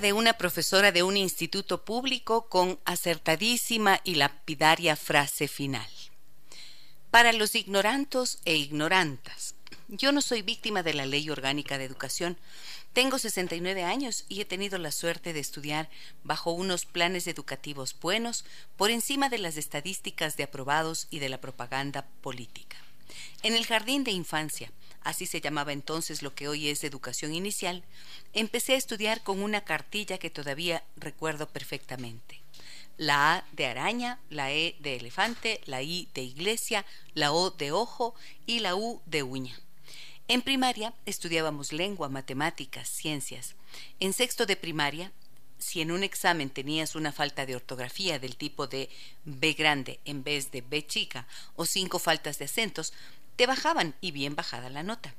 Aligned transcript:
De 0.00 0.12
una 0.12 0.34
profesora 0.34 0.92
de 0.92 1.02
un 1.02 1.16
instituto 1.16 1.82
público 1.86 2.50
con 2.50 2.78
acertadísima 2.84 4.00
y 4.04 4.16
lapidaria 4.16 4.94
frase 4.94 5.48
final. 5.48 5.88
Para 7.10 7.32
los 7.32 7.54
ignorantos 7.54 8.38
e 8.44 8.56
ignorantas, 8.56 9.54
yo 9.88 10.12
no 10.12 10.20
soy 10.20 10.42
víctima 10.42 10.82
de 10.82 10.92
la 10.92 11.06
Ley 11.06 11.30
Orgánica 11.30 11.78
de 11.78 11.84
Educación. 11.84 12.36
Tengo 12.92 13.18
69 13.18 13.84
años 13.84 14.26
y 14.28 14.42
he 14.42 14.44
tenido 14.44 14.76
la 14.76 14.92
suerte 14.92 15.32
de 15.32 15.40
estudiar 15.40 15.88
bajo 16.24 16.52
unos 16.52 16.84
planes 16.84 17.26
educativos 17.26 17.96
buenos 17.98 18.44
por 18.76 18.90
encima 18.90 19.30
de 19.30 19.38
las 19.38 19.56
estadísticas 19.56 20.36
de 20.36 20.42
aprobados 20.42 21.06
y 21.10 21.20
de 21.20 21.30
la 21.30 21.40
propaganda 21.40 22.06
política. 22.20 22.76
En 23.42 23.54
el 23.54 23.64
jardín 23.64 24.04
de 24.04 24.10
infancia, 24.10 24.70
así 25.06 25.24
se 25.24 25.40
llamaba 25.40 25.72
entonces 25.72 26.20
lo 26.20 26.34
que 26.34 26.48
hoy 26.48 26.68
es 26.68 26.82
educación 26.82 27.32
inicial, 27.32 27.84
empecé 28.32 28.74
a 28.74 28.76
estudiar 28.76 29.22
con 29.22 29.40
una 29.40 29.60
cartilla 29.60 30.18
que 30.18 30.30
todavía 30.30 30.82
recuerdo 30.96 31.48
perfectamente. 31.48 32.40
La 32.96 33.36
A 33.36 33.44
de 33.52 33.66
araña, 33.66 34.18
la 34.30 34.52
E 34.52 34.74
de 34.80 34.96
elefante, 34.96 35.60
la 35.64 35.80
I 35.80 36.08
de 36.12 36.22
iglesia, 36.22 36.84
la 37.14 37.32
O 37.32 37.50
de 37.50 37.70
ojo 37.70 38.16
y 38.46 38.58
la 38.58 38.74
U 38.74 39.00
de 39.06 39.22
uña. 39.22 39.56
En 40.26 40.42
primaria 40.42 40.92
estudiábamos 41.06 41.72
lengua, 41.72 42.08
matemáticas, 42.08 42.88
ciencias. 42.88 43.54
En 44.00 44.12
sexto 44.12 44.44
de 44.44 44.56
primaria, 44.56 45.12
si 45.58 45.82
en 45.82 45.92
un 45.92 46.02
examen 46.02 46.50
tenías 46.50 46.96
una 46.96 47.12
falta 47.12 47.46
de 47.46 47.54
ortografía 47.54 48.18
del 48.18 48.36
tipo 48.36 48.66
de 48.66 48.90
B 49.24 49.52
grande 49.52 50.00
en 50.04 50.24
vez 50.24 50.50
de 50.50 50.62
B 50.62 50.84
chica 50.84 51.28
o 51.54 51.64
cinco 51.64 52.00
faltas 52.00 52.38
de 52.38 52.46
acentos, 52.46 52.92
te 53.36 53.46
bajaban 53.46 53.94
y 54.00 54.10
bien 54.10 54.34
bajada 54.34 54.70
la 54.70 54.82
nota. 54.82 55.14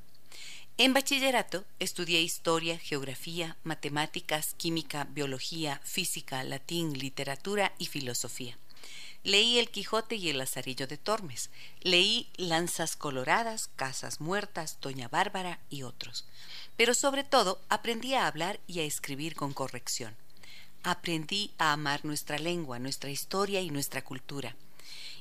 En 0.80 0.94
bachillerato 0.94 1.66
estudié 1.80 2.22
historia, 2.22 2.78
geografía, 2.78 3.58
matemáticas, 3.64 4.54
química, 4.56 5.06
biología, 5.06 5.82
física, 5.84 6.44
latín, 6.44 6.98
literatura 7.00 7.74
y 7.80 7.88
filosofía. 7.88 8.58
Leí 9.24 9.58
El 9.58 9.70
Quijote 9.70 10.16
y 10.16 10.30
el 10.30 10.38
Lazarillo 10.38 10.88
de 10.88 10.98
Tormes. 10.98 11.50
Leí 11.82 12.30
Lanzas 12.38 12.96
Coloradas, 12.96 13.70
Casas 13.76 14.22
Muertas, 14.22 14.78
Doña 14.80 15.08
Bárbara 15.08 15.60
y 15.70 15.84
otros. 15.84 16.26
Pero 16.78 16.94
sobre 16.94 17.24
todo 17.24 17.60
aprendí 17.70 18.14
a 18.14 18.28
hablar 18.28 18.60
y 18.68 18.80
a 18.80 18.84
escribir 18.84 19.36
con 19.36 19.54
corrección. 19.54 20.16
Aprendí 20.84 21.52
a 21.58 21.74
amar 21.74 22.06
nuestra 22.06 22.38
lengua, 22.38 22.80
nuestra 22.80 23.10
historia 23.10 23.62
y 23.62 23.72
nuestra 23.72 24.04
cultura. 24.04 24.56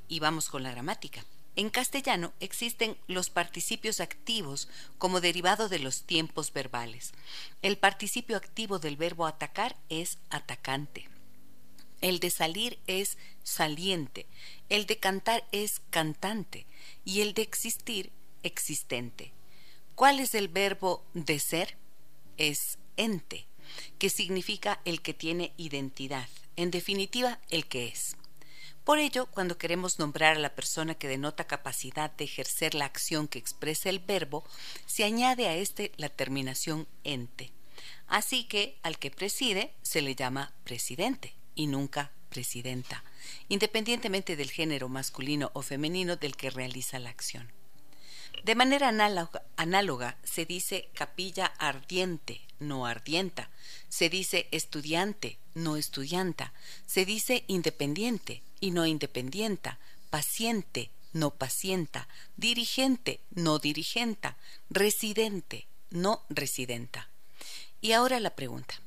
Y 0.06 0.20
vamos 0.20 0.50
con 0.50 0.62
la 0.62 0.70
gramática. 0.70 1.24
En 1.56 1.70
castellano 1.70 2.34
existen 2.38 2.98
los 3.06 3.30
participios 3.30 4.00
activos 4.00 4.68
como 4.98 5.22
derivado 5.22 5.70
de 5.70 5.78
los 5.78 6.02
tiempos 6.02 6.52
verbales. 6.52 7.12
El 7.62 7.78
participio 7.78 8.36
activo 8.36 8.78
del 8.78 8.98
verbo 8.98 9.26
atacar 9.26 9.74
es 9.88 10.18
atacante. 10.28 11.08
El 12.02 12.20
de 12.20 12.28
salir 12.28 12.78
es 12.86 13.16
saliente, 13.42 14.26
el 14.68 14.84
de 14.84 14.98
cantar 14.98 15.46
es 15.50 15.80
cantante 15.88 16.66
y 17.06 17.22
el 17.22 17.32
de 17.32 17.40
existir 17.40 18.12
existente. 18.42 19.32
¿Cuál 19.94 20.20
es 20.20 20.34
el 20.34 20.48
verbo 20.48 21.02
de 21.14 21.38
ser? 21.38 21.78
Es 22.36 22.76
ente, 22.98 23.46
que 23.98 24.10
significa 24.10 24.82
el 24.84 25.00
que 25.00 25.14
tiene 25.14 25.54
identidad, 25.56 26.28
en 26.56 26.70
definitiva, 26.70 27.40
el 27.48 27.66
que 27.66 27.88
es. 27.88 28.14
Por 28.86 29.00
ello, 29.00 29.26
cuando 29.26 29.58
queremos 29.58 29.98
nombrar 29.98 30.36
a 30.36 30.38
la 30.38 30.54
persona 30.54 30.94
que 30.94 31.08
denota 31.08 31.48
capacidad 31.48 32.08
de 32.12 32.22
ejercer 32.22 32.76
la 32.76 32.84
acción 32.84 33.26
que 33.26 33.40
expresa 33.40 33.90
el 33.90 33.98
verbo, 33.98 34.44
se 34.86 35.02
añade 35.02 35.48
a 35.48 35.56
éste 35.56 35.90
la 35.96 36.08
terminación 36.08 36.86
ente. 37.02 37.50
Así 38.06 38.44
que 38.44 38.78
al 38.84 39.00
que 39.00 39.10
preside 39.10 39.72
se 39.82 40.02
le 40.02 40.14
llama 40.14 40.52
presidente 40.62 41.34
y 41.56 41.66
nunca 41.66 42.12
presidenta, 42.28 43.02
independientemente 43.48 44.36
del 44.36 44.52
género 44.52 44.88
masculino 44.88 45.50
o 45.54 45.62
femenino 45.62 46.14
del 46.14 46.36
que 46.36 46.50
realiza 46.50 47.00
la 47.00 47.10
acción. 47.10 47.50
De 48.44 48.54
manera 48.54 48.88
análoga, 49.56 50.16
se 50.22 50.46
dice 50.46 50.90
capilla 50.94 51.46
ardiente, 51.58 52.40
no 52.60 52.86
ardienta, 52.86 53.50
se 53.88 54.08
dice 54.10 54.46
estudiante, 54.52 55.40
no 55.54 55.76
estudianta, 55.76 56.52
se 56.86 57.04
dice 57.04 57.42
independiente 57.48 58.44
y 58.60 58.70
no 58.70 58.86
independienta, 58.86 59.78
paciente, 60.10 60.90
no 61.12 61.30
pacienta, 61.30 62.08
dirigente, 62.36 63.20
no 63.30 63.58
dirigenta, 63.58 64.36
residente, 64.70 65.66
no 65.90 66.22
residenta. 66.28 67.08
Y 67.80 67.92
ahora 67.92 68.20
la 68.20 68.30
pregunta. 68.30 68.80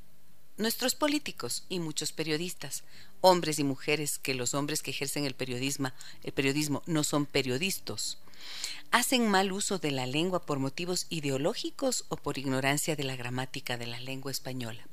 Nuestros 0.57 0.93
políticos 0.93 1.63
y 1.69 1.79
muchos 1.79 2.11
periodistas, 2.11 2.83
hombres 3.21 3.59
y 3.59 3.63
mujeres, 3.63 4.19
que 4.19 4.33
los 4.33 4.53
hombres 4.53 4.81
que 4.81 4.91
ejercen 4.91 5.25
el 5.25 5.33
periodismo, 5.33 5.91
el 6.23 6.33
periodismo 6.33 6.83
no 6.85 7.03
son 7.03 7.25
periodistas, 7.25 8.17
hacen 8.91 9.29
mal 9.29 9.51
uso 9.51 9.79
de 9.79 9.91
la 9.91 10.05
lengua 10.05 10.45
por 10.45 10.59
motivos 10.59 11.07
ideológicos 11.09 12.05
o 12.09 12.17
por 12.17 12.37
ignorancia 12.37 12.95
de 12.95 13.03
la 13.03 13.15
gramática 13.15 13.77
de 13.77 13.87
la 13.87 13.99
lengua 13.99 14.31
española. 14.31 14.85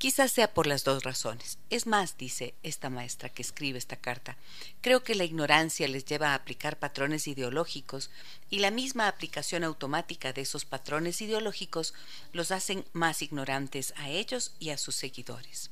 Quizás 0.00 0.32
sea 0.32 0.54
por 0.54 0.66
las 0.66 0.82
dos 0.82 1.02
razones. 1.02 1.58
Es 1.68 1.86
más, 1.86 2.16
dice 2.16 2.54
esta 2.62 2.88
maestra 2.88 3.28
que 3.28 3.42
escribe 3.42 3.76
esta 3.76 3.96
carta, 3.96 4.38
creo 4.80 5.04
que 5.04 5.14
la 5.14 5.24
ignorancia 5.24 5.86
les 5.88 6.06
lleva 6.06 6.28
a 6.28 6.36
aplicar 6.36 6.78
patrones 6.78 7.28
ideológicos 7.28 8.10
y 8.48 8.60
la 8.60 8.70
misma 8.70 9.08
aplicación 9.08 9.62
automática 9.62 10.32
de 10.32 10.40
esos 10.40 10.64
patrones 10.64 11.20
ideológicos 11.20 11.92
los 12.32 12.50
hacen 12.50 12.86
más 12.94 13.20
ignorantes 13.20 13.92
a 13.98 14.08
ellos 14.08 14.54
y 14.58 14.70
a 14.70 14.78
sus 14.78 14.94
seguidores. 14.94 15.70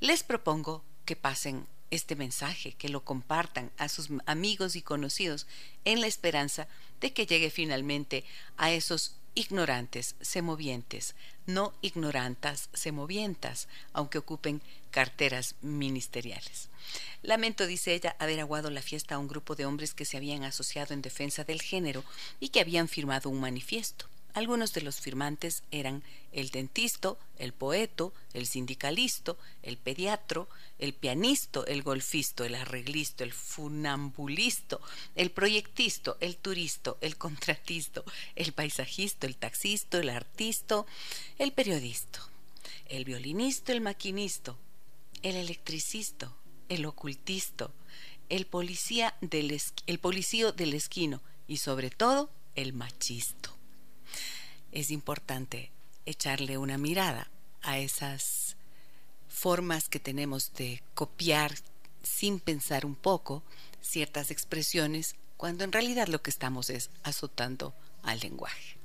Les 0.00 0.24
propongo 0.24 0.82
que 1.04 1.14
pasen 1.14 1.68
este 1.92 2.16
mensaje, 2.16 2.72
que 2.72 2.88
lo 2.88 3.04
compartan 3.04 3.70
a 3.78 3.88
sus 3.88 4.08
amigos 4.26 4.74
y 4.74 4.82
conocidos 4.82 5.46
en 5.84 6.00
la 6.00 6.08
esperanza 6.08 6.66
de 7.00 7.12
que 7.12 7.26
llegue 7.26 7.50
finalmente 7.50 8.24
a 8.56 8.72
esos 8.72 9.19
ignorantes 9.34 10.16
semovientes, 10.20 11.14
no 11.46 11.72
ignorantas 11.82 12.68
semovientas, 12.72 13.68
aunque 13.92 14.18
ocupen 14.18 14.60
carteras 14.90 15.54
ministeriales. 15.62 16.68
Lamento, 17.22 17.66
dice 17.66 17.94
ella, 17.94 18.16
haber 18.18 18.40
aguado 18.40 18.70
la 18.70 18.82
fiesta 18.82 19.14
a 19.14 19.18
un 19.18 19.28
grupo 19.28 19.54
de 19.54 19.66
hombres 19.66 19.94
que 19.94 20.04
se 20.04 20.16
habían 20.16 20.44
asociado 20.44 20.94
en 20.94 21.02
defensa 21.02 21.44
del 21.44 21.62
género 21.62 22.04
y 22.40 22.48
que 22.48 22.60
habían 22.60 22.88
firmado 22.88 23.30
un 23.30 23.40
manifiesto. 23.40 24.06
Algunos 24.32 24.72
de 24.72 24.82
los 24.82 25.00
firmantes 25.00 25.64
eran 25.72 26.04
el 26.32 26.50
dentista, 26.50 27.16
el 27.38 27.52
poeto, 27.52 28.14
el 28.32 28.46
sindicalisto, 28.46 29.36
el 29.62 29.76
pediatro, 29.76 30.48
el 30.78 30.94
pianista, 30.94 31.64
el 31.66 31.82
golfisto, 31.82 32.44
el 32.44 32.54
arreglisto, 32.54 33.24
el 33.24 33.32
funambulisto, 33.32 34.80
el 35.16 35.32
proyectisto, 35.32 36.16
el 36.20 36.36
turisto, 36.36 36.96
el 37.00 37.16
contratisto, 37.16 38.04
el 38.36 38.52
paisajista, 38.52 39.26
el 39.26 39.36
taxista, 39.36 39.98
el 39.98 40.10
artista, 40.10 40.84
el 41.38 41.52
periodista, 41.52 42.20
el 42.86 43.04
violinista, 43.04 43.72
el 43.72 43.80
maquinista, 43.80 44.54
el 45.22 45.34
electricista, 45.34 46.32
el 46.68 46.86
ocultista, 46.86 47.70
el 48.28 48.46
policía 48.46 49.16
del, 49.20 49.60
el 49.86 49.98
policío 49.98 50.52
del 50.52 50.74
esquino 50.74 51.20
y 51.48 51.56
sobre 51.56 51.90
todo 51.90 52.30
el 52.54 52.72
machisto 52.72 53.59
es 54.72 54.90
importante 54.90 55.70
echarle 56.06 56.58
una 56.58 56.78
mirada 56.78 57.30
a 57.62 57.78
esas 57.78 58.56
formas 59.28 59.88
que 59.88 60.00
tenemos 60.00 60.52
de 60.54 60.82
copiar 60.94 61.54
sin 62.02 62.40
pensar 62.40 62.86
un 62.86 62.94
poco 62.94 63.42
ciertas 63.80 64.30
expresiones 64.30 65.16
cuando 65.36 65.64
en 65.64 65.72
realidad 65.72 66.08
lo 66.08 66.22
que 66.22 66.30
estamos 66.30 66.70
es 66.70 66.90
azotando 67.02 67.74
al 68.02 68.20
lenguaje. 68.20 68.76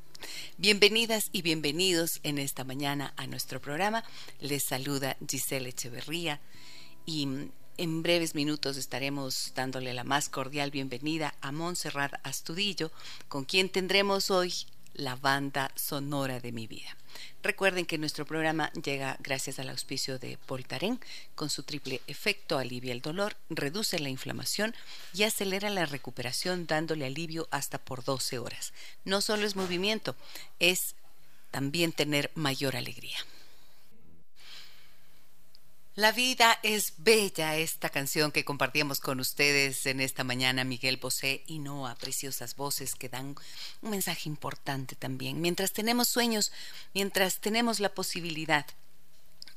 Bienvenidas 0.58 1.30
y 1.32 1.42
bienvenidos 1.42 2.20
en 2.24 2.38
esta 2.38 2.64
mañana 2.64 3.14
a 3.18 3.28
nuestro 3.28 3.62
programa. 3.62 4.04
Les 4.40 4.64
saluda 4.64 5.18
Giselle 5.28 5.70
Echeverría 5.70 6.40
y 7.06 7.28
en 7.78 8.04
breves 8.04 8.36
minutos 8.36 8.78
estaremos 8.78 9.52
dándole 9.54 9.94
la 9.94 10.06
más 10.06 10.30
cordial 10.30 10.72
bienvenida 10.72 11.36
a 11.42 11.52
Montserrat 11.52 12.14
Astudillo, 12.24 12.92
con 13.28 13.44
quien 13.44 13.70
tendremos 13.70 14.32
hoy 14.32 14.54
la 14.96 15.16
banda 15.16 15.72
sonora 15.76 16.40
de 16.40 16.52
mi 16.52 16.68
vida. 16.68 16.96
Recuerden 17.44 17.86
que 17.86 17.98
nuestro 17.98 18.26
programa 18.26 18.72
llega 18.74 19.18
gracias 19.20 19.60
al 19.60 19.70
auspicio 19.70 20.18
de 20.18 20.38
Voltaren, 20.48 21.00
con 21.36 21.50
su 21.50 21.64
triple 21.64 22.02
efecto 22.08 22.58
alivia 22.58 22.92
el 22.92 23.02
dolor, 23.02 23.38
reduce 23.50 24.00
la 24.00 24.10
inflamación 24.10 24.76
y 25.14 25.24
acelera 25.24 25.70
la 25.70 25.86
recuperación 25.86 26.66
dándole 26.66 27.06
alivio 27.06 27.48
hasta 27.52 27.78
por 27.78 28.04
12 28.04 28.40
horas. 28.40 28.74
No 29.04 29.22
solo 29.22 29.46
es 29.46 29.56
movimiento, 29.56 30.16
es 30.60 30.96
también 31.52 31.92
tener 31.92 32.32
mayor 32.36 32.76
alegría. 32.76 33.18
La 35.98 36.12
vida 36.12 36.60
es 36.62 36.96
bella, 36.98 37.56
esta 37.56 37.88
canción 37.88 38.34
que 38.34 38.44
compartíamos 38.44 39.00
con 39.00 39.22
ustedes 39.22 39.86
en 39.86 40.02
esta 40.02 40.26
mañana, 40.26 40.66
Miguel 40.66 40.98
Bosé 40.98 41.46
y 41.48 41.60
Noah, 41.60 41.96
preciosas 41.96 42.58
voces 42.58 42.96
que 42.96 43.08
dan 43.08 43.34
un 43.82 43.92
mensaje 43.92 44.28
importante 44.28 44.98
también. 44.98 45.40
Mientras 45.40 45.72
tenemos 45.72 46.10
sueños, 46.10 46.52
mientras 46.94 47.40
tenemos 47.40 47.80
la 47.80 47.94
posibilidad 47.94 48.66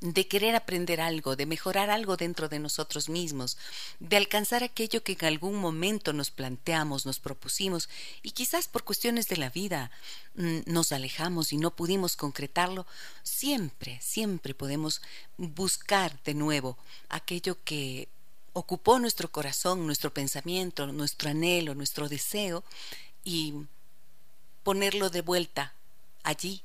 de 0.01 0.29
querer 0.29 0.55
aprender 0.55 1.01
algo, 1.01 1.35
de 1.35 1.47
mejorar 1.47 1.91
algo 1.91 2.17
dentro 2.17 2.49
de 2.49 2.61
nosotros 2.61 3.09
mismos, 3.09 3.57
de 3.99 4.17
alcanzar 4.17 4.63
aquello 4.63 5.03
que 5.03 5.17
en 5.19 5.27
algún 5.27 5.57
momento 5.57 6.13
nos 6.13 6.31
planteamos, 6.31 7.05
nos 7.05 7.19
propusimos 7.19 7.89
y 8.23 8.31
quizás 8.31 8.69
por 8.69 8.85
cuestiones 8.85 9.29
de 9.29 9.39
la 9.39 9.51
vida 9.51 9.91
mm, 10.37 10.61
nos 10.67 10.93
alejamos 10.93 11.53
y 11.53 11.57
no 11.57 11.75
pudimos 11.75 12.15
concretarlo, 12.15 12.87
siempre, 13.25 13.99
siempre 14.01 14.55
podemos 14.55 15.03
buscar 15.37 16.23
de 16.23 16.35
nuevo 16.35 16.79
aquello 17.09 17.59
que 17.65 18.09
ocupó 18.53 19.01
nuestro 19.01 19.31
corazón, 19.31 19.85
nuestro 19.85 20.15
pensamiento, 20.15 20.87
nuestro 20.87 21.31
anhelo, 21.31 21.75
nuestro 21.75 22.09
deseo 22.09 22.63
y 23.25 23.55
ponerlo 24.63 25.11
de 25.11 25.23
vuelta 25.23 25.75
allí 26.23 26.63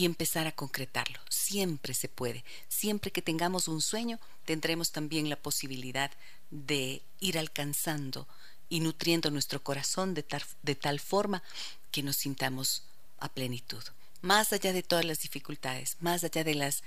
y 0.00 0.06
empezar 0.06 0.46
a 0.46 0.52
concretarlo. 0.52 1.20
Siempre 1.28 1.92
se 1.92 2.08
puede. 2.08 2.42
Siempre 2.70 3.10
que 3.10 3.20
tengamos 3.20 3.68
un 3.68 3.82
sueño, 3.82 4.18
tendremos 4.46 4.92
también 4.92 5.28
la 5.28 5.36
posibilidad 5.36 6.10
de 6.50 7.02
ir 7.20 7.38
alcanzando 7.38 8.26
y 8.70 8.80
nutriendo 8.80 9.30
nuestro 9.30 9.62
corazón 9.62 10.14
de 10.14 10.22
tal, 10.22 10.42
de 10.62 10.74
tal 10.74 11.00
forma 11.00 11.42
que 11.90 12.02
nos 12.02 12.16
sintamos 12.16 12.84
a 13.18 13.28
plenitud. 13.28 13.82
Más 14.22 14.54
allá 14.54 14.72
de 14.72 14.82
todas 14.82 15.04
las 15.04 15.20
dificultades, 15.20 15.98
más 16.00 16.24
allá 16.24 16.44
de 16.44 16.54
las 16.54 16.82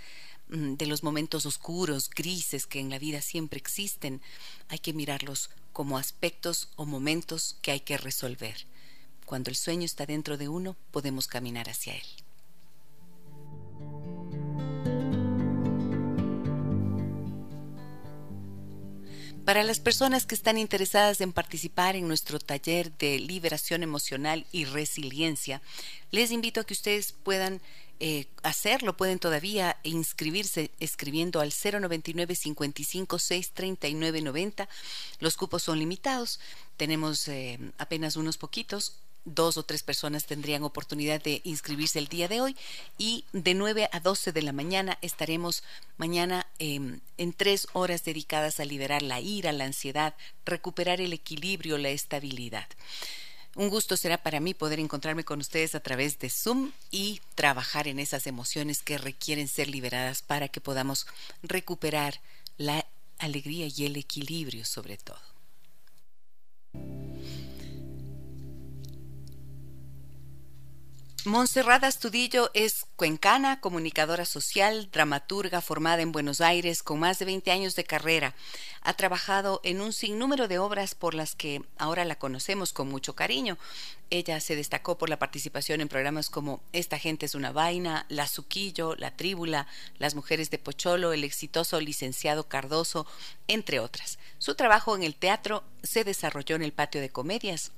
mm, 0.50 0.74
de 0.74 0.88
los 0.88 1.04
momentos 1.04 1.46
oscuros, 1.46 2.10
grises 2.10 2.66
que 2.66 2.80
en 2.80 2.90
la 2.90 2.98
vida 2.98 3.22
siempre 3.22 3.60
existen, 3.60 4.24
hay 4.70 4.80
que 4.80 4.94
mirarlos 4.94 5.52
como 5.72 6.00
aspectos 6.00 6.70
o 6.78 6.88
momentos 6.88 7.58
que 7.62 7.74
hay 7.74 7.82
que 7.82 7.96
resolver. 7.96 8.66
Cuando 9.28 9.52
el 9.52 9.56
sueño 9.56 9.86
está 9.86 10.08
dentro 10.08 10.36
de 10.36 10.50
uno, 10.50 10.76
podemos 10.90 11.28
caminar 11.28 11.70
hacia 11.70 11.94
él. 11.94 12.23
Para 19.46 19.64
las 19.64 19.82
personas 19.82 20.26
que 20.26 20.36
están 20.36 20.58
interesadas 20.58 21.20
en 21.20 21.34
participar 21.34 21.98
en 21.98 22.08
nuestro 22.08 22.40
taller 22.40 22.98
de 22.98 23.20
liberación 23.20 23.84
emocional 23.84 24.46
y 24.54 24.64
resiliencia, 24.64 25.62
les 26.12 26.32
invito 26.32 26.62
a 26.62 26.64
que 26.64 26.74
ustedes 26.74 27.12
puedan 27.12 27.60
eh, 28.00 28.28
hacerlo, 28.42 28.96
pueden 28.96 29.20
todavía 29.20 29.78
inscribirse 29.84 30.72
escribiendo 30.80 31.42
al 31.42 31.52
099 31.52 32.36
55 32.36 33.20
639 33.20 34.22
90. 34.22 34.70
Los 35.20 35.36
cupos 35.36 35.62
son 35.62 35.78
limitados, 35.78 36.40
tenemos 36.78 37.28
eh, 37.28 37.60
apenas 37.78 38.16
unos 38.16 38.38
poquitos 38.38 39.03
dos 39.26 39.58
o 39.58 39.64
tres 39.64 39.84
personas 39.84 40.26
tendrían 40.26 40.64
oportunidad 40.64 41.22
de 41.22 41.42
inscribirse 41.44 42.00
el 42.00 42.08
día 42.08 42.28
de 42.28 42.42
hoy 42.42 42.58
y 42.98 43.26
de 43.34 43.54
9 43.54 43.90
a 43.92 44.00
12 44.00 44.32
de 44.32 44.42
la 44.42 44.52
mañana 44.52 44.98
estaremos 45.02 45.64
mañana 45.98 46.48
em, 46.60 47.00
en 47.18 47.34
tres 47.34 47.68
horas 47.74 48.04
dedicadas 48.04 48.60
a 48.60 48.66
liberar 48.66 49.02
la 49.02 49.22
ira, 49.22 49.52
la 49.52 49.66
ansiedad, 49.66 50.16
recuperar 50.46 51.02
el 51.02 51.14
equilibrio, 51.14 51.78
la 51.78 51.90
estabilidad. 51.90 52.68
Un 53.56 53.70
gusto 53.70 53.98
será 53.98 54.18
para 54.18 54.40
mí 54.40 54.56
poder 54.56 54.80
encontrarme 54.80 55.24
con 55.24 55.40
ustedes 55.40 55.76
a 55.76 55.80
través 55.80 56.18
de 56.18 56.30
Zoom 56.32 56.72
y 56.90 57.22
trabajar 57.36 57.88
en 57.88 58.00
esas 58.00 58.26
emociones 58.26 58.82
que 58.82 58.98
requieren 58.98 59.48
ser 59.48 59.70
liberadas 59.70 60.24
para 60.24 60.48
que 60.48 60.60
podamos 60.60 61.06
recuperar 61.44 62.20
la 62.58 62.86
alegría 63.20 63.68
y 63.68 63.86
el 63.86 63.96
equilibrio 63.96 64.66
sobre 64.66 64.98
todo. 64.98 65.20
Monserrada 71.26 71.88
Astudillo 71.88 72.52
es 72.54 72.86
cuencana, 72.98 73.62
comunicadora 73.62 74.26
social, 74.26 74.90
dramaturga 74.92 75.62
formada 75.62 76.02
en 76.02 76.12
Buenos 76.12 76.42
Aires 76.42 76.84
con 76.84 77.00
más 77.00 77.18
de 77.18 77.24
20 77.24 77.50
años 77.50 77.76
de 77.76 77.86
carrera. 77.86 78.36
Ha 78.82 78.96
trabajado 78.96 79.62
en 79.64 79.80
un 79.80 79.94
sinnúmero 79.94 80.50
de 80.50 80.60
obras 80.60 80.96
por 80.96 81.14
las 81.14 81.34
que 81.34 81.62
ahora 81.78 82.04
la 82.04 82.20
conocemos 82.20 82.74
con 82.74 82.90
mucho 82.90 83.16
cariño. 83.16 83.58
Ella 84.10 84.42
se 84.42 84.58
destacó 84.58 84.98
por 84.98 85.10
la 85.10 85.18
participación 85.18 85.80
en 85.80 85.88
programas 85.88 86.30
como 86.30 86.62
Esta 86.74 87.00
gente 87.00 87.26
es 87.26 87.36
una 87.36 87.54
vaina, 87.54 88.06
La 88.10 88.28
Suquillo, 88.28 88.94
La 88.98 89.16
Tríbula, 89.16 89.66
Las 90.00 90.16
Mujeres 90.16 90.50
de 90.50 90.60
Pocholo, 90.60 91.14
el 91.14 91.24
exitoso 91.24 91.80
licenciado 91.80 92.50
Cardoso, 92.50 93.08
entre 93.48 93.80
otras. 93.80 94.20
Su 94.40 94.56
trabajo 94.56 94.94
en 94.94 95.04
el 95.04 95.16
teatro 95.16 95.64
se 95.84 96.04
desarrolló 96.04 96.58
en 96.58 96.64
el 96.64 96.74
patio 96.74 97.00
de 97.00 97.12
comedias, 97.12 97.72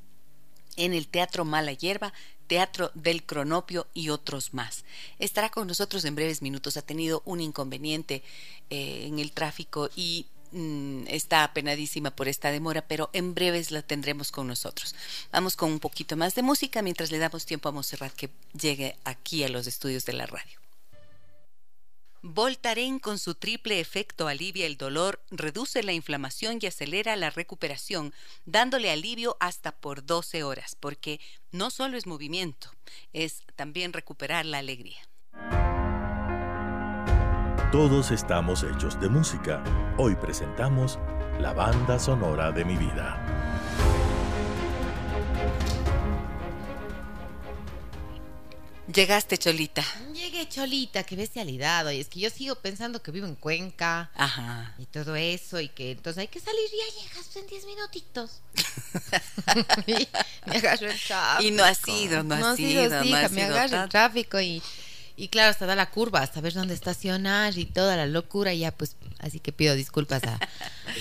en 0.77 0.94
el 0.94 1.07
Teatro 1.07 1.45
Mala 1.45 1.74
Hierba, 1.74 2.13
Teatro 2.47 2.92
del 2.94 3.24
Cronopio 3.24 3.88
y 3.94 4.09
otros 4.09 4.53
más. 4.53 4.86
Estará 5.19 5.50
con 5.50 5.68
nosotros 5.68 6.06
en 6.06 6.15
breves 6.15 6.42
minutos. 6.42 6.77
Ha 6.77 6.81
tenido 6.81 7.21
un 7.25 7.42
inconveniente 7.42 8.24
eh, 8.69 9.06
en 9.07 9.19
el 9.19 9.31
tráfico 9.31 9.89
y 9.95 10.27
mm, 10.51 11.06
está 11.07 11.44
apenadísima 11.44 12.12
por 12.12 12.27
esta 12.27 12.51
demora, 12.51 12.88
pero 12.88 13.09
en 13.13 13.33
breves 13.33 13.71
la 13.71 13.81
tendremos 13.81 14.31
con 14.31 14.47
nosotros. 14.47 14.95
Vamos 15.31 15.56
con 15.56 15.71
un 15.71 15.80
poquito 15.80 16.15
más 16.18 16.36
de 16.36 16.44
música 16.44 16.81
mientras 16.81 17.12
le 17.12 17.19
damos 17.19 17.45
tiempo 17.45 17.69
a 17.69 17.71
Monserrat 17.71 18.13
que 18.13 18.30
llegue 18.59 18.97
aquí 19.03 19.44
a 19.44 19.50
los 19.50 19.68
estudios 19.68 20.06
de 20.06 20.13
la 20.13 20.25
radio. 20.25 20.64
Voltaren 22.27 22.98
con 22.98 23.19
su 23.19 23.36
triple 23.36 23.80
efecto 23.80 24.27
alivia 24.27 24.66
el 24.66 24.77
dolor, 24.77 25.22
reduce 25.30 25.83
la 25.83 25.94
inflamación 25.94 26.57
y 26.60 26.66
acelera 26.66 27.16
la 27.16 27.30
recuperación, 27.30 28.16
dándole 28.45 28.89
alivio 28.89 29.38
hasta 29.39 29.74
por 29.74 30.04
12 30.04 30.42
horas, 30.44 30.75
porque 30.80 31.19
no 31.51 31.69
solo 31.69 31.98
es 31.98 32.07
movimiento, 32.07 32.72
es 33.13 33.44
también 33.56 33.94
recuperar 33.94 34.44
la 34.48 34.57
alegría. 34.57 34.98
Todos 37.72 38.10
estamos 38.10 38.63
hechos 38.63 39.00
de 39.00 39.07
música. 39.07 39.63
Hoy 40.00 40.16
presentamos 40.16 40.97
la 41.40 41.54
banda 41.54 41.99
sonora 41.99 42.52
de 42.52 42.66
mi 42.66 42.76
vida. 42.76 43.21
Llegaste, 48.94 49.37
Cholita. 49.37 49.83
Llegué, 50.13 50.47
Cholita, 50.47 51.04
qué 51.04 51.15
bestialidad. 51.15 51.89
Y 51.92 51.99
es 51.99 52.07
que 52.07 52.19
yo 52.19 52.30
sigo 52.30 52.56
pensando 52.56 53.01
que 53.01 53.11
vivo 53.11 53.25
en 53.25 53.35
Cuenca. 53.35 54.11
Ajá. 54.13 54.75
Y 54.77 54.85
todo 54.85 55.15
eso, 55.15 55.59
y 55.59 55.69
que 55.69 55.92
entonces 55.92 56.21
hay 56.21 56.27
que 56.27 56.39
salir 56.39 56.69
ya 56.69 57.01
llegas 57.01 57.35
en 57.35 57.47
10 57.47 57.65
minutitos. 57.65 58.42
me 60.45 60.57
agarro 60.57 60.87
el 60.87 60.99
tráfico. 60.99 61.44
Y 61.44 61.51
no 61.51 61.63
ha 61.63 61.73
sido, 61.73 62.23
no, 62.23 62.35
ha 62.35 62.56
sido. 62.56 62.89
no 62.89 63.18
ha 63.18 63.30
me 63.30 63.44
agarro 63.44 63.83
el 63.83 63.89
tráfico 63.89 64.39
y 64.39 64.61
y 65.18 65.30
claro, 65.30 65.51
hasta 65.51 65.65
da 65.65 65.75
la 65.75 65.89
curva, 65.89 66.19
hasta 66.19 66.42
ver 66.42 66.54
dónde 66.54 66.73
estacionar 66.73 67.57
y 67.57 67.65
toda 67.65 67.95
la 67.95 68.06
locura, 68.06 68.54
ya 68.54 68.71
pues, 68.71 68.97
así 69.25 69.39
que 69.39 69.51
pido 69.51 69.75
disculpas 69.75 70.23
a, 70.23 70.39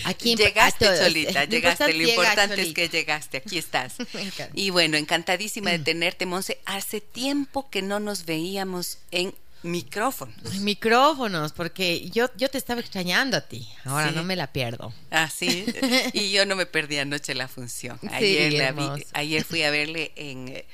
a 0.05 0.15
quien 0.19 0.39
Llegaste, 0.39 0.87
Cholita, 0.87 1.45
llegaste, 1.49 1.93
lo 1.93 2.09
importante 2.09 2.63
es 2.63 2.73
que 2.73 2.89
llegaste, 2.89 3.39
aquí 3.39 3.59
estás. 3.59 3.97
y 4.55 4.71
bueno, 4.71 4.97
encantadísima 4.97 5.71
de 5.71 5.79
mm. 5.79 5.85
tenerte, 5.85 6.27
Monse. 6.27 6.59
Hace 6.65 7.01
tiempo 7.01 7.69
que 7.71 7.83
no 7.83 8.01
nos 8.01 8.25
veíamos 8.25 8.99
en 9.11 9.35
micrófonos. 9.63 10.55
Micrófonos, 10.61 11.53
porque 11.53 12.09
yo, 12.11 12.29
yo 12.37 12.49
te 12.49 12.59
estaba 12.59 12.81
extrañando 12.81 13.37
a 13.37 13.43
ti, 13.43 13.69
ahora 13.85 14.11
no 14.11 14.25
me 14.25 14.37
la 14.37 14.53
pierdo. 14.53 14.93
Ah, 15.11 15.31
sí, 15.31 15.67
y 16.13 16.33
yo 16.33 16.45
no 16.47 16.57
me 16.57 16.67
perdí 16.67 16.99
anoche 16.99 17.35
la 17.35 17.49
función. 17.49 17.99
Ayer, 18.11 18.53
la 18.55 18.73
vi, 18.73 19.05
ayer 19.13 19.45
fui 19.45 19.63
a 19.63 19.71
verle 19.71 20.13
en, 20.17 20.65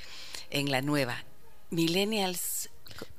en 0.50 0.70
la 0.70 0.82
nueva. 0.82 1.24
Millennials 1.70 2.69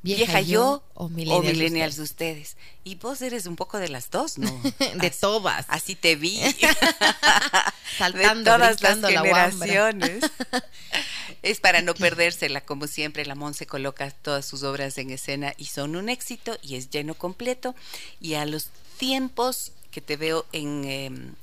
vieja, 0.01 0.41
yo, 0.41 0.83
o 0.93 1.09
millennials, 1.09 1.97
de 1.97 2.03
ustedes. 2.03 2.57
Y 2.83 2.95
vos 2.95 3.21
eres 3.21 3.45
un 3.45 3.55
poco 3.55 3.77
de 3.77 3.89
las 3.89 4.09
dos, 4.09 4.37
¿no? 4.37 4.61
de 4.95 5.11
todas. 5.11 5.65
Así 5.67 5.95
te 5.95 6.15
vi. 6.15 6.39
Saltando, 7.97 8.51
de 8.57 8.57
todas 8.57 8.81
las 8.81 9.11
generaciones. 9.11 10.23
es 11.43 11.59
para 11.59 11.81
no 11.81 11.93
perdérsela, 11.93 12.61
como 12.61 12.87
siempre, 12.87 13.25
la 13.25 13.35
se 13.53 13.65
coloca 13.65 14.09
todas 14.11 14.45
sus 14.45 14.63
obras 14.63 14.97
en 14.97 15.09
escena 15.09 15.53
y 15.57 15.65
son 15.65 15.95
un 15.95 16.09
éxito 16.09 16.57
y 16.61 16.75
es 16.75 16.89
lleno 16.89 17.13
completo. 17.15 17.75
Y 18.19 18.35
a 18.35 18.45
los 18.45 18.69
tiempos 18.97 19.71
que 19.91 20.01
te 20.01 20.17
veo 20.17 20.45
en... 20.51 20.85
Em, 20.85 21.35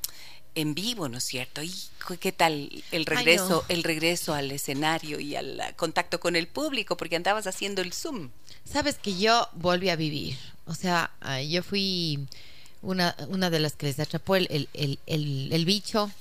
en 0.55 0.73
vivo, 0.73 1.09
¿no 1.09 1.17
es 1.17 1.23
cierto? 1.23 1.61
¿Y 1.61 1.73
qué 2.19 2.31
tal 2.31 2.69
el 2.91 3.05
regreso, 3.05 3.65
el 3.69 3.83
regreso 3.83 4.33
al 4.33 4.51
escenario 4.51 5.19
y 5.19 5.35
al 5.35 5.61
contacto 5.75 6.19
con 6.19 6.35
el 6.35 6.47
público? 6.47 6.97
Porque 6.97 7.15
andabas 7.15 7.47
haciendo 7.47 7.81
el 7.81 7.93
Zoom. 7.93 8.29
Sabes 8.65 8.97
que 8.97 9.17
yo 9.17 9.47
volví 9.53 9.89
a 9.89 9.95
vivir. 9.95 10.37
O 10.65 10.75
sea, 10.75 11.11
yo 11.47 11.63
fui 11.63 12.27
una, 12.81 13.15
una 13.29 13.49
de 13.49 13.59
las 13.59 13.73
que 13.73 13.87
les 13.87 13.99
atrapó 13.99 14.35
el, 14.35 14.69
el, 14.73 15.65
bicho 15.65 16.11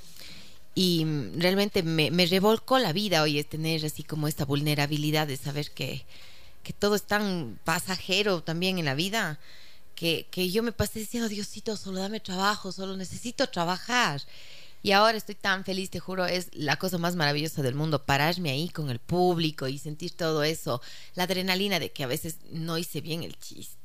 y 0.75 1.05
realmente 1.37 1.83
me, 1.83 2.11
me, 2.11 2.27
revolcó 2.27 2.79
la 2.79 2.93
vida 2.93 3.23
hoy 3.23 3.39
es 3.39 3.49
tener 3.49 3.85
así 3.85 4.03
como 4.03 4.29
esta 4.29 4.45
vulnerabilidad 4.45 5.27
de 5.27 5.37
saber 5.37 5.71
que, 5.71 6.05
que 6.63 6.73
todo 6.73 6.95
es 6.95 7.03
tan 7.03 7.59
pasajero 7.65 8.43
también 8.43 8.79
en 8.79 8.85
la 8.85 8.95
vida 8.95 9.39
que, 9.99 10.51
yo 10.51 10.63
me 10.63 10.73
pasé 10.73 11.01
diciendo, 11.01 11.29
Diosito, 11.29 11.77
solo 11.77 12.01
dame 12.01 12.21
trabajo, 12.21 12.71
solo 12.71 12.97
necesito 12.97 13.49
trabajar. 13.49 14.23
Y 14.81 14.93
ahora 14.93 15.19
estoy 15.19 15.35
tan 15.35 15.65
feliz, 15.65 15.91
te 15.91 15.99
juro, 15.99 16.25
es 16.27 16.49
la 16.53 16.77
cosa 16.77 16.99
más 16.99 17.17
maravillosa 17.17 17.63
del 17.63 17.75
mundo, 17.75 18.05
pararme 18.05 18.51
ahí 18.51 18.69
con 18.69 18.91
el 18.91 19.01
público 19.01 19.67
y 19.67 19.79
sentir 19.79 20.13
todo 20.13 20.45
eso, 20.45 20.81
la 21.15 21.25
adrenalina 21.25 21.81
de 21.81 21.91
que 21.91 22.05
a 22.05 22.07
veces 22.07 22.37
no 22.53 22.79
hice 22.79 23.01
bien 23.01 23.25
el 23.25 23.37
chiste 23.39 23.77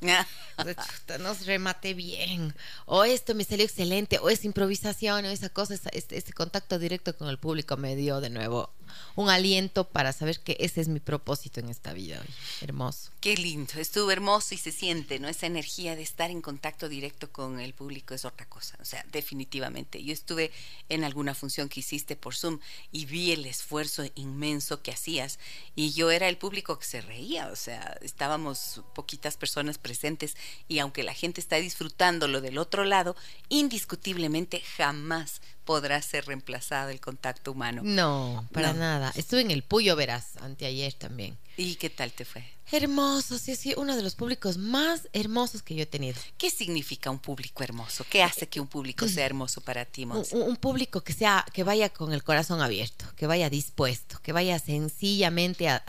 nos 1.20 1.46
remate 1.46 1.94
bien, 1.94 2.54
o 2.84 3.04
esto 3.04 3.34
me 3.34 3.44
salió 3.44 3.64
excelente, 3.64 4.18
o 4.18 4.28
esa 4.28 4.46
improvisación, 4.46 5.24
o 5.24 5.28
esa 5.28 5.48
cosa, 5.48 5.74
este, 5.92 6.18
este, 6.18 6.32
contacto 6.34 6.78
directo 6.78 7.16
con 7.16 7.28
el 7.28 7.38
público 7.38 7.78
me 7.78 7.96
dio 7.96 8.20
de 8.20 8.28
nuevo 8.28 8.70
un 9.16 9.30
aliento 9.30 9.88
para 9.88 10.12
saber 10.12 10.40
que 10.40 10.56
ese 10.60 10.80
es 10.80 10.88
mi 10.88 11.00
propósito 11.00 11.60
en 11.60 11.68
esta 11.68 11.92
vida. 11.92 12.22
Hermoso. 12.60 13.10
Qué 13.20 13.36
lindo, 13.36 13.74
estuvo 13.78 14.10
hermoso 14.10 14.54
y 14.54 14.58
se 14.58 14.72
siente, 14.72 15.18
¿no? 15.18 15.28
Esa 15.28 15.46
energía 15.46 15.96
de 15.96 16.02
estar 16.02 16.30
en 16.30 16.42
contacto 16.42 16.88
directo 16.88 17.30
con 17.32 17.60
el 17.60 17.72
público 17.72 18.14
es 18.14 18.24
otra 18.24 18.46
cosa, 18.46 18.76
o 18.80 18.84
sea, 18.84 19.04
definitivamente. 19.12 20.02
Yo 20.02 20.12
estuve 20.12 20.52
en 20.88 21.04
alguna 21.04 21.34
función 21.34 21.68
que 21.68 21.80
hiciste 21.80 22.16
por 22.16 22.34
Zoom 22.34 22.60
y 22.92 23.06
vi 23.06 23.32
el 23.32 23.46
esfuerzo 23.46 24.04
inmenso 24.14 24.82
que 24.82 24.90
hacías 24.90 25.38
y 25.74 25.92
yo 25.92 26.10
era 26.10 26.28
el 26.28 26.36
público 26.36 26.78
que 26.78 26.84
se 26.84 27.00
reía, 27.00 27.48
o 27.48 27.56
sea, 27.56 27.96
estábamos 28.02 28.82
poquitas 28.94 29.36
personas 29.36 29.78
presentes 29.78 30.36
y 30.68 30.78
aunque 30.78 31.02
la 31.02 31.14
gente 31.14 31.40
está 31.40 31.56
disfrutando 31.56 32.28
lo 32.28 32.40
del 32.40 32.58
otro 32.58 32.84
lado, 32.84 33.16
indiscutiblemente 33.48 34.60
jamás 34.76 35.40
podrá 35.64 36.00
ser 36.02 36.26
reemplazado 36.26 36.90
el 36.90 37.00
contacto 37.00 37.52
humano. 37.52 37.82
No, 37.84 38.46
para 38.52 38.72
nada. 38.72 39.12
Estuve 39.16 39.40
en 39.40 39.50
el 39.50 39.62
Puyo, 39.62 39.96
verás, 39.96 40.36
anteayer 40.40 40.92
también. 40.92 41.36
¿Y 41.56 41.76
qué 41.76 41.90
tal 41.90 42.12
te 42.12 42.24
fue? 42.24 42.44
Hermoso, 42.72 43.38
sí, 43.38 43.56
sí, 43.56 43.74
uno 43.76 43.94
de 43.94 44.02
los 44.02 44.14
públicos 44.14 44.56
más 44.56 45.08
hermosos 45.12 45.62
que 45.62 45.74
yo 45.74 45.82
he 45.82 45.86
tenido. 45.86 46.18
¿Qué 46.38 46.50
significa 46.50 47.10
un 47.10 47.18
público 47.18 47.62
hermoso? 47.62 48.04
¿Qué 48.08 48.22
hace 48.22 48.48
que 48.48 48.58
un 48.58 48.66
público 48.66 49.06
sea 49.06 49.26
hermoso 49.26 49.60
para 49.60 49.84
ti, 49.84 50.06
Monse? 50.06 50.34
Un, 50.34 50.56
público 50.56 51.02
que 51.02 51.12
sea, 51.12 51.44
que 51.52 51.62
vaya 51.62 51.90
con 51.90 52.12
el 52.12 52.24
corazón 52.24 52.62
abierto, 52.62 53.04
que 53.16 53.26
vaya 53.26 53.50
dispuesto, 53.50 54.18
que 54.22 54.32
vaya 54.32 54.58
sencillamente 54.58 55.68
a, 55.68 55.82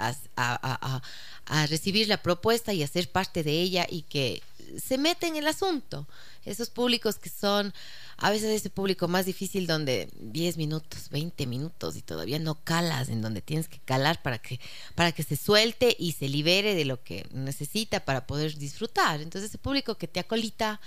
a 1.46 1.67
recibir 1.67 2.08
la 2.08 2.22
propuesta 2.22 2.74
y 2.74 2.84
a 2.84 2.88
ser 2.88 3.10
parte 3.10 3.44
de 3.44 3.53
ella 3.53 3.88
y 3.89 4.03
que 4.03 4.44
se 4.84 4.98
mete 4.98 5.27
en 5.27 5.38
el 5.38 5.48
asunto. 5.48 6.08
Esos 6.44 6.70
públicos 6.70 7.17
que 7.17 7.29
son 7.29 7.74
a 8.17 8.29
veces 8.29 8.50
ese 8.50 8.69
público 8.69 9.07
más 9.07 9.25
difícil 9.25 9.67
donde 9.67 10.10
10 10.19 10.57
minutos, 10.57 11.10
20 11.10 11.45
minutos 11.48 11.95
y 11.95 12.01
todavía 12.01 12.39
no 12.39 12.55
calas 12.55 13.10
en 13.10 13.22
donde 13.22 13.41
tienes 13.41 13.67
que 13.67 13.79
calar 13.79 14.22
para 14.22 14.39
que 14.39 14.60
para 14.95 15.12
que 15.12 15.24
se 15.24 15.36
suelte 15.36 15.95
y 16.00 16.13
se 16.13 16.29
libere 16.29 16.75
de 16.75 16.86
lo 16.86 17.03
que 17.03 17.27
necesita 17.31 18.00
para 18.00 18.25
poder 18.25 18.57
disfrutar. 18.57 19.22
Entonces 19.22 19.50
ese 19.50 19.57
público 19.57 19.95
que 19.95 20.07
te 20.07 20.19
acolita 20.19 20.79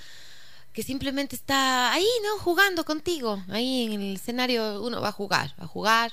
que 0.73 0.83
simplemente 0.83 1.35
está 1.35 1.93
ahí, 1.93 2.07
¿no? 2.23 2.39
Jugando 2.39 2.85
contigo. 2.85 3.43
Ahí 3.49 3.85
en 3.85 4.01
el 4.01 4.17
escenario 4.17 4.83
uno 4.83 5.01
va 5.01 5.09
a 5.09 5.13
jugar, 5.13 5.55
va 5.61 5.65
a 5.65 5.69
jugar 5.69 6.13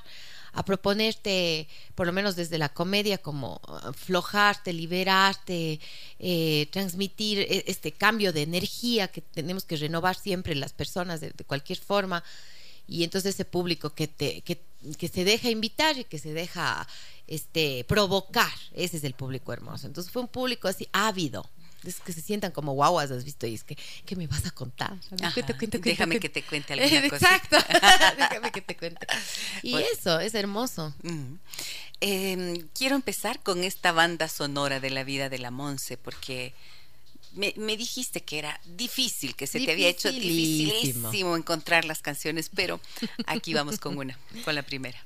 a 0.55 0.63
proponerte, 0.63 1.67
por 1.95 2.07
lo 2.07 2.13
menos 2.13 2.35
desde 2.37 2.57
la 2.57 2.69
comedia, 2.69 3.17
como 3.17 3.59
aflojarte, 3.83 4.71
liberarte, 4.71 5.81
eh, 6.17 6.67
transmitir 6.71 7.39
e, 7.39 7.65
este 7.67 7.91
cambio 7.91 8.31
de 8.31 8.43
energía 8.43 9.09
que 9.09 9.19
tenemos 9.21 9.65
que 9.65 9.75
renovar 9.75 10.15
siempre 10.15 10.55
las 10.55 10.71
personas 10.71 11.19
de, 11.19 11.31
cualquier 11.45 11.77
forma. 11.77 12.23
Y 12.87 13.03
entonces 13.03 13.35
ese 13.35 13.43
público 13.43 13.89
que, 13.89 14.07
te, 14.07 14.41
que, 14.41 14.61
que 14.97 15.07
se 15.09 15.25
deja 15.25 15.49
invitar 15.49 15.97
y 15.97 16.05
que 16.05 16.19
se 16.19 16.31
deja 16.33 16.87
este, 17.27 17.83
provocar, 17.83 18.53
ese 18.73 18.97
es 18.97 19.03
el 19.03 19.13
público 19.13 19.51
hermoso. 19.51 19.87
Entonces 19.87 20.11
fue 20.11 20.21
un 20.21 20.29
público 20.29 20.69
así 20.69 20.87
ávido, 20.93 21.49
es 21.89 21.99
que 21.99 22.13
se 22.13 22.21
sientan 22.21 22.51
como 22.51 22.73
guaguas, 22.73 23.11
has 23.11 23.23
visto, 23.23 23.47
y 23.47 23.53
es 23.53 23.63
que, 23.63 23.77
¿qué 24.05 24.15
me 24.15 24.27
vas 24.27 24.45
a 24.45 24.51
contar? 24.51 24.97
déjame 25.79 26.19
que 26.19 26.29
te 26.29 26.43
cuente 26.43 26.73
alguna 26.73 27.09
cosa. 27.09 27.35
Exacto, 27.35 27.57
déjame 28.17 28.51
que 28.51 28.61
te 28.61 28.75
cuente. 28.77 29.07
Y 29.63 29.75
eso, 29.75 30.19
es 30.19 30.33
hermoso. 30.35 30.93
Em, 32.01 32.67
quiero 32.73 32.95
empezar 32.95 33.41
con 33.41 33.63
esta 33.63 33.91
banda 33.91 34.27
sonora 34.27 34.79
de 34.79 34.89
la 34.89 35.03
vida 35.03 35.29
de 35.29 35.39
la 35.39 35.51
Monse, 35.51 35.97
porque 35.97 36.53
me, 37.33 37.77
dijiste 37.77 38.21
que 38.21 38.39
era 38.39 38.59
difícil, 38.65 39.35
que 39.35 39.47
se 39.47 39.59
te 39.59 39.71
había 39.71 39.89
hecho 39.89 40.11
dificilísimo 40.11 41.35
encontrar 41.35 41.85
las 41.85 42.01
canciones, 42.01 42.49
pero 42.53 42.79
aquí 43.25 43.53
vamos 43.53 43.79
con 43.79 43.97
una, 43.97 44.17
con 44.43 44.55
la 44.55 44.63
primera. 44.63 45.01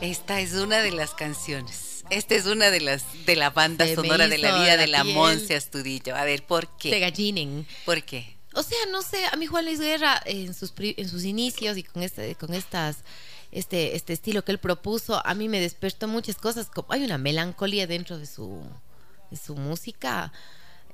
Esta 0.00 0.40
es 0.40 0.54
una 0.54 0.78
de 0.78 0.90
las 0.90 1.14
canciones 1.14 1.91
esta 2.10 2.34
es 2.34 2.46
una 2.46 2.70
de 2.70 2.80
las 2.80 3.04
de 3.26 3.36
la 3.36 3.50
banda 3.50 3.86
sonora 3.94 4.28
de 4.28 4.38
la 4.38 4.58
vida 4.58 4.76
de 4.76 4.86
la 4.86 5.04
Monse 5.04 5.54
Astudillo. 5.54 6.14
A 6.16 6.24
ver, 6.24 6.44
¿por 6.44 6.68
qué? 6.76 6.90
De 6.90 7.00
gallinen. 7.00 7.66
¿Por 7.84 8.02
qué? 8.02 8.36
O 8.54 8.62
sea, 8.62 8.78
no 8.90 9.02
sé, 9.02 9.24
a 9.30 9.36
mí 9.36 9.46
Juan 9.46 9.64
Luis 9.64 9.80
Guerra 9.80 10.20
en 10.24 10.54
sus 10.54 10.72
en 10.78 11.08
sus 11.08 11.24
inicios 11.24 11.76
y 11.78 11.82
con 11.82 12.02
este 12.02 12.34
con 12.34 12.52
estas 12.54 12.98
este 13.50 13.96
este 13.96 14.12
estilo 14.12 14.44
que 14.44 14.52
él 14.52 14.58
propuso, 14.58 15.24
a 15.24 15.34
mí 15.34 15.48
me 15.48 15.60
despertó 15.60 16.08
muchas 16.08 16.36
cosas, 16.36 16.68
como 16.68 16.92
hay 16.92 17.04
una 17.04 17.18
melancolía 17.18 17.86
dentro 17.86 18.18
de 18.18 18.26
su 18.26 18.62
de 19.30 19.36
su 19.36 19.56
música. 19.56 20.32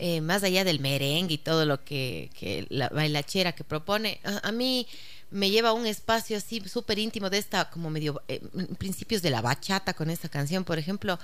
Eh, 0.01 0.21
más 0.21 0.45
allá 0.45 0.63
del 0.63 0.79
merengue 0.79 1.35
y 1.35 1.39
todo 1.39 1.67
lo 1.67 1.83
que, 1.83 2.31
que 2.39 2.69
la 2.69 2.89
bailachera 2.89 3.51
que 3.51 3.65
propone, 3.65 4.21
a 4.45 4.53
mí 4.53 4.87
me 5.31 5.51
lleva 5.51 5.71
a 5.71 5.73
un 5.73 5.87
espacio 5.87 6.37
así 6.37 6.63
súper 6.67 6.99
íntimo 6.99 7.31
de 7.31 7.39
esta, 7.39 7.71
como 7.71 7.91
medio, 7.91 8.23
eh, 8.29 8.41
principios 8.79 9.23
de 9.23 9.31
la 9.31 9.41
bachata 9.41 9.95
con 9.95 10.11
esta 10.11 10.29
canción, 10.29 10.65
por 10.65 10.79
ejemplo, 10.79 11.19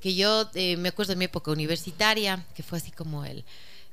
que 0.00 0.14
yo 0.14 0.48
eh, 0.54 0.76
me 0.76 0.90
acuerdo 0.90 1.12
de 1.12 1.16
mi 1.16 1.24
época 1.26 1.50
universitaria, 1.50 2.46
que 2.54 2.62
fue 2.62 2.78
así 2.78 2.90
como 2.90 3.24
el 3.24 3.44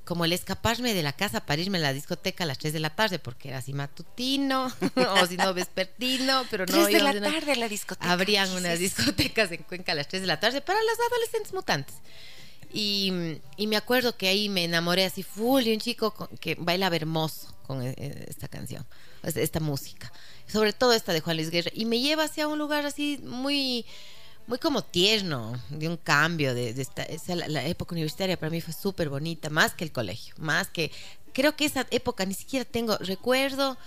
como 0.08 0.24
el 0.24 0.32
escaparme 0.32 0.94
de 0.94 1.04
la 1.04 1.12
casa 1.12 1.42
para 1.42 1.62
irme 1.62 1.80
a 1.80 1.82
la 1.82 1.92
discoteca 1.92 2.46
a 2.46 2.48
las 2.48 2.58
3 2.60 2.72
de 2.72 2.80
la 2.80 2.92
tarde, 2.92 3.20
porque 3.20 3.50
era 3.50 3.58
así 3.58 3.74
matutino, 3.74 4.72
o 4.96 5.28
si 5.28 5.36
no 5.36 5.54
vespertino, 5.54 6.46
pero 6.50 6.66
no... 6.66 6.72
3 6.72 6.88
de 6.88 7.00
la 7.02 7.20
tarde 7.20 7.58
la 7.58 7.68
discoteca. 7.68 8.10
Habrían 8.10 8.50
unas 8.52 8.80
discotecas 8.80 9.52
en 9.52 9.64
Cuenca 9.64 9.92
a 9.92 9.96
las 9.96 10.08
3 10.08 10.22
de 10.22 10.28
la 10.28 10.40
tarde 10.40 10.62
para 10.62 10.80
los 10.82 10.98
adolescentes 11.12 11.52
mutantes. 11.52 11.96
Y, 12.74 13.40
y, 13.56 13.68
me 13.68 13.78
acuerdo 13.78 14.18
que 14.18 14.28
ahí 14.28 14.50
me 14.50 14.66
enamoré 14.66 15.06
así 15.06 15.24
full 15.24 15.64
de 15.64 15.74
un 15.74 15.80
chico 15.80 16.30
que 16.40 16.56
baila 16.56 16.88
hermoso 16.88 17.56
con 17.66 17.82
eh, 17.82 17.96
esta 18.28 18.48
canción 18.48 18.86
esta 19.24 19.60
música. 19.60 20.12
Sobre 20.48 20.74
todo 20.74 20.94
esta 20.94 21.14
de 21.14 21.22
Juan 21.22 21.38
Luis 21.38 21.50
Guerra. 21.50 21.72
Y 21.74 21.86
me 21.86 22.00
lleva 22.00 22.24
hacia 22.24 22.48
un 22.48 22.58
lugar 22.58 22.86
así 22.86 23.20
muy 23.24 23.86
muy 24.48 24.60
como 24.60 24.82
tierno, 24.82 25.62
de 25.70 25.90
un 25.90 25.98
cambio, 25.98 26.56
de, 26.56 26.70
esta, 26.70 27.06
la, 27.36 27.68
época 27.68 27.94
universitaria 27.94 28.40
para 28.40 28.50
mí 28.50 28.62
fue 28.62 28.74
súper 28.74 29.10
bonita, 29.10 29.50
más 29.50 29.74
que 29.74 29.84
el 29.84 29.92
colegio, 29.92 30.34
más 30.38 30.70
que, 30.70 30.90
creo 31.34 31.58
que 31.58 31.66
esa 31.66 31.86
época 31.92 32.26
ni 32.26 32.34
siquiera 32.34 32.64
tengo, 32.64 32.98
recuerdo 33.00 33.78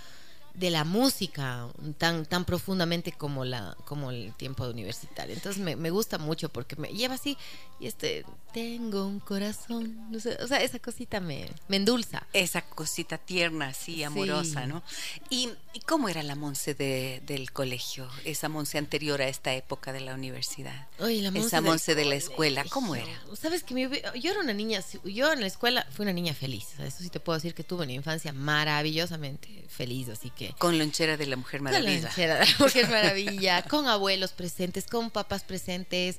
de 0.53 0.69
la 0.69 0.83
música 0.83 1.67
tan, 1.97 2.25
tan 2.25 2.45
profundamente 2.45 3.11
como, 3.11 3.45
la, 3.45 3.75
como 3.85 4.11
el 4.11 4.33
tiempo 4.33 4.67
universitario. 4.67 5.33
Entonces 5.33 5.61
me, 5.61 5.75
me 5.75 5.89
gusta 5.89 6.17
mucho 6.17 6.49
porque 6.49 6.75
me 6.75 6.89
lleva 6.89 7.15
así 7.15 7.37
y 7.81 7.87
este, 7.87 8.25
tengo 8.53 9.07
un 9.07 9.19
corazón, 9.19 10.11
no 10.11 10.19
sé, 10.19 10.37
o 10.43 10.47
sea, 10.47 10.61
esa 10.61 10.77
cosita 10.77 11.19
me, 11.19 11.49
me 11.67 11.77
endulza. 11.77 12.27
Esa 12.31 12.61
cosita 12.61 13.17
tierna, 13.17 13.69
así, 13.69 14.03
amorosa, 14.03 14.67
¿no? 14.67 14.83
¿Y, 15.29 15.49
cómo 15.87 16.09
era 16.09 16.21
la 16.21 16.35
Monse 16.35 16.75
de, 16.75 17.23
del 17.25 17.51
colegio, 17.51 18.07
esa 18.23 18.49
Monse 18.49 18.77
anterior 18.77 19.21
a 19.21 19.27
esta 19.27 19.53
época 19.55 19.93
de 19.93 20.01
la 20.01 20.13
universidad? 20.13 20.89
Oye, 20.99 21.21
la 21.21 21.31
Monse 21.31 21.47
esa 21.47 21.61
Monse 21.61 21.95
de 21.95 22.05
la 22.05 22.15
escuela, 22.15 22.65
¿cómo 22.69 22.95
era? 22.95 23.11
Sabes 23.33 23.63
que 23.63 23.73
yo 23.73 24.31
era 24.31 24.39
una 24.39 24.53
niña, 24.53 24.83
yo 25.03 25.33
en 25.33 25.41
la 25.41 25.47
escuela 25.47 25.87
fui 25.91 26.03
una 26.03 26.13
niña 26.13 26.33
feliz, 26.33 26.79
eso 26.79 26.99
sí 26.99 27.09
te 27.09 27.19
puedo 27.19 27.37
decir 27.37 27.55
que 27.55 27.63
tuve 27.63 27.83
una 27.83 27.93
infancia 27.93 28.31
maravillosamente 28.31 29.65
feliz, 29.69 30.09
así 30.09 30.29
que... 30.29 30.40
Con 30.57 30.77
lonchera 30.77 31.17
de 31.17 31.25
la 31.25 31.35
Mujer 31.35 31.61
Maravilla. 31.61 31.93
Con 31.93 32.03
lonchera 32.03 32.39
de 32.39 32.45
la 32.45 32.55
Mujer 32.59 32.89
Maravilla, 32.89 33.63
con 33.63 33.87
abuelos 33.87 34.31
presentes, 34.31 34.85
con 34.85 35.11
papás 35.11 35.43
presentes, 35.43 36.17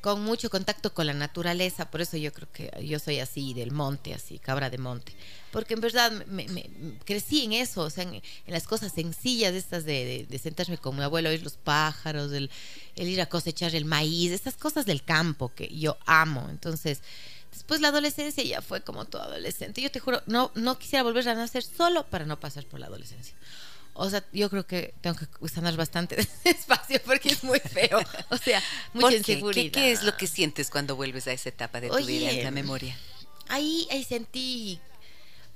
con 0.00 0.22
mucho 0.22 0.48
contacto 0.48 0.94
con 0.94 1.06
la 1.06 1.12
naturaleza, 1.12 1.90
por 1.90 2.00
eso 2.00 2.16
yo 2.16 2.32
creo 2.32 2.48
que 2.52 2.70
yo 2.86 2.98
soy 2.98 3.20
así, 3.20 3.52
del 3.52 3.70
monte, 3.70 4.14
así, 4.14 4.38
cabra 4.38 4.70
de 4.70 4.78
monte, 4.78 5.12
porque 5.52 5.74
en 5.74 5.80
verdad 5.80 6.10
me, 6.26 6.46
crecí 7.04 7.44
en 7.44 7.52
eso, 7.52 7.82
o 7.82 7.90
sea, 7.90 8.04
en, 8.04 8.22
las 8.46 8.66
cosas 8.66 8.92
sencillas 8.92 9.54
estas 9.54 9.84
de, 9.84 10.26
sentarme 10.42 10.78
con 10.78 10.96
mi 10.96 11.02
abuelo, 11.02 11.28
oír 11.28 11.42
los 11.42 11.56
pájaros, 11.56 12.32
el, 12.32 12.50
ir 12.96 13.20
a 13.20 13.26
cosechar 13.26 13.74
el 13.74 13.84
maíz, 13.84 14.32
estas 14.32 14.54
cosas 14.54 14.86
del 14.86 15.02
campo 15.02 15.52
que 15.54 15.68
yo 15.68 15.98
amo, 16.06 16.46
entonces 16.50 17.02
Después 17.60 17.82
la 17.82 17.88
adolescencia 17.88 18.42
ya 18.42 18.62
fue 18.62 18.80
como 18.80 19.04
todo 19.04 19.20
adolescente. 19.20 19.82
Yo 19.82 19.90
te 19.90 20.00
juro, 20.00 20.22
no, 20.24 20.50
no 20.54 20.78
quisiera 20.78 21.02
volver 21.02 21.28
a 21.28 21.34
nacer 21.34 21.62
solo 21.62 22.06
para 22.06 22.24
no 22.24 22.40
pasar 22.40 22.64
por 22.64 22.80
la 22.80 22.86
adolescencia. 22.86 23.36
O 23.92 24.08
sea, 24.08 24.24
yo 24.32 24.48
creo 24.48 24.66
que 24.66 24.94
tengo 25.02 25.18
que 25.18 25.48
sanar 25.50 25.76
bastante 25.76 26.16
despacio 26.44 27.02
porque 27.04 27.28
es 27.28 27.44
muy 27.44 27.60
feo. 27.60 28.00
O 28.30 28.38
sea, 28.38 28.62
mucha 28.94 29.14
inseguridad. 29.14 29.72
¿Qué, 29.72 29.92
es 29.92 30.04
lo 30.04 30.16
que 30.16 30.26
sientes 30.26 30.70
cuando 30.70 30.96
vuelves 30.96 31.26
a 31.26 31.32
esa 31.32 31.50
etapa 31.50 31.82
de 31.82 31.90
tu 31.90 32.06
vida 32.06 32.30
en 32.30 32.44
la 32.44 32.50
memoria? 32.50 32.96
Ahí, 33.48 33.86
ahí 33.90 34.04
sentí, 34.04 34.80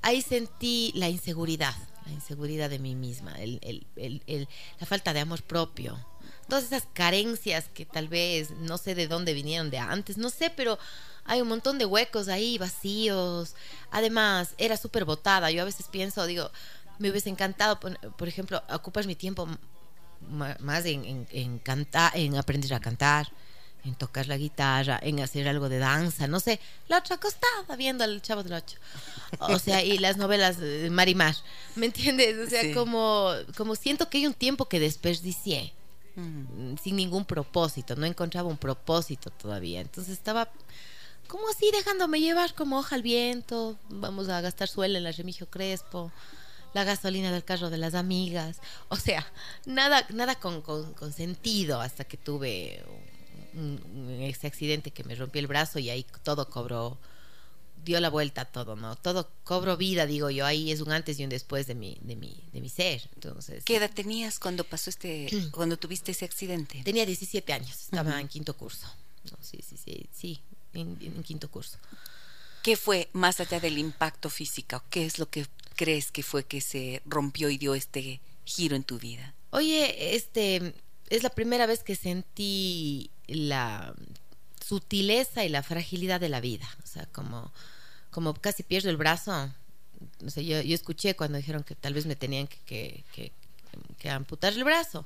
ahí 0.02 0.20
sentí 0.20 0.92
la 0.94 1.08
inseguridad, 1.08 1.74
la 2.04 2.12
inseguridad 2.12 2.68
de 2.68 2.80
mí 2.80 2.94
misma, 2.94 3.34
el, 3.40 3.60
el, 3.62 4.20
el, 4.26 4.46
la 4.78 4.86
falta 4.86 5.14
de 5.14 5.20
amor 5.20 5.42
propio. 5.42 5.98
Todas 6.48 6.64
esas 6.64 6.84
carencias 6.92 7.66
que 7.72 7.86
tal 7.86 8.08
vez 8.08 8.50
no 8.50 8.78
sé 8.78 8.94
de 8.94 9.08
dónde 9.08 9.34
vinieron 9.34 9.70
de 9.70 9.78
antes, 9.78 10.18
no 10.18 10.30
sé, 10.30 10.50
pero 10.50 10.78
hay 11.24 11.40
un 11.40 11.48
montón 11.48 11.78
de 11.78 11.86
huecos 11.86 12.28
ahí, 12.28 12.58
vacíos. 12.58 13.54
Además, 13.90 14.54
era 14.58 14.76
súper 14.76 15.04
botada. 15.04 15.50
Yo 15.50 15.62
a 15.62 15.64
veces 15.64 15.86
pienso, 15.90 16.26
digo, 16.26 16.50
me 16.98 17.10
hubiese 17.10 17.30
encantado, 17.30 17.80
por, 17.80 18.28
ejemplo, 18.28 18.62
ocupas 18.70 19.06
mi 19.06 19.14
tiempo 19.14 19.48
más 20.28 20.84
en, 20.86 21.26
en, 21.30 21.58
cantar, 21.58 22.12
en 22.14 22.36
aprender 22.36 22.72
a 22.74 22.80
cantar, 22.80 23.30
en 23.84 23.94
tocar 23.94 24.26
la 24.26 24.36
guitarra, 24.36 24.98
en 25.02 25.20
hacer 25.20 25.48
algo 25.48 25.68
de 25.68 25.78
danza, 25.78 26.26
no 26.26 26.40
sé, 26.40 26.60
la 26.88 26.98
otra 26.98 27.16
acostada 27.16 27.76
viendo 27.76 28.04
al 28.04 28.22
Chavo 28.22 28.42
del 28.42 28.54
Ocho. 28.54 28.78
O 29.40 29.58
sea, 29.58 29.82
y 29.82 29.98
las 29.98 30.16
novelas 30.16 30.58
de 30.58 30.88
Marimar, 30.90 31.34
¿me 31.74 31.86
entiendes? 31.86 32.46
O 32.46 32.48
sea, 32.48 32.72
como, 32.72 33.32
como 33.56 33.74
siento 33.74 34.08
que 34.08 34.18
hay 34.18 34.26
un 34.26 34.34
tiempo 34.34 34.66
que 34.68 34.80
desperdicié. 34.80 35.72
Mm. 36.16 36.76
sin 36.80 36.94
ningún 36.94 37.24
propósito, 37.24 37.96
no 37.96 38.06
encontraba 38.06 38.48
un 38.48 38.56
propósito 38.56 39.30
todavía. 39.30 39.80
Entonces 39.80 40.12
estaba 40.12 40.48
como 41.26 41.48
así 41.48 41.70
dejándome 41.72 42.20
llevar 42.20 42.54
como 42.54 42.78
hoja 42.78 42.96
al 42.96 43.02
viento, 43.02 43.78
vamos 43.88 44.28
a 44.28 44.40
gastar 44.40 44.68
suelo 44.68 44.98
en 44.98 45.04
la 45.04 45.12
Remigio 45.12 45.48
Crespo, 45.48 46.12
la 46.74 46.84
gasolina 46.84 47.32
del 47.32 47.44
carro 47.44 47.70
de 47.70 47.78
las 47.78 47.94
amigas, 47.94 48.60
o 48.88 48.96
sea, 48.96 49.24
nada, 49.64 50.06
nada 50.10 50.34
con, 50.34 50.60
con, 50.60 51.12
sentido 51.12 51.80
hasta 51.80 52.04
que 52.04 52.16
tuve 52.16 52.84
ese 54.20 54.46
accidente 54.48 54.90
que 54.90 55.04
me 55.04 55.14
rompí 55.14 55.38
el 55.38 55.46
brazo 55.46 55.78
y 55.78 55.90
ahí 55.90 56.04
todo 56.22 56.50
cobró, 56.50 56.98
dio 57.84 58.00
la 58.00 58.10
vuelta 58.10 58.44
todo, 58.44 58.76
¿no? 58.76 58.96
Todo 58.96 59.30
cobró 59.44 59.76
vida, 59.76 60.06
digo 60.06 60.30
yo, 60.30 60.46
ahí 60.46 60.72
es 60.72 60.80
un 60.80 60.92
antes 60.92 61.18
y 61.18 61.24
un 61.24 61.30
después 61.30 61.66
de 61.66 61.74
mi, 61.74 61.98
de 62.02 62.16
mi, 62.16 62.42
de 62.52 62.60
mi 62.60 62.68
ser. 62.68 63.08
Entonces, 63.14 63.64
¿Qué 63.64 63.76
edad 63.76 63.90
tenías 63.92 64.38
cuando 64.38 64.64
pasó 64.64 64.90
este, 64.90 65.28
cuando 65.52 65.76
tuviste 65.76 66.12
ese 66.12 66.24
accidente? 66.24 66.82
Tenía 66.84 67.06
17 67.06 67.52
años, 67.52 67.70
estaba 67.70 68.20
en 68.20 68.28
quinto 68.28 68.56
curso. 68.56 68.86
sí, 69.40 69.60
sí, 69.62 69.76
sí, 69.76 70.08
sí, 70.12 70.40
en, 70.72 70.98
en, 71.00 71.22
quinto 71.22 71.50
curso. 71.50 71.78
¿Qué 72.62 72.76
fue 72.76 73.08
más 73.12 73.40
allá 73.40 73.60
del 73.60 73.78
impacto 73.78 74.30
físico? 74.30 74.82
¿Qué 74.88 75.04
es 75.04 75.18
lo 75.18 75.28
que 75.28 75.46
crees 75.76 76.10
que 76.10 76.22
fue 76.22 76.44
que 76.44 76.60
se 76.60 77.02
rompió 77.04 77.50
y 77.50 77.58
dio 77.58 77.74
este 77.74 78.20
giro 78.44 78.74
en 78.74 78.84
tu 78.84 78.98
vida? 78.98 79.34
Oye, 79.50 80.16
este 80.16 80.74
es 81.10 81.22
la 81.22 81.30
primera 81.30 81.66
vez 81.66 81.82
que 81.82 81.94
sentí 81.94 83.10
la 83.26 83.94
sutileza 84.64 85.44
y 85.44 85.48
la 85.48 85.62
fragilidad 85.62 86.20
de 86.20 86.28
la 86.28 86.40
vida. 86.40 86.68
O 86.82 86.86
sea, 86.86 87.06
como, 87.06 87.52
como 88.14 88.32
casi 88.32 88.62
pierdo 88.62 88.90
el 88.90 88.96
brazo. 88.96 89.50
No 90.20 90.30
sé, 90.30 90.44
yo, 90.44 90.58
escuché 90.58 91.16
cuando 91.16 91.36
dijeron 91.36 91.64
que 91.64 91.74
tal 91.74 91.94
vez 91.94 92.06
me 92.06 92.14
tenían 92.14 92.46
que, 92.46 93.02
que, 93.12 93.32
que, 93.98 94.08
amputar 94.08 94.52
el 94.52 94.62
brazo. 94.62 95.04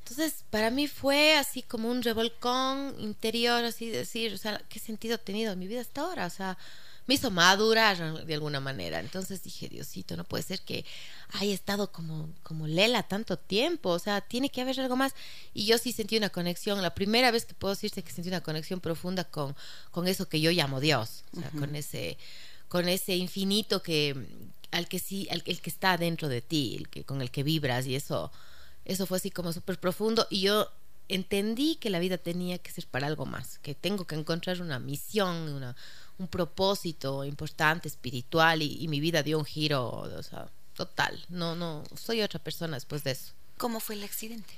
Entonces, 0.00 0.44
para 0.50 0.70
mí 0.70 0.88
fue 0.88 1.36
así 1.36 1.62
como 1.62 1.88
un 1.88 2.02
revolcón 2.02 2.96
interior, 2.98 3.62
así 3.64 3.90
decir, 3.90 4.34
o 4.34 4.38
sea, 4.38 4.60
¿qué 4.68 4.80
sentido 4.80 5.14
ha 5.14 5.18
tenido 5.18 5.52
en 5.52 5.58
mi 5.60 5.68
vida 5.68 5.80
hasta 5.80 6.00
ahora? 6.00 6.26
O 6.26 6.30
sea, 6.30 6.58
me 7.06 7.14
hizo 7.14 7.30
madurar 7.30 8.24
de 8.24 8.34
alguna 8.34 8.60
manera. 8.60 9.00
Entonces 9.00 9.42
dije, 9.42 9.68
Diosito, 9.68 10.16
no 10.16 10.24
puede 10.24 10.42
ser 10.42 10.60
que 10.60 10.84
haya 11.32 11.54
estado 11.54 11.92
como, 11.92 12.28
como 12.42 12.66
Lela 12.66 13.02
tanto 13.04 13.38
tiempo, 13.38 13.90
o 13.90 13.98
sea, 13.98 14.20
tiene 14.20 14.50
que 14.50 14.60
haber 14.60 14.80
algo 14.80 14.96
más. 14.96 15.14
Y 15.54 15.66
yo 15.66 15.78
sí 15.78 15.92
sentí 15.92 16.16
una 16.16 16.30
conexión, 16.30 16.82
la 16.82 16.94
primera 16.94 17.30
vez 17.30 17.44
que 17.44 17.54
puedo 17.54 17.74
decirte 17.74 18.02
que 18.02 18.12
sentí 18.12 18.28
una 18.28 18.42
conexión 18.42 18.80
profunda 18.80 19.24
con, 19.24 19.54
con 19.90 20.08
eso 20.08 20.28
que 20.28 20.40
yo 20.40 20.50
llamo 20.50 20.80
Dios, 20.80 21.24
o 21.36 21.40
sea, 21.40 21.50
con 21.50 21.74
ese 21.76 22.18
con 22.68 22.88
ese 22.88 23.14
infinito 23.14 23.80
que 23.80 24.16
al 24.72 24.88
que 24.88 24.98
sí, 24.98 25.28
al, 25.30 25.42
el 25.46 25.60
que 25.60 25.70
está 25.70 25.96
dentro 25.96 26.28
de 26.28 26.42
ti, 26.42 26.76
el 26.76 26.88
que 26.88 27.04
con 27.04 27.22
el 27.22 27.30
que 27.30 27.44
vibras 27.44 27.86
y 27.86 27.94
eso 27.94 28.32
eso 28.84 29.06
fue 29.06 29.18
así 29.18 29.30
como 29.30 29.52
súper 29.52 29.78
profundo 29.78 30.26
y 30.30 30.40
yo 30.40 30.68
entendí 31.08 31.76
que 31.76 31.90
la 31.90 31.98
vida 31.98 32.18
tenía 32.18 32.58
que 32.58 32.70
ser 32.70 32.86
para 32.86 33.06
algo 33.06 33.26
más, 33.26 33.58
que 33.58 33.74
tengo 33.74 34.06
que 34.06 34.16
encontrar 34.16 34.60
una 34.60 34.78
misión, 34.78 35.36
una, 35.52 35.76
un 36.18 36.28
propósito 36.28 37.24
importante, 37.24 37.88
espiritual, 37.88 38.62
y, 38.62 38.86
mi 38.88 39.00
vida 39.00 39.22
dio 39.22 39.38
un 39.38 39.44
giro, 39.44 39.88
o 39.88 40.22
sea, 40.22 40.48
total. 40.74 41.24
No, 41.28 41.54
no, 41.54 41.84
soy 41.96 42.22
otra 42.22 42.38
persona 42.38 42.76
después 42.76 43.04
de 43.04 43.12
eso. 43.12 43.32
¿Cómo 43.58 43.80
fue 43.80 43.94
el 43.94 44.04
accidente? 44.04 44.54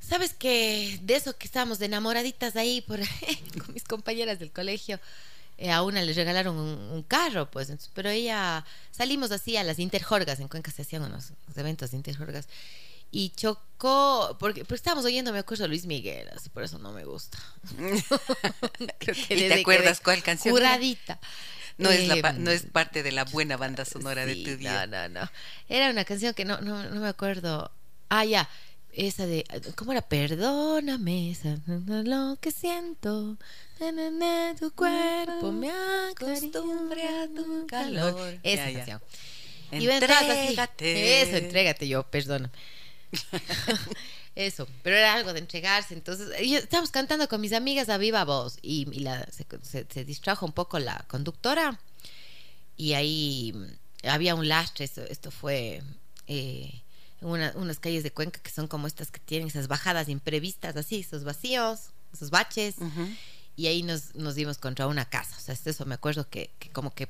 Sabes 0.00 0.32
que 0.32 0.98
de 1.02 1.16
eso 1.16 1.36
que 1.36 1.46
estábamos 1.46 1.78
de 1.78 1.86
enamoraditas 1.86 2.56
ahí 2.56 2.80
por 2.82 3.00
con 3.64 3.74
mis 3.74 3.84
compañeras 3.84 4.38
del 4.38 4.52
colegio, 4.52 5.00
eh, 5.58 5.72
a 5.72 5.82
una 5.82 6.02
le 6.02 6.12
regalaron 6.12 6.56
un, 6.56 7.02
carro, 7.02 7.50
pues, 7.50 7.72
pero 7.92 8.10
ella 8.10 8.64
salimos 8.92 9.32
así 9.32 9.56
a 9.56 9.64
las 9.64 9.80
interjorgas, 9.80 10.38
en 10.38 10.46
Cuenca 10.46 10.70
se 10.70 10.82
hacían 10.82 11.02
unos 11.02 11.32
eventos 11.56 11.90
de 11.90 11.96
interjorgas 11.96 12.46
y 13.10 13.30
chocó, 13.30 14.36
porque, 14.38 14.60
porque 14.60 14.74
estábamos 14.74 15.04
oyendo, 15.04 15.32
me 15.32 15.38
acuerdo, 15.38 15.66
Luis 15.68 15.86
Miguel, 15.86 16.28
así 16.34 16.48
por 16.50 16.62
eso 16.62 16.78
no 16.78 16.92
me 16.92 17.04
gusta. 17.04 17.38
Creo 18.98 19.16
que 19.26 19.34
¿Y 19.34 19.48
te 19.48 19.60
acuerdas 19.60 20.00
cuál 20.00 20.22
canción? 20.22 20.54
Curadita. 20.54 21.18
No, 21.78 21.90
es 21.90 22.08
la, 22.08 22.32
no 22.32 22.50
es 22.50 22.64
em, 22.64 22.70
parte 22.70 23.04
de 23.04 23.12
la 23.12 23.24
buena 23.24 23.56
banda 23.56 23.84
sonora 23.84 24.26
de 24.26 24.34
tu 24.34 24.56
vida. 24.56 24.86
No, 24.86 25.08
no, 25.08 25.20
no. 25.20 25.30
Era 25.68 25.90
una 25.90 26.04
canción 26.04 26.34
que 26.34 26.44
no, 26.44 26.60
no, 26.60 26.82
no 26.82 27.00
me 27.00 27.08
acuerdo. 27.08 27.70
Ah, 28.08 28.24
ya. 28.24 28.48
Esa 28.92 29.26
de. 29.26 29.44
¿Cómo 29.76 29.92
era? 29.92 30.02
Perdóname, 30.02 31.30
esa, 31.30 31.56
lo 31.66 32.36
que 32.40 32.50
siento. 32.50 33.36
Tu 34.58 34.70
cuerpo 34.72 35.52
me 35.52 35.70
acostumbre 36.10 37.06
a 37.06 37.28
tu 37.28 37.66
calor. 37.68 38.40
Esa 38.42 38.72
canción. 38.72 39.00
Y 39.70 39.88
entrégate. 39.88 41.22
Eso, 41.22 41.36
entrégate 41.36 41.86
yo, 41.86 42.02
perdóname. 42.02 42.52
Eso, 44.34 44.68
pero 44.82 44.96
era 44.96 45.14
algo 45.14 45.32
de 45.32 45.40
entregarse. 45.40 45.94
Entonces, 45.94 46.28
estábamos 46.38 46.90
cantando 46.90 47.28
con 47.28 47.40
mis 47.40 47.52
amigas 47.52 47.88
a 47.88 47.98
viva 47.98 48.24
voz 48.24 48.58
y, 48.62 48.84
la, 49.00 49.26
se, 49.62 50.04
distrajo 50.04 50.46
un 50.46 50.52
poco 50.52 50.78
la 50.78 51.04
conductora 51.08 51.80
y 52.76 52.92
ahí 52.92 53.52
había 54.04 54.34
un 54.34 54.46
lastre. 54.46 54.84
Esto, 54.84 55.30
fue 55.30 55.82
eh, 56.28 56.82
unas 57.20 57.80
calles 57.80 58.04
de 58.04 58.12
Cuenca 58.12 58.40
que 58.40 58.50
son 58.50 58.68
como 58.68 58.86
estas 58.86 59.10
que 59.10 59.18
tienen 59.18 59.48
esas 59.48 59.66
bajadas 59.66 60.08
imprevistas, 60.08 60.76
así, 60.76 61.00
esos 61.00 61.24
vacíos, 61.24 61.90
esos 62.12 62.30
baches. 62.30 62.76
Y 63.56 63.66
ahí 63.66 63.82
nos, 63.82 64.14
nos 64.14 64.36
dimos 64.36 64.58
contra 64.58 64.86
una 64.86 65.06
casa. 65.06 65.36
O 65.36 65.40
sea, 65.40 65.56
eso 65.64 65.84
me 65.84 65.96
acuerdo 65.96 66.28
que, 66.30 66.52
como 66.72 66.94
que 66.94 67.08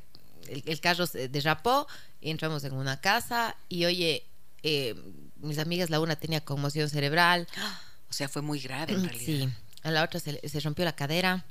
el, 0.49 0.63
el, 0.65 0.81
carro 0.81 1.07
se 1.07 1.29
derrapó 1.29 1.87
y 2.23 2.31
entramos 2.31 2.65
en 2.65 2.73
una 2.73 3.03
casa 3.03 3.55
y 3.69 3.85
oye, 3.85 4.25
eh, 4.63 4.95
mis 5.39 5.59
amigas, 5.59 5.91
la 5.91 6.01
una 6.01 6.17
tenía 6.17 6.45
conmoción 6.45 6.89
cerebral. 6.89 7.47
O 8.11 8.15
sea, 8.15 8.27
fue 8.27 8.41
muy 8.41 8.59
grave 8.59 8.95
en 8.95 9.05
realidad. 9.05 9.27
Sí, 9.27 9.49
a 9.83 9.91
la 9.91 10.03
otra 10.03 10.19
se, 10.19 10.61
rompió 10.61 10.87
la 10.87 10.97
cadera. 10.97 11.45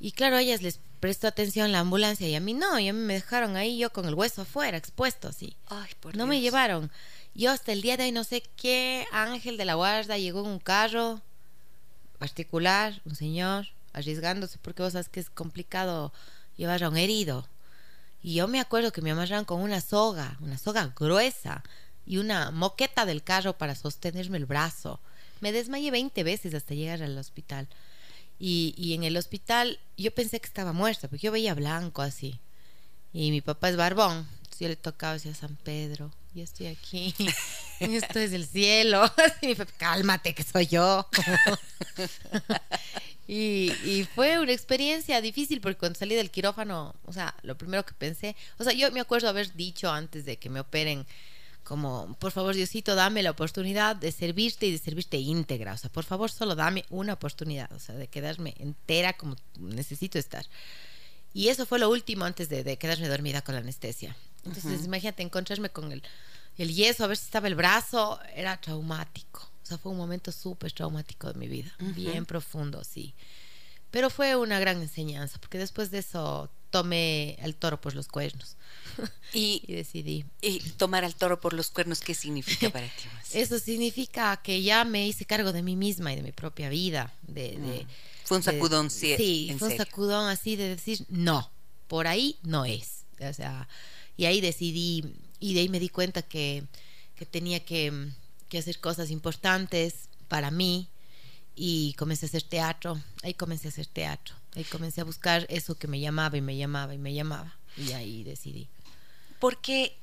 Y 0.00 0.10
claro, 0.10 0.34
a 0.34 0.42
ellas 0.42 0.62
les 0.62 0.80
prestó 0.98 1.28
atención 1.28 1.70
la 1.70 1.78
ambulancia 1.78 2.28
y 2.28 2.34
a 2.34 2.40
mí 2.40 2.54
no, 2.54 2.80
y 2.80 2.88
a 2.88 2.92
mí 2.92 2.98
me 2.98 3.14
dejaron 3.14 3.54
ahí 3.54 3.78
yo 3.78 3.92
con 3.92 4.06
el 4.06 4.14
hueso 4.14 4.42
afuera, 4.42 4.76
expuesto 4.76 5.28
así. 5.28 5.56
Ay, 5.68 5.90
por 6.00 6.16
no 6.16 6.26
me 6.26 6.40
llevaron. 6.40 6.90
Yo 7.36 7.52
hasta 7.52 7.70
el 7.70 7.82
día 7.82 7.96
de 7.96 8.02
hoy 8.02 8.10
no 8.10 8.24
sé 8.24 8.42
qué 8.56 9.06
ángel 9.12 9.56
de 9.56 9.64
la 9.64 9.74
guarda 9.74 10.18
llegó 10.18 10.40
en 10.40 10.46
un 10.46 10.58
carro 10.58 11.22
particular, 12.18 13.00
un 13.04 13.14
señor, 13.14 13.68
arriesgándose, 13.92 14.58
porque 14.60 14.82
vos 14.82 14.92
sabes 14.92 15.08
que 15.08 15.20
es 15.20 15.30
complicado 15.30 16.12
llevar 16.56 16.82
a 16.82 16.88
un 16.88 16.96
herido. 16.96 17.48
Y 18.22 18.34
yo 18.34 18.48
me 18.48 18.60
acuerdo 18.60 18.92
que 18.92 19.02
me 19.02 19.10
amarraron 19.10 19.44
con 19.44 19.60
una 19.60 19.80
soga, 19.80 20.36
una 20.40 20.58
soga 20.58 20.92
gruesa, 20.94 21.62
y 22.10 22.16
una 22.18 22.50
moqueta 22.50 23.06
del 23.06 23.22
carro 23.22 23.56
para 23.56 23.76
sostenerme 23.76 24.36
el 24.36 24.44
brazo. 24.44 24.98
Me 25.38 25.52
desmayé 25.52 25.92
20 25.92 26.24
veces 26.24 26.54
hasta 26.54 26.74
llegar 26.74 27.04
al 27.04 27.16
hospital. 27.16 27.68
Y, 28.36 28.74
y 28.76 28.94
en 28.94 29.04
el 29.04 29.16
hospital 29.16 29.78
yo 29.96 30.12
pensé 30.12 30.40
que 30.40 30.48
estaba 30.48 30.72
muerta, 30.72 31.06
porque 31.06 31.26
yo 31.26 31.30
veía 31.30 31.54
blanco 31.54 32.02
así. 32.02 32.40
Y 33.12 33.30
mi 33.30 33.42
papá 33.42 33.68
es 33.68 33.76
barbón. 33.76 34.26
Yo 34.58 34.66
le 34.66 34.74
tocaba 34.74 35.12
decía 35.12 35.36
San 35.36 35.54
Pedro, 35.54 36.10
yo 36.34 36.42
estoy 36.42 36.66
aquí, 36.66 37.14
esto 37.78 38.18
es 38.18 38.32
el 38.32 38.44
cielo. 38.44 39.08
Y 39.40 39.54
cálmate 39.54 40.34
que 40.34 40.42
soy 40.42 40.66
yo. 40.66 41.08
y, 43.28 43.72
y, 43.84 44.08
fue 44.16 44.40
una 44.40 44.50
experiencia 44.50 45.20
difícil 45.20 45.60
porque 45.60 45.78
cuando 45.78 45.96
salí 45.96 46.16
del 46.16 46.32
quirófano, 46.32 46.92
o 47.04 47.12
sea, 47.12 47.36
lo 47.42 47.56
primero 47.56 47.86
que 47.86 47.94
pensé, 47.94 48.34
o 48.58 48.64
sea, 48.64 48.72
yo 48.72 48.90
me 48.90 48.98
acuerdo 48.98 49.28
haber 49.28 49.54
dicho 49.54 49.92
antes 49.92 50.24
de 50.24 50.38
que 50.38 50.50
me 50.50 50.58
operen, 50.58 51.06
como, 51.70 52.16
por 52.18 52.32
favor, 52.32 52.52
Diosito, 52.52 52.96
dame 52.96 53.22
la 53.22 53.30
oportunidad 53.30 53.94
de 53.94 54.10
servirte 54.10 54.66
y 54.66 54.72
de 54.72 54.78
servirte 54.78 55.18
íntegra. 55.18 55.74
O 55.74 55.76
sea, 55.76 55.88
por 55.88 56.02
favor, 56.02 56.28
solo 56.28 56.56
dame 56.56 56.84
una 56.90 57.12
oportunidad, 57.12 57.72
o 57.72 57.78
sea, 57.78 57.94
de 57.94 58.08
quedarme 58.08 58.56
entera 58.58 59.12
como 59.12 59.36
necesito 59.56 60.18
estar. 60.18 60.44
Y 61.32 61.46
eso 61.46 61.66
fue 61.66 61.78
lo 61.78 61.88
último 61.88 62.24
antes 62.24 62.48
de, 62.48 62.76
quedarme 62.76 63.06
dormida 63.06 63.42
con 63.42 63.54
la 63.54 63.60
anestesia. 63.60 64.16
Entonces, 64.44 64.84
imagínate 64.84 65.22
encontrarme 65.22 65.70
con 65.70 65.92
el, 65.92 66.02
el 66.58 66.74
yeso, 66.74 67.04
a 67.04 67.06
ver 67.06 67.16
si 67.16 67.26
estaba 67.26 67.46
el 67.46 67.54
brazo, 67.54 68.18
era 68.34 68.60
traumático. 68.60 69.48
O 69.62 69.66
sea, 69.66 69.78
fue 69.78 69.92
un 69.92 69.98
momento 69.98 70.32
súper 70.32 70.72
traumático 70.72 71.32
de 71.32 71.38
mi 71.38 71.46
vida, 71.46 71.72
bien 71.94 72.26
profundo, 72.26 72.82
sí. 72.82 73.14
Pero 73.92 74.10
fue 74.10 74.34
una 74.34 74.58
gran 74.58 74.82
enseñanza, 74.82 75.38
porque 75.38 75.58
después 75.58 75.92
de 75.92 75.98
eso 75.98 76.50
tomé 76.70 77.36
al 77.42 77.54
toro 77.54 77.80
por 77.80 77.94
los 77.94 78.08
cuernos. 78.08 78.56
Y, 79.32 79.62
decidí. 79.68 80.24
¿Y 80.42 80.58
tomar 80.70 81.04
al 81.04 81.14
toro 81.14 81.40
por 81.40 81.52
los 81.52 81.70
cuernos 81.70 82.00
qué 82.00 82.14
significa 82.14 82.68
para 82.70 82.86
ti? 82.86 83.04
Eso 83.32 83.60
significa 83.60 84.36
que 84.42 84.60
ya 84.60 84.84
me 84.84 85.06
hice 85.06 85.24
cargo 85.24 85.52
de 85.52 85.62
mí 85.62 85.76
misma 85.76 86.12
y 86.12 86.16
de 86.16 86.22
mi 86.22 86.32
propia 86.32 86.68
vida. 86.68 87.14
De, 87.22 87.56
mm. 87.56 87.86
fue 88.24 88.38
un 88.38 88.42
sacudón, 88.42 88.90
sí. 88.90 89.14
Sí, 89.16 89.54
fue 89.56 89.68
un 89.68 89.76
sacudón 89.76 90.28
así 90.28 90.56
de 90.56 90.70
decir, 90.70 91.06
no, 91.08 91.48
por 91.86 92.08
ahí 92.08 92.38
no 92.42 92.64
es. 92.64 93.04
O 93.20 93.32
sea, 93.32 93.68
y 94.16 94.24
ahí 94.24 94.40
decidí, 94.40 95.14
y 95.38 95.54
de 95.54 95.60
ahí 95.60 95.68
me 95.68 95.78
di 95.78 95.90
cuenta 95.90 96.22
que, 96.22 96.64
que 97.14 97.24
tenía 97.24 97.64
que, 97.64 98.10
que 98.48 98.58
hacer 98.58 98.80
cosas 98.80 99.12
importantes 99.12 100.08
para 100.26 100.50
mí 100.50 100.88
y 101.54 101.94
comencé 101.94 102.26
a 102.26 102.28
hacer 102.28 102.42
teatro. 102.42 103.00
Ahí 103.22 103.34
comencé 103.34 103.68
a 103.68 103.70
hacer 103.70 103.86
teatro. 103.86 104.34
Ahí 104.54 104.64
comencé 104.64 105.00
a 105.00 105.04
buscar 105.04 105.46
eso 105.48 105.76
que 105.76 105.88
me 105.88 106.00
llamaba 106.00 106.36
y 106.36 106.40
me 106.40 106.56
llamaba 106.56 106.94
y 106.94 106.98
me 106.98 107.14
llamaba. 107.14 107.56
Y 107.76 107.92
ahí 107.92 108.24
decidí. 108.24 108.68
¿Por 109.38 109.58
qué 109.58 109.96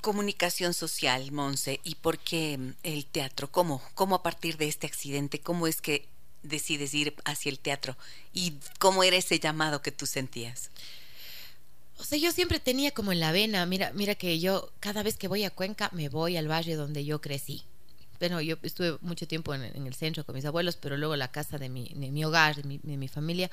comunicación 0.00 0.74
social, 0.74 1.32
Monse? 1.32 1.80
¿Y 1.82 1.96
por 1.96 2.18
qué 2.18 2.58
mm, 2.58 2.70
el 2.82 3.06
teatro? 3.06 3.50
¿Cómo? 3.50 3.82
¿Cómo 3.94 4.14
a 4.14 4.22
partir 4.22 4.56
de 4.56 4.68
este 4.68 4.86
accidente? 4.86 5.40
¿Cómo 5.40 5.66
es 5.66 5.80
que 5.80 6.06
decides 6.42 6.94
ir 6.94 7.14
hacia 7.24 7.50
el 7.50 7.58
teatro? 7.58 7.96
¿Y 8.32 8.54
cómo 8.78 9.02
era 9.02 9.16
ese 9.16 9.40
llamado 9.40 9.82
que 9.82 9.92
tú 9.92 10.06
sentías? 10.06 10.70
O 11.98 12.04
sea, 12.04 12.18
yo 12.18 12.30
siempre 12.30 12.60
tenía 12.60 12.90
como 12.90 13.12
en 13.12 13.20
la 13.20 13.32
vena, 13.32 13.64
mira, 13.64 13.90
mira 13.94 14.14
que 14.14 14.38
yo 14.38 14.70
cada 14.80 15.02
vez 15.02 15.16
que 15.16 15.28
voy 15.28 15.44
a 15.44 15.50
Cuenca 15.50 15.90
me 15.92 16.08
voy 16.08 16.36
al 16.36 16.46
barrio 16.46 16.76
donde 16.76 17.04
yo 17.04 17.20
crecí. 17.20 17.64
Bueno, 18.18 18.40
yo 18.40 18.56
estuve 18.62 18.98
mucho 19.00 19.26
tiempo 19.26 19.54
en, 19.54 19.62
el 19.64 19.94
centro 19.94 20.24
con 20.24 20.34
mis 20.34 20.44
abuelos, 20.44 20.76
pero 20.76 20.96
luego 20.96 21.16
la 21.16 21.30
casa 21.30 21.58
de 21.58 21.68
mi, 21.68 21.88
de 21.94 22.10
mi 22.10 22.24
hogar, 22.24 22.56
de 22.56 22.62
mi, 22.64 22.78
de 22.78 22.96
mi 22.96 23.08
familia, 23.08 23.50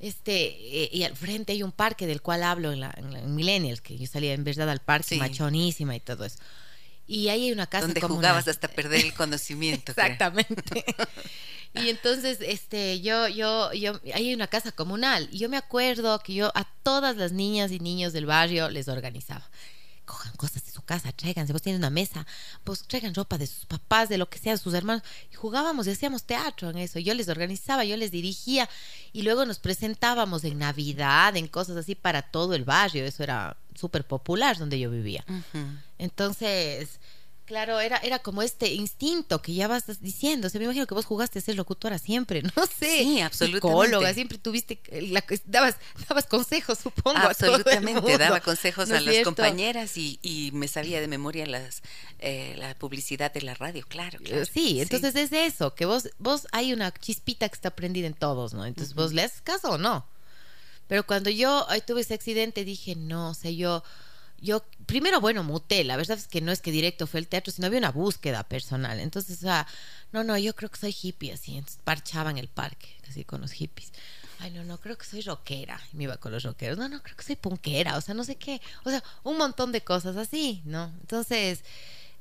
este, 0.00 0.84
eh, 0.84 0.90
y 0.92 1.02
al 1.02 1.14
frente 1.14 1.52
hay 1.52 1.62
un 1.62 1.72
parque 1.72 2.06
del 2.06 2.22
cual 2.22 2.42
hablo 2.42 2.72
en, 2.72 2.80
la, 2.80 2.94
en, 2.96 3.34
Millennials, 3.34 3.82
que 3.82 3.98
yo 3.98 4.06
salía 4.06 4.32
en 4.32 4.44
verdad 4.44 4.70
al 4.70 4.80
parque, 4.80 5.16
machonísima 5.16 5.94
y 5.94 6.00
todo 6.00 6.24
eso. 6.24 6.38
Y 7.06 7.28
ahí 7.28 7.46
hay 7.46 7.52
una 7.52 7.66
casa 7.66 7.86
donde 7.86 8.00
jugabas 8.00 8.48
hasta 8.48 8.68
perder 8.74 9.04
el 9.04 9.12
conocimiento. 9.12 9.92
Exactamente. 9.92 10.84
y 11.74 11.90
entonces, 11.90 12.38
este, 12.40 13.00
yo, 13.00 13.28
yo, 13.28 13.72
yo, 13.74 14.00
ahí 14.14 14.28
hay 14.28 14.34
una 14.34 14.46
casa 14.46 14.72
comunal. 14.72 15.28
Y 15.32 15.38
yo 15.38 15.48
me 15.48 15.58
acuerdo 15.58 16.18
que 16.20 16.34
yo 16.34 16.50
a 16.54 16.64
todas 16.82 17.16
las 17.16 17.32
niñas 17.32 17.70
y 17.72 17.78
niños 17.78 18.12
del 18.12 18.26
barrio 18.26 18.70
les 18.70 18.88
organizaba 18.88 19.50
cojan 20.10 20.34
cosas 20.34 20.64
de 20.64 20.72
su 20.72 20.79
casa, 20.90 21.12
tráiganse, 21.12 21.52
vos 21.52 21.62
tienes 21.62 21.78
una 21.78 21.88
mesa, 21.88 22.26
pues 22.64 22.82
traigan 22.82 23.14
ropa 23.14 23.38
de 23.38 23.46
sus 23.46 23.64
papás, 23.64 24.08
de 24.08 24.18
lo 24.18 24.28
que 24.28 24.40
sea, 24.40 24.54
de 24.54 24.58
sus 24.58 24.74
hermanos. 24.74 25.04
Y 25.30 25.36
jugábamos 25.36 25.86
y 25.86 25.90
hacíamos 25.90 26.24
teatro 26.24 26.68
en 26.70 26.78
eso. 26.78 26.98
Yo 26.98 27.14
les 27.14 27.28
organizaba, 27.28 27.84
yo 27.84 27.96
les 27.96 28.10
dirigía 28.10 28.68
y 29.12 29.22
luego 29.22 29.46
nos 29.46 29.60
presentábamos 29.60 30.42
en 30.42 30.58
Navidad, 30.58 31.36
en 31.36 31.46
cosas 31.46 31.76
así 31.76 31.94
para 31.94 32.22
todo 32.22 32.54
el 32.54 32.64
barrio. 32.64 33.04
Eso 33.04 33.22
era 33.22 33.56
súper 33.76 34.04
popular 34.04 34.58
donde 34.58 34.80
yo 34.80 34.90
vivía. 34.90 35.24
Entonces 35.96 36.98
Claro, 37.50 37.80
era, 37.80 37.96
era 37.96 38.20
como 38.20 38.42
este 38.42 38.68
instinto 38.74 39.42
que 39.42 39.52
ya 39.52 39.66
vas 39.66 40.00
diciendo. 40.00 40.46
O 40.46 40.50
sea, 40.50 40.60
me 40.60 40.66
imagino 40.66 40.86
que 40.86 40.94
vos 40.94 41.04
jugaste 41.04 41.40
a 41.40 41.42
ser 41.42 41.56
locutora 41.56 41.98
siempre, 41.98 42.42
no 42.56 42.64
sé. 42.78 43.02
Sí, 43.02 43.20
absolutamente. 43.20 44.14
siempre 44.14 44.38
tuviste, 44.38 44.80
la, 45.02 45.24
dabas, 45.46 45.74
dabas 46.08 46.26
consejos, 46.26 46.78
supongo. 46.78 47.18
Absolutamente, 47.18 48.18
daba 48.18 48.38
consejos 48.38 48.92
a 48.92 49.00
las 49.00 49.24
compañeras 49.24 49.96
y, 49.96 50.20
y, 50.22 50.52
me 50.52 50.68
sabía 50.68 51.00
de 51.00 51.08
memoria 51.08 51.44
las, 51.44 51.82
eh, 52.20 52.54
la 52.56 52.76
publicidad 52.76 53.32
de 53.32 53.42
la 53.42 53.54
radio, 53.54 53.84
claro. 53.88 54.20
claro 54.22 54.44
sí, 54.44 54.80
entonces 54.80 55.16
es 55.16 55.32
eso, 55.32 55.74
que 55.74 55.86
vos, 55.86 56.08
vos 56.20 56.46
hay 56.52 56.72
una 56.72 56.92
chispita 56.92 57.48
que 57.48 57.56
está 57.56 57.70
prendida 57.74 58.06
en 58.06 58.14
todos, 58.14 58.54
¿no? 58.54 58.64
Entonces 58.64 58.94
vos 58.94 59.12
le 59.12 59.22
haces 59.22 59.40
caso 59.40 59.70
o 59.70 59.78
no. 59.78 60.06
Pero 60.86 61.04
cuando 61.04 61.30
yo 61.30 61.66
tuve 61.84 62.02
ese 62.02 62.14
accidente 62.14 62.64
dije, 62.64 62.94
no, 62.94 63.30
o 63.30 63.34
sea, 63.34 63.50
yo 63.50 63.82
yo 64.40 64.64
primero, 64.86 65.20
bueno, 65.20 65.44
muté, 65.44 65.84
la 65.84 65.96
verdad 65.96 66.18
es 66.18 66.26
que 66.26 66.40
no 66.40 66.52
es 66.52 66.60
que 66.60 66.72
directo 66.72 67.06
fue 67.06 67.20
el 67.20 67.28
teatro, 67.28 67.52
sino 67.52 67.66
había 67.66 67.78
una 67.78 67.90
búsqueda 67.90 68.42
personal. 68.44 68.98
Entonces, 69.00 69.38
o 69.38 69.42
sea, 69.42 69.66
no, 70.12 70.24
no, 70.24 70.36
yo 70.38 70.54
creo 70.54 70.70
que 70.70 70.78
soy 70.78 70.96
hippie, 71.00 71.32
así, 71.32 71.56
entonces 71.56 71.80
parchaba 71.84 72.30
en 72.30 72.38
el 72.38 72.48
parque, 72.48 72.88
así 73.08 73.24
con 73.24 73.40
los 73.40 73.52
hippies. 73.52 73.92
Ay, 74.38 74.50
no, 74.52 74.64
no, 74.64 74.78
creo 74.78 74.96
que 74.96 75.04
soy 75.04 75.20
rockera. 75.20 75.78
Y 75.92 75.96
me 75.96 76.04
iba 76.04 76.16
con 76.16 76.32
los 76.32 76.42
rockeros. 76.42 76.78
No, 76.78 76.88
no, 76.88 77.02
creo 77.02 77.14
que 77.14 77.24
soy 77.24 77.36
punkera, 77.36 77.98
o 77.98 78.00
sea, 78.00 78.14
no 78.14 78.24
sé 78.24 78.36
qué. 78.36 78.62
O 78.84 78.90
sea, 78.90 79.04
un 79.22 79.36
montón 79.36 79.70
de 79.70 79.82
cosas 79.82 80.16
así, 80.16 80.62
¿no? 80.64 80.90
Entonces, 81.02 81.62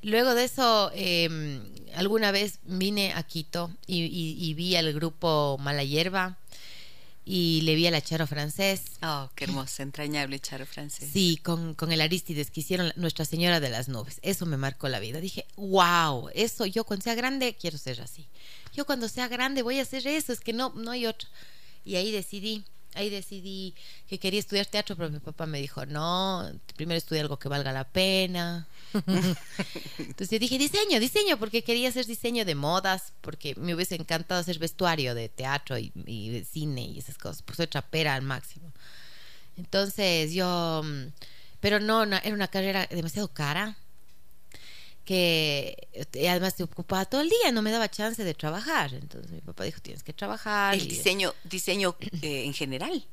luego 0.02 0.36
de 0.36 0.44
eso, 0.44 0.92
eh, 0.94 1.62
alguna 1.96 2.32
vez 2.32 2.60
vine 2.64 3.14
a 3.14 3.24
Quito 3.24 3.72
y, 3.88 4.04
y 4.04 4.54
vi 4.54 4.76
al 4.76 4.92
grupo 4.92 5.58
Mala 5.62 5.84
Hierba 5.86 6.38
y 7.32 7.62
le 7.62 7.76
vi 7.76 7.86
a 7.86 7.92
la 7.92 8.02
Charo 8.02 8.26
francés. 8.26 8.82
Oh, 9.04 9.30
qué 9.36 9.44
hermoso, 9.44 9.84
entrañable 9.84 10.40
Charo 10.40 10.66
francés. 10.66 11.12
Sí, 11.14 11.38
con, 11.38 11.76
con 11.76 11.92
el 11.92 12.02
Aristides 12.02 12.50
que 12.50 12.62
hicieron 12.62 12.92
Nuestra 12.96 13.24
Señora 13.24 13.60
de 13.60 13.70
las 13.70 13.88
Nubes. 13.88 14.20
Eso 14.24 14.48
me 14.48 14.58
marcó 14.58 14.90
la 14.90 15.00
vida. 15.00 15.22
Dije, 15.22 15.46
wow, 15.56 16.32
eso 16.34 16.66
yo 16.66 16.86
cuando 16.86 17.04
sea 17.04 17.14
grande 17.14 17.56
quiero 17.56 17.78
ser 17.78 18.02
así. 18.02 18.26
Yo 18.74 18.88
cuando 18.88 19.08
sea 19.08 19.28
grande 19.28 19.62
voy 19.62 19.78
a 19.78 19.84
hacer 19.84 20.08
eso, 20.08 20.34
es 20.34 20.40
que 20.40 20.54
no, 20.54 20.74
no 20.76 20.90
hay 20.90 21.06
otro. 21.06 21.30
Y 21.86 21.98
ahí 21.98 22.12
decidí 22.12 22.64
ahí 22.96 23.10
decidí 23.10 23.76
que 24.08 24.20
quería 24.20 24.40
estudiar 24.40 24.66
teatro, 24.66 24.96
pero 24.96 25.10
mi 25.10 25.20
papá 25.20 25.46
me 25.46 25.60
dijo, 25.60 25.86
no, 25.86 26.50
primero 26.76 26.98
estudia 26.98 27.22
algo 27.22 27.38
que 27.38 27.50
valga 27.50 27.72
la 27.72 27.86
pena. 27.86 28.68
Entonces 28.94 30.30
yo 30.30 30.40
dije, 30.40 30.58
diseño, 30.58 31.00
diseño, 31.00 31.38
porque 31.38 31.64
quería 31.64 31.90
hacer 31.90 32.06
diseño 32.06 32.46
de 32.46 32.56
modas, 32.56 33.14
porque 33.22 33.56
me 33.56 33.76
hubiese 33.76 33.96
encantado 33.96 34.42
hacer 34.42 34.60
vestuario 34.60 35.16
de 35.16 35.30
teatro 35.30 35.78
y, 35.78 35.92
de 36.30 36.44
cine 36.44 36.82
y 36.82 37.00
esas 37.00 37.18
cosas, 37.18 37.44
pues 37.44 37.58
soy 37.58 37.68
trapera 37.68 38.16
al 38.16 38.22
máximo. 38.22 38.72
Entonces 39.58 40.34
yo, 40.34 40.82
mm, 40.84 41.12
pero 41.60 41.80
no, 41.80 42.04
era 42.04 42.34
una 42.34 42.48
carrera 42.48 42.88
demasiado 42.90 43.28
cara 43.28 43.78
que 45.10 45.88
eh, 45.92 46.30
además 46.30 46.54
te 46.54 46.62
ocupaba 46.62 47.04
todo 47.04 47.22
el 47.22 47.30
día, 47.30 47.52
no 47.52 47.64
me 47.64 47.72
daba 47.72 47.90
chance 47.90 48.24
de 48.24 48.36
trabajar. 48.36 48.94
Entonces 48.94 49.32
mi 49.32 49.42
papá 49.42 49.64
dijo, 49.64 49.82
tienes 49.82 50.04
que 50.04 50.14
trabajar. 50.14 50.76
¿El 50.76 50.88
diseño, 50.88 51.34
diseño 51.46 51.96
eh, 52.22 52.44
en 52.46 52.54
general? 52.54 53.04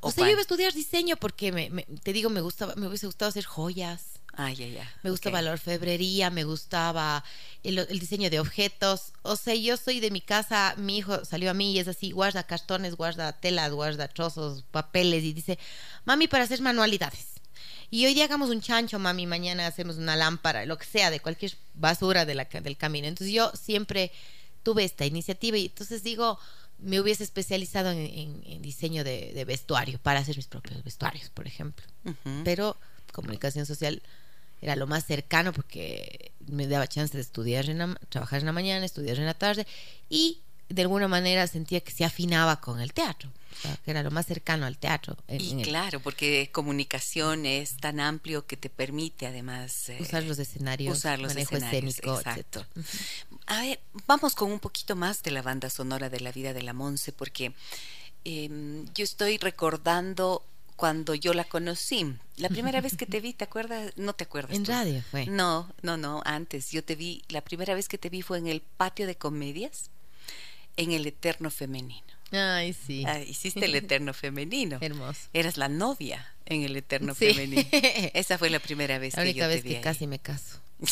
O, 0.00 0.10
sea, 0.10 0.24
yo 0.24 0.32
iba 0.32 0.40
a 0.40 0.42
estudiar 0.42 0.72
diseño 0.72 1.14
porque, 1.16 1.52
me, 1.52 1.70
te 2.02 2.12
digo, 2.12 2.28
me 2.28 2.40
gustaba, 2.40 2.74
me 2.74 2.88
hubiese 2.88 3.06
gustado 3.06 3.28
hacer 3.28 3.44
joyas. 3.44 4.20
Ah, 4.32 4.50
ya, 4.52 4.66
ya. 4.66 4.92
Me 5.04 5.10
gustaba 5.10 5.42
la 5.42 5.52
orfebrería, 5.52 6.28
me 6.28 6.42
gustaba 6.42 7.22
el, 7.62 7.78
el, 7.78 8.00
diseño 8.00 8.30
de 8.30 8.40
objetos. 8.40 9.12
O 9.22 9.36
sea, 9.36 9.54
yo 9.54 9.76
soy 9.76 10.00
de 10.00 10.10
mi 10.10 10.20
casa, 10.20 10.74
mi 10.76 10.98
hijo 10.98 11.24
salió 11.24 11.52
a 11.52 11.54
mí 11.54 11.70
y 11.70 11.78
es 11.78 11.86
así, 11.86 12.10
guarda 12.10 12.42
cartones, 12.42 12.96
guarda 12.96 13.32
telas, 13.32 13.70
guarda 13.70 14.08
trozos, 14.08 14.64
papeles 14.72 15.22
y 15.22 15.32
dice, 15.32 15.56
mami, 16.04 16.26
para 16.26 16.42
hacer 16.42 16.60
manualidades. 16.62 17.33
Y 17.94 18.06
hoy 18.06 18.14
día 18.14 18.24
hagamos 18.24 18.50
un 18.50 18.60
chancho, 18.60 18.98
mami, 18.98 19.24
mañana 19.24 19.68
hacemos 19.68 19.98
una 19.98 20.16
lámpara, 20.16 20.66
lo 20.66 20.76
que 20.76 20.84
sea, 20.84 21.12
de 21.12 21.20
cualquier 21.20 21.52
basura 21.74 22.26
de 22.26 22.34
la, 22.34 22.46
del 22.46 22.76
camino. 22.76 23.06
Entonces 23.06 23.32
yo 23.32 23.52
siempre 23.54 24.10
tuve 24.64 24.82
esta 24.82 25.06
iniciativa 25.06 25.56
y 25.58 25.66
entonces 25.66 26.02
digo, 26.02 26.36
me 26.80 26.98
hubiese 26.98 27.22
especializado 27.22 27.92
en, 27.92 28.60
diseño 28.62 29.04
de, 29.04 29.44
vestuario 29.46 30.00
para 30.00 30.18
hacer 30.18 30.36
mis 30.36 30.48
propios 30.48 30.82
vestuarios, 30.82 31.30
por 31.30 31.46
ejemplo. 31.46 31.86
Pero 32.42 32.76
comunicación 33.12 33.64
social 33.64 34.02
era 34.60 34.74
lo 34.74 34.88
más 34.88 35.06
cercano 35.06 35.52
porque 35.52 36.32
me 36.48 36.66
daba 36.66 36.88
chance 36.88 37.16
de 37.16 37.22
estudiar, 37.22 37.70
en 37.70 37.96
trabajar 38.08 38.40
en 38.40 38.46
la 38.46 38.52
mañana, 38.52 38.84
estudiar 38.84 39.20
en 39.20 39.26
la 39.26 39.34
tarde 39.34 39.68
y 40.10 40.40
de 40.68 40.82
alguna 40.82 41.06
manera 41.06 41.46
sentía 41.46 41.78
que 41.78 41.92
se 41.92 42.04
afinaba 42.04 42.60
con 42.60 42.80
el 42.80 42.92
teatro, 42.92 43.30
que 43.84 43.90
era 43.90 44.02
lo 44.02 44.10
más 44.10 44.26
cercano 44.26 44.66
al 44.66 44.78
teatro. 44.78 45.16
y 45.28 45.62
claro, 45.62 46.00
porque 46.00 46.50
comunicación 46.52 47.46
es 47.46 47.76
tan 47.76 48.00
amplio 48.00 48.46
que 48.46 48.56
te 48.56 48.70
permite 48.70 49.26
además 49.26 49.88
eh, 49.88 49.98
usar 50.00 50.24
los 50.24 50.38
escenarios, 50.38 50.96
usar 50.96 51.18
los 51.18 51.34
manejo 51.34 51.56
escenarios, 51.56 51.94
escénico, 51.94 52.18
exacto. 52.18 52.66
A 53.46 53.60
ver, 53.60 53.80
vamos 54.06 54.34
con 54.34 54.50
un 54.50 54.60
poquito 54.60 54.96
más 54.96 55.22
de 55.22 55.30
la 55.30 55.42
banda 55.42 55.70
sonora 55.70 56.10
de 56.10 56.20
la 56.20 56.32
vida 56.32 56.52
de 56.52 56.62
la 56.62 56.72
Monse, 56.72 57.12
porque 57.12 57.54
em, 58.24 58.86
yo 58.94 59.04
estoy 59.04 59.38
recordando 59.38 60.44
cuando 60.76 61.14
yo 61.14 61.34
la 61.34 61.44
conocí. 61.44 62.14
La 62.36 62.48
primera 62.48 62.80
vez 62.80 62.96
que 62.96 63.06
te 63.06 63.20
vi, 63.20 63.32
¿te 63.32 63.44
acuerdas? 63.44 63.92
No 63.96 64.12
te 64.12 64.24
acuerdas. 64.24 64.56
En 64.56 64.64
radio 64.64 65.02
fue. 65.10 65.26
No, 65.26 65.72
no, 65.82 65.96
no, 65.96 66.22
antes. 66.24 66.70
Yo 66.72 66.82
te 66.82 66.96
vi, 66.96 67.22
la 67.28 67.42
primera 67.42 67.74
vez 67.74 67.88
que 67.88 67.98
te 67.98 68.08
vi 68.08 68.22
fue 68.22 68.38
en 68.38 68.48
el 68.48 68.60
patio 68.60 69.06
de 69.06 69.14
comedias 69.14 69.90
en 70.76 70.92
el 70.92 71.06
Eterno 71.06 71.50
Femenino. 71.50 72.02
Ay, 72.34 72.72
sí. 72.72 73.04
Ah, 73.06 73.20
hiciste 73.20 73.64
el 73.64 73.74
Eterno 73.84 74.12
Femenino. 74.12 74.78
Hermoso. 74.80 75.28
Eras 75.32 75.56
la 75.56 75.68
novia 75.68 76.34
en 76.46 76.62
el 76.62 76.76
Eterno 76.76 77.14
Femenino. 77.14 77.62
Esa 78.14 78.38
fue 78.38 78.50
la 78.50 78.58
primera 78.58 78.98
vez 78.98 79.16
la 79.16 79.24
que 79.24 79.34
yo 79.34 79.48
vez 79.48 79.62
te 79.62 79.68
vi 79.68 79.74
que 79.76 79.80
casi 79.80 80.06
me 80.06 80.18
caso. 80.18 80.60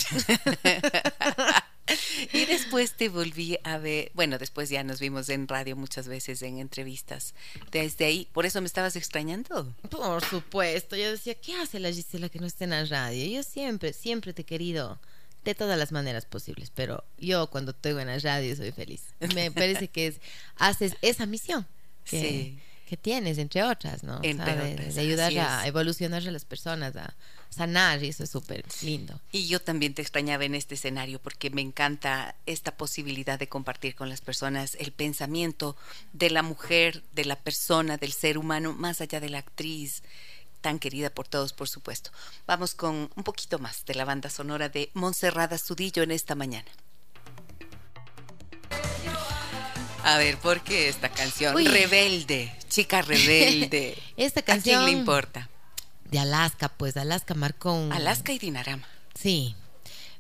y 2.33 2.45
después 2.47 2.95
te 2.95 3.09
volví 3.09 3.59
a 3.65 3.79
ver, 3.79 4.11
bueno, 4.15 4.39
después 4.39 4.71
ya 4.71 4.85
nos 4.85 5.01
vimos 5.01 5.29
en 5.29 5.49
radio 5.49 5.77
muchas 5.77 6.09
veces 6.09 6.41
en 6.43 6.59
entrevistas. 6.59 7.35
Desde 7.71 8.05
ahí, 8.05 8.29
¿por 8.33 8.47
eso 8.47 8.61
me 8.61 8.67
estabas 8.67 8.97
extrañando? 8.97 9.75
Por 9.91 10.25
supuesto, 10.25 10.97
yo 10.97 11.11
decía, 11.11 11.35
¿qué 11.35 11.57
hace 11.57 11.81
la 11.81 11.91
Gisela 11.91 12.29
que 12.29 12.39
no 12.39 12.47
esté 12.47 12.65
en 12.65 12.71
la 12.71 12.85
radio? 12.85 13.27
Yo 13.27 13.43
siempre, 13.43 13.93
siempre 13.93 14.33
te 14.33 14.43
he 14.43 14.47
querido 14.47 15.01
de 15.45 15.55
todas 15.55 15.79
las 15.79 15.93
maneras 15.93 16.25
posibles, 16.25 16.71
pero 16.75 17.05
yo 17.19 17.49
cuando 17.49 17.73
estoy 17.73 17.93
en 18.01 18.07
la 18.07 18.19
radio 18.19 18.55
soy 18.57 18.73
feliz. 18.73 19.03
Me 19.35 19.51
parece 19.51 19.89
que 19.89 20.09
es, 20.09 20.21
haces 20.57 20.97
esa 21.03 21.27
misión. 21.27 21.67
Que, 22.05 22.21
Sí. 22.21 22.59
que 22.89 22.97
tienes, 22.97 23.39
entre 23.39 23.63
otras, 23.63 24.03
¿no? 24.03 24.19
O 24.19 24.23
sea, 24.23 24.31
Entre 24.31 24.93
de, 24.93 25.01
ayudar 25.01 25.33
a 25.39 25.67
evolucionar 25.67 26.27
a 26.27 26.31
las 26.31 26.45
personas, 26.45 26.95
a 26.97 27.15
sanar, 27.49 28.03
y 28.03 28.09
eso 28.09 28.25
es 28.25 28.31
súper 28.31 28.65
lindo. 28.83 29.21
Y 29.31 29.47
yo 29.47 29.61
también 29.61 29.95
te 29.95 30.03
extrañaba 30.03 30.45
en 30.45 30.55
este 30.55 30.75
escenario 30.75 31.21
porque 31.21 31.51
me 31.51 31.61
encanta 31.61 32.35
esta 32.47 32.77
posibilidad 32.77 33.39
de 33.39 33.49
compartir 33.49 33.95
con 33.95 34.09
las 34.09 34.21
personas 34.21 34.77
el 34.81 34.93
pensamiento 34.93 35.77
de 36.13 36.31
la 36.31 36.43
mujer, 36.43 37.03
de 37.13 37.25
la 37.25 37.37
persona, 37.37 37.97
del 37.99 38.13
ser 38.13 38.39
humano, 38.39 38.73
más 38.73 39.01
allá 39.01 39.21
de 39.21 39.29
la 39.29 39.39
actriz 39.39 40.03
tan 40.63 40.79
querida 40.79 41.11
por 41.11 41.29
todos, 41.29 41.53
por 41.53 41.69
supuesto. 41.69 42.11
Vamos 42.47 42.75
con 42.75 43.11
un 43.15 43.25
poquito 43.25 43.59
más 43.59 43.85
de 43.85 43.95
la 43.95 44.07
banda 44.07 44.31
sonora 44.31 44.71
de 44.71 44.91
Monserrada 44.95 45.59
Sudillo 45.59 46.03
en 46.03 46.13
esta 46.13 46.35
mañana. 46.35 46.71
A 50.05 50.17
ver, 50.19 50.39
¿por 50.39 50.63
qué 50.63 50.89
esta 50.89 51.11
canción? 51.11 51.55
Uy. 51.55 51.67
Rebelde, 51.69 52.53
chica 52.69 53.03
rebelde. 53.03 53.97
Esta 54.17 54.41
¿A 54.41 54.43
quién 54.43 54.57
canción 54.57 54.85
le 54.87 54.91
importa? 54.93 55.49
de 56.13 56.19
Alaska, 56.19 56.69
pues 56.69 56.97
Alaska 56.99 57.35
marcó 57.35 57.73
un... 57.73 57.91
Alaska 57.93 58.33
y 58.33 58.39
Dinarama. 58.39 58.87
Sí, 59.15 59.57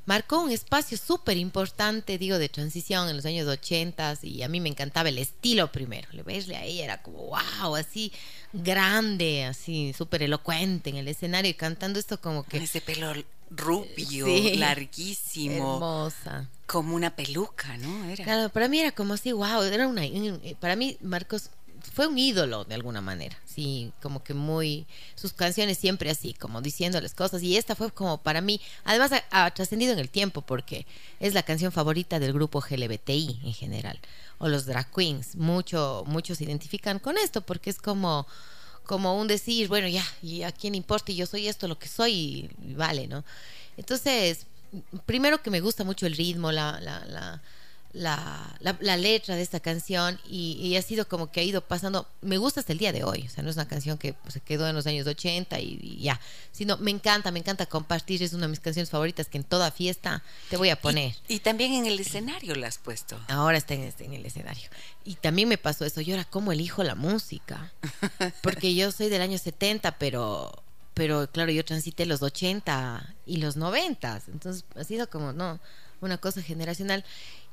marcó 0.06 0.40
un 0.42 0.50
espacio 0.50 0.98
súper 0.98 1.36
importante, 1.36 2.18
digo, 2.18 2.38
de 2.38 2.48
transición 2.48 3.08
en 3.08 3.16
los 3.16 3.24
años 3.26 3.46
80 3.46 4.18
y 4.22 4.42
a 4.42 4.48
mí 4.48 4.60
me 4.60 4.68
encantaba 4.68 5.08
el 5.08 5.18
estilo 5.18 5.70
primero. 5.70 6.08
Le 6.12 6.22
verle 6.22 6.56
a 6.56 6.64
ella 6.64 6.84
era 6.84 7.02
como, 7.02 7.18
wow, 7.60 7.76
así 7.76 8.12
grande, 8.52 9.44
así 9.44 9.92
súper 9.96 10.22
elocuente 10.22 10.90
en 10.90 10.96
el 10.96 11.08
escenario 11.08 11.50
y 11.50 11.54
cantando 11.54 11.98
esto 11.98 12.20
como 12.20 12.42
Con 12.42 12.50
que 12.50 12.58
ese 12.64 12.80
pelo 12.80 13.12
rubio, 13.50 14.26
Sí. 14.26 14.56
larguísimo, 14.56 15.74
hermosa. 15.74 16.48
como 16.66 16.94
una 16.96 17.14
peluca, 17.14 17.76
¿no? 17.76 18.04
Era. 18.06 18.24
Claro, 18.24 18.48
para 18.48 18.68
mí 18.68 18.78
era 18.80 18.92
como 18.92 19.14
así, 19.14 19.30
wow, 19.32 19.62
era 19.62 19.86
una, 19.86 20.02
para 20.58 20.74
mí 20.76 20.96
Marcos 21.02 21.50
fue 21.92 22.06
un 22.06 22.18
ídolo 22.18 22.64
de 22.64 22.74
alguna 22.74 23.00
manera, 23.00 23.36
sí, 23.44 23.92
como 24.00 24.22
que 24.22 24.34
muy, 24.34 24.86
sus 25.14 25.32
canciones 25.32 25.78
siempre 25.78 26.10
así, 26.10 26.34
como 26.34 26.60
diciendo 26.60 27.00
las 27.00 27.14
cosas, 27.14 27.42
y 27.42 27.56
esta 27.56 27.74
fue 27.74 27.90
como 27.90 28.18
para 28.18 28.40
mí, 28.40 28.60
además 28.84 29.12
ha, 29.30 29.50
trascendido 29.50 29.92
en 29.92 29.98
el 29.98 30.08
tiempo 30.08 30.42
porque 30.42 30.86
es 31.20 31.34
la 31.34 31.42
canción 31.42 31.72
favorita 31.72 32.18
del 32.18 32.32
grupo 32.32 32.62
LGBTI 32.68 33.40
en 33.44 33.54
general, 33.54 33.98
o 34.38 34.48
los 34.48 34.66
drag 34.66 34.90
queens, 34.90 35.36
mucho, 35.36 36.04
muchos 36.06 36.38
se 36.38 36.44
identifican 36.44 36.98
con 36.98 37.18
esto 37.18 37.40
porque 37.40 37.70
es 37.70 37.78
como, 37.78 38.26
como 38.84 39.18
un 39.18 39.28
decir, 39.28 39.68
bueno, 39.68 39.88
ya, 39.88 40.04
y 40.22 40.42
a 40.42 40.52
quién 40.52 40.74
importa, 40.74 41.12
y 41.12 41.16
yo 41.16 41.26
soy 41.26 41.48
esto, 41.48 41.68
lo 41.68 41.78
que 41.78 41.88
soy, 41.88 42.50
y 42.62 42.74
vale, 42.74 43.06
¿no? 43.06 43.24
Entonces, 43.76 44.46
primero 45.06 45.42
que 45.42 45.50
me 45.50 45.60
gusta 45.60 45.84
mucho 45.84 46.06
el 46.06 46.16
ritmo, 46.16 46.52
la, 46.52 46.80
la, 46.80 47.04
la, 47.06 47.42
la, 47.94 48.56
la- 48.60 48.78
la 48.80 48.96
letra 48.96 49.36
de 49.36 49.42
esta 49.42 49.60
canción 49.60 50.18
y, 50.28 50.52
y 50.54 50.76
ha 50.76 50.82
sido 50.82 51.06
como 51.06 51.30
que 51.30 51.40
ha 51.40 51.42
ido 51.42 51.60
pasando, 51.60 52.08
me 52.22 52.38
gusta 52.38 52.60
hasta 52.60 52.72
el 52.72 52.78
día 52.78 52.90
de 52.92 53.04
hoy, 53.04 53.24
o 53.26 53.30
sea, 53.30 53.42
no 53.44 53.50
es 53.50 53.56
una 53.56 53.68
canción 53.68 53.98
que 53.98 54.14
pues, 54.14 54.32
se 54.34 54.40
quedó 54.40 54.66
en 54.66 54.74
los 54.74 54.86
años 54.86 55.06
80 55.06 55.60
y, 55.60 55.78
y 55.82 56.02
ya, 56.02 56.18
sino 56.52 56.78
me 56.78 56.90
encanta, 56.90 57.30
me 57.30 57.38
encanta 57.40 57.66
compartir, 57.66 58.22
es 58.22 58.32
una 58.32 58.42
de 58.46 58.48
mis 58.48 58.60
canciones 58.60 58.88
favoritas 58.88 59.28
que 59.28 59.36
en 59.38 59.44
toda 59.44 59.70
fiesta 59.70 60.22
te 60.48 60.56
voy 60.56 60.70
a 60.70 60.80
poner. 60.80 61.14
Y, 61.28 61.34
y 61.34 61.38
también 61.40 61.74
en 61.74 61.86
el 61.86 62.00
escenario 62.00 62.54
la 62.54 62.68
has 62.68 62.78
puesto. 62.78 63.20
Ahora 63.28 63.58
está 63.58 63.74
en, 63.74 63.92
en 63.98 64.12
el 64.14 64.24
escenario. 64.24 64.70
Y 65.04 65.16
también 65.16 65.48
me 65.48 65.58
pasó 65.58 65.84
eso, 65.84 66.00
yo 66.00 66.14
era 66.14 66.24
como 66.24 66.52
elijo 66.52 66.82
la 66.82 66.94
música, 66.94 67.72
porque 68.42 68.74
yo 68.74 68.90
soy 68.92 69.08
del 69.10 69.20
año 69.22 69.36
70, 69.38 69.98
pero, 69.98 70.62
pero 70.94 71.30
claro, 71.30 71.52
yo 71.52 71.64
transité 71.64 72.06
los 72.06 72.22
80 72.22 73.14
y 73.26 73.36
los 73.38 73.56
90, 73.56 74.22
entonces 74.32 74.64
ha 74.76 74.84
sido 74.84 75.10
como, 75.10 75.32
no, 75.32 75.60
una 76.00 76.18
cosa 76.18 76.42
generacional. 76.42 77.04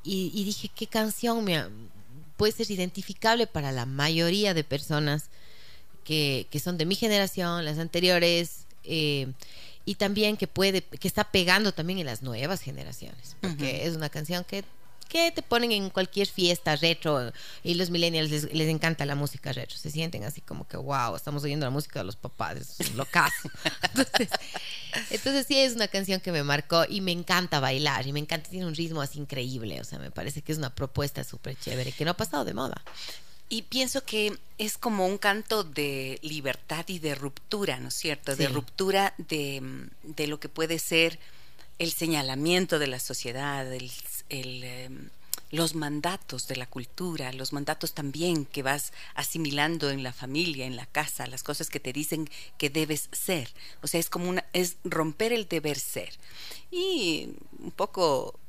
Y, 0.04 0.32
y 0.34 0.44
dije, 0.44 0.70
¿qué 0.76 0.88
canción 0.88 1.44
me 1.44 1.58
ha- 1.58 1.70
puede 2.38 2.54
ser 2.54 2.72
identificable 2.72 3.48
para 3.48 3.72
la 3.72 3.86
mayoría 3.86 4.54
de 4.54 4.64
personas 4.64 5.26
que, 6.04 6.48
que 6.50 6.60
son 6.60 6.78
de 6.78 6.86
mi 6.86 6.96
generación, 6.96 7.66
las 7.66 7.78
anteriores? 7.80 8.66
eh, 8.86 9.28
y 9.86 9.96
también 9.96 10.38
que 10.38 10.48
puede, 10.48 10.82
que 10.84 11.08
está 11.08 11.32
pegando 11.32 11.72
también 11.72 12.00
en 12.00 12.06
las 12.06 12.22
nuevas 12.22 12.62
generaciones, 12.62 13.36
porque 13.42 13.86
es 13.88 13.96
una 13.96 14.10
canción 14.10 14.44
que, 14.44 14.64
que 15.10 15.32
te 15.32 15.42
ponen 15.42 15.72
en 15.72 15.90
cualquier 15.90 16.28
fiesta 16.28 16.76
retro 16.76 17.34
y 17.64 17.74
los 17.74 17.90
millennials 17.90 18.30
les, 18.30 18.54
les 18.54 18.70
encanta 18.70 19.06
la 19.06 19.16
música 19.16 19.52
retro, 19.52 19.76
se 19.78 19.90
sienten 19.90 20.24
así 20.24 20.40
como 20.40 20.68
que 20.68 20.78
wow, 20.78 21.16
estamos 21.16 21.44
oyendo 21.44 21.66
la 21.66 21.72
música 21.72 22.00
de 22.00 22.06
los 22.06 22.16
papás, 22.16 22.80
es 22.80 22.94
lo 22.94 23.06
caso. 23.06 23.50
Entonces, 23.84 24.30
entonces 25.10 25.46
sí 25.48 25.58
es 25.58 25.76
una 25.76 25.88
canción 25.88 26.20
que 26.20 26.32
me 26.32 26.44
marcó 26.44 26.86
y 26.88 27.02
me 27.02 27.12
encanta 27.12 27.60
bailar 27.60 28.08
y 28.08 28.14
me 28.14 28.20
encanta, 28.20 28.50
tiene 28.50 28.66
un 28.66 28.76
ritmo 28.76 29.02
así 29.02 29.20
increíble, 29.20 29.82
o 29.82 29.84
sea, 29.84 30.00
me 30.00 30.12
parece 30.12 30.42
que 30.42 30.52
es 30.52 30.58
una 30.58 30.74
propuesta 30.74 31.24
súper 31.24 31.58
chévere 31.58 31.92
que 31.92 32.06
no 32.06 32.12
ha 32.12 32.18
pasado 32.18 32.46
de 32.46 32.54
moda. 32.54 32.82
Y 33.50 33.64
pienso 33.64 34.06
que 34.06 34.38
es 34.60 34.78
como 34.78 35.08
un 35.08 35.18
canto 35.18 35.64
de 35.64 36.20
libertad 36.22 36.86
y 36.88 37.00
de 37.00 37.16
ruptura, 37.16 37.80
¿no 37.80 37.88
es 37.88 37.96
cierto? 37.96 38.36
De 38.36 38.48
ruptura 38.48 39.16
de, 39.18 39.90
de 40.04 40.28
lo 40.28 40.40
que 40.40 40.50
puede 40.50 40.78
ser 40.78 41.18
el 41.80 41.92
señalamiento 41.92 42.78
de 42.78 42.88
la 42.88 43.00
sociedad, 43.00 43.66
el, 43.74 43.92
em, 44.30 45.10
los 45.52 45.74
mandatos 45.74 46.48
de 46.48 46.58
la 46.58 46.68
cultura, 46.68 47.34
los 47.34 47.54
mandatos 47.54 47.94
también 47.94 48.46
que 48.46 48.62
vas 48.62 48.94
asimilando 49.16 49.90
en 49.90 50.04
la 50.04 50.14
familia, 50.14 50.66
en 50.66 50.76
la 50.76 50.86
casa, 50.86 51.26
las 51.26 51.42
cosas 51.42 51.70
que 51.70 51.80
te 51.80 51.94
dicen 51.94 52.30
que 52.58 52.70
debes 52.70 53.10
ser. 53.12 53.50
O 53.82 53.88
sea, 53.88 54.00
es 54.00 54.10
como 54.10 54.30
una, 54.30 54.46
es 54.54 54.76
romper 54.84 55.34
el 55.34 55.48
deber 55.48 55.80
ser. 55.80 56.12
Y 56.70 57.30
un 57.58 57.72
poco 57.72 58.40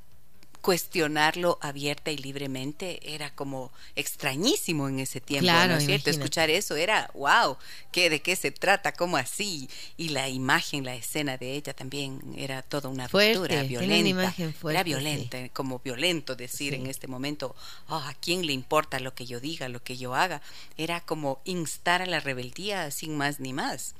cuestionarlo 0.60 1.58
abierta 1.62 2.10
y 2.10 2.16
libremente 2.18 3.14
era 3.14 3.30
como 3.34 3.72
extrañísimo 3.96 4.88
en 4.88 5.00
ese 5.00 5.20
tiempo, 5.20 5.44
Claro, 5.44 5.72
¿no 5.72 5.78
es 5.78 5.84
cierto? 5.86 6.10
imagínate. 6.10 6.10
Escuchar 6.10 6.50
eso 6.50 6.76
era, 6.76 7.10
wow, 7.14 7.56
¿qué, 7.92 8.10
¿de 8.10 8.20
qué 8.20 8.36
se 8.36 8.50
trata? 8.50 8.92
¿Cómo 8.92 9.16
así? 9.16 9.68
Y 9.96 10.10
la 10.10 10.28
imagen, 10.28 10.84
la 10.84 10.94
escena 10.94 11.36
de 11.38 11.54
ella 11.54 11.72
también 11.74 12.20
era 12.36 12.62
toda 12.62 12.88
una 12.88 13.08
Fuerte, 13.08 13.40
una 13.54 13.62
violenta. 13.64 14.08
imagen 14.08 14.52
fuerte, 14.54 14.76
era 14.76 14.82
violenta, 14.84 15.48
como 15.50 15.78
violento 15.78 16.36
decir 16.36 16.74
Sí. 16.74 16.80
en 16.80 16.86
este 16.86 17.06
momento, 17.06 17.54
"Ah, 17.88 18.08
¿a 18.10 18.14
quién 18.14 18.46
le 18.46 18.52
importa 18.52 19.00
lo 19.00 19.14
que 19.14 19.26
yo 19.26 19.40
diga, 19.40 19.68
lo 19.68 19.82
que 19.82 19.96
yo 19.96 20.14
haga? 20.14 20.42
Era 20.76 21.00
como 21.00 21.40
instar 21.44 22.02
a 22.02 22.06
la 22.06 22.20
rebeldía 22.20 22.90
sin 22.90 23.16
más 23.16 23.40
ni 23.40 23.52
más. 23.52 23.94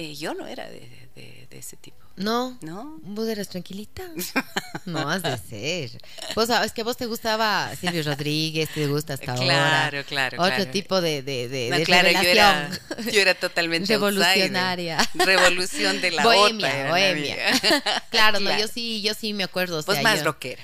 Eh, 0.00 0.14
yo 0.14 0.32
no 0.32 0.46
era 0.46 0.68
de, 0.68 0.80
de- 1.16 1.46
de 1.50 1.58
ese 1.58 1.76
tipo. 1.76 1.96
No, 2.14 2.56
¿No? 2.62 2.98
Vos 3.02 3.26
eras 3.28 3.48
tranquilita. 3.48 4.02
No 4.86 5.08
has 5.10 5.22
de 5.22 5.36
ser. 5.38 6.00
Vos 6.36 6.46
sabes 6.46 6.72
que 6.72 6.82
vos 6.84 6.96
te 6.96 7.06
gustaba 7.06 7.74
Silvio 7.80 8.02
Rodríguez, 8.04 8.68
te 8.72 8.86
gusta 8.86 9.14
hasta 9.14 9.32
ahora. 9.32 9.44
Claro, 9.44 10.04
claro, 10.04 10.40
Otro 10.42 10.54
claro. 10.56 10.70
tipo 10.70 11.00
de, 11.00 11.22
de, 11.22 11.48
de, 11.48 11.70
No, 11.70 11.78
de 11.78 11.82
claro, 11.84 12.10
yo 12.10 12.18
era, 12.20 12.68
revelación. 12.68 13.12
yo 13.12 13.20
era 13.20 13.34
totalmente 13.34 13.92
Revolucionaria. 13.92 14.98
outsider. 14.98 15.26
Revolución 15.26 16.00
de 16.00 16.10
la 16.12 16.22
bohemia, 16.22 16.68
otra. 16.68 16.88
bohemia. 16.90 17.36
mía. 17.36 17.60
claro, 18.10 18.38
no, 18.40 18.46
Claro. 18.46 18.62
yo 18.62 18.68
sí, 18.68 19.02
yo 19.02 19.14
sí 19.14 19.32
me 19.34 19.42
acuerdo. 19.44 19.78
o 19.78 19.82
sea, 19.82 20.00
más 20.02 20.20
yo- 20.20 20.26
rockera. 20.26 20.62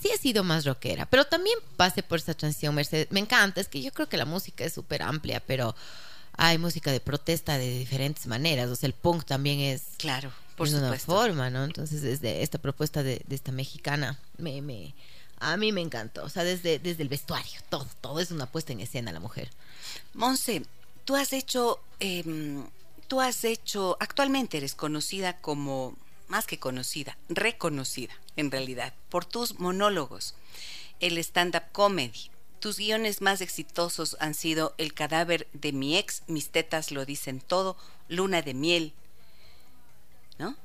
sí 0.00 0.10
he 0.12 0.18
sido 0.18 0.42
más 0.44 0.64
rockera, 0.64 1.06
pero 1.06 1.24
también 1.24 1.56
pasé 1.76 2.02
por 2.02 2.18
esa 2.18 2.34
transición, 2.34 2.74
Mercedes. 2.74 3.06
Me 3.10 3.20
encanta, 3.20 3.60
es 3.60 3.68
que 3.68 3.80
yo 3.82 3.92
creo 3.92 4.08
que 4.08 4.16
la 4.16 4.24
música 4.26 4.64
es 4.64 4.72
súper 4.74 5.02
amplia, 5.02 5.40
pero 5.46 5.74
hay 6.36 6.58
música 6.58 6.92
de 6.92 7.00
protesta 7.00 7.58
de 7.58 7.78
diferentes 7.78 8.26
maneras. 8.26 8.68
O 8.70 8.76
sea, 8.76 8.86
el 8.86 8.94
punk 8.94 9.24
también 9.24 9.60
es, 9.60 9.82
Claro, 9.98 10.32
por 10.56 10.68
es 10.68 10.74
una 10.74 10.96
forma, 10.98 11.50
¿no? 11.50 11.64
Entonces, 11.64 12.02
desde 12.02 12.42
esta 12.42 12.58
propuesta 12.58 13.02
de, 13.02 13.22
de 13.26 13.34
esta 13.34 13.52
mexicana, 13.52 14.18
me, 14.38 14.62
me, 14.62 14.94
a 15.38 15.56
mí 15.56 15.72
me 15.72 15.80
encantó. 15.80 16.24
O 16.24 16.28
sea, 16.28 16.44
desde, 16.44 16.78
desde 16.78 17.02
el 17.02 17.08
vestuario, 17.08 17.60
todo, 17.68 17.86
todo 18.00 18.20
es 18.20 18.30
una 18.30 18.46
puesta 18.46 18.72
en 18.72 18.80
escena 18.80 19.12
la 19.12 19.20
mujer. 19.20 19.50
Monse, 20.14 20.62
tú 21.04 21.16
has 21.16 21.32
hecho, 21.32 21.80
em, 22.00 22.66
tú 23.08 23.20
has 23.20 23.44
hecho, 23.44 23.96
actualmente 24.00 24.56
eres 24.56 24.74
conocida 24.74 25.36
como, 25.38 25.96
más 26.28 26.46
que 26.46 26.58
conocida, 26.58 27.16
reconocida 27.28 28.12
en 28.36 28.50
realidad, 28.50 28.94
por 29.08 29.24
tus 29.24 29.58
monólogos, 29.60 30.34
el 31.00 31.18
stand-up 31.18 31.64
comedy. 31.72 32.30
Tus 32.64 32.78
guiones 32.78 33.20
más 33.20 33.42
exitosos 33.42 34.16
han 34.20 34.32
sido 34.32 34.74
El 34.78 34.94
cadáver 34.94 35.46
de 35.52 35.72
mi 35.72 35.98
ex, 35.98 36.22
Mis 36.28 36.48
tetas 36.48 36.92
lo 36.92 37.04
dicen 37.04 37.42
todo, 37.42 37.76
Luna 38.08 38.40
de 38.40 38.54
miel, 38.54 38.94
¿no? 40.38 40.56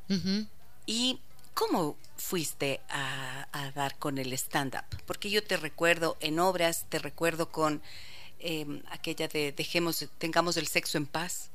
¿Y 0.86 1.20
cómo 1.54 1.98
fuiste 2.16 2.80
a, 2.88 3.50
a 3.52 3.72
dar 3.72 3.98
con 3.98 4.18
el 4.18 4.32
stand-up? 4.32 4.86
Porque 5.06 5.30
yo 5.30 5.44
te 5.44 5.58
recuerdo 5.58 6.16
en 6.22 6.40
obras, 6.40 6.86
te 6.88 7.00
recuerdo 7.00 7.50
con 7.52 7.82
eh, 8.40 8.82
aquella 8.92 9.28
de 9.28 9.52
dejemos, 9.52 10.08
tengamos 10.20 10.56
el 10.56 10.68
sexo 10.68 10.98
en 10.98 11.06
paz, 11.06 11.50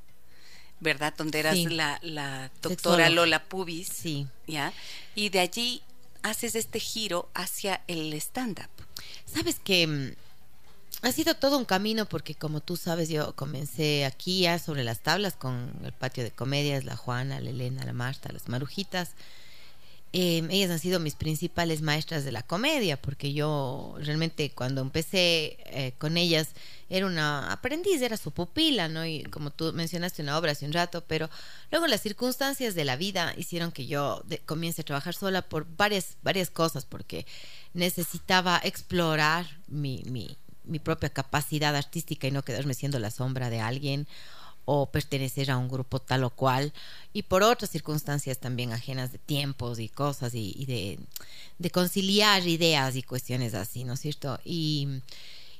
¿verdad? 0.78 1.14
Donde 1.16 1.38
eras 1.38 1.54
Sí. 1.54 1.68
la, 1.68 1.98
la 2.02 2.50
doctora. 2.60 3.08
Lola 3.08 3.44
Pubis, 3.44 3.88
Sí. 3.88 4.26
¿ya? 4.46 4.74
Y 5.14 5.30
de 5.30 5.40
allí 5.40 5.82
haces 6.22 6.54
este 6.54 6.80
giro 6.80 7.30
hacia 7.32 7.82
el 7.86 8.12
stand-up? 8.12 8.68
Sabes 9.24 9.58
que 9.58 10.14
ha 11.04 11.12
sido 11.12 11.34
todo 11.34 11.58
un 11.58 11.66
camino 11.66 12.06
porque 12.06 12.34
como 12.34 12.60
tú 12.60 12.76
sabes 12.76 13.10
yo 13.10 13.36
comencé 13.36 14.06
aquí 14.06 14.40
ya 14.40 14.58
sobre 14.58 14.84
las 14.84 15.00
tablas 15.00 15.34
con 15.34 15.70
el 15.84 15.92
patio 15.92 16.24
de 16.24 16.30
comedias, 16.30 16.84
la 16.84 16.96
Juana, 16.96 17.40
la 17.40 17.50
Elena, 17.50 17.84
la 17.84 17.92
Marta, 17.92 18.32
las 18.32 18.48
Marujitas. 18.48 19.10
Em, 20.16 20.48
ellas 20.50 20.70
han 20.70 20.78
sido 20.78 21.00
mis 21.00 21.16
principales 21.16 21.82
maestras 21.82 22.24
de 22.24 22.32
la 22.32 22.42
comedia, 22.42 22.96
porque 22.96 23.32
yo 23.32 23.96
realmente 23.98 24.50
cuando 24.50 24.80
empecé 24.80 25.58
eh, 25.66 25.92
con 25.98 26.16
ellas 26.16 26.50
era 26.88 27.06
una 27.06 27.52
aprendiz, 27.52 28.00
era 28.00 28.16
su 28.16 28.30
pupila, 28.30 28.88
¿no? 28.88 29.04
Y 29.04 29.24
como 29.24 29.50
tú 29.50 29.72
mencionaste 29.72 30.22
una 30.22 30.38
obra 30.38 30.52
hace 30.52 30.66
un 30.66 30.72
rato, 30.72 31.02
pero 31.06 31.28
luego 31.70 31.86
las 31.88 32.00
circunstancias 32.00 32.74
de 32.76 32.84
la 32.84 32.96
vida 32.96 33.34
hicieron 33.36 33.72
que 33.72 33.86
yo 33.86 34.22
comience 34.46 34.82
a 34.82 34.84
trabajar 34.84 35.14
sola 35.14 35.42
por 35.42 35.66
varias, 35.76 36.16
varias 36.22 36.48
cosas, 36.48 36.86
porque 36.86 37.26
necesitaba 37.74 38.60
explorar 38.62 39.58
mi, 39.66 40.04
mi, 40.06 40.38
mi 40.64 40.78
propia 40.78 41.10
capacidad 41.10 41.74
artística 41.76 42.26
y 42.26 42.30
no 42.30 42.42
quedarme 42.42 42.74
siendo 42.74 42.98
la 42.98 43.10
sombra 43.10 43.50
de 43.50 43.60
alguien 43.60 44.06
o 44.64 44.86
pertenecer 44.90 45.50
a 45.50 45.58
un 45.58 45.68
grupo 45.68 46.00
tal 46.00 46.24
o 46.24 46.30
cual, 46.30 46.72
y 47.12 47.22
por 47.22 47.42
otras 47.42 47.70
circunstancias 47.70 48.38
también 48.38 48.72
ajenas 48.72 49.12
de 49.12 49.18
tiempos 49.18 49.78
y 49.78 49.88
cosas 49.88 50.32
y, 50.34 50.64
de, 51.58 51.70
conciliar 51.70 52.46
ideas 52.46 52.96
y 52.96 53.02
cuestiones 53.02 53.54
así, 53.54 53.84
¿no 53.84 53.94
es 53.94 54.00
cierto? 54.00 54.38
Y, 54.44 55.02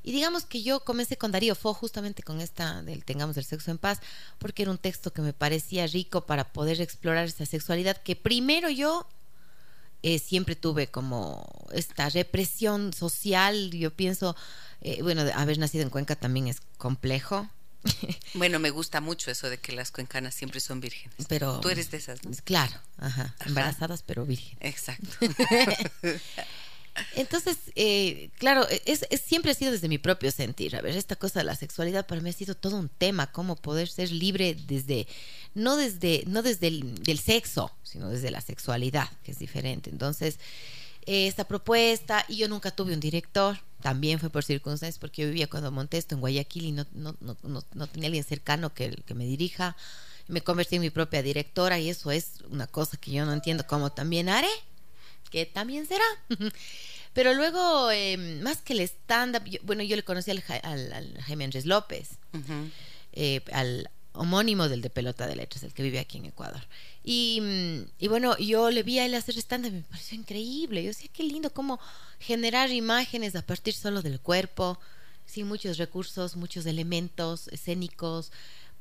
digamos 0.02 0.44
que 0.44 0.62
yo 0.62 0.80
comencé 0.80 1.16
con 1.16 1.32
Darío 1.32 1.54
Fo 1.54 1.74
justamente 1.74 2.22
con 2.22 2.40
esta 2.40 2.82
del 2.82 3.04
Tengamos 3.04 3.36
el 3.36 3.44
sexo 3.44 3.70
en 3.70 3.78
paz, 3.78 4.00
porque 4.38 4.62
era 4.62 4.70
un 4.70 4.78
texto 4.78 5.12
que 5.12 5.22
me 5.22 5.32
parecía 5.32 5.86
rico 5.86 6.22
para 6.26 6.52
poder 6.52 6.80
explorar 6.80 7.26
esta 7.26 7.46
sexualidad 7.46 7.96
que 7.98 8.16
primero 8.16 8.70
yo 8.70 9.06
eh, 10.04 10.18
siempre 10.18 10.54
tuve 10.54 10.88
como 10.88 11.46
esta 11.72 12.10
represión 12.10 12.92
social, 12.92 13.70
yo 13.70 13.90
pienso, 13.90 14.36
eh, 14.82 15.00
bueno, 15.02 15.22
haber 15.34 15.58
nacido 15.58 15.82
en 15.82 15.88
Cuenca 15.88 16.14
también 16.14 16.46
es 16.48 16.60
complejo, 16.76 17.48
Bueno, 18.34 18.58
me 18.58 18.70
gusta 18.70 19.00
mucho 19.00 19.30
eso 19.30 19.48
de 19.48 19.58
que 19.58 19.72
las 19.72 19.90
cuencanas 19.90 20.34
siempre 20.34 20.60
son 20.60 20.80
vírgenes. 20.80 21.14
Pero 21.28 21.60
tú 21.60 21.68
eres 21.68 21.90
de 21.90 21.98
esas, 21.98 22.24
¿no? 22.24 22.30
Claro, 22.44 22.74
ajá, 22.98 23.34
embarazadas 23.44 24.02
pero 24.02 24.24
vírgenes. 24.26 24.58
Exacto. 24.60 25.08
Entonces, 27.16 27.56
eh, 27.74 28.30
claro, 28.38 28.66
es, 28.84 29.06
siempre 29.24 29.50
ha 29.50 29.54
sido 29.54 29.72
desde 29.72 29.88
mi 29.88 29.98
propio 29.98 30.30
sentir. 30.30 30.76
A 30.76 30.82
ver, 30.82 30.96
esta 30.96 31.16
cosa 31.16 31.40
de 31.40 31.44
la 31.44 31.56
sexualidad 31.56 32.06
para 32.06 32.20
mí 32.20 32.30
ha 32.30 32.32
sido 32.32 32.54
todo 32.54 32.76
un 32.76 32.88
tema, 32.88 33.32
cómo 33.32 33.56
poder 33.56 33.88
ser 33.88 34.12
libre 34.12 34.56
desde, 34.66 35.06
no 35.54 35.76
desde, 35.76 36.24
no 36.26 36.42
desde 36.42 36.68
el 36.68 37.02
del 37.02 37.18
sexo, 37.18 37.70
sino 37.82 38.08
desde 38.08 38.30
la 38.30 38.40
sexualidad, 38.40 39.08
que 39.24 39.32
es 39.32 39.38
diferente. 39.38 39.90
Entonces, 39.90 40.38
esta 41.06 41.44
propuesta 41.44 42.24
y 42.28 42.36
yo 42.36 42.48
nunca 42.48 42.70
tuve 42.70 42.94
un 42.94 43.00
director, 43.00 43.58
también 43.82 44.18
fue 44.18 44.30
por 44.30 44.44
circunstancias 44.44 44.98
porque 44.98 45.22
yo 45.22 45.28
vivía 45.28 45.46
cuando 45.46 45.70
monté 45.70 45.98
esto 45.98 46.14
en 46.14 46.20
Guayaquil 46.20 46.64
y 46.64 46.72
no, 46.72 46.86
no, 46.92 47.16
no, 47.20 47.64
no 47.74 47.86
tenía 47.86 48.06
alguien 48.06 48.24
cercano 48.24 48.72
que, 48.72 48.90
que 49.04 49.14
me 49.14 49.26
dirija. 49.26 49.76
Me 50.26 50.40
convertí 50.40 50.76
en 50.76 50.80
mi 50.80 50.88
propia 50.88 51.22
directora 51.22 51.78
y 51.78 51.90
eso 51.90 52.10
es 52.10 52.36
una 52.48 52.66
cosa 52.66 52.96
que 52.96 53.10
yo 53.10 53.26
no 53.26 53.34
entiendo 53.34 53.66
cómo 53.66 53.92
también 53.92 54.30
haré, 54.30 54.48
que 55.34 55.46
también 55.46 55.84
será. 55.84 56.04
Pero 57.12 57.34
luego, 57.34 57.90
em, 57.90 58.40
más 58.40 58.58
que 58.62 58.72
el 58.72 58.80
stand-up, 58.80 59.42
bueno, 59.62 59.82
yo 59.82 59.96
le 59.96 60.04
conocí 60.04 60.30
al, 60.30 60.44
al, 60.62 61.20
Jaime 61.22 61.44
Andrés 61.44 61.66
López, 61.66 62.10
eh, 63.12 63.40
al 63.52 63.90
homónimo 64.12 64.68
del 64.68 64.80
de 64.80 64.90
Pelota 64.90 65.26
de 65.26 65.34
Letras, 65.34 65.64
el 65.64 65.74
que 65.74 65.82
vive 65.82 65.98
aquí 65.98 66.18
en 66.18 66.26
Ecuador. 66.26 66.62
Mm, 67.02 67.82
y, 67.98 68.08
bueno, 68.08 68.36
yo 68.38 68.70
le 68.70 68.84
vi 68.84 69.00
a 69.00 69.06
él 69.06 69.14
hacer 69.14 69.36
stand 69.38 69.72
me 69.72 69.82
pareció 69.82 70.16
increíble. 70.16 70.84
Yo 70.84 70.88
decía, 70.90 71.10
qué 71.12 71.24
lindo 71.24 71.50
cómo 71.52 71.80
generar 72.20 72.70
imágenes 72.70 73.34
a 73.34 73.42
partir 73.42 73.74
solo 73.74 74.02
del 74.02 74.20
cuerpo, 74.20 74.78
sin 75.26 75.48
muchos 75.48 75.78
recursos, 75.78 76.36
muchos 76.36 76.64
elementos 76.64 77.48
escénicos, 77.48 78.30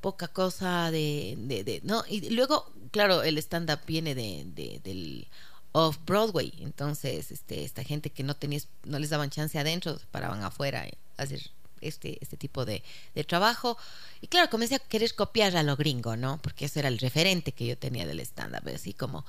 poca 0.01 0.27
cosa 0.27 0.91
de, 0.91 1.35
de, 1.39 1.81
¿no? 1.83 2.03
Y 2.07 2.29
luego, 2.29 2.71
claro, 2.91 3.23
el 3.23 3.39
stand-up 3.39 3.79
viene 3.87 4.13
de, 4.13 4.43
de, 4.53 4.81
del 4.83 5.27
off 5.73 5.97
Broadway, 6.05 6.53
entonces, 6.59 7.31
este, 7.31 7.63
esta 7.63 7.83
gente 7.83 8.09
que 8.09 8.23
no 8.23 8.35
tenía, 8.35 8.59
no 8.85 8.99
les 8.99 9.09
daban 9.09 9.29
chance 9.29 9.57
adentro, 9.59 9.99
paraban 10.11 10.43
afuera 10.43 10.87
a 11.17 11.21
hacer 11.21 11.41
este, 11.81 12.17
este 12.21 12.37
tipo 12.37 12.63
de, 12.65 12.83
trabajo. 13.27 13.77
Y 14.21 14.27
claro, 14.27 14.49
comencé 14.49 14.75
a 14.75 14.79
querer 14.79 15.13
copiar 15.15 15.55
a 15.57 15.63
lo 15.63 15.75
gringo, 15.75 16.15
¿no? 16.15 16.39
Porque 16.41 16.65
eso 16.65 16.79
era 16.79 16.87
el 16.87 16.99
referente 16.99 17.51
que 17.51 17.65
yo 17.65 17.77
tenía 17.77 18.07
del 18.07 18.19
stand-up, 18.21 18.67
así 18.73 18.93
como... 18.93 19.25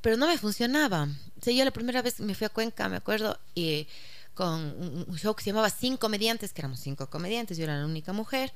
Pero 0.00 0.16
no 0.16 0.26
me 0.26 0.36
funcionaba. 0.36 1.08
O 1.46 1.50
yo 1.50 1.64
la 1.64 1.70
primera 1.70 2.02
vez 2.02 2.18
me 2.18 2.34
fui 2.34 2.44
a 2.44 2.50
Cuenca, 2.50 2.88
me 2.88 2.96
acuerdo, 2.96 3.38
y 3.54 3.86
con 4.34 5.06
un 5.08 5.18
show 5.18 5.34
que 5.36 5.44
se 5.44 5.50
llamaba 5.50 5.70
Cinco 5.70 6.00
Comediantes, 6.00 6.52
que 6.52 6.62
éramos 6.62 6.80
cinco 6.80 7.08
comediantes, 7.08 7.56
yo 7.56 7.64
era 7.64 7.78
la 7.78 7.86
única 7.86 8.12
mujer. 8.12 8.52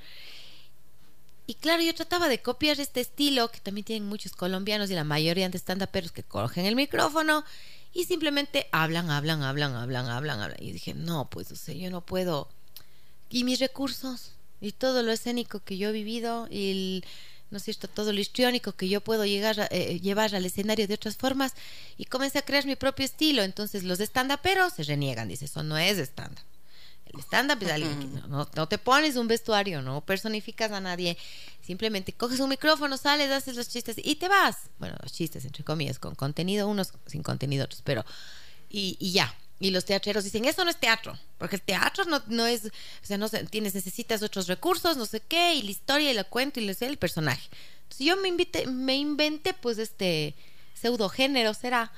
Y 1.47 1.55
claro, 1.55 1.83
yo 1.83 1.95
trataba 1.95 2.29
de 2.29 2.43
copiar 2.43 2.81
este 2.81 3.01
estilo 3.01 3.51
que 3.51 3.61
también 3.61 3.85
tienen 3.85 4.09
muchos 4.09 4.33
colombianos 4.33 4.91
y 4.91 4.95
la 4.95 5.05
mayoría 5.05 5.49
de 5.49 5.59
stand-uperos 5.59 6.11
que 6.11 6.25
cogen 6.25 6.67
el 6.67 6.75
micrófono 6.75 7.45
y 7.93 8.05
simplemente 8.05 8.67
hablan, 8.73 9.11
hablan, 9.11 9.43
hablan, 9.43 9.75
hablan, 9.75 10.09
hablan, 10.09 10.41
hablan. 10.41 10.63
Y 10.63 10.73
dije, 10.73 10.93
no, 10.95 11.31
pues, 11.31 11.53
o 11.53 11.57
sea, 11.57 11.75
yo 11.75 11.91
no 11.91 12.01
puedo 12.01 12.49
y 13.31 13.45
mis 13.45 13.59
recursos 13.59 14.33
y 14.61 14.73
todo 14.73 15.03
lo 15.03 15.13
escénico 15.13 15.61
que 15.61 15.79
yo 15.79 15.91
he 15.91 15.93
vivido 15.93 16.49
y 16.51 16.71
el, 16.71 17.05
no 17.51 17.59
es 17.59 17.65
cierto, 17.65 17.89
todo 17.89 18.13
lo 18.13 18.21
histriónico 18.21 18.73
que 18.73 18.89
yo 18.89 19.01
puedo 19.01 19.25
llegar 19.25 19.61
a, 19.61 19.69
eh, 19.71 20.01
llevar 20.01 20.35
al 20.35 20.45
escenario 20.45 20.87
de 20.87 20.95
otras 20.95 21.17
formas 21.17 21.55
y 21.97 22.07
comencé 22.07 22.39
a 22.39 22.43
crear 22.43 22.67
mi 22.67 22.77
propio 22.77 23.05
estilo. 23.05 23.43
Entonces 23.43 23.85
los 23.85 23.99
de 23.99 24.05
stand 24.05 24.33
pero 24.43 24.69
se 24.71 24.83
reniegan, 24.83 25.29
dice, 25.29 25.45
eso 25.45 25.63
no 25.63 25.79
es 25.79 25.99
stand 25.99 26.37
El 27.13 27.21
stand-up 27.21 27.63
es 27.63 27.71
alguien 27.71 27.99
que 27.99 28.29
no, 28.29 28.49
no, 28.55 28.69
te 28.69 28.79
pones 28.79 29.17
un 29.17 29.29
vestuario, 29.29 29.81
no 29.83 30.01
personificas 30.05 30.73
a 30.73 30.81
nadie, 30.81 31.17
simplemente 31.63 32.13
coges 32.13 32.41
un 32.41 32.49
micrófono, 32.49 32.97
sales, 32.97 33.31
haces 33.31 33.57
los 33.57 33.69
chistes 33.69 33.97
y 33.99 34.17
te 34.17 34.29
vas. 34.29 34.57
Bueno, 34.79 34.97
los 35.03 35.13
chistes 35.13 35.45
entre 35.45 35.65
comillas, 35.65 35.99
con 35.99 36.15
contenido, 36.15 36.69
unos 36.69 36.93
sin 37.07 37.23
contenido 37.23 37.65
otros, 37.65 37.83
pero 37.83 38.05
y, 38.69 38.97
y 39.01 39.13
ya. 39.13 39.35
Y 39.59 39.71
los 39.71 39.87
teatreros 39.87 40.25
dicen, 40.25 40.45
eso 40.45 40.65
no 40.65 40.71
es 40.71 40.77
teatro, 40.77 41.19
porque 41.39 41.57
el 41.57 41.63
teatro 41.63 42.05
no, 42.05 42.23
no 42.27 42.47
es, 42.47 42.67
o 42.67 42.71
sea, 43.07 43.17
no 43.17 43.31
tienes, 43.31 43.75
necesitas 43.75 44.23
otros 44.23 44.49
recursos, 44.49 44.99
no 44.99 45.07
sé 45.07 45.21
qué, 45.21 45.55
y 45.55 45.63
la 45.63 45.71
historia 45.71 46.11
y 46.11 46.15
la 46.15 46.25
cuento 46.25 46.61
y 46.61 46.69
el 46.69 46.97
personaje. 46.99 47.49
Entonces 47.85 48.07
yo 48.07 48.17
me, 48.19 48.29
invité, 48.29 48.67
me 48.67 48.97
inventé 48.97 49.55
pues 49.55 49.79
este 49.79 50.35
pseudo 50.75 51.09
género, 51.09 51.55
será, 51.55 51.91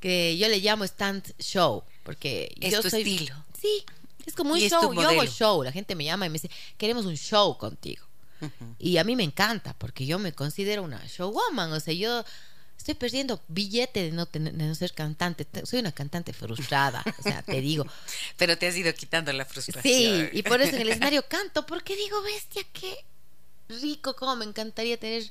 que 0.00 0.38
yo 0.38 0.48
le 0.48 0.58
llamo 0.58 0.84
stand 0.84 1.34
show, 1.38 1.84
porque 2.02 2.54
es 2.60 2.72
yo 2.72 2.80
tu 2.80 2.88
soy... 2.88 3.02
estilo. 3.02 3.44
Sí, 3.60 3.84
es 4.26 4.34
como 4.34 4.54
un 4.54 4.60
show, 4.60 4.92
yo 4.94 5.08
hago 5.08 5.24
show, 5.24 5.62
la 5.62 5.72
gente 5.72 5.94
me 5.94 6.04
llama 6.04 6.26
y 6.26 6.28
me 6.28 6.34
dice, 6.34 6.50
queremos 6.76 7.06
un 7.06 7.16
show 7.16 7.56
contigo. 7.58 8.06
Y 8.78 8.96
a 8.96 9.04
mí 9.04 9.14
me 9.14 9.22
encanta, 9.22 9.74
porque 9.78 10.04
yo 10.04 10.18
me 10.18 10.32
considero 10.32 10.82
una 10.82 11.00
showwoman, 11.06 11.72
o 11.72 11.78
sea, 11.78 11.94
yo 11.94 12.24
estoy 12.76 12.94
perdiendo 12.94 13.40
billete 13.46 14.02
de 14.02 14.10
no, 14.10 14.26
tener, 14.26 14.52
de 14.54 14.64
no 14.64 14.74
ser 14.74 14.92
cantante. 14.92 15.46
Soy 15.64 15.78
una 15.78 15.92
cantante 15.92 16.32
frustrada, 16.32 17.04
o 17.18 17.22
sea, 17.22 17.42
te 17.42 17.60
digo. 17.60 17.86
Pero 18.36 18.58
te 18.58 18.66
has 18.66 18.76
ido 18.76 18.92
quitando 18.94 19.32
la 19.32 19.44
frustración. 19.44 19.82
Sí, 19.82 20.28
y 20.32 20.42
por 20.42 20.60
eso 20.60 20.74
en 20.74 20.82
el 20.82 20.88
escenario 20.90 21.24
canto, 21.28 21.64
porque 21.66 21.94
digo, 21.94 22.20
bestia, 22.22 22.64
qué 22.72 22.96
rico, 23.68 24.16
cómo 24.16 24.34
me 24.34 24.44
encantaría 24.44 24.98
tener 24.98 25.30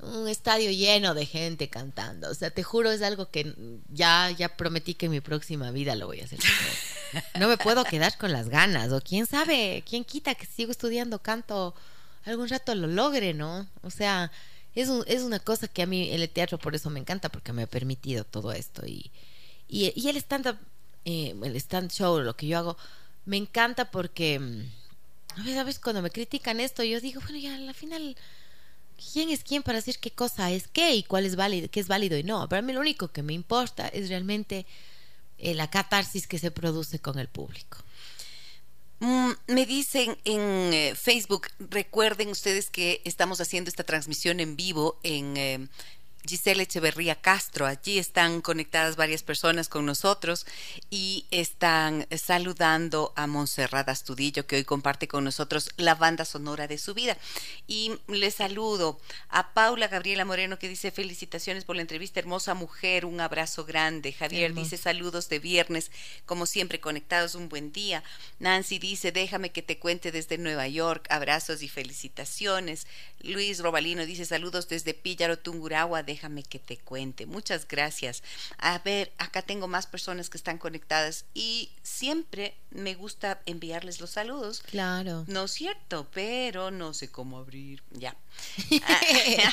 un 0.00 0.28
estadio 0.28 0.70
lleno 0.70 1.14
de 1.14 1.26
gente 1.26 1.68
cantando. 1.68 2.30
O 2.30 2.34
sea, 2.34 2.50
te 2.50 2.62
juro, 2.62 2.90
es 2.90 3.02
algo 3.02 3.30
que 3.30 3.54
ya, 3.92 4.30
ya 4.30 4.56
prometí 4.56 4.94
que 4.94 5.06
en 5.06 5.12
mi 5.12 5.20
próxima 5.20 5.70
vida 5.70 5.94
lo 5.94 6.06
voy 6.06 6.20
a 6.20 6.24
hacer. 6.24 6.38
No 7.38 7.48
me 7.48 7.56
puedo 7.56 7.84
quedar 7.84 8.18
con 8.18 8.32
las 8.32 8.48
ganas. 8.48 8.90
O 8.92 9.00
quién 9.00 9.26
sabe, 9.26 9.84
quién 9.88 10.04
quita 10.04 10.34
que 10.34 10.46
sigo 10.46 10.72
estudiando 10.72 11.20
canto, 11.20 11.74
algún 12.24 12.48
rato 12.48 12.74
lo 12.74 12.88
logre, 12.88 13.34
¿no? 13.34 13.68
O 13.82 13.90
sea, 13.90 14.32
es, 14.74 14.88
es 15.06 15.22
una 15.22 15.38
cosa 15.38 15.68
que 15.68 15.82
a 15.82 15.86
mí 15.86 16.10
el 16.10 16.28
teatro 16.28 16.58
por 16.58 16.74
eso 16.74 16.90
me 16.90 17.00
encanta, 17.00 17.28
porque 17.28 17.52
me 17.52 17.62
ha 17.62 17.66
permitido 17.66 18.24
todo 18.24 18.52
esto. 18.52 18.84
Y, 18.86 19.10
y, 19.68 20.08
el 20.08 20.16
stand-up, 20.16 20.58
eh, 21.04 21.34
el 21.42 21.56
stand 21.56 21.90
show, 21.92 22.18
lo 22.20 22.36
que 22.36 22.46
yo 22.46 22.58
hago, 22.58 22.76
me 23.24 23.36
encanta 23.36 23.90
porque, 23.90 24.38
mm, 24.38 25.48
a 25.58 25.64
veces, 25.64 25.78
cuando 25.78 26.02
me 26.02 26.10
critican 26.10 26.60
esto, 26.60 26.82
yo 26.82 27.00
digo, 27.00 27.20
bueno, 27.20 27.38
ya 27.38 27.54
al 27.54 27.74
final, 27.74 28.16
¿quién 29.12 29.30
es 29.30 29.44
quién 29.44 29.62
para 29.62 29.78
decir 29.78 29.98
qué 29.98 30.10
cosa 30.10 30.50
es 30.50 30.68
qué 30.68 30.94
y 30.94 31.02
cuál 31.02 31.26
es 31.26 31.36
válido, 31.36 31.68
qué 31.70 31.80
es 31.80 31.88
válido 31.88 32.16
y 32.18 32.22
no? 32.22 32.48
Para 32.48 32.62
mí 32.62 32.72
lo 32.72 32.80
único 32.80 33.08
que 33.08 33.22
me 33.22 33.32
importa 33.32 33.88
es 33.88 34.08
realmente 34.08 34.66
eh, 35.38 35.54
la 35.54 35.70
catarsis 35.70 36.26
que 36.26 36.38
se 36.38 36.50
produce 36.50 36.98
con 36.98 37.18
el 37.18 37.28
público. 37.28 37.78
Mm, 39.00 39.32
me 39.48 39.66
dicen 39.66 40.16
en 40.24 40.72
eh, 40.72 40.94
Facebook, 40.94 41.48
recuerden 41.58 42.28
ustedes 42.28 42.70
que 42.70 43.02
estamos 43.04 43.40
haciendo 43.40 43.68
esta 43.68 43.84
transmisión 43.84 44.40
en 44.40 44.56
vivo 44.56 44.98
en 45.02 45.36
eh, 45.36 45.68
Giselle 46.26 46.62
Echeverría 46.62 47.14
Castro. 47.14 47.66
Allí 47.66 47.98
están 47.98 48.40
conectadas 48.40 48.96
varias 48.96 49.22
personas 49.22 49.68
con 49.68 49.84
nosotros 49.86 50.46
y 50.90 51.26
están 51.30 52.06
saludando 52.16 53.12
a 53.16 53.26
Montserrat 53.26 53.88
Astudillo, 53.88 54.46
que 54.46 54.56
hoy 54.56 54.64
comparte 54.64 55.08
con 55.08 55.24
nosotros 55.24 55.70
la 55.76 55.94
banda 55.94 56.24
sonora 56.24 56.66
de 56.66 56.78
su 56.78 56.94
vida. 56.94 57.16
Y 57.66 57.92
le 58.08 58.30
saludo 58.30 59.00
a 59.28 59.52
Paula 59.52 59.88
Gabriela 59.88 60.24
Moreno, 60.24 60.58
que 60.58 60.68
dice 60.68 60.90
felicitaciones 60.90 61.64
por 61.64 61.76
la 61.76 61.82
entrevista, 61.82 62.20
hermosa 62.20 62.54
mujer, 62.54 63.04
un 63.04 63.20
abrazo 63.20 63.64
grande. 63.64 64.12
Javier 64.12 64.54
dice 64.54 64.76
saludos 64.76 65.28
de 65.28 65.38
viernes, 65.38 65.90
como 66.24 66.46
siempre, 66.46 66.80
conectados, 66.80 67.34
un 67.34 67.48
buen 67.48 67.72
día. 67.72 68.02
Nancy 68.38 68.78
dice, 68.78 69.12
déjame 69.12 69.50
que 69.50 69.62
te 69.62 69.78
cuente 69.78 70.12
desde 70.12 70.38
Nueva 70.38 70.68
York, 70.68 71.06
abrazos 71.10 71.62
y 71.62 71.68
felicitaciones. 71.68 72.86
Luis 73.20 73.60
Robalino 73.60 74.06
dice 74.06 74.24
saludos 74.24 74.68
desde 74.68 74.94
Píllaro, 74.94 75.38
Tungurahua, 75.38 76.02
déjame 76.14 76.44
que 76.44 76.60
te 76.60 76.76
cuente. 76.78 77.26
Muchas 77.26 77.66
gracias. 77.66 78.22
A 78.58 78.78
ver, 78.78 79.12
acá 79.18 79.42
tengo 79.42 79.66
más 79.66 79.88
personas 79.88 80.30
que 80.30 80.36
están 80.36 80.58
conectadas 80.58 81.24
y 81.34 81.70
siempre 81.82 82.54
me 82.70 82.94
gusta 82.94 83.40
enviarles 83.46 84.00
los 84.00 84.10
saludos. 84.10 84.62
Claro. 84.62 85.24
No 85.26 85.44
es 85.44 85.50
cierto, 85.50 86.06
pero 86.12 86.70
no 86.70 86.94
sé 86.94 87.10
cómo 87.10 87.38
abrir. 87.38 87.82
Ya. 87.90 88.16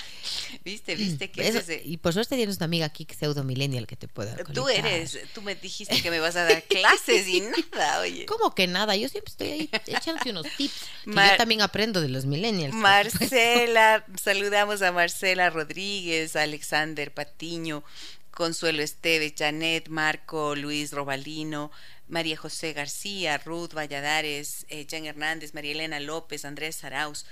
viste, 0.65 0.95
viste 0.95 1.31
que 1.31 1.81
Y 1.85 1.97
por 1.97 2.13
suerte 2.13 2.35
tienes 2.35 2.57
una 2.57 2.65
amiga 2.65 2.85
aquí 2.85 3.07
pseudo 3.11 3.43
millennial 3.43 3.85
que 3.85 3.95
te 3.95 4.07
pueda 4.07 4.35
Tú 4.35 4.69
eres, 4.69 5.19
tú 5.33 5.41
me 5.41 5.55
dijiste 5.55 6.01
que 6.01 6.09
me 6.09 6.19
vas 6.19 6.35
a 6.35 6.43
dar 6.43 6.63
clases 6.63 7.27
y 7.27 7.41
nada, 7.73 8.01
oye. 8.01 8.25
¿Cómo 8.25 8.53
que 8.53 8.67
nada? 8.67 8.95
Yo 8.95 9.09
siempre 9.09 9.31
estoy 9.31 9.47
ahí 9.49 9.69
echándote 9.87 10.29
unos 10.29 10.45
tips. 10.57 10.85
yo 11.05 11.37
también 11.37 11.61
aprendo 11.61 12.01
de 12.01 12.09
los 12.09 12.25
millennials. 12.25 12.75
Marcela, 12.75 14.05
saludamos 14.21 14.81
a 14.81 14.91
Marcela 14.91 15.49
Rodríguez, 15.49 16.35
Alexander 16.51 17.13
Patiño, 17.13 17.83
Consuelo 18.31 18.81
Esteve, 18.81 19.33
Janet, 19.37 19.87
Marco, 19.87 20.55
Luis 20.55 20.91
Robalino, 20.91 21.71
María 22.07 22.35
José 22.35 22.73
García, 22.73 23.37
Ruth 23.37 23.73
Valladares, 23.73 24.65
eh, 24.69 24.85
Jan 24.89 25.05
Hernández, 25.05 25.53
María 25.53 25.71
Elena 25.71 25.99
López, 26.01 26.43
Andrés 26.43 26.83
Arauz, 26.83 27.25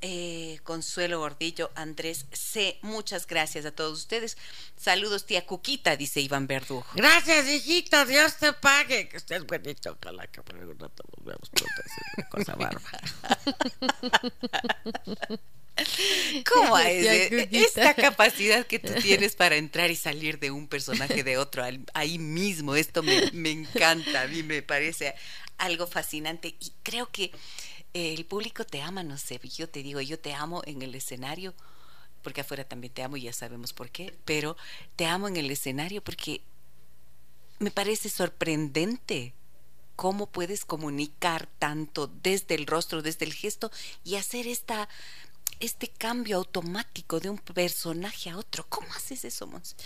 eh, 0.00 0.60
Consuelo 0.62 1.18
Gordillo, 1.18 1.70
Andrés 1.74 2.26
C. 2.32 2.78
Muchas 2.82 3.26
gracias 3.26 3.66
a 3.66 3.72
todos 3.72 3.98
ustedes. 3.98 4.38
Saludos, 4.76 5.26
tía 5.26 5.44
Cuquita, 5.44 5.96
dice 5.96 6.20
Iván 6.20 6.46
Verdugo. 6.46 6.86
Gracias, 6.94 7.48
hijito. 7.48 8.04
Dios 8.06 8.36
te 8.36 8.52
pague. 8.52 9.08
Que 9.08 9.16
estés 9.16 9.44
bonito. 9.44 9.98
Ojalá 10.00 10.26
que 10.28 10.40
por 10.42 10.56
un 10.56 10.78
rato 10.78 11.02
nos 11.16 11.26
veamos 11.26 11.50
pronto. 11.50 11.82
Es 11.84 11.92
una 12.16 12.28
cosa 12.28 12.54
bárbara. 12.54 13.00
¿Cómo 16.52 16.78
es? 16.78 17.30
Esta 17.52 17.94
capacidad 17.94 18.66
que 18.66 18.78
tú 18.78 18.92
tienes 19.00 19.36
para 19.36 19.56
entrar 19.56 19.90
y 19.90 19.96
salir 19.96 20.38
de 20.38 20.50
un 20.50 20.68
personaje 20.68 21.24
de 21.24 21.38
otro 21.38 21.64
ahí 21.94 22.18
mismo, 22.18 22.74
esto 22.74 23.02
me, 23.02 23.30
me 23.32 23.50
encanta, 23.50 24.22
a 24.22 24.26
mí 24.26 24.42
me 24.42 24.62
parece 24.62 25.14
algo 25.58 25.86
fascinante 25.86 26.56
y 26.60 26.72
creo 26.82 27.10
que 27.10 27.32
el 27.94 28.24
público 28.26 28.64
te 28.64 28.82
ama, 28.82 29.02
no 29.02 29.18
sé, 29.18 29.40
yo 29.56 29.68
te 29.68 29.82
digo, 29.82 30.00
yo 30.00 30.18
te 30.18 30.34
amo 30.34 30.62
en 30.66 30.82
el 30.82 30.94
escenario, 30.94 31.54
porque 32.22 32.42
afuera 32.42 32.64
también 32.64 32.92
te 32.92 33.02
amo 33.02 33.16
y 33.16 33.22
ya 33.22 33.32
sabemos 33.32 33.72
por 33.72 33.90
qué, 33.90 34.14
pero 34.24 34.56
te 34.96 35.06
amo 35.06 35.28
en 35.28 35.36
el 35.36 35.50
escenario 35.50 36.02
porque 36.02 36.42
me 37.58 37.70
parece 37.70 38.08
sorprendente 38.08 39.34
cómo 39.96 40.26
puedes 40.26 40.64
comunicar 40.64 41.48
tanto 41.58 42.06
desde 42.06 42.54
el 42.54 42.66
rostro, 42.66 43.02
desde 43.02 43.24
el 43.24 43.34
gesto 43.34 43.72
y 44.04 44.14
hacer 44.14 44.46
esta 44.46 44.88
este 45.60 45.88
cambio 45.88 46.36
automático 46.36 47.20
de 47.20 47.30
un 47.30 47.38
personaje 47.38 48.30
a 48.30 48.36
otro. 48.38 48.66
¿Cómo 48.68 48.88
haces 48.94 49.24
eso, 49.24 49.46
Mons? 49.46 49.76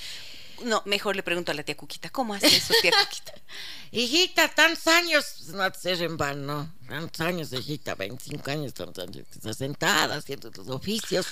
No, 0.64 0.82
mejor 0.86 1.16
le 1.16 1.22
pregunto 1.22 1.50
a 1.50 1.54
la 1.54 1.62
tía 1.62 1.76
Cuquita, 1.76 2.10
¿cómo 2.10 2.34
hace 2.34 2.46
eso, 2.46 2.74
tía 2.82 2.92
Cuquita? 2.92 3.32
hijita, 3.90 4.48
tantos 4.48 4.86
años, 4.86 5.48
no 5.48 5.74
ser 5.74 6.02
en 6.02 6.16
vano, 6.16 6.72
tantos 6.88 7.20
años, 7.20 7.52
hijita, 7.52 7.94
25 7.94 8.50
años, 8.50 8.74
tantos 8.74 9.08
años, 9.08 9.26
estás 9.30 9.56
sentada 9.56 10.16
haciendo 10.16 10.50
tus 10.50 10.68
oficios 10.68 11.26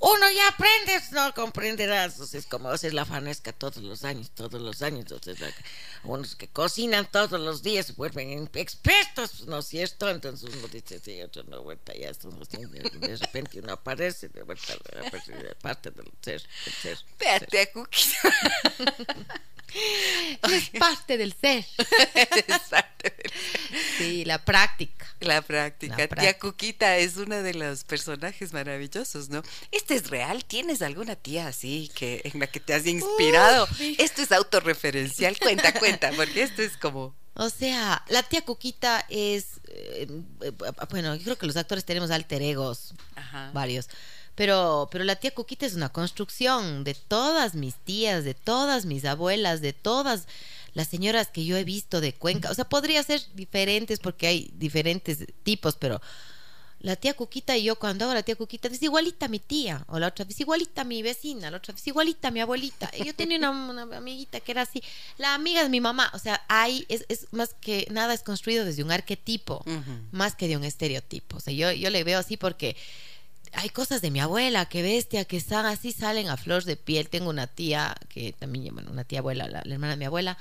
uno 0.00 0.30
ya 0.34 0.48
aprendes, 0.48 1.12
no 1.12 1.32
comprenderás. 1.34 2.14
Entonces, 2.14 2.46
como 2.46 2.70
hacer 2.70 2.94
la 2.94 3.04
fanesca 3.04 3.52
todos 3.52 3.76
los 3.78 4.04
años, 4.04 4.30
todos 4.30 4.60
los 4.60 4.80
años. 4.80 5.00
Entonces, 5.10 5.54
unos 6.04 6.34
que 6.36 6.48
cocinan 6.48 7.10
todos 7.10 7.38
los 7.38 7.62
días 7.62 7.86
se 7.86 7.92
vuelven 7.92 8.48
expertos, 8.54 9.46
¿no 9.46 9.58
es 9.58 9.66
cierto? 9.66 10.08
Entonces 10.08 10.50
uno 10.54 10.68
dice, 10.68 10.98
sí, 11.00 11.20
otro 11.20 11.44
no, 11.44 11.62
vuelta 11.62 11.94
ya, 11.94 12.08
esto 12.08 12.30
no, 12.30 12.44
de 12.44 13.16
repente 13.16 13.60
uno 13.60 13.74
aparece, 13.74 14.28
de 14.30 14.42
vuelta, 14.42 14.74
de 14.74 15.54
parte 15.56 15.90
del 15.90 16.10
ser. 16.22 16.42
Ser 16.80 16.98
es 20.52 20.70
parte 20.70 21.18
del 21.18 21.34
ser. 21.34 21.64
Sí, 23.98 24.24
la 24.24 24.44
práctica. 24.44 25.06
La 25.20 25.42
práctica. 25.42 26.08
Tía 26.08 26.38
Cuquita 26.38 26.96
es 26.96 27.16
una 27.16 27.42
de 27.42 27.54
los 27.54 27.84
personajes 27.84 28.52
maravillosos, 28.52 29.28
¿no? 29.28 29.42
¿Este 29.70 29.89
es 29.90 30.10
real? 30.10 30.44
¿Tienes 30.44 30.82
alguna 30.82 31.16
tía 31.16 31.48
así 31.48 31.90
que 31.94 32.22
en 32.24 32.40
la 32.40 32.46
que 32.46 32.60
te 32.60 32.74
has 32.74 32.86
inspirado? 32.86 33.68
esto 33.98 34.22
es 34.22 34.32
autorreferencial. 34.32 35.38
Cuenta, 35.38 35.72
cuenta, 35.74 36.10
porque 36.16 36.42
esto 36.42 36.62
es 36.62 36.76
como... 36.76 37.14
O 37.34 37.48
sea, 37.48 38.04
la 38.08 38.22
tía 38.22 38.42
Cuquita 38.42 39.06
es... 39.08 39.60
Eh, 39.68 40.06
eh, 40.42 40.52
bueno, 40.90 41.14
yo 41.14 41.24
creo 41.24 41.38
que 41.38 41.46
los 41.46 41.56
actores 41.56 41.84
tenemos 41.84 42.10
alter 42.10 42.42
egos, 42.42 42.94
varios. 43.52 43.88
Pero, 44.34 44.88
pero 44.90 45.04
la 45.04 45.16
tía 45.16 45.32
Cuquita 45.32 45.66
es 45.66 45.74
una 45.74 45.90
construcción 45.90 46.84
de 46.84 46.94
todas 46.94 47.54
mis 47.54 47.74
tías, 47.76 48.24
de 48.24 48.34
todas 48.34 48.84
mis 48.84 49.04
abuelas, 49.04 49.60
de 49.60 49.72
todas 49.72 50.26
las 50.74 50.88
señoras 50.88 51.28
que 51.28 51.44
yo 51.44 51.56
he 51.56 51.64
visto 51.64 52.00
de 52.00 52.14
Cuenca. 52.14 52.50
O 52.50 52.54
sea, 52.54 52.68
podría 52.68 53.02
ser 53.02 53.22
diferentes 53.34 53.98
porque 53.98 54.26
hay 54.26 54.50
diferentes 54.54 55.18
tipos, 55.42 55.76
pero 55.76 56.00
la 56.80 56.96
tía 56.96 57.14
Cuquita 57.14 57.56
y 57.56 57.64
yo 57.64 57.76
cuando 57.76 58.04
hago 58.04 58.14
la 58.14 58.22
tía 58.22 58.36
Cuquita 58.36 58.68
es 58.68 58.82
igualita 58.82 59.26
a 59.26 59.28
mi 59.28 59.38
tía, 59.38 59.84
o 59.88 59.98
la 59.98 60.08
otra 60.08 60.24
vez 60.24 60.40
igualita 60.40 60.80
a 60.80 60.84
mi 60.84 61.02
vecina, 61.02 61.50
la 61.50 61.58
otra 61.58 61.74
vez 61.74 61.86
igualita 61.86 62.28
a 62.28 62.30
mi 62.30 62.40
abuelita. 62.40 62.90
Y 62.96 63.04
yo 63.04 63.14
tenía 63.14 63.38
una, 63.38 63.82
amiguita 63.96 64.40
que 64.40 64.52
era 64.52 64.62
así, 64.62 64.82
la 65.18 65.34
amiga 65.34 65.62
de 65.62 65.68
mi 65.68 65.80
mamá. 65.80 66.10
O 66.14 66.18
sea, 66.18 66.42
hay, 66.48 66.86
es, 66.88 67.04
es 67.08 67.26
más 67.32 67.54
que 67.60 67.86
nada 67.90 68.14
es 68.14 68.22
construido 68.22 68.64
desde 68.64 68.82
un 68.82 68.92
arquetipo, 68.92 69.62
más 70.10 70.34
que 70.34 70.48
de 70.48 70.56
un 70.56 70.64
estereotipo. 70.64 71.36
O 71.36 71.40
sea, 71.40 71.52
yo, 71.52 71.70
yo 71.72 71.90
le 71.90 72.02
veo 72.02 72.18
así 72.18 72.36
porque 72.36 72.76
hay 73.52 73.68
cosas 73.70 74.00
de 74.00 74.10
mi 74.10 74.20
abuela, 74.20 74.66
que 74.66 74.82
bestia, 74.82 75.24
que 75.24 75.36
están 75.36 75.66
así, 75.66 75.92
salen 75.92 76.28
a 76.28 76.36
flor 76.36 76.64
de 76.64 76.76
piel. 76.76 77.08
Tengo 77.08 77.30
una 77.30 77.46
tía, 77.46 77.96
que 78.08 78.32
también, 78.32 78.74
bueno, 78.74 78.90
una 78.90 79.04
tía 79.04 79.18
abuela, 79.18 79.48
la, 79.48 79.60
hermana 79.60 79.90
de 79.90 79.96
mi 79.96 80.04
abuela, 80.04 80.38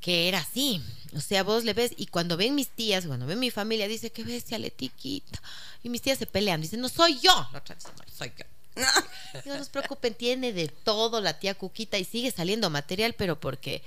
que 0.00 0.28
era 0.28 0.38
así. 0.38 0.82
O 1.14 1.20
sea, 1.20 1.42
vos 1.42 1.64
le 1.64 1.74
ves, 1.74 1.92
y 1.96 2.06
cuando 2.06 2.36
ven 2.36 2.54
mis 2.54 2.68
tías, 2.68 3.06
cuando 3.06 3.26
ven 3.26 3.38
mi 3.38 3.50
familia, 3.50 3.88
dice, 3.88 4.10
qué 4.10 4.22
bestia, 4.24 4.58
Letiquita. 4.58 5.40
Y 5.82 5.88
mis 5.88 6.02
tías 6.02 6.18
se 6.18 6.26
pelean, 6.26 6.60
dicen, 6.60 6.80
no 6.80 6.88
soy 6.88 7.18
yo. 7.20 7.32
Otra 7.54 7.74
no, 7.74 8.04
soy 8.16 8.32
yo. 8.36 8.44
no 9.44 9.58
nos 9.58 9.68
preocupen, 9.68 10.14
tiene 10.14 10.52
de 10.52 10.68
todo 10.68 11.20
la 11.20 11.38
tía 11.38 11.54
Cuquita 11.54 11.98
y 11.98 12.04
sigue 12.04 12.30
saliendo 12.30 12.70
material, 12.70 13.14
pero 13.14 13.38
porque 13.40 13.82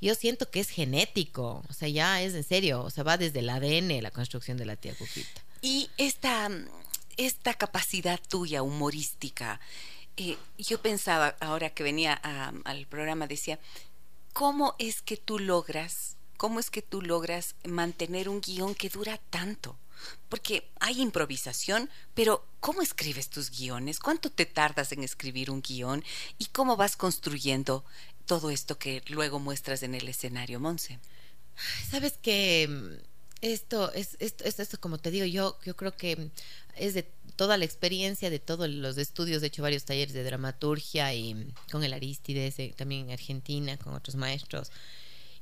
yo 0.00 0.14
siento 0.14 0.50
que 0.50 0.60
es 0.60 0.70
genético. 0.70 1.64
O 1.68 1.72
sea, 1.72 1.88
ya 1.88 2.22
es 2.22 2.34
en 2.34 2.44
serio. 2.44 2.82
O 2.82 2.90
sea, 2.90 3.04
va 3.04 3.18
desde 3.18 3.40
el 3.40 3.50
ADN 3.50 4.02
la 4.02 4.10
construcción 4.10 4.56
de 4.56 4.66
la 4.66 4.76
tía 4.76 4.94
Cuquita. 4.94 5.42
Y 5.60 5.90
esta 5.98 6.48
esta 7.20 7.52
capacidad 7.52 8.18
tuya 8.28 8.62
humorística, 8.62 9.60
eh, 10.16 10.38
yo 10.56 10.80
pensaba, 10.80 11.36
ahora 11.40 11.70
que 11.70 11.82
venía 11.82 12.14
al 12.14 12.86
programa, 12.86 13.26
decía, 13.26 13.58
¿cómo 14.32 14.74
es 14.78 15.02
que 15.02 15.16
tú 15.16 15.38
logras, 15.38 16.16
cómo 16.36 16.60
es 16.60 16.70
que 16.70 16.82
tú 16.82 17.02
logras 17.02 17.54
mantener 17.64 18.28
un 18.28 18.40
guion 18.40 18.74
que 18.74 18.88
dura 18.88 19.18
tanto? 19.30 19.76
Porque 20.28 20.70
hay 20.80 21.00
improvisación, 21.00 21.90
pero 22.14 22.46
¿cómo 22.60 22.82
escribes 22.82 23.28
tus 23.28 23.50
guiones? 23.50 23.98
¿Cuánto 23.98 24.30
te 24.30 24.46
tardas 24.46 24.92
en 24.92 25.02
escribir 25.02 25.50
un 25.50 25.60
guion? 25.60 26.04
¿Y 26.38 26.46
cómo 26.46 26.76
vas 26.76 26.96
construyendo 26.96 27.84
todo 28.26 28.50
esto 28.50 28.78
que 28.78 29.02
luego 29.08 29.38
muestras 29.38 29.82
en 29.82 29.94
el 29.94 30.08
escenario, 30.08 30.60
Monse? 30.60 30.98
Sabes 31.90 32.14
que 32.22 33.00
esto 33.40 33.92
es 33.92 34.16
esto, 34.20 34.44
esto, 34.44 34.80
como 34.80 34.98
te 34.98 35.10
digo, 35.10 35.26
yo, 35.26 35.58
yo 35.64 35.76
creo 35.76 35.96
que 35.96 36.30
es 36.76 36.94
de 36.94 37.10
toda 37.40 37.56
la 37.56 37.64
experiencia 37.64 38.28
de 38.28 38.38
todos 38.38 38.68
los 38.68 38.98
estudios, 38.98 39.42
he 39.42 39.46
hecho 39.46 39.62
varios 39.62 39.86
talleres 39.86 40.12
de 40.12 40.24
dramaturgia 40.24 41.14
y 41.14 41.50
con 41.72 41.82
el 41.82 41.94
Aristides, 41.94 42.58
eh, 42.58 42.74
también 42.76 43.06
en 43.06 43.12
Argentina, 43.12 43.78
con 43.78 43.94
otros 43.94 44.14
maestros. 44.14 44.70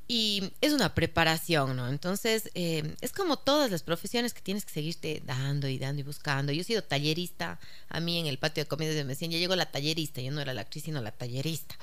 Y 0.07 0.53
es 0.61 0.73
una 0.73 0.95
preparación, 0.95 1.75
¿no? 1.75 1.89
Entonces, 1.89 2.53
eh, 2.55 2.95
es 3.01 3.11
como 3.11 3.37
todas 3.37 3.73
las 3.73 3.83
profesiones 3.83 4.33
que 4.33 4.41
tienes 4.41 4.65
que 4.65 4.73
seguirte 4.73 5.25
dando 5.27 5.67
y 5.67 5.77
dando 5.77 5.99
y 6.03 6.05
buscando. 6.05 6.53
Yo 6.53 6.61
he 6.61 6.65
sido 6.65 6.85
tallerista, 6.85 7.59
a 7.89 7.99
mí 7.99 8.17
en 8.21 8.27
el 8.27 8.39
patio 8.39 8.63
de 8.63 8.69
comedias 8.69 8.95
me 9.05 9.15
decían, 9.15 9.33
ya 9.33 9.39
llegó 9.39 9.57
la 9.57 9.73
tallerista, 9.73 10.21
yo 10.21 10.31
no 10.31 10.41
era 10.41 10.55
la 10.55 10.61
actriz, 10.61 10.85
sino 10.85 11.03
la 11.03 11.11
tallerista 11.11 11.75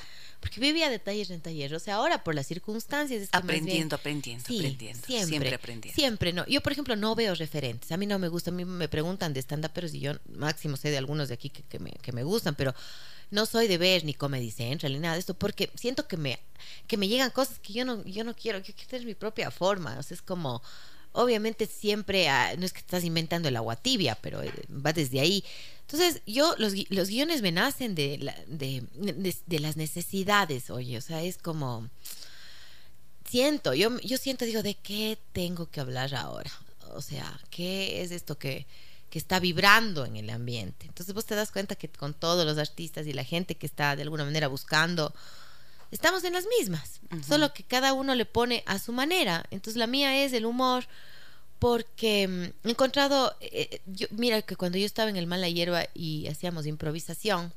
porque 0.45 0.59
vivía 0.59 0.91
de 0.91 0.99
taller 0.99 1.31
en 1.31 1.41
taller. 1.41 1.73
O 1.73 1.79
sea, 1.79 1.95
ahora 1.95 2.23
por 2.23 2.35
las 2.35 2.45
circunstancias. 2.45 3.19
Es 3.19 3.29
aprendiendo, 3.31 3.95
aprendiendo, 3.95 4.43
aprendiendo. 4.45 5.03
Siempre, 5.03 5.27
siempre 5.27 5.55
aprendiendo. 5.55 5.95
Siempre, 5.95 6.33
no. 6.33 6.45
Yo, 6.45 6.61
por 6.61 6.71
ejemplo, 6.71 6.95
no 6.95 7.15
veo 7.15 7.33
referentes. 7.33 7.91
A 7.91 7.97
mí 7.97 8.05
no 8.05 8.19
me 8.19 8.27
gusta. 8.27 8.51
A 8.51 8.53
mí 8.53 8.63
me 8.63 8.87
preguntan 8.87 9.33
de 9.33 9.39
stand-up, 9.39 9.71
pero 9.73 9.87
si 9.87 9.99
yo 9.99 10.11
máximo 10.37 10.77
sé 10.77 10.91
de 10.91 10.99
algunos 10.99 11.29
de 11.29 11.33
aquí 11.33 11.49
que, 11.49 11.79
me, 11.79 11.89
que 11.93 12.11
me 12.11 12.21
gustan, 12.21 12.53
pero 12.53 12.75
no 13.31 13.47
soy 13.47 13.67
de 13.67 13.79
ver 13.79 14.05
ni 14.05 14.13
Comedy 14.13 14.51
Central 14.51 14.93
ni 14.93 14.99
nada 14.99 15.15
de 15.15 15.21
esto, 15.21 15.33
porque 15.33 15.71
siento 15.73 16.07
que 16.07 16.15
me, 16.15 16.37
que 16.85 16.95
me 16.95 17.07
llegan 17.07 17.31
cosas 17.31 17.57
que 17.57 17.73
yo 17.73 17.83
no, 17.83 18.05
yo 18.05 18.23
no 18.23 18.35
quiero, 18.35 18.59
yo 18.59 18.75
quiero 18.75 18.87
tener 18.87 19.07
mi 19.07 19.15
propia 19.15 19.49
forma. 19.49 19.97
O 19.97 20.03
sea, 20.03 20.13
es 20.13 20.21
como, 20.21 20.61
obviamente 21.11 21.65
siempre, 21.65 22.29
ah, 22.29 22.53
no 22.55 22.67
es 22.67 22.71
que 22.71 22.81
estás 22.81 23.03
inventando 23.03 23.49
el 23.49 23.55
agua 23.55 23.77
tibia, 23.77 24.15
pero 24.21 24.43
eh, 24.43 24.53
va 24.69 24.93
desde 24.93 25.21
ahí. 25.21 25.43
Entonces, 25.87 26.21
yo, 26.25 26.55
los, 26.57 26.73
los 26.89 27.09
guiones 27.09 27.41
me 27.41 27.51
nacen 27.51 27.93
de, 27.95 28.17
la- 28.17 28.37
de, 28.47 28.83
de, 28.95 29.35
de 29.45 29.59
las 29.59 29.77
necesidades, 29.77 30.69
oye, 30.69 30.97
o 30.97 31.01
sea, 31.01 31.21
es 31.21 31.37
como, 31.37 31.89
siento, 33.29 33.73
yo, 33.73 33.99
yo 34.01 34.17
siento, 34.17 34.45
digo, 34.45 34.63
¿de 34.63 34.75
qué 34.75 35.17
tengo 35.33 35.69
que 35.69 35.79
hablar 35.79 36.15
ahora? 36.15 36.51
O 36.93 37.01
sea, 37.01 37.39
¿qué 37.49 38.01
es 38.01 38.11
esto 38.11 38.37
que, 38.37 38.65
que 39.09 39.19
está 39.19 39.39
vibrando 39.39 40.05
en 40.05 40.15
el 40.15 40.29
ambiente? 40.29 40.85
Entonces 40.87 41.13
vos 41.13 41.25
te 41.25 41.35
das 41.35 41.51
cuenta 41.51 41.75
que 41.75 41.89
con 41.89 42.13
todos 42.13 42.45
los 42.45 42.57
artistas 42.57 43.05
y 43.07 43.13
la 43.13 43.23
gente 43.23 43.55
que 43.55 43.65
está 43.65 43.95
de 43.95 44.03
alguna 44.03 44.25
manera 44.25 44.47
buscando, 44.47 45.13
estamos 45.91 46.23
en 46.23 46.33
las 46.33 46.45
mismas, 46.59 46.99
solo 47.27 47.53
que 47.53 47.63
cada 47.63 47.93
uno 47.93 48.15
le 48.15 48.25
pone 48.25 48.63
a 48.65 48.79
su 48.79 48.91
manera. 48.91 49.45
Entonces 49.51 49.77
la 49.77 49.87
mía 49.87 50.23
es 50.23 50.33
el 50.33 50.45
humor 50.45 50.87
porque 51.59 52.27
mm, 52.27 52.67
he 52.67 52.71
encontrado, 52.71 53.35
eh, 53.41 53.81
yo, 53.85 54.07
mira 54.11 54.41
que 54.41 54.55
cuando 54.55 54.77
yo 54.77 54.85
estaba 54.85 55.09
en 55.09 55.15
el 55.15 55.27
Mala 55.27 55.49
Hierba 55.49 55.87
y 55.93 56.27
hacíamos 56.27 56.65
improvisación, 56.65 57.53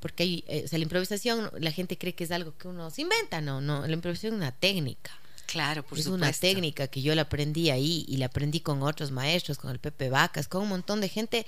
porque 0.00 0.22
hay, 0.22 0.44
eh, 0.48 0.62
o 0.64 0.68
sea, 0.68 0.78
la 0.78 0.84
improvisación 0.84 1.50
la 1.58 1.72
gente 1.72 1.96
cree 1.96 2.14
que 2.14 2.24
es 2.24 2.30
algo 2.30 2.56
que 2.58 2.68
uno 2.68 2.90
se 2.90 3.02
inventa, 3.02 3.40
no, 3.40 3.60
no, 3.60 3.86
la 3.86 3.92
improvisación 3.92 4.34
es 4.34 4.38
una 4.38 4.52
técnica. 4.52 5.12
Claro, 5.46 5.82
por 5.82 5.98
es 5.98 6.04
supuesto. 6.04 6.26
una 6.26 6.32
técnica 6.32 6.88
que 6.88 7.02
yo 7.02 7.14
la 7.14 7.22
aprendí 7.22 7.70
ahí 7.70 8.04
y 8.08 8.16
la 8.16 8.26
aprendí 8.26 8.60
con 8.60 8.82
otros 8.82 9.10
maestros, 9.10 9.58
con 9.58 9.70
el 9.70 9.78
Pepe 9.78 10.08
Vacas, 10.08 10.48
con 10.48 10.62
un 10.62 10.68
montón 10.68 11.00
de 11.00 11.08
gente. 11.08 11.46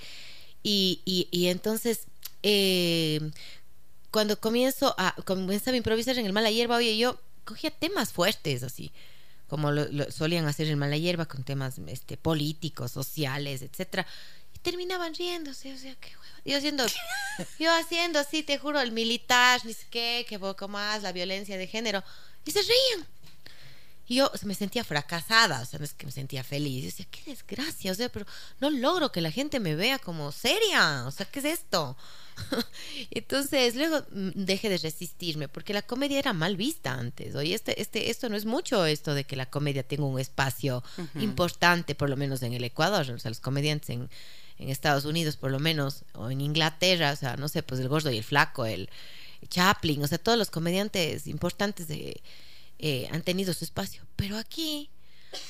Y, 0.63 1.01
y, 1.03 1.27
y 1.31 1.47
entonces, 1.47 2.01
eh, 2.43 3.31
cuando 4.11 4.39
comienzo 4.39 4.95
a, 4.97 5.15
comenzaba 5.25 5.75
a 5.75 5.77
improvisar 5.77 6.17
en 6.17 6.25
el 6.25 6.33
Mala 6.33 6.51
Hierba, 6.51 6.77
oye, 6.77 6.97
yo 6.97 7.19
cogía 7.43 7.71
temas 7.71 8.11
fuertes 8.11 8.63
así, 8.63 8.91
como 9.47 9.71
lo, 9.71 9.85
lo 9.91 10.11
solían 10.11 10.45
hacer 10.45 10.67
en 10.67 10.79
Mala 10.79 10.97
Hierba, 10.97 11.25
con 11.25 11.43
temas 11.43 11.79
este, 11.87 12.17
políticos, 12.17 12.91
sociales, 12.91 13.61
etcétera 13.61 14.05
y 14.57 14.59
terminaban 14.59 15.13
riéndose, 15.13 15.73
o 15.73 15.77
sea, 15.77 15.95
qué 15.95 16.09
hueva. 16.09 16.41
Yo 16.45 16.57
haciendo, 16.57 16.85
yo 17.59 17.71
haciendo 17.71 18.19
así, 18.19 18.43
te 18.43 18.57
juro, 18.57 18.79
el 18.79 18.91
militar, 18.91 19.61
ni 19.65 19.73
sé 19.73 19.85
qué, 19.89 20.25
que 20.27 20.39
poco 20.39 20.67
más, 20.67 21.03
la 21.03 21.11
violencia 21.11 21.57
de 21.57 21.67
género, 21.67 22.03
y 22.45 22.51
se 22.51 22.61
reían. 22.61 23.07
Y 24.07 24.15
yo 24.15 24.31
me 24.43 24.55
sentía 24.55 24.83
fracasada, 24.83 25.61
o 25.61 25.65
sea, 25.65 25.79
no 25.79 25.85
es 25.85 25.93
que 25.93 26.05
me 26.05 26.11
sentía 26.11 26.43
feliz. 26.43 26.81
Yo 26.81 26.85
decía, 26.85 27.07
qué 27.11 27.31
desgracia, 27.31 27.91
o 27.91 27.95
sea, 27.95 28.09
pero 28.09 28.25
no 28.61 28.69
logro 28.69 29.11
que 29.11 29.21
la 29.21 29.31
gente 29.31 29.59
me 29.59 29.75
vea 29.75 29.99
como 29.99 30.31
seria, 30.31 31.05
o 31.05 31.11
sea, 31.11 31.25
¿qué 31.25 31.39
es 31.39 31.45
esto? 31.45 31.97
Entonces, 33.11 33.75
luego 33.75 34.05
mm, 34.11 34.29
dejé 34.35 34.69
de 34.69 34.77
resistirme, 34.77 35.49
porque 35.49 35.73
la 35.73 35.81
comedia 35.81 36.19
era 36.19 36.31
mal 36.31 36.55
vista 36.55 36.93
antes. 36.93 37.35
Oye, 37.35 37.53
este, 37.53 37.81
este, 37.81 38.09
esto 38.09 38.29
no 38.29 38.37
es 38.37 38.45
mucho 38.45 38.85
esto 38.85 39.13
de 39.13 39.25
que 39.25 39.35
la 39.35 39.49
comedia 39.49 39.83
tenga 39.83 40.05
un 40.05 40.19
espacio 40.19 40.83
importante, 41.15 41.95
por 41.95 42.09
lo 42.09 42.15
menos 42.15 42.41
en 42.43 42.53
el 42.53 42.63
Ecuador. 42.63 43.09
O 43.11 43.19
sea, 43.19 43.29
los 43.29 43.41
comediantes 43.41 43.89
en, 43.89 44.09
en 44.57 44.69
Estados 44.69 45.03
Unidos, 45.03 45.35
por 45.35 45.51
lo 45.51 45.59
menos, 45.59 46.05
o 46.13 46.29
en 46.31 46.39
Inglaterra, 46.39 47.11
o 47.11 47.15
sea, 47.15 47.35
no 47.35 47.49
sé, 47.49 47.61
pues 47.63 47.81
el 47.81 47.89
gordo 47.89 48.11
y 48.11 48.17
el 48.17 48.23
flaco, 48.23 48.65
el 48.65 48.89
Chaplin, 49.49 50.03
o 50.03 50.07
sea, 50.07 50.17
todos 50.17 50.37
los 50.37 50.49
comediantes 50.49 51.27
importantes 51.27 51.87
de, 51.87 52.21
eh, 52.79 53.07
han 53.11 53.21
tenido 53.21 53.53
su 53.53 53.63
espacio. 53.65 54.03
Pero 54.15 54.37
aquí 54.37 54.89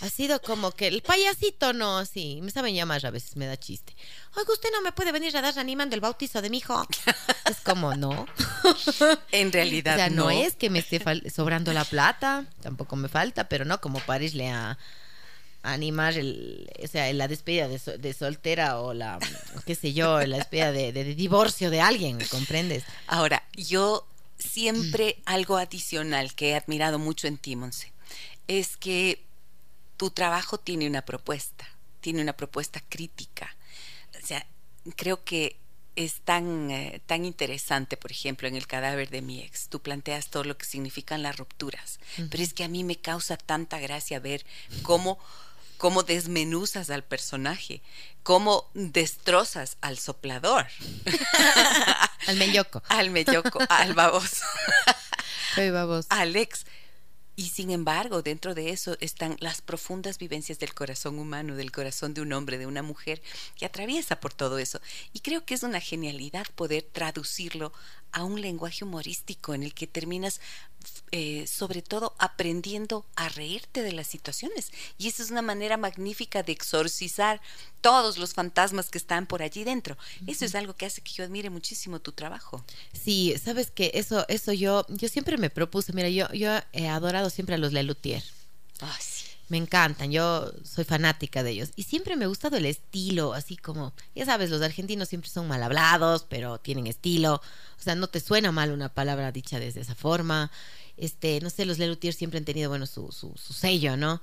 ha 0.02 0.10
sido 0.10 0.42
como 0.42 0.72
que 0.72 0.88
el 0.88 1.02
payasito 1.04 1.72
no, 1.72 2.04
sí, 2.06 2.40
me 2.42 2.52
saben 2.52 2.74
llamar 2.76 3.06
a 3.06 3.12
veces, 3.12 3.36
me 3.36 3.46
da 3.46 3.58
chiste. 3.58 3.96
Oiga, 4.36 4.52
usted 4.52 4.70
no 4.74 4.82
me 4.82 4.92
puede 4.92 5.12
venir 5.12 5.36
a 5.38 5.42
dar 5.42 5.58
animando 5.60 5.96
el 5.96 6.02
bautizo 6.02 6.42
de 6.42 6.50
mi 6.50 6.58
hijo. 6.58 6.86
Es 7.50 7.58
como, 7.62 7.96
no. 7.96 8.26
En 9.32 9.52
realidad, 9.54 9.94
O 9.96 9.98
sea, 9.98 10.10
no, 10.10 10.26
no. 10.26 10.30
es 10.32 10.56
que 10.56 10.70
me 10.70 10.80
esté 10.80 11.02
sobrando 11.30 11.72
la 11.74 11.86
plata, 11.86 12.46
tampoco 12.62 12.96
me 12.96 13.08
falta, 13.08 13.48
pero 13.48 13.64
no 13.66 13.80
como 13.80 14.00
para 14.02 14.24
irle 14.26 14.50
a, 14.50 14.78
a 15.64 15.72
animar 15.74 16.18
el, 16.18 16.70
o 16.84 16.88
sea, 16.88 17.12
la 17.14 17.28
despedida 17.30 17.68
de, 17.70 17.80
so- 17.80 17.98
de 17.98 18.14
soltera 18.14 18.80
o 18.82 18.94
la, 18.94 19.18
qué 19.66 19.76
sé 19.76 19.94
yo, 19.94 20.20
la 20.26 20.38
despedida 20.38 20.72
de, 20.74 20.92
de- 20.92 21.04
de 21.06 21.16
divorcio 21.16 21.70
de 21.70 21.80
alguien, 21.82 22.18
¿me 22.18 22.28
comprendes? 22.28 22.84
Ahora, 23.08 23.44
yo 23.56 24.06
siempre 24.48 25.22
algo 25.26 25.58
adicional 25.58 26.34
que 26.34 26.50
he 26.50 26.56
admirado 26.56 27.00
mucho 27.00 27.28
en 27.28 27.38
ti, 27.38 27.56
Monse, 27.56 27.92
es 28.48 28.78
que 28.78 29.24
tu 29.98 30.12
trabajo 30.12 30.58
tiene 30.60 30.88
una 30.88 31.04
propuesta, 31.04 31.68
tiene 32.02 32.22
una 32.22 32.34
propuesta 32.34 32.82
crítica. 32.88 33.56
O 34.22 34.26
sea, 34.26 34.46
creo 34.96 35.24
que 35.24 35.58
es 35.96 36.22
tan, 36.22 36.70
eh, 36.70 37.02
tan 37.08 37.26
interesante, 37.26 37.98
por 37.98 38.12
ejemplo, 38.12 38.48
en 38.48 38.56
el 38.56 38.68
cadáver 38.68 39.10
de 39.10 39.24
mi 39.24 39.42
ex. 39.42 39.68
Tú 39.68 39.82
planteas 39.82 40.30
todo 40.30 40.44
lo 40.44 40.58
que 40.58 40.66
significan 40.66 41.24
las 41.24 41.38
rupturas, 41.38 42.00
pero 42.30 42.44
es 42.44 42.54
que 42.54 42.64
a 42.64 42.68
mí 42.68 42.84
me 42.84 42.98
causa 42.98 43.36
tanta 43.36 43.80
gracia 43.80 44.20
ver 44.20 44.46
cómo 44.84 45.18
cómo 45.78 46.04
desmenuzas 46.04 46.90
al 46.90 47.04
personaje, 47.04 47.82
cómo 48.24 48.70
destrozas 48.74 49.78
al 49.82 49.98
soplador, 49.98 50.68
Al 52.28 52.36
meñoco. 52.38 52.84
al 52.90 53.10
melloco, 53.10 53.60
al 53.70 53.94
baboso, 53.94 54.46
Ay, 55.56 55.70
babos. 55.72 56.06
Alex. 56.10 56.66
Y 57.40 57.50
sin 57.50 57.70
embargo, 57.70 58.24
dentro 58.24 58.56
de 58.56 58.72
eso 58.72 58.98
están 59.00 59.38
las 59.40 59.62
profundas 59.62 60.18
vivencias 60.18 60.58
del 60.58 60.74
corazón 60.74 61.20
humano, 61.20 61.56
del 61.56 61.72
corazón 61.72 62.16
de 62.16 62.22
un 62.22 62.34
hombre, 62.34 62.58
de 62.58 62.66
una 62.66 62.82
mujer, 62.82 63.22
que 63.56 63.68
atraviesa 63.68 64.20
por 64.20 64.34
todo 64.34 64.58
eso. 64.58 64.82
Y 65.14 65.20
creo 65.20 65.46
que 65.46 65.54
es 65.54 65.62
una 65.62 65.80
genialidad 65.80 66.48
poder 66.56 66.82
traducirlo 66.92 67.74
a 68.12 68.24
un 68.24 68.42
lenguaje 68.42 68.84
humorístico 68.84 69.54
en 69.54 69.64
el 69.64 69.74
que 69.74 69.88
terminas, 69.88 70.42
eh, 71.12 71.46
sobre 71.48 71.82
todo, 71.82 72.16
aprendiendo 72.18 73.06
a 73.16 73.30
reírte 73.30 73.84
de 73.84 73.92
las 73.92 74.08
situaciones. 74.08 74.72
Y 74.98 75.08
esa 75.08 75.24
es 75.24 75.32
una 75.32 75.42
manera 75.42 75.78
magnífica 75.78 76.44
de 76.44 76.52
exorcizar 76.52 77.42
todos 77.82 78.18
los 78.18 78.34
fantasmas 78.34 78.90
que 78.90 78.98
están 78.98 79.28
por 79.28 79.42
allí 79.42 79.64
dentro. 79.64 79.98
Eso 80.26 80.46
es 80.46 80.56
algo 80.56 80.76
que 80.76 80.86
hace 80.86 81.02
que 81.02 81.14
yo 81.14 81.24
admire 81.24 81.50
muchísimo 81.50 82.00
tu 82.00 82.12
trabajo. 82.12 82.64
Sí, 82.94 83.36
sabes 83.44 83.72
que 83.72 83.92
eso, 83.94 84.26
eso 84.28 84.54
yo, 84.54 84.86
yo 84.90 85.10
siempre 85.10 85.38
me 85.38 85.50
propuse, 85.50 85.94
mira, 85.94 86.10
yo, 86.10 86.32
yo 86.34 86.60
he 86.74 86.88
adorado 86.88 87.30
siempre 87.30 87.56
a 87.56 87.58
los 87.58 87.74
Lelutier. 87.74 88.24
Ah, 88.82 88.98
sí. 89.00 89.27
Me 89.50 89.58
encantan, 89.58 90.12
yo 90.12 90.52
soy 90.64 90.84
fanática 90.84 91.42
de 91.42 91.52
ellos. 91.52 91.70
Y 91.76 91.84
siempre 91.84 92.16
me 92.16 92.26
ha 92.26 92.28
gustado 92.28 92.58
el 92.58 92.66
estilo, 92.66 93.34
así 93.34 93.56
como, 93.56 93.94
ya 94.14 94.26
sabes, 94.26 94.50
los 94.50 94.62
argentinos 94.62 95.08
siempre 95.08 95.30
son 95.30 95.48
mal 95.48 95.64
hablados, 95.64 96.26
pero 96.30 96.58
tienen 96.58 96.88
estilo. 96.88 97.36
O 97.36 97.82
sea, 97.82 97.96
no 97.96 98.08
te 98.08 98.20
suena 98.20 98.52
mal 98.52 98.72
una 98.72 98.90
palabra 98.90 99.32
dicha 99.32 99.60
de 99.60 99.68
esa 99.68 99.96
forma. 99.96 100.52
Este, 100.98 101.40
no 101.42 101.50
sé, 101.50 101.66
los 101.66 101.78
Lelutier 101.78 102.14
siempre 102.14 102.40
han 102.40 102.46
tenido, 102.46 102.70
bueno, 102.70 102.86
su, 102.86 103.12
su, 103.12 103.34
su 103.38 103.54
sello, 103.54 103.96
¿no? 103.96 104.22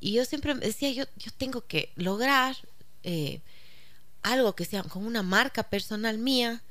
Y 0.00 0.12
yo 0.12 0.24
siempre 0.24 0.54
decía, 0.54 0.90
yo, 0.90 1.04
yo 1.16 1.30
tengo 1.36 1.66
que 1.66 1.92
lograr 1.96 2.56
eh, 3.02 3.40
algo 4.22 4.54
que 4.54 4.64
sea 4.64 4.82
con 4.82 5.06
una 5.06 5.22
marca 5.22 5.62
personal 5.62 6.18
mía, 6.18 6.62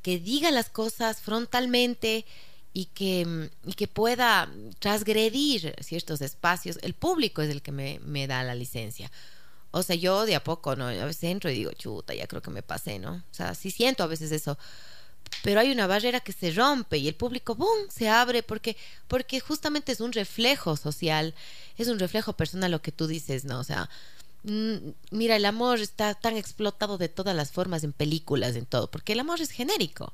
que 0.00 0.18
diga 0.18 0.50
las 0.50 0.70
cosas 0.70 1.20
frontalmente 1.20 2.24
y 2.72 2.86
que, 2.86 3.24
mm, 3.26 3.70
y 3.70 3.74
que 3.74 3.88
pueda 3.88 4.50
transgredir 4.78 5.74
ciertos 5.80 6.20
espacios. 6.22 6.78
El 6.82 6.94
público 6.94 7.42
es 7.42 7.50
el 7.50 7.62
que 7.62 7.72
me, 7.72 8.00
me 8.04 8.26
da 8.26 8.42
la 8.42 8.54
licencia. 8.54 9.10
O 9.72 9.82
sea, 9.82 9.96
yo 9.96 10.26
de 10.26 10.34
a 10.34 10.44
poco, 10.44 10.76
¿no? 10.76 10.86
A 10.86 11.04
veces 11.06 11.24
entro 11.24 11.50
y 11.50 11.54
digo, 11.54 11.72
chuta, 11.72 12.14
ya 12.14 12.26
creo 12.26 12.42
que 12.42 12.50
me 12.50 12.62
pasé, 12.62 12.98
¿no? 12.98 13.14
O 13.14 13.34
sea, 13.34 13.54
sí 13.54 13.70
siento 13.70 14.02
a 14.04 14.06
veces 14.06 14.30
eso. 14.32 14.58
Pero 15.42 15.60
hay 15.60 15.72
una 15.72 15.86
barrera 15.86 16.20
que 16.20 16.32
se 16.32 16.50
rompe 16.52 16.98
y 16.98 17.08
el 17.08 17.14
público, 17.14 17.54
¡boom!, 17.54 17.88
se 17.90 18.08
abre 18.08 18.42
porque, 18.42 18.76
porque 19.08 19.40
justamente 19.40 19.92
es 19.92 20.00
un 20.00 20.12
reflejo 20.12 20.76
social, 20.76 21.34
es 21.78 21.88
un 21.88 21.98
reflejo 21.98 22.34
personal 22.34 22.70
lo 22.70 22.82
que 22.82 22.92
tú 22.92 23.06
dices, 23.06 23.44
¿no? 23.44 23.60
O 23.60 23.64
sea, 23.64 23.88
mm, 24.44 24.76
mira, 25.10 25.36
el 25.36 25.46
amor 25.46 25.80
está 25.80 26.14
tan 26.14 26.36
explotado 26.36 26.98
de 26.98 27.08
todas 27.08 27.34
las 27.34 27.50
formas 27.50 27.82
en 27.82 27.92
películas, 27.94 28.56
en 28.56 28.66
todo, 28.66 28.90
porque 28.90 29.14
el 29.14 29.20
amor 29.20 29.40
es 29.40 29.50
genérico. 29.50 30.12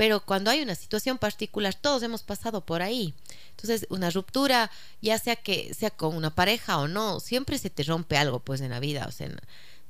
Pero 0.00 0.24
cuando 0.24 0.50
hay 0.50 0.62
una 0.62 0.76
situación 0.76 1.18
particular, 1.18 1.74
todos 1.74 2.02
hemos 2.02 2.22
pasado 2.22 2.64
por 2.64 2.80
ahí. 2.80 3.12
Entonces, 3.50 3.86
una 3.90 4.08
ruptura, 4.08 4.70
ya 5.02 5.18
sea 5.18 5.36
que 5.36 5.74
sea 5.74 5.90
con 5.90 6.16
una 6.16 6.34
pareja 6.34 6.78
o 6.78 6.88
no, 6.88 7.20
siempre 7.20 7.58
se 7.58 7.68
te 7.68 7.82
rompe 7.82 8.16
algo 8.16 8.40
pues 8.40 8.62
en 8.62 8.70
la 8.70 8.80
vida. 8.80 9.04
O 9.06 9.12
sea, 9.12 9.28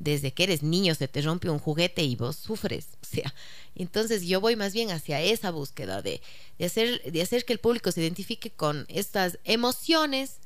desde 0.00 0.32
que 0.32 0.42
eres 0.42 0.64
niño 0.64 0.96
se 0.96 1.06
te 1.06 1.22
rompe 1.22 1.48
un 1.48 1.60
juguete 1.60 2.02
y 2.02 2.16
vos 2.16 2.34
sufres. 2.34 2.88
O 3.00 3.06
sea, 3.06 3.32
entonces 3.76 4.24
yo 4.24 4.40
voy 4.40 4.56
más 4.56 4.72
bien 4.72 4.90
hacia 4.90 5.20
esa 5.20 5.52
búsqueda 5.52 6.02
de, 6.02 6.20
de 6.58 6.64
hacer, 6.64 7.00
de 7.04 7.22
hacer 7.22 7.44
que 7.44 7.52
el 7.52 7.60
público 7.60 7.92
se 7.92 8.00
identifique 8.00 8.50
con 8.50 8.86
estas 8.88 9.38
emociones 9.44 10.38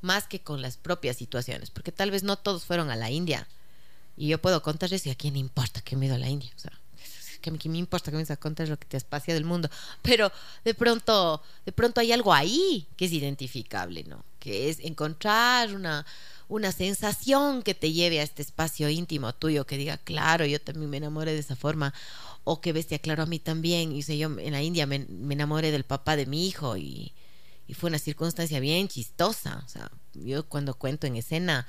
más 0.00 0.28
que 0.28 0.42
con 0.42 0.62
las 0.62 0.76
propias 0.76 1.16
situaciones. 1.16 1.70
Porque 1.70 1.90
tal 1.90 2.12
vez 2.12 2.22
no 2.22 2.38
todos 2.38 2.66
fueron 2.66 2.88
a 2.88 2.94
la 2.94 3.10
India. 3.10 3.48
Y 4.16 4.28
yo 4.28 4.40
puedo 4.40 4.62
contar 4.62 4.94
eso 4.94 5.08
y 5.08 5.10
a 5.10 5.16
quién 5.16 5.34
importa 5.34 5.80
que 5.80 5.96
me 5.96 6.08
a 6.08 6.18
la 6.18 6.28
India. 6.28 6.52
O 6.56 6.60
sea, 6.60 6.78
que 7.40 7.56
que 7.58 7.68
me 7.68 7.78
importa 7.78 8.10
que 8.10 8.16
me 8.16 8.36
contar 8.36 8.68
lo 8.68 8.78
que 8.78 8.86
te 8.86 9.00
paseado 9.00 9.38
del 9.38 9.44
mundo. 9.44 9.68
Pero 10.02 10.30
de 10.64 10.74
pronto, 10.74 11.42
de 11.64 11.72
pronto 11.72 12.00
hay 12.00 12.12
algo 12.12 12.32
ahí 12.32 12.86
que 12.96 13.06
es 13.06 13.12
identificable, 13.12 14.04
¿no? 14.04 14.24
Que 14.38 14.68
es 14.70 14.80
encontrar 14.80 15.74
una, 15.74 16.06
una 16.48 16.72
sensación 16.72 17.62
que 17.62 17.74
te 17.74 17.92
lleve 17.92 18.20
a 18.20 18.22
este 18.22 18.42
espacio 18.42 18.88
íntimo 18.88 19.34
tuyo, 19.34 19.66
que 19.66 19.76
diga, 19.76 19.98
claro, 19.98 20.46
yo 20.46 20.60
también 20.60 20.90
me 20.90 20.96
enamoré 20.96 21.32
de 21.32 21.40
esa 21.40 21.56
forma. 21.56 21.92
o 22.44 22.60
que 22.60 22.72
bestia 22.72 22.98
claro 22.98 23.22
a 23.24 23.26
mí 23.26 23.38
también. 23.38 23.92
Y 23.92 24.02
sé, 24.02 24.16
yo 24.18 24.28
en 24.38 24.52
la 24.52 24.62
India 24.62 24.86
me, 24.86 25.00
me 25.00 25.34
enamoré 25.34 25.70
del 25.70 25.84
papá 25.84 26.16
de 26.16 26.26
mi 26.26 26.46
hijo 26.46 26.76
y, 26.76 27.12
y 27.66 27.74
fue 27.74 27.88
una 27.88 27.98
circunstancia 27.98 28.58
bien 28.60 28.88
chistosa. 28.88 29.62
O 29.66 29.68
sea, 29.68 29.90
yo 30.14 30.48
cuando 30.48 30.74
cuento 30.74 31.06
en 31.06 31.16
escena, 31.16 31.66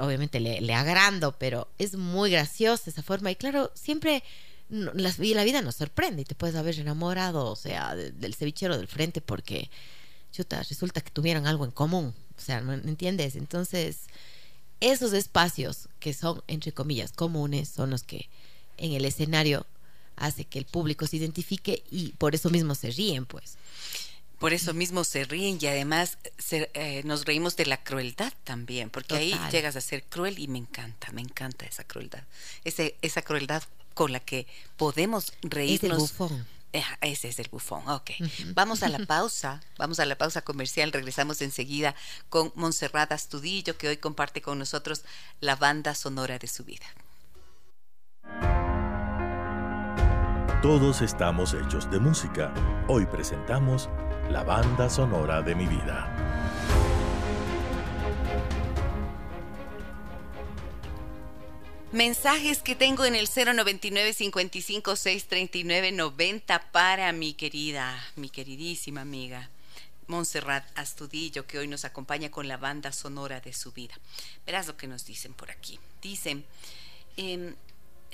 obviamente 0.00 0.40
le, 0.40 0.60
le 0.60 0.74
agrando, 0.74 1.32
pero 1.38 1.68
es 1.78 1.96
muy 1.96 2.30
graciosa 2.30 2.90
esa 2.90 3.02
forma. 3.02 3.30
Y 3.30 3.36
claro, 3.36 3.70
siempre 3.74 4.24
la, 4.68 5.14
la 5.18 5.44
vida 5.44 5.62
nos 5.62 5.76
sorprende 5.76 6.22
y 6.22 6.24
te 6.24 6.34
puedes 6.34 6.56
haber 6.56 6.78
enamorado, 6.78 7.46
o 7.46 7.56
sea, 7.56 7.94
del 7.94 8.34
cevichero 8.34 8.76
del 8.76 8.88
frente 8.88 9.20
porque, 9.20 9.70
chuta, 10.32 10.62
resulta 10.62 11.00
que 11.00 11.10
tuvieran 11.10 11.46
algo 11.46 11.64
en 11.64 11.70
común. 11.70 12.14
O 12.36 12.40
sea, 12.40 12.60
¿me 12.60 12.74
entiendes? 12.74 13.36
Entonces, 13.36 14.06
esos 14.80 15.12
espacios 15.12 15.88
que 16.00 16.12
son, 16.12 16.42
entre 16.46 16.72
comillas, 16.72 17.12
comunes, 17.12 17.68
son 17.68 17.90
los 17.90 18.02
que 18.02 18.28
en 18.76 18.92
el 18.92 19.04
escenario 19.04 19.66
hace 20.16 20.44
que 20.44 20.58
el 20.58 20.64
público 20.64 21.06
se 21.06 21.16
identifique 21.16 21.84
y 21.90 22.12
por 22.12 22.34
eso 22.34 22.50
mismo 22.50 22.74
se 22.74 22.90
ríen, 22.90 23.26
pues. 23.26 23.56
Por 24.38 24.52
eso 24.52 24.74
mismo 24.74 25.04
se 25.04 25.24
ríen 25.24 25.58
y 25.60 25.66
además 25.66 26.18
eh, 26.50 27.02
nos 27.04 27.24
reímos 27.24 27.56
de 27.56 27.66
la 27.66 27.82
crueldad 27.82 28.32
también, 28.44 28.90
porque 28.90 29.14
ahí 29.14 29.34
llegas 29.50 29.76
a 29.76 29.80
ser 29.80 30.04
cruel 30.04 30.38
y 30.38 30.48
me 30.48 30.58
encanta, 30.58 31.12
me 31.12 31.20
encanta 31.22 31.64
esa 31.66 31.84
crueldad, 31.84 32.24
ese, 32.64 32.96
esa 33.00 33.22
crueldad 33.22 33.62
con 33.94 34.12
la 34.12 34.20
que 34.20 34.46
podemos 34.76 35.32
reírnos. 35.42 35.82
Es 35.82 36.20
el 36.20 36.26
bufón. 36.26 36.46
Ese 37.00 37.28
es 37.28 37.38
el 37.38 37.48
bufón, 37.48 37.88
ok. 37.88 38.10
Vamos 38.54 38.82
a 38.82 38.88
la 38.88 38.98
pausa, 39.06 39.62
vamos 39.78 40.00
a 40.00 40.04
la 40.06 40.18
pausa 40.18 40.42
comercial, 40.42 40.90
regresamos 40.90 41.40
enseguida 41.40 41.94
con 42.28 42.52
Montserrat 42.56 43.12
Astudillo, 43.12 43.78
que 43.78 43.88
hoy 43.88 43.96
comparte 43.96 44.42
con 44.42 44.58
nosotros 44.58 45.04
la 45.40 45.54
banda 45.54 45.94
sonora 45.94 46.38
de 46.38 46.48
su 46.48 46.64
vida. 46.64 46.86
Todos 50.62 51.02
estamos 51.02 51.54
hechos 51.54 51.90
de 51.90 52.00
música. 52.00 52.52
Hoy 52.88 53.06
presentamos 53.06 53.90
la 54.30 54.42
banda 54.42 54.88
sonora 54.88 55.42
de 55.42 55.54
mi 55.54 55.66
vida. 55.66 56.83
Mensajes 61.94 62.60
que 62.60 62.74
tengo 62.74 63.04
en 63.04 63.14
el 63.14 63.28
099 63.28 64.14
55 64.14 64.96
639 64.96 65.92
90 65.92 66.72
para 66.72 67.12
mi 67.12 67.34
querida, 67.34 68.04
mi 68.16 68.30
queridísima 68.30 69.02
amiga 69.02 69.48
Montserrat 70.08 70.64
Astudillo, 70.76 71.46
que 71.46 71.60
hoy 71.60 71.68
nos 71.68 71.84
acompaña 71.84 72.32
con 72.32 72.48
la 72.48 72.56
banda 72.56 72.90
sonora 72.90 73.38
de 73.38 73.52
su 73.52 73.70
vida. 73.70 73.94
Verás 74.44 74.66
lo 74.66 74.76
que 74.76 74.88
nos 74.88 75.06
dicen 75.06 75.34
por 75.34 75.52
aquí. 75.52 75.78
Dicen, 76.02 76.44
eh, 77.16 77.54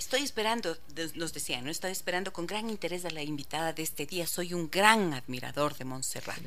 Estoy 0.01 0.23
esperando, 0.23 0.79
nos 1.17 1.35
decían, 1.35 1.63
¿no? 1.63 1.71
Estoy 1.71 1.93
esperando 1.93 2.33
con 2.33 2.47
gran 2.47 2.71
interés 2.71 3.05
a 3.05 3.11
la 3.11 3.23
invitada 3.23 3.75
de 3.75 3.83
este 3.83 4.07
día. 4.07 4.27
Soy 4.27 4.55
un 4.55 4.71
gran 4.71 5.13
admirador 5.13 5.77
de 5.77 5.85
Montserrat. 5.85 6.41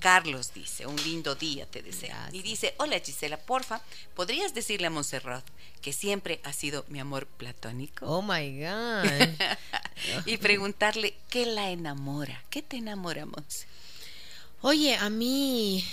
Carlos 0.00 0.54
dice, 0.54 0.86
un 0.86 0.96
lindo 0.96 1.34
día 1.34 1.66
te 1.66 1.82
desea. 1.82 2.30
Y 2.32 2.40
dice, 2.40 2.74
hola 2.78 2.98
Gisela, 2.98 3.36
porfa, 3.36 3.82
¿podrías 4.16 4.54
decirle 4.54 4.86
a 4.86 4.90
Montserrat 4.90 5.44
que 5.82 5.92
siempre 5.92 6.40
ha 6.44 6.54
sido 6.54 6.86
mi 6.88 6.98
amor 6.98 7.26
platónico? 7.26 8.06
Oh 8.06 8.22
my 8.22 8.58
God. 8.58 9.36
y 10.24 10.38
preguntarle 10.38 11.14
qué 11.28 11.44
la 11.44 11.68
enamora. 11.68 12.42
¿Qué 12.48 12.62
te 12.62 12.78
enamora, 12.78 13.26
Montserrat? 13.26 13.68
Oye, 14.62 14.96
a 14.96 15.10
mí. 15.10 15.84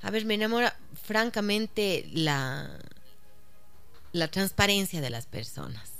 A 0.00 0.10
ver, 0.10 0.24
me 0.24 0.32
enamora 0.32 0.74
francamente 1.04 2.08
la 2.10 2.70
la 4.12 4.28
transparencia 4.28 5.00
de 5.00 5.10
las 5.10 5.26
personas. 5.26 5.90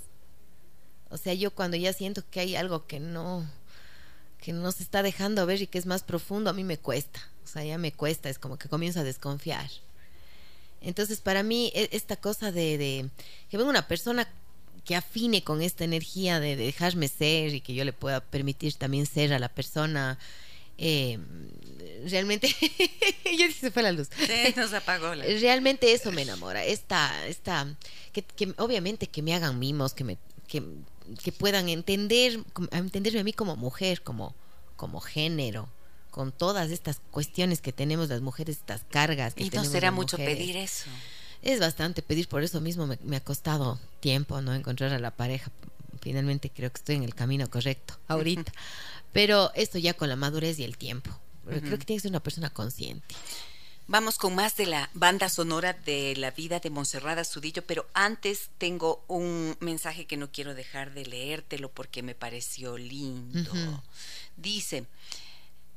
O 1.10 1.16
sea, 1.16 1.34
yo 1.34 1.50
cuando 1.50 1.76
ya 1.76 1.92
siento 1.92 2.22
que 2.30 2.40
hay 2.40 2.56
algo 2.56 2.86
que 2.86 3.00
no 3.00 3.46
que 4.42 4.52
no 4.52 4.72
se 4.72 4.82
está 4.82 5.04
dejando 5.04 5.46
ver 5.46 5.62
y 5.62 5.68
que 5.68 5.78
es 5.78 5.86
más 5.86 6.02
profundo, 6.02 6.50
a 6.50 6.52
mí 6.52 6.64
me 6.64 6.76
cuesta. 6.76 7.20
O 7.44 7.46
sea, 7.46 7.64
ya 7.64 7.78
me 7.78 7.92
cuesta, 7.92 8.28
es 8.28 8.40
como 8.40 8.58
que 8.58 8.68
comienzo 8.68 9.00
a 9.00 9.04
desconfiar. 9.04 9.70
Entonces, 10.80 11.20
para 11.20 11.44
mí, 11.44 11.70
e, 11.74 11.88
esta 11.92 12.16
cosa 12.16 12.50
de, 12.50 12.76
de 12.76 13.08
que 13.48 13.56
venga 13.56 13.70
una 13.70 13.86
persona 13.86 14.28
que 14.84 14.96
afine 14.96 15.44
con 15.44 15.62
esta 15.62 15.84
energía 15.84 16.40
de, 16.40 16.56
dejarme 16.56 17.08
ser 17.08 17.54
y 17.54 17.60
que 17.60 17.74
yo 17.74 17.84
le 17.84 17.92
pueda 17.92 18.20
permitir 18.20 18.74
también 18.74 19.06
ser 19.06 19.32
a 19.32 19.38
la 19.38 19.48
persona, 19.48 20.18
eh, 20.76 21.18
realmente, 22.08 22.48
yo 23.24 23.46
dije, 23.46 23.52
se 23.52 23.70
fue 23.70 23.82
la 23.82 23.92
luz. 23.92 24.08
Sí, 24.16 24.54
nos 24.56 24.72
apagó. 24.72 25.14
La... 25.14 25.24
Realmente 25.24 25.92
eso 25.92 26.10
me 26.10 26.22
enamora. 26.22 26.64
Esta, 26.64 27.26
esta, 27.28 27.76
que, 28.12 28.22
que, 28.22 28.54
obviamente 28.58 29.06
que 29.06 29.22
me 29.22 29.34
hagan 29.34 29.58
mimos, 29.58 29.94
que 29.94 30.04
me, 30.04 30.18
que, 30.46 30.62
que 31.22 31.32
puedan 31.32 31.68
entender, 31.68 32.42
entenderme 32.70 33.20
a 33.20 33.24
mí 33.24 33.32
como 33.32 33.56
mujer, 33.56 34.02
como, 34.02 34.34
como 34.76 35.00
género, 35.00 35.68
con 36.10 36.30
todas 36.30 36.70
estas 36.70 37.00
cuestiones 37.10 37.60
que 37.60 37.72
tenemos 37.72 38.08
las 38.08 38.20
mujeres, 38.20 38.58
estas 38.58 38.82
cargas 38.90 39.34
que 39.34 39.44
y 39.44 39.50
no 39.50 39.64
será 39.64 39.90
mucho 39.90 40.16
pedir 40.16 40.56
eso. 40.56 40.90
Es 41.40 41.58
bastante 41.58 42.02
pedir, 42.02 42.28
por 42.28 42.44
eso 42.44 42.60
mismo 42.60 42.86
me, 42.86 42.98
me, 43.02 43.16
ha 43.16 43.20
costado 43.20 43.80
tiempo 44.00 44.40
no 44.42 44.54
encontrar 44.54 44.92
a 44.92 44.98
la 44.98 45.10
pareja. 45.10 45.50
Finalmente 46.00 46.50
creo 46.50 46.70
que 46.70 46.78
estoy 46.78 46.96
en 46.96 47.02
el 47.02 47.14
camino 47.14 47.48
correcto 47.50 47.98
ahorita. 48.08 48.52
Pero 49.12 49.52
esto 49.54 49.78
ya 49.78 49.94
con 49.94 50.08
la 50.08 50.16
madurez 50.16 50.58
y 50.58 50.64
el 50.64 50.76
tiempo. 50.76 51.10
Creo 51.44 51.78
que 51.78 51.84
tienes 51.84 52.02
que 52.02 52.08
ser 52.08 52.10
una 52.10 52.22
persona 52.22 52.50
consciente. 52.50 53.14
Vamos 53.92 54.16
con 54.16 54.34
más 54.34 54.56
de 54.56 54.64
la 54.64 54.88
banda 54.94 55.28
sonora 55.28 55.74
de 55.74 56.16
la 56.16 56.30
vida 56.30 56.60
de 56.60 56.70
Monserrat 56.70 57.18
Astudillo, 57.18 57.62
pero 57.66 57.86
antes 57.92 58.48
tengo 58.56 59.04
un 59.06 59.54
mensaje 59.60 60.06
que 60.06 60.16
no 60.16 60.32
quiero 60.32 60.54
dejar 60.54 60.94
de 60.94 61.04
leértelo 61.04 61.70
porque 61.70 62.02
me 62.02 62.14
pareció 62.14 62.78
lindo. 62.78 63.82
Dice, 64.38 64.86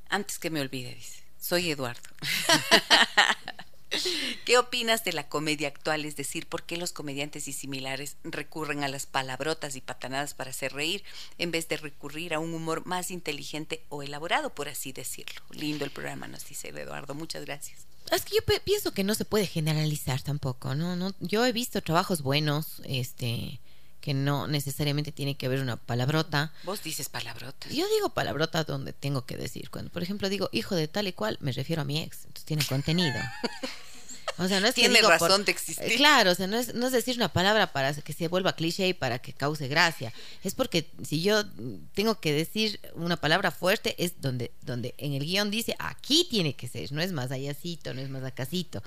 antes 0.07 0.39
que 0.39 0.49
me 0.49 0.61
olvide, 0.61 0.95
dice, 0.95 1.25
soy 1.37 1.71
Eduardo. 1.71 2.09
¿Qué 4.45 4.57
opinas 4.57 5.03
de 5.03 5.13
la 5.13 5.27
comedia 5.27 5.67
actual? 5.67 6.05
Es 6.05 6.15
decir, 6.15 6.47
¿por 6.47 6.63
qué 6.63 6.77
los 6.77 6.91
comediantes 6.91 7.47
y 7.47 7.53
similares 7.53 8.17
recurren 8.23 8.83
a 8.83 8.87
las 8.87 9.05
palabrotas 9.05 9.75
y 9.75 9.81
patanadas 9.81 10.33
para 10.33 10.51
hacer 10.51 10.73
reír 10.73 11.03
en 11.37 11.51
vez 11.51 11.67
de 11.67 11.77
recurrir 11.77 12.33
a 12.33 12.39
un 12.39 12.53
humor 12.53 12.85
más 12.85 13.11
inteligente 13.11 13.83
o 13.89 14.03
elaborado, 14.03 14.53
por 14.53 14.69
así 14.69 14.91
decirlo? 14.91 15.41
Lindo 15.51 15.85
el 15.85 15.91
programa, 15.91 16.27
nos 16.27 16.47
dice 16.47 16.69
Eduardo. 16.69 17.13
Muchas 17.13 17.45
gracias. 17.45 17.85
Es 18.11 18.23
que 18.23 18.35
yo 18.35 18.61
pienso 18.63 18.91
que 18.91 19.03
no 19.03 19.15
se 19.15 19.25
puede 19.25 19.47
generalizar 19.47 20.21
tampoco, 20.21 20.75
¿no? 20.75 20.95
no 20.95 21.15
yo 21.19 21.43
he 21.45 21.51
visto 21.51 21.81
trabajos 21.81 22.21
buenos, 22.21 22.81
este 22.85 23.59
que 24.05 24.13
no 24.13 24.45
necesariamente 24.45 25.11
tiene 25.11 25.35
que 25.35 25.47
haber 25.47 25.61
una 25.61 25.77
palabrota. 25.77 26.53
Vos 26.61 26.83
dices 26.83 27.09
palabrotas. 27.09 27.73
Yo 27.73 27.87
digo 27.89 28.09
palabrota 28.09 28.63
donde 28.63 28.93
tengo 28.93 29.25
que 29.25 29.35
decir. 29.35 29.71
Cuando, 29.71 29.91
por 29.91 30.03
ejemplo, 30.03 30.29
digo 30.29 30.47
hijo 30.51 30.75
de 30.75 30.87
tal 30.87 31.07
y 31.07 31.13
cual, 31.13 31.39
me 31.41 31.51
refiero 31.51 31.81
a 31.81 31.85
mi 31.85 31.97
ex. 31.97 32.17
Entonces 32.17 32.45
tiene 32.45 32.63
contenido. 32.65 33.15
O 34.45 34.47
sea, 34.47 34.59
no 34.59 34.67
es 34.67 34.75
Tiene 34.75 35.01
razón 35.01 35.45
de 35.45 35.51
existir. 35.51 35.91
Eh, 35.91 35.95
claro, 35.95 36.31
o 36.31 36.35
sea, 36.35 36.47
no 36.47 36.57
es, 36.57 36.73
no 36.73 36.87
es 36.87 36.91
decir 36.93 37.15
una 37.15 37.29
palabra 37.29 37.71
para 37.71 37.93
que 37.93 38.13
se 38.13 38.27
vuelva 38.27 38.53
cliché 38.53 38.87
y 38.89 38.93
para 38.93 39.19
que 39.19 39.33
cause 39.33 39.67
gracia. 39.67 40.13
Es 40.43 40.55
porque 40.55 40.89
si 41.03 41.21
yo 41.21 41.43
tengo 41.93 42.19
que 42.19 42.33
decir 42.33 42.79
una 42.95 43.17
palabra 43.17 43.51
fuerte, 43.51 43.95
es 43.97 44.21
donde, 44.21 44.51
donde 44.61 44.93
en 44.97 45.13
el 45.13 45.23
guion 45.25 45.51
dice 45.51 45.75
aquí 45.79 46.27
tiene 46.29 46.55
que 46.55 46.67
ser, 46.67 46.91
no 46.91 47.01
es 47.01 47.11
más 47.11 47.31
allácito, 47.31 47.93
no 47.93 48.01
es 48.01 48.09
más 48.09 48.23
acasito. 48.23 48.83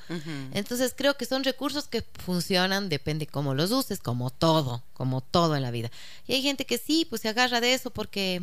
Entonces 0.53 0.95
creo 0.97 1.17
que 1.17 1.25
son 1.25 1.45
recursos 1.45 1.89
que 1.89 2.05
funcionan, 2.25 2.89
depende 2.89 3.27
cómo 3.27 3.55
los 3.55 3.71
uses, 3.71 4.01
como 4.01 4.31
todo, 4.31 4.83
como 4.93 5.23
todo 5.23 5.57
en 5.57 5.63
la 5.63 5.71
vida. 5.71 5.91
Y 6.27 6.35
hay 6.35 6.43
gente 6.43 6.67
que 6.67 6.79
sí, 6.79 7.07
pues 7.09 7.23
se 7.23 7.29
agarra 7.29 7.61
de 7.61 7.75
eso 7.75 7.91
porque, 7.91 8.43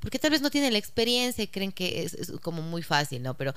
porque 0.00 0.18
tal 0.18 0.30
vez 0.30 0.42
no 0.42 0.50
tiene 0.50 0.70
la 0.70 0.78
experiencia 0.78 1.42
y 1.42 1.48
creen 1.48 1.72
que 1.72 2.02
es, 2.02 2.14
es 2.14 2.32
como 2.42 2.62
muy 2.62 2.82
fácil, 2.82 3.22
¿no? 3.22 3.34
Pero 3.34 3.54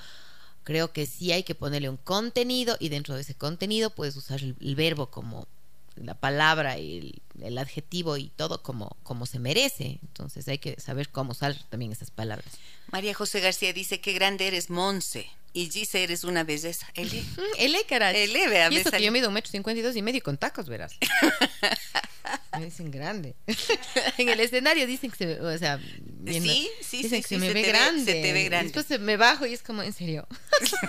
creo 0.65 0.91
que 0.91 1.05
sí 1.05 1.31
hay 1.31 1.43
que 1.43 1.55
ponerle 1.55 1.89
un 1.89 1.95
contenido 1.95 2.75
y 2.81 2.89
dentro 2.89 3.15
de 3.15 3.21
ese 3.21 3.35
contenido 3.35 3.91
puedes 3.91 4.17
usar 4.17 4.41
el, 4.41 4.75
verbo 4.75 5.09
como 5.09 5.47
la 5.95 6.15
palabra 6.15 6.77
y 6.79 7.21
el, 7.41 7.57
adjetivo 7.57 8.17
y 8.17 8.29
todo 8.35 8.61
como, 8.61 8.97
como 9.03 9.27
se 9.27 9.39
merece. 9.39 9.99
Entonces 10.01 10.45
hay 10.49 10.57
que 10.57 10.77
saber 10.81 11.09
cómo 11.09 11.31
usar 11.31 11.55
también 11.69 11.93
esas 11.93 12.11
palabras. 12.11 12.51
María 12.91 13.13
José 13.13 13.39
García 13.39 13.71
dice, 13.71 14.01
qué 14.01 14.11
grande 14.11 14.47
eres, 14.47 14.69
Monse. 14.69 15.29
Y 15.55 15.71
Gise, 15.71 16.03
eres 16.03 16.25
una 16.25 16.43
belleza. 16.43 16.85
Ele. 16.95 17.23
Ele, 17.57 17.85
caray. 17.87 18.23
Ele, 18.23 18.49
vea. 18.49 18.69
Y 18.69 18.75
eso 18.75 18.91
que 18.91 19.01
yo 19.01 19.09
mido 19.09 19.29
un 19.29 19.33
metro 19.33 19.49
cincuenta 19.49 19.79
y 19.79 19.83
dos 19.83 19.95
y 19.95 20.01
medio 20.01 20.21
con 20.21 20.37
tacos, 20.37 20.67
verás. 20.67 20.97
me 22.59 22.65
dicen 22.65 22.91
grande. 22.91 23.35
en 24.17 24.27
el 24.27 24.41
escenario 24.41 24.85
dicen 24.85 25.11
que 25.11 25.17
se 25.17 25.39
o 25.39 25.57
sea, 25.57 25.79
sí, 26.27 26.69
sí, 26.81 27.03
dicen 27.03 27.23
sí, 27.23 27.29
que 27.29 27.35
se 27.35 27.37
me 27.37 27.53
ve 27.53 27.61
grande. 27.61 28.03
se 28.03 28.21
te 28.21 28.33
ve 28.33 28.43
grande. 28.43 28.73
después 28.73 28.99
me 28.99 29.15
bajo 29.15 29.45
y 29.45 29.53
es 29.53 29.63
como, 29.63 29.81
en 29.81 29.93
serio. 29.93 30.27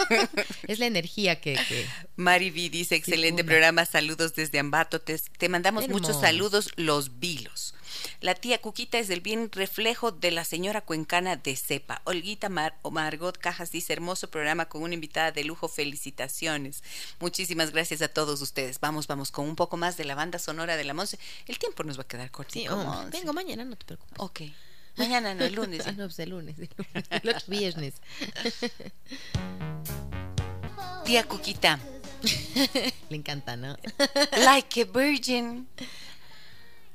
es 0.67 0.81
la 0.81 0.87
energía 0.87 1.41
que... 1.41 1.55
que 1.69 1.87
Mari 2.17 2.51
V 2.51 2.69
dice, 2.71 2.97
excelente 2.97 3.45
programa, 3.45 3.85
saludos 3.85 4.35
desde 4.35 4.59
Ambato. 4.59 5.01
Te, 5.01 5.17
te 5.39 5.49
mandamos 5.49 5.89
muchos 5.89 6.21
saludos, 6.21 6.71
los 6.75 7.21
vilos. 7.21 7.73
La 8.21 8.35
tía 8.35 8.61
Cuquita 8.61 8.99
es 8.99 9.11
el 9.11 9.21
bien 9.21 9.51
reflejo 9.53 10.13
de 10.13 10.31
la 10.31 10.45
señora 10.45 10.81
cuencana 10.81 11.37
de 11.37 11.57
cepa. 11.57 12.03
Olguita 12.05 12.49
Mar 12.49 12.79
o 12.83 12.91
Margot 12.91 13.37
Cajas 13.37 13.71
dice, 13.71 13.93
hermoso 13.93 14.31
programa 14.31 14.69
con 14.69 14.83
una 14.83 14.95
invitada 14.95 15.33
de 15.33 15.45
lujo, 15.45 15.69
felicitaciones. 15.69 16.83
Muchísimas 17.21 17.73
gracias 17.73 18.03
a 18.03 18.09
todos 18.09 18.41
ustedes. 18.41 18.81
Vamos, 18.81 19.07
vamos, 19.07 19.31
con 19.31 19.47
un 19.47 19.57
poco 19.57 19.77
más 19.77 19.97
de 19.97 20.05
la 20.05 20.15
banda 20.15 20.39
sonora 20.39 20.77
de 20.77 20.85
la 20.85 20.95
Monse. 20.95 21.19
El 21.47 21.59
tiempo 21.59 21.85
nos 21.85 21.99
va 21.99 22.03
a 22.03 22.09
quedar 22.09 22.31
corto. 22.31 22.53
Sí, 22.53 22.67
oh, 22.69 23.07
vengo 23.11 23.33
mañana, 23.33 23.65
no 23.65 23.77
te 23.77 23.85
preocupes. 23.85 24.15
Ok. 24.19 24.41
Mañana 24.97 25.35
no, 25.35 25.45
el 25.45 25.55
lunes. 25.55 25.83
ah, 25.87 25.93
no, 25.93 26.05
pues 26.05 26.19
el 26.19 26.31
lunes, 26.31 26.59
el, 26.59 26.71
lunes, 26.77 27.05
el 27.11 27.29
otro 27.29 27.47
viernes. 27.49 27.95
Tía 31.05 31.25
Cuquita. 31.25 31.79
Le 33.11 33.17
encanta, 33.17 33.57
¿no? 33.57 33.77
like 34.39 34.83
a 34.83 34.85
virgin. 34.85 35.69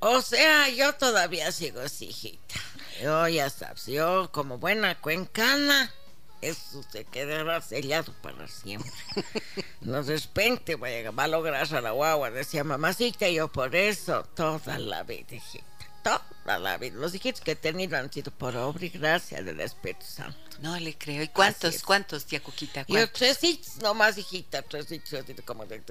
O 0.02 0.22
sea, 0.22 0.68
yo 0.70 0.94
todavía 0.94 1.52
sigo 1.52 1.80
así, 1.80 2.08
hijita. 2.08 2.56
Yo 3.02 3.28
ya 3.28 3.50
sabes, 3.50 3.86
yo 3.86 4.32
como 4.32 4.58
buena 4.58 5.00
cuencana, 5.00 5.94
eso 6.42 6.84
se 6.92 7.06
quedará 7.06 7.62
sellado 7.62 8.14
para 8.22 8.48
siempre. 8.48 8.92
No 9.82 10.04
de 10.04 10.18
repente 10.18 10.76
va 10.76 11.24
a 11.24 11.28
lograr 11.28 11.74
a 11.74 11.82
la 11.82 11.92
guagua, 11.92 12.30
decía 12.30 12.64
mamacita, 12.64 13.28
y 13.28 13.36
yo 13.36 13.48
por 13.48 13.76
eso 13.76 14.24
toda 14.36 14.78
la 14.78 15.04
vida, 15.04 15.36
hijita 15.36 15.72
toda 16.04 16.60
la 16.60 16.78
vida. 16.78 16.98
Los 16.98 17.16
hijitos 17.16 17.42
que 17.42 17.52
he 17.52 17.56
tenido 17.56 17.98
han 17.98 18.12
sido 18.12 18.32
por 18.32 18.56
obra 18.56 18.86
y 18.86 18.90
gracia 18.90 19.42
del 19.42 19.60
Espíritu 19.60 20.06
Santo. 20.06 20.51
No 20.60 20.80
le 20.80 20.98
creo. 20.98 21.24
¿Y 21.24 21.28
cuántos, 21.30 21.82
cuántos, 21.84 22.26
tía 22.26 22.42
Cuquita? 22.42 22.86
Yo 22.88 23.12
tres 23.12 23.44
hijos, 23.44 23.78
nomás 23.78 24.18
hijita, 24.18 24.62
tres 24.62 24.92
hijos, 24.92 25.24
como 25.46 25.66
de 25.66 25.82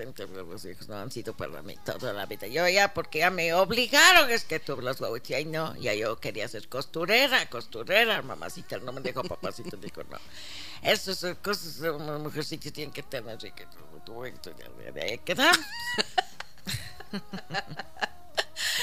los 0.47 0.65
hijos 0.65 0.89
no 0.89 0.97
han 0.97 1.11
sido 1.11 1.37
para 1.37 1.63
mí 1.63 1.77
toda 1.85 2.13
la 2.13 2.27
vida. 2.27 2.47
Yo 2.47 2.69
ya, 2.69 2.93
porque 2.95 3.21
ya 3.21 3.31
me 3.31 3.53
obligaron, 3.55 4.31
es 4.31 4.45
que 4.45 4.61
tuve 4.61 4.83
los 4.83 5.01
huevos 5.01 5.21
y 5.29 5.45
no, 5.45 5.77
ya 5.77 5.95
yo 5.95 6.19
quería 6.21 6.47
ser 6.49 6.69
costurera, 6.69 7.49
costurera, 7.49 8.23
mamacita, 8.23 8.79
no 8.79 8.93
me 8.93 9.01
dejó 9.01 9.23
papacito, 9.25 9.77
dijo 9.77 10.03
no. 10.05 10.19
Esas 10.83 11.19
son 11.19 11.35
cosas, 11.37 11.79
una 11.81 12.19
mujercita 12.19 12.71
tienen 12.71 12.93
que 12.93 13.03
tener, 13.03 13.37
así 13.37 13.51
que 13.53 13.67
de 14.93 15.03
ahí 15.03 15.19
quedamos. 15.19 15.59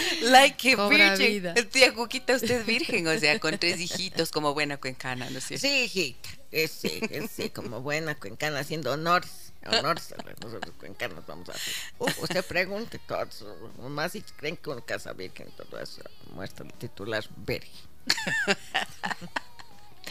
like 0.23 0.73
a 0.73 0.87
virgin. 0.87 1.53
Tía 1.71 1.93
Cuquita, 1.93 2.35
usted 2.35 2.61
es 2.61 2.65
virgen, 2.65 3.07
o 3.07 3.19
sea, 3.19 3.39
con 3.39 3.57
tres 3.57 3.79
hijitos 3.79 4.31
como 4.31 4.53
buena 4.53 4.77
cuencana, 4.77 5.29
¿no 5.29 5.37
es 5.37 5.45
cierto? 5.45 5.67
Sí, 5.67 5.83
hijita. 5.83 6.29
Sí, 6.51 7.01
sí, 7.29 7.49
como 7.49 7.81
buena 7.81 8.15
cuencana, 8.15 8.59
haciendo 8.59 8.93
honores. 8.93 9.53
Honores 9.65 10.13
a 10.13 10.45
nosotros 10.45 10.73
cuencanos 10.79 11.25
vamos 11.27 11.49
a 11.49 11.51
hacer. 11.51 11.73
Uh, 11.99 12.05
usted 12.21 12.45
pregunte 12.45 12.99
todos, 12.99 13.43
más 13.79 14.13
si 14.13 14.21
creen 14.21 14.55
que 14.55 14.69
una 14.69 14.81
casa 14.81 15.11
virgen, 15.11 15.49
todo 15.57 15.79
eso, 15.79 16.01
muestra 16.33 16.65
el 16.65 16.73
titular 16.73 17.25
virgen. 17.35 17.71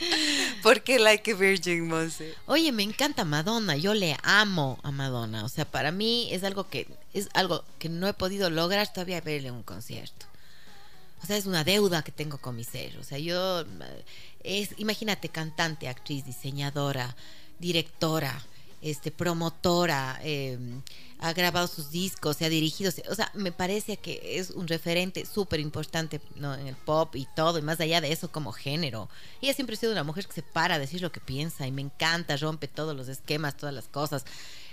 ¿Por 0.63 0.83
qué 0.83 0.99
Like 0.99 1.35
Virgin, 1.35 1.87
Monse? 1.89 2.35
Oye, 2.47 2.73
me 2.73 2.83
encanta 2.83 3.25
Madonna, 3.25 3.77
yo 3.77 3.95
le 3.95 4.17
amo 4.23 4.79
a 4.83 4.91
Madonna, 4.91 5.45
o 5.45 5.49
sea, 5.49 5.65
para 5.65 5.91
mí 5.93 6.29
es 6.33 6.45
algo 6.45 6.69
que 6.69 6.89
es 7.13 7.29
algo 7.35 7.65
que 7.79 7.89
no 7.89 8.09
he 8.09 8.13
podido 8.13 8.51
lograr 8.51 8.93
todavía 8.93 9.21
verle 9.21 9.51
un 9.51 9.63
concierto. 9.63 10.27
O 11.23 11.27
sea, 11.27 11.37
es 11.37 11.47
una 11.47 11.65
deuda 11.65 12.03
que 12.03 12.13
tengo 12.13 12.39
con 12.39 12.57
mi 12.57 12.65
ser. 12.65 12.97
O 12.99 13.05
sea, 13.05 13.19
yo 13.19 13.65
es 14.45 14.71
imagínate 14.77 15.29
cantante, 15.29 15.89
actriz, 15.89 16.25
diseñadora, 16.25 17.17
directora, 17.59 18.41
este 18.91 19.11
promotora, 19.11 20.21
eh, 20.23 20.59
ha 21.19 21.33
grabado 21.33 21.67
sus 21.67 21.91
discos, 21.91 22.37
se 22.37 22.45
ha 22.45 22.49
dirigido, 22.49 22.93
o 23.11 23.15
sea, 23.15 23.31
me 23.35 23.51
parece 23.51 23.97
que 23.97 24.39
es 24.39 24.51
un 24.51 24.69
referente 24.69 25.25
súper 25.27 25.61
importante 25.61 26.21
¿no? 26.37 26.55
en 26.55 26.67
el 26.67 26.77
pop 26.77 27.17
y 27.17 27.27
todo, 27.35 27.59
y 27.59 27.63
más 27.63 27.81
allá 27.81 28.01
de 28.01 28.13
eso 28.13 28.31
como 28.31 28.53
género. 28.53 29.09
Ella 29.41 29.55
siempre 29.55 29.75
ha 29.75 29.79
sido 29.79 29.93
una 29.93 30.05
mujer 30.05 30.27
que 30.27 30.35
se 30.35 30.43
para 30.43 30.77
a 30.77 30.79
decir 30.79 31.01
lo 31.01 31.11
que 31.11 31.21
piensa 31.21 31.67
y 31.67 31.73
me 31.73 31.83
encanta, 31.83 32.37
rompe 32.37 32.69
todos 32.69 32.95
los 32.95 33.09
esquemas, 33.09 33.57
todas 33.57 33.75
las 33.75 33.89
cosas. 33.89 34.25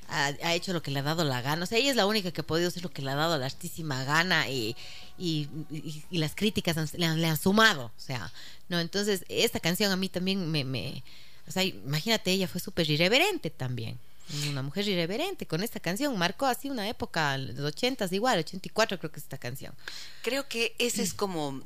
Ha, 0.10 0.54
hecho 0.54 0.74
lo 0.74 0.84
que 0.84 0.92
le 0.92 1.00
ha 1.00 1.04
dado 1.04 1.24
la 1.24 1.42
gana. 1.42 1.64
O 1.64 1.66
sea, 1.66 1.78
ella 1.78 1.90
es 1.90 1.96
la 1.96 2.06
única 2.06 2.30
que 2.32 2.42
ha 2.42 2.46
podido 2.46 2.68
hacer 2.68 2.84
lo 2.84 2.92
que 2.92 3.02
le 3.02 3.10
ha 3.10 3.16
dado 3.16 3.38
la 3.38 3.46
altísima 3.46 4.04
gana 4.04 4.48
y, 4.50 4.76
y, 5.18 5.48
las 6.12 6.36
críticas 6.36 6.76
le, 6.94 7.06
han, 7.06 7.22
le, 7.22 7.28
han, 7.28 7.38
sumado. 7.38 7.86
O 7.86 8.00
sea, 8.00 8.32
no, 8.68 8.80
entonces 8.80 9.24
esta 9.30 9.62
canción 9.62 9.92
a 9.92 9.96
mí 9.96 10.10
también 10.10 10.52
me, 10.52 10.66
me 10.66 11.04
o 11.48 11.52
sea, 11.52 11.64
imagínate, 11.64 12.32
ella 12.32 12.48
fue 12.48 12.62
súper 12.62 12.90
irreverente 12.90 13.50
también 13.50 13.98
una 14.50 14.62
mujer 14.62 14.88
irreverente 14.88 15.46
con 15.46 15.64
esta 15.64 15.80
canción. 15.80 16.18
Marcó 16.18 16.46
así 16.46 16.70
una 16.70 16.88
época, 16.88 17.38
los 17.38 17.60
ochentas 17.60 18.12
igual, 18.12 18.40
84 18.40 19.00
creo 19.00 19.12
que 19.12 19.20
es 19.20 19.24
esta 19.24 19.38
canción. 19.38 19.74
Creo 20.22 20.48
que 20.48 20.76
ese 20.80 21.04
es 21.04 21.14
como 21.14 21.62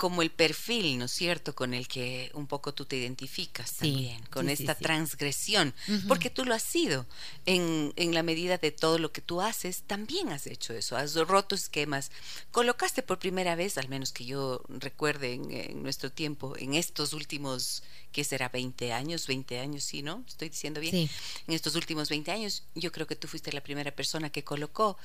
como 0.00 0.22
el 0.22 0.30
perfil, 0.30 0.96
¿no 0.96 1.04
es 1.04 1.12
cierto?, 1.12 1.54
con 1.54 1.74
el 1.74 1.86
que 1.86 2.30
un 2.32 2.46
poco 2.46 2.72
tú 2.72 2.86
te 2.86 2.96
identificas 2.96 3.74
también, 3.74 4.22
con 4.30 4.48
esta 4.48 4.74
transgresión, 4.74 5.74
porque 6.08 6.30
tú 6.30 6.46
lo 6.46 6.54
has 6.54 6.62
sido. 6.62 7.04
En, 7.44 7.92
en, 7.96 8.14
la 8.14 8.22
medida 8.22 8.56
de 8.56 8.70
todo 8.70 8.98
lo 8.98 9.12
que 9.12 9.20
tú 9.20 9.42
haces, 9.42 9.82
también 9.82 10.30
has 10.30 10.46
hecho 10.46 10.72
eso, 10.72 10.96
has 10.96 11.14
roto 11.16 11.54
esquemas. 11.54 12.12
Colocaste 12.50 13.02
por 13.02 13.18
primera 13.18 13.56
vez, 13.56 13.76
al 13.76 13.90
menos 13.90 14.10
que 14.12 14.24
yo 14.24 14.62
recuerde 14.70 15.34
en, 15.34 15.82
nuestro 15.82 16.10
tiempo, 16.10 16.56
en 16.56 16.72
estos 16.72 17.12
últimos, 17.12 17.82
¿qué 18.10 18.24
será? 18.24 18.48
20 18.48 18.94
años, 18.94 19.26
20 19.26 19.58
años, 19.58 19.84
sí, 19.84 20.00
¿no? 20.00 20.24
Estoy 20.26 20.48
diciendo 20.48 20.80
bien. 20.80 21.10
En 21.46 21.54
estos 21.54 21.74
últimos 21.74 22.08
20 22.08 22.30
años, 22.30 22.64
yo 22.74 22.90
creo 22.90 23.06
que 23.06 23.16
tú 23.16 23.28
fuiste 23.28 23.52
la 23.52 23.60
primera 23.60 23.90
persona 23.90 24.30
que 24.30 24.44
colocó 24.44 24.96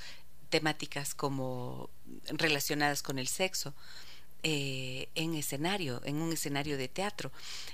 temáticas 0.49 1.13
como 1.13 1.89
relacionadas 2.27 3.03
con 3.03 3.19
el 3.19 3.27
sexo 3.27 3.73
eh, 4.47 5.09
en 5.15 5.33
escenario, 5.33 6.03
en 6.05 6.17
un 6.17 6.31
escenario 6.31 6.77
de 6.77 6.87
teatro. 6.87 7.31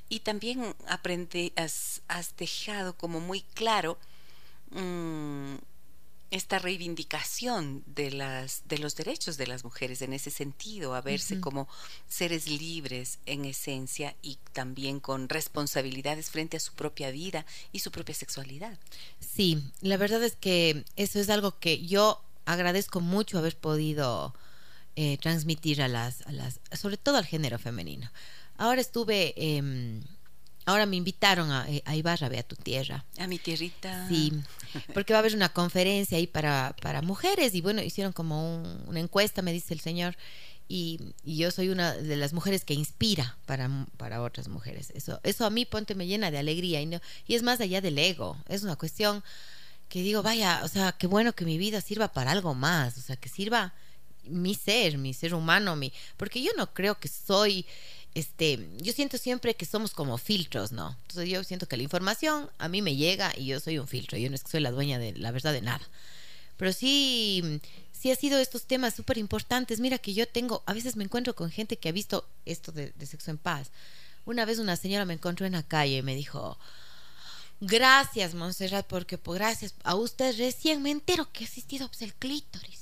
Y 0.08 0.22
también 0.22 0.74
aprende, 0.88 1.52
has, 1.58 2.02
dejado 2.38 2.96
como 2.96 3.20
muy 3.20 3.42
claro 3.42 3.98
mm, 4.70 5.56
esta 6.30 6.60
reivindicación 6.60 7.84
de, 7.88 8.12
las, 8.12 8.62
de 8.70 8.78
los 8.78 8.96
derechos 8.96 9.36
de 9.36 9.48
las 9.48 9.66
mujeres 9.66 10.02
en 10.02 10.14
ese 10.14 10.32
sentido, 10.32 10.96
a 10.96 11.02
verse 11.02 11.42
como 11.42 11.68
seres 12.08 12.48
libres 12.48 13.20
en 13.26 13.44
esencia 13.44 14.16
y 14.22 14.38
también 14.54 15.02
con 15.02 15.28
responsabilidades 15.28 16.30
frente 16.30 16.56
a 16.56 16.62
su 16.62 16.72
propia 16.72 17.12
vida 17.12 17.46
y 17.74 17.80
su 17.80 17.92
propia 17.92 18.16
sexualidad. 18.16 18.80
Sí, 19.20 19.62
la 19.82 19.98
verdad 19.98 20.24
es 20.24 20.38
que 20.38 20.86
eso 20.96 21.20
es 21.20 21.30
algo 21.30 21.60
que 21.60 21.86
yo 21.86 22.24
agradezco 22.46 23.02
mucho 23.02 23.38
haber 23.38 23.58
podido 23.58 24.34
eh, 24.96 25.18
transmitir 25.18 25.82
a 25.82 25.88
las, 25.88 26.22
a 26.28 26.32
las, 26.32 26.60
sobre 26.78 26.98
todo 26.98 27.18
al 27.18 27.26
género 27.26 27.58
femenino. 27.58 28.12
Ahora 28.58 28.82
estuve, 28.82 29.34
em, 29.38 30.02
ahora 30.66 30.86
me 30.86 30.98
invitaron 30.98 31.52
a, 31.52 31.70
eh, 31.70 31.82
a 31.86 31.96
Ibarra, 31.96 32.30
ve 32.30 32.40
a 32.40 32.44
tu 32.44 32.56
tierra. 32.56 33.06
A 33.18 33.28
mi 33.28 33.40
tierrita. 33.40 34.08
Sí, 34.10 34.34
porque 34.94 35.14
va 35.14 35.20
a 35.20 35.22
haber 35.22 35.36
una 35.36 35.50
conferencia 35.50 36.18
ahí 36.18 36.28
para, 36.28 36.76
para 36.82 37.02
mujeres 37.02 37.56
y 37.56 37.62
bueno, 37.62 37.82
hicieron 37.82 38.14
como 38.14 38.62
una 38.86 39.00
encuesta, 39.00 39.42
me 39.42 39.54
dice 39.54 39.74
el 39.74 39.80
señor. 39.80 40.18
Y, 40.68 41.00
y, 41.24 41.38
yo 41.38 41.52
soy 41.52 41.70
una 41.70 41.94
de 41.94 42.16
las 42.16 42.32
mujeres 42.32 42.64
que 42.64 42.74
inspira 42.74 43.38
para, 43.46 43.70
para 43.98 44.22
otras 44.22 44.48
mujeres. 44.48 44.92
Eso, 44.96 45.20
eso 45.24 45.46
a 45.46 45.50
mí, 45.50 45.66
ponte, 45.66 45.96
me 45.96 46.08
llena 46.08 46.32
de 46.32 46.38
alegría 46.38 46.82
y, 46.82 46.86
no, 46.86 47.02
y 47.28 47.36
es 47.36 47.44
más 47.44 47.60
allá 47.60 47.82
del 47.82 47.98
ego. 47.98 48.38
Es 48.48 48.64
una 48.64 48.78
cuestión 48.78 49.24
que 49.90 50.02
digo, 50.02 50.24
vaya, 50.24 50.62
o 50.64 50.70
sea, 50.70 50.94
qué 50.94 51.08
bueno 51.08 51.34
que 51.34 51.44
mi 51.44 51.58
vida 51.58 51.82
sirva 51.82 52.14
para 52.14 52.32
algo 52.32 52.56
más, 52.56 52.98
o 52.98 53.02
sea, 53.02 53.18
que 53.18 53.28
sirva 53.28 53.74
mi 54.24 54.56
ser, 54.56 54.98
mi 54.98 55.14
ser 55.14 55.34
humano, 55.34 55.76
mi, 55.76 55.92
porque 56.18 56.42
yo 56.42 56.52
no 56.58 56.74
creo 56.74 57.00
que 57.00 57.08
soy, 57.08 57.66
este, 58.14 58.68
yo 58.78 58.94
siento 58.94 59.18
siempre 59.18 59.56
que 59.56 59.66
somos 59.66 59.92
como 59.92 60.18
filtros, 60.18 60.72
¿no? 60.72 60.96
Entonces 61.02 61.30
yo 61.30 61.44
siento 61.44 61.68
que 61.68 61.78
la 61.78 61.84
información 61.84 62.50
a 62.58 62.68
mí 62.68 62.82
me 62.82 62.96
llega 62.96 63.34
y 63.38 63.46
yo 63.46 63.60
soy 63.60 63.78
un 63.78 63.88
filtro, 63.88 64.18
yo 64.18 64.30
no 64.30 64.36
es 64.36 64.44
que 64.44 64.52
soy 64.52 64.62
la 64.62 64.72
dueña 64.72 65.00
de 65.00 65.14
la 65.14 65.32
verdad 65.32 65.54
de 65.54 65.62
nada. 65.62 65.88
Pero 66.58 66.74
sí, 66.74 67.60
sí 67.92 68.12
ha 68.12 68.16
sido 68.16 68.38
estos 68.40 68.66
temas 68.66 68.94
súper 68.94 69.18
importantes. 69.18 69.80
Mira 69.80 69.98
que 69.98 70.14
yo 70.14 70.28
tengo, 70.28 70.62
a 70.68 70.74
veces 70.74 70.96
me 70.96 71.04
encuentro 71.04 71.36
con 71.36 71.50
gente 71.50 71.78
que 71.78 71.90
ha 71.90 71.92
visto 71.92 72.28
esto 72.46 72.72
de, 72.72 72.94
sexo 73.06 73.32
en 73.32 73.40
paz. 73.40 73.72
Una 74.26 74.46
vez 74.46 74.60
una 74.60 74.76
señora 74.76 75.06
me 75.06 75.16
encontró 75.16 75.48
en 75.48 75.54
la 75.54 75.64
calle 75.64 75.98
y 75.98 76.02
me 76.04 76.16
dijo, 76.16 76.60
gracias 77.62 78.36
Montserrat, 78.36 78.86
porque 78.86 79.18
pues, 79.18 79.40
gracias 79.40 79.74
a 79.84 79.96
usted 79.96 80.38
recién 80.38 80.84
me 80.84 80.92
entero 80.92 81.32
que 81.32 81.44
ha 81.44 81.48
existido 81.48 81.88
pues, 81.88 82.04
el 82.04 82.14
clítoris 82.14 82.81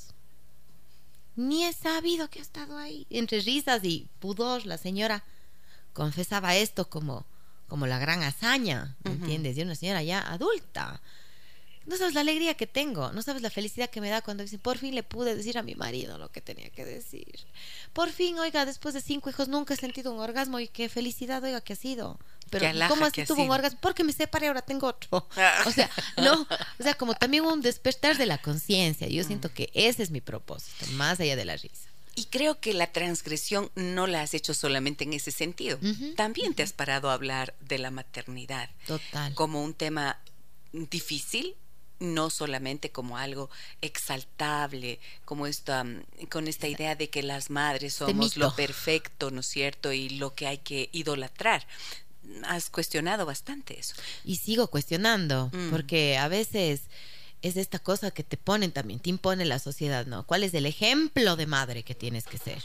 ni 1.40 1.64
he 1.64 1.74
sabido 1.74 2.30
que 2.30 2.40
ha 2.40 2.42
estado 2.42 2.78
ahí. 2.78 3.08
Entre 3.10 3.40
risas 3.40 3.84
y 3.84 4.10
pudor, 4.20 4.66
la 4.66 4.78
señora 4.78 5.24
confesaba 5.94 6.56
esto 6.56 6.90
como, 6.90 7.26
como 7.68 7.88
la 7.88 7.98
gran 7.98 8.24
hazaña, 8.24 8.98
¿me 9.04 9.12
entiendes? 9.12 9.58
Y 9.58 9.62
una 9.62 9.76
señora 9.76 10.04
ya 10.04 10.20
adulta. 10.20 11.02
No 11.86 11.96
sabes 11.96 12.14
la 12.14 12.22
alegría 12.22 12.56
que 12.56 12.68
tengo, 12.68 13.12
no 13.14 13.22
sabes 13.22 13.42
la 13.42 13.50
felicidad 13.50 13.90
que 13.90 14.02
me 14.02 14.10
da 14.10 14.22
cuando 14.22 14.44
dicen, 14.44 14.60
por 14.60 14.78
fin 14.78 14.94
le 14.94 15.02
pude 15.02 15.34
decir 15.34 15.58
a 15.58 15.64
mi 15.64 15.76
marido 15.76 16.18
lo 16.18 16.30
que 16.30 16.42
tenía 16.42 16.70
que 16.70 16.84
decir. 16.84 17.40
Por 17.94 18.12
fin, 18.12 18.38
oiga, 18.38 18.66
después 18.66 18.94
de 18.94 19.02
cinco 19.02 19.30
hijos 19.30 19.48
nunca 19.48 19.74
he 19.74 19.78
sentido 19.78 20.12
un 20.12 20.20
orgasmo 20.20 20.60
y 20.60 20.68
qué 20.68 20.90
felicidad, 20.90 21.42
oiga, 21.44 21.62
que 21.62 21.74
ha 21.74 21.78
sido. 21.78 22.20
Pero 22.50 22.88
¿cómo 22.88 23.06
así 23.06 23.24
tuvo 23.26 23.44
un 23.44 23.52
orgasmo? 23.52 23.80
Porque 23.82 24.04
me 24.04 24.14
separé, 24.14 24.48
ahora 24.48 24.62
tengo 24.62 24.88
otro. 24.88 25.28
Ah. 25.36 25.64
O 25.66 25.72
sea, 25.72 25.90
no, 26.18 26.48
o 26.80 26.84
sea, 26.84 26.96
como 26.96 27.14
también 27.14 27.46
un 27.46 27.62
despertar 27.62 28.18
de 28.18 28.26
la 28.26 28.40
conciencia. 28.40 29.08
Yo 29.08 29.24
siento 29.24 29.54
que 29.54 29.70
ese 29.74 30.04
es 30.04 30.12
mi 30.12 30.22
propósito, 30.22 30.86
más 30.94 31.20
allá 31.20 31.36
de 31.36 31.46
la 31.46 31.56
risa. 31.56 31.90
Y 32.16 32.26
creo 32.26 32.60
que 32.60 32.74
la 32.74 32.92
transgresión 32.92 33.72
no 33.76 34.08
la 34.08 34.22
has 34.22 34.34
hecho 34.34 34.54
solamente 34.54 35.04
en 35.04 35.14
ese 35.14 35.32
sentido. 35.32 35.80
También 36.16 36.54
te 36.54 36.64
has 36.64 36.74
parado 36.74 37.10
a 37.10 37.14
hablar 37.14 37.56
de 37.62 37.78
la 37.78 37.92
maternidad. 37.92 38.70
Total. 38.88 39.34
Como 39.36 39.64
un 39.64 39.74
tema 39.74 40.20
difícil, 40.74 41.56
no 42.00 42.30
solamente 42.30 42.92
como 42.92 43.18
algo 43.18 43.50
exaltable, 43.82 45.00
como 45.26 45.48
esta, 45.48 45.86
con 46.30 46.48
esta 46.48 46.68
idea 46.68 46.96
de 46.96 47.10
que 47.10 47.24
las 47.24 47.50
madres 47.50 47.94
Este 47.94 48.06
somos 48.06 48.38
lo 48.38 48.56
perfecto, 48.56 49.32
¿no 49.32 49.42
es 49.42 49.48
cierto? 49.48 49.92
Y 49.92 50.10
lo 50.10 50.34
que 50.34 50.48
hay 50.48 50.60
que 50.60 50.90
idolatrar. 50.92 51.66
Has 52.44 52.70
cuestionado 52.70 53.26
bastante 53.26 53.80
eso. 53.80 53.96
Y 54.24 54.38
sigo 54.38 54.68
cuestionando, 54.68 55.50
Mm. 55.54 55.70
porque 55.72 56.18
a 56.18 56.28
veces 56.28 56.82
es 57.42 57.58
esta 57.58 57.80
cosa 57.80 58.12
que 58.12 58.24
te 58.24 58.38
ponen 58.38 58.72
también, 58.72 59.00
te 59.00 59.10
impone 59.10 59.46
la 59.46 59.60
sociedad, 59.60 60.06
¿no? 60.06 60.26
¿Cuál 60.26 60.44
es 60.44 60.54
el 60.54 60.66
ejemplo 60.66 61.36
de 61.36 61.46
madre 61.48 61.84
que 61.84 61.96
tienes 61.96 62.26
que 62.26 62.38
ser? 62.38 62.62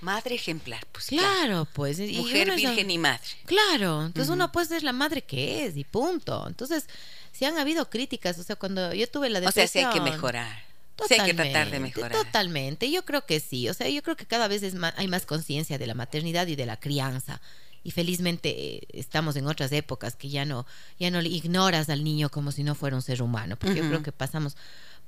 Madre 0.00 0.34
ejemplar, 0.34 0.84
pues 0.92 1.06
Claro, 1.06 1.66
pues. 1.72 1.98
y 1.98 2.16
Mujer 2.16 2.48
uno 2.48 2.54
es 2.54 2.60
virgen 2.62 2.90
y 2.90 2.98
madre. 2.98 3.22
Claro, 3.46 4.04
entonces 4.06 4.30
uno 4.30 4.50
puede 4.52 4.66
ser 4.66 4.82
la 4.82 4.92
madre 4.92 5.22
que 5.22 5.64
es 5.66 5.76
y 5.76 5.84
punto. 5.84 6.46
Entonces, 6.48 6.86
si 7.32 7.44
han 7.44 7.56
habido 7.58 7.88
críticas, 7.88 8.38
o 8.38 8.42
sea, 8.42 8.56
cuando 8.56 8.92
yo 8.94 9.08
tuve 9.08 9.30
la 9.30 9.38
O 9.46 9.52
sea, 9.52 9.66
sí 9.68 9.78
hay 9.78 9.84
que 9.86 10.00
depresión- 10.00 10.04
mejorar. 10.16 10.64
Sí 11.08 11.14
hay 11.14 11.26
que 11.26 11.34
tratar 11.34 11.70
de 11.70 11.78
Totalmente, 11.78 11.80
mejorar. 11.80 12.12
Totalmente, 12.12 12.90
yo 12.90 13.04
creo 13.04 13.24
que 13.26 13.40
sí. 13.40 13.68
O 13.68 13.74
sea, 13.74 13.88
yo 13.88 14.02
creo 14.02 14.16
que 14.16 14.26
cada 14.26 14.46
vez 14.48 14.62
es 14.62 14.74
más, 14.74 14.94
hay 14.96 15.08
más 15.08 15.26
conciencia 15.26 15.76
de 15.78 15.86
la 15.86 15.94
maternidad 15.94 16.46
y 16.46 16.56
de 16.56 16.66
la 16.66 16.78
crianza. 16.78 17.40
Y 17.84 17.90
felizmente 17.92 18.48
eh, 18.48 18.88
estamos 18.94 19.36
en 19.36 19.46
otras 19.46 19.70
épocas 19.70 20.16
que 20.16 20.30
ya 20.30 20.44
no, 20.44 20.66
ya 20.98 21.10
no 21.10 21.20
le 21.20 21.28
ignoras 21.28 21.88
al 21.90 22.02
niño 22.02 22.30
como 22.30 22.50
si 22.50 22.64
no 22.64 22.74
fuera 22.74 22.96
un 22.96 23.02
ser 23.02 23.22
humano. 23.22 23.56
Porque 23.56 23.76
yo 23.76 23.86
creo 23.86 24.02
que 24.02 24.10
pasamos 24.10 24.56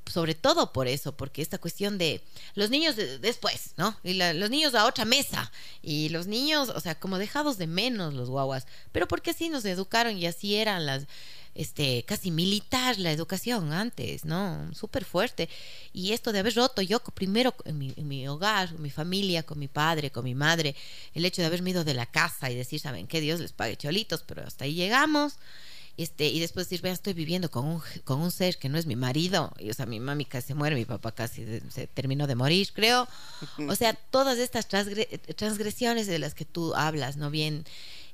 sobre 0.07 0.34
todo 0.34 0.72
por 0.72 0.86
eso, 0.88 1.16
porque 1.16 1.42
esta 1.42 1.59
cuestión 1.59 1.98
de 1.98 2.22
los 2.54 2.70
niños 2.70 2.96
de- 2.96 3.18
después, 3.18 3.72
¿no? 3.76 3.96
Y 4.04 4.14
la- 4.14 4.32
los 4.34 4.50
niños 4.50 4.74
a 4.74 4.86
otra 4.86 5.04
mesa. 5.04 5.50
Y 5.82 6.09
los 6.11 6.26
niños, 6.26 6.68
o 6.68 6.80
sea, 6.80 6.94
como 6.98 7.18
dejados 7.18 7.59
de 7.59 7.66
menos 7.66 8.14
los 8.14 8.30
guaguas. 8.30 8.66
Pero 8.92 9.09
porque 9.09 9.30
así 9.30 9.48
nos 9.48 9.64
educaron 9.64 10.16
y 10.16 10.26
así 10.26 10.54
eran 10.57 10.86
las, 10.86 11.07
este, 11.54 12.04
casi 12.07 12.30
militar 12.30 12.98
la 12.98 13.11
educación 13.11 13.72
antes, 13.72 14.24
¿no? 14.24 14.70
Súper 14.74 15.04
fuerte. 15.04 15.48
Y 15.92 16.12
esto 16.12 16.30
de 16.32 16.38
haber 16.40 16.54
roto 16.54 16.82
yo 16.82 17.00
primero 17.00 17.54
en 17.64 17.78
mi, 17.78 17.92
en 17.96 18.07
mi 18.07 18.28
hogar, 18.28 18.70
con 18.72 18.82
mi 18.82 18.90
familia, 18.90 19.42
con 19.42 19.59
mi 19.59 19.66
padre, 19.68 20.11
con 20.11 20.24
mi 20.24 20.34
madre, 20.34 20.76
el 21.14 21.24
hecho 21.24 21.42
de 21.42 21.46
haberme 21.46 21.70
ido 21.70 21.82
de 21.82 21.94
la 21.94 22.07
casa 22.07 22.50
y 22.50 22.54
decir, 22.54 22.78
¿saben 22.78 23.07
qué? 23.07 23.20
Dios 23.20 23.40
les 23.40 23.52
pague 23.52 23.76
cholitos, 23.76 24.22
pero 24.26 24.46
hasta 24.46 24.64
ahí 24.66 24.74
llegamos. 24.74 25.34
Este, 25.99 26.28
y 26.28 26.40
después 26.40 26.66
decir, 26.66 26.82
vea, 26.82 26.92
estoy 26.92 27.14
viviendo 27.14 27.51
con 27.51 27.64
un, 27.66 27.82
con 28.05 28.20
un 28.20 28.30
ser 28.30 28.59
que 28.59 28.68
no 28.68 28.76
es 28.76 28.84
mi 28.86 28.97
marido. 28.97 29.53
Y, 29.59 29.70
o 29.70 29.74
sea, 29.74 29.86
mi 29.86 29.99
mami 29.99 30.24
casi 30.26 30.49
se 30.49 30.55
muere, 30.55 30.76
mi 30.76 30.84
papá 30.84 31.12
casi 31.12 31.44
de- 31.44 31.62
se 31.70 31.86
terminó 31.86 32.26
de 32.26 32.34
morir, 32.34 32.68
creo. 32.74 33.09
O 33.68 33.74
sea, 33.74 33.94
todas 34.11 34.38
estas 34.38 34.68
transgre- 34.68 35.09
transgresiones 35.36 36.07
de 36.07 36.18
las 36.18 36.34
que 36.34 36.44
tú 36.44 36.74
hablas, 36.74 37.16
¿no? 37.16 37.30
Bien, 37.30 37.64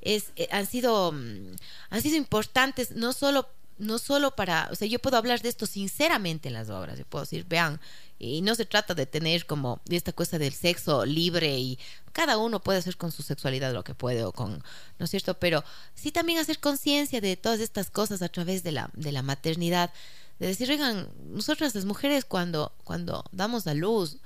es, 0.00 0.26
eh, 0.36 0.48
han 0.52 0.66
sido, 0.66 1.12
mm, 1.12 1.54
han 1.90 2.02
sido 2.02 2.16
importantes, 2.16 2.92
no 2.92 3.12
solo 3.12 3.48
no 3.82 3.98
solo 3.98 4.36
para, 4.36 4.68
o 4.70 4.76
sea, 4.76 4.86
yo 4.86 5.00
puedo 5.00 5.16
hablar 5.16 5.42
de 5.42 5.48
esto 5.48 5.66
sinceramente 5.66 6.48
en 6.48 6.54
las 6.54 6.70
obras, 6.70 6.96
yo 6.98 7.04
puedo 7.04 7.24
decir, 7.24 7.44
vean, 7.48 7.80
y 8.16 8.40
no 8.40 8.54
se 8.54 8.64
trata 8.64 8.94
de 8.94 9.06
tener 9.06 9.44
como 9.44 9.80
esta 9.90 10.12
cosa 10.12 10.38
del 10.38 10.52
sexo 10.52 11.04
libre 11.04 11.58
y 11.58 11.78
cada 12.12 12.38
uno 12.38 12.62
puede 12.62 12.78
hacer 12.78 12.96
con 12.96 13.10
su 13.10 13.24
sexualidad 13.24 13.74
lo 13.74 13.82
que 13.82 13.94
puede 13.94 14.22
o 14.22 14.30
con, 14.30 14.62
¿no 14.98 15.04
es 15.04 15.10
cierto? 15.10 15.34
Pero 15.34 15.64
sí 15.96 16.12
también 16.12 16.38
hacer 16.38 16.60
conciencia 16.60 17.20
de 17.20 17.36
todas 17.36 17.58
estas 17.58 17.90
cosas 17.90 18.22
a 18.22 18.28
través 18.28 18.62
de 18.62 18.70
la, 18.70 18.88
de 18.94 19.10
la 19.10 19.22
maternidad, 19.22 19.90
de 20.38 20.46
decir, 20.46 20.70
oigan, 20.70 21.08
nosotras 21.30 21.74
las 21.74 21.84
mujeres 21.84 22.24
cuando, 22.24 22.72
cuando 22.84 23.24
damos 23.32 23.66
a 23.66 23.74
luz, 23.74 24.18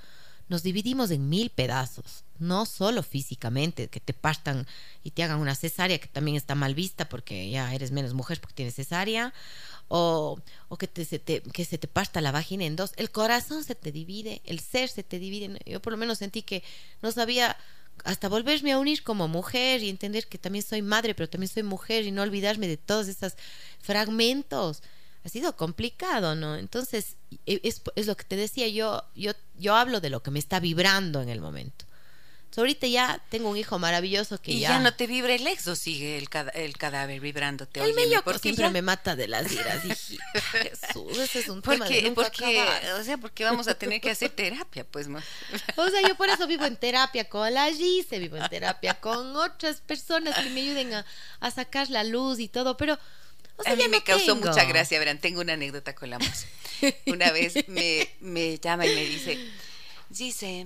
nos 0.49 0.61
dividimos 0.61 1.09
en 1.09 1.29
mil 1.29 1.49
pedazos, 1.49 2.23
no 2.39 2.65
solo 2.65 3.03
físicamente, 3.03 3.87
que 3.89 3.99
te 3.99 4.13
partan 4.13 4.67
y 5.03 5.11
te 5.11 5.23
hagan 5.23 5.39
una 5.39 5.55
cesárea, 5.55 5.99
que 5.99 6.07
también 6.07 6.37
está 6.37 6.55
mal 6.55 6.75
vista 6.75 7.09
porque 7.09 7.49
ya 7.49 7.73
eres 7.73 7.91
menos 7.91 8.13
mujer 8.13 8.39
porque 8.41 8.55
tienes 8.55 8.75
cesárea, 8.75 9.33
o, 9.89 10.39
o 10.69 10.77
que, 10.77 10.87
te, 10.87 11.05
se 11.05 11.19
te, 11.19 11.41
que 11.41 11.65
se 11.65 11.77
te 11.77 11.87
parta 11.87 12.21
la 12.21 12.31
vagina 12.31 12.65
en 12.65 12.75
dos, 12.75 12.91
el 12.97 13.11
corazón 13.11 13.63
se 13.63 13.75
te 13.75 13.91
divide, 13.91 14.41
el 14.45 14.59
ser 14.59 14.89
se 14.89 15.03
te 15.03 15.19
divide. 15.19 15.59
Yo 15.65 15.81
por 15.81 15.93
lo 15.93 15.97
menos 15.97 16.17
sentí 16.17 16.41
que 16.41 16.63
no 17.01 17.11
sabía 17.11 17.57
hasta 18.03 18.29
volverme 18.29 18.71
a 18.73 18.79
unir 18.79 19.03
como 19.03 19.27
mujer 19.27 19.83
y 19.83 19.89
entender 19.89 20.27
que 20.27 20.37
también 20.37 20.63
soy 20.63 20.81
madre, 20.81 21.15
pero 21.15 21.29
también 21.29 21.51
soy 21.51 21.63
mujer 21.63 22.05
y 22.05 22.11
no 22.11 22.21
olvidarme 22.21 22.67
de 22.67 22.77
todos 22.77 23.07
esos 23.07 23.33
fragmentos. 23.79 24.83
Ha 25.23 25.29
sido 25.29 25.55
complicado, 25.55 26.35
¿no? 26.35 26.55
Entonces, 26.55 27.17
e- 27.45 27.59
es, 27.63 27.81
es 27.95 28.07
lo 28.07 28.15
que 28.15 28.23
te 28.23 28.35
decía, 28.35 28.67
yo, 28.67 29.03
yo, 29.15 29.31
yo 29.57 29.75
hablo 29.75 29.99
de 29.99 30.09
lo 30.09 30.21
que 30.23 30.31
me 30.31 30.39
está 30.39 30.59
vibrando 30.59 31.21
en 31.21 31.29
el 31.29 31.41
momento. 31.41 31.85
So, 32.57 32.61
ahorita 32.61 32.87
ya 32.87 33.21
tengo 33.29 33.51
un 33.51 33.55
hijo 33.57 33.77
maravilloso 33.77 34.41
que 34.41 34.51
y 34.51 34.61
ya... 34.61 34.69
ya, 34.69 34.79
no 34.79 34.91
te 34.91 35.05
vibra 35.05 35.35
el 35.35 35.45
ex 35.45 35.67
o 35.67 35.75
sigue 35.75 36.17
el, 36.17 36.27
cada- 36.27 36.49
el 36.53 36.75
cadáver 36.75 37.19
vibrándote. 37.19 37.79
el 37.83 37.93
porque 38.23 38.39
siempre 38.39 38.65
ya- 38.65 38.71
me 38.71 38.81
mata 38.81 39.15
de 39.15 39.27
las 39.27 39.51
iras. 39.51 39.83
Jesús, 39.83 41.19
ese 41.19 41.37
es 41.41 41.49
un 41.49 41.61
tema 41.61 41.85
de 41.85 41.91
Porque, 41.91 42.01
nunca 42.01 42.21
porque, 42.23 42.67
o 42.99 43.03
sea, 43.03 43.17
porque 43.19 43.43
vamos 43.43 43.67
a 43.67 43.75
tener 43.77 44.01
que 44.01 44.09
hacer 44.09 44.31
terapia, 44.31 44.83
pues, 44.85 45.07
ma. 45.07 45.23
O 45.75 45.87
sea, 45.91 46.01
yo 46.07 46.15
por 46.15 46.29
eso 46.29 46.47
vivo 46.47 46.65
en 46.65 46.77
terapia 46.79 47.29
con 47.29 47.53
la 47.53 47.71
Gise, 47.71 48.17
vivo 48.17 48.37
en 48.37 48.49
terapia 48.49 48.95
con 48.99 49.35
otras 49.35 49.79
personas 49.81 50.35
que 50.43 50.49
me 50.49 50.61
ayuden 50.61 50.95
a, 50.95 51.05
a 51.39 51.51
sacar 51.51 51.91
la 51.91 52.03
luz 52.03 52.39
y 52.39 52.47
todo, 52.47 52.75
pero... 52.75 52.97
O 53.57 53.61
sea, 53.63 53.73
a 53.73 53.75
mí 53.75 53.83
me 53.87 53.97
no 53.99 54.03
causó 54.03 54.33
tengo. 54.33 54.47
mucha 54.49 54.63
gracia, 54.65 54.97
verán, 54.97 55.19
tengo 55.19 55.41
una 55.41 55.53
anécdota 55.53 55.93
con 55.93 56.09
la 56.09 56.17
moza. 56.17 56.47
Una 57.05 57.31
vez 57.31 57.53
me, 57.67 58.09
me 58.19 58.57
llama 58.57 58.87
y 58.87 58.95
me 58.95 59.05
dice, 59.05 59.37
dice, 60.09 60.65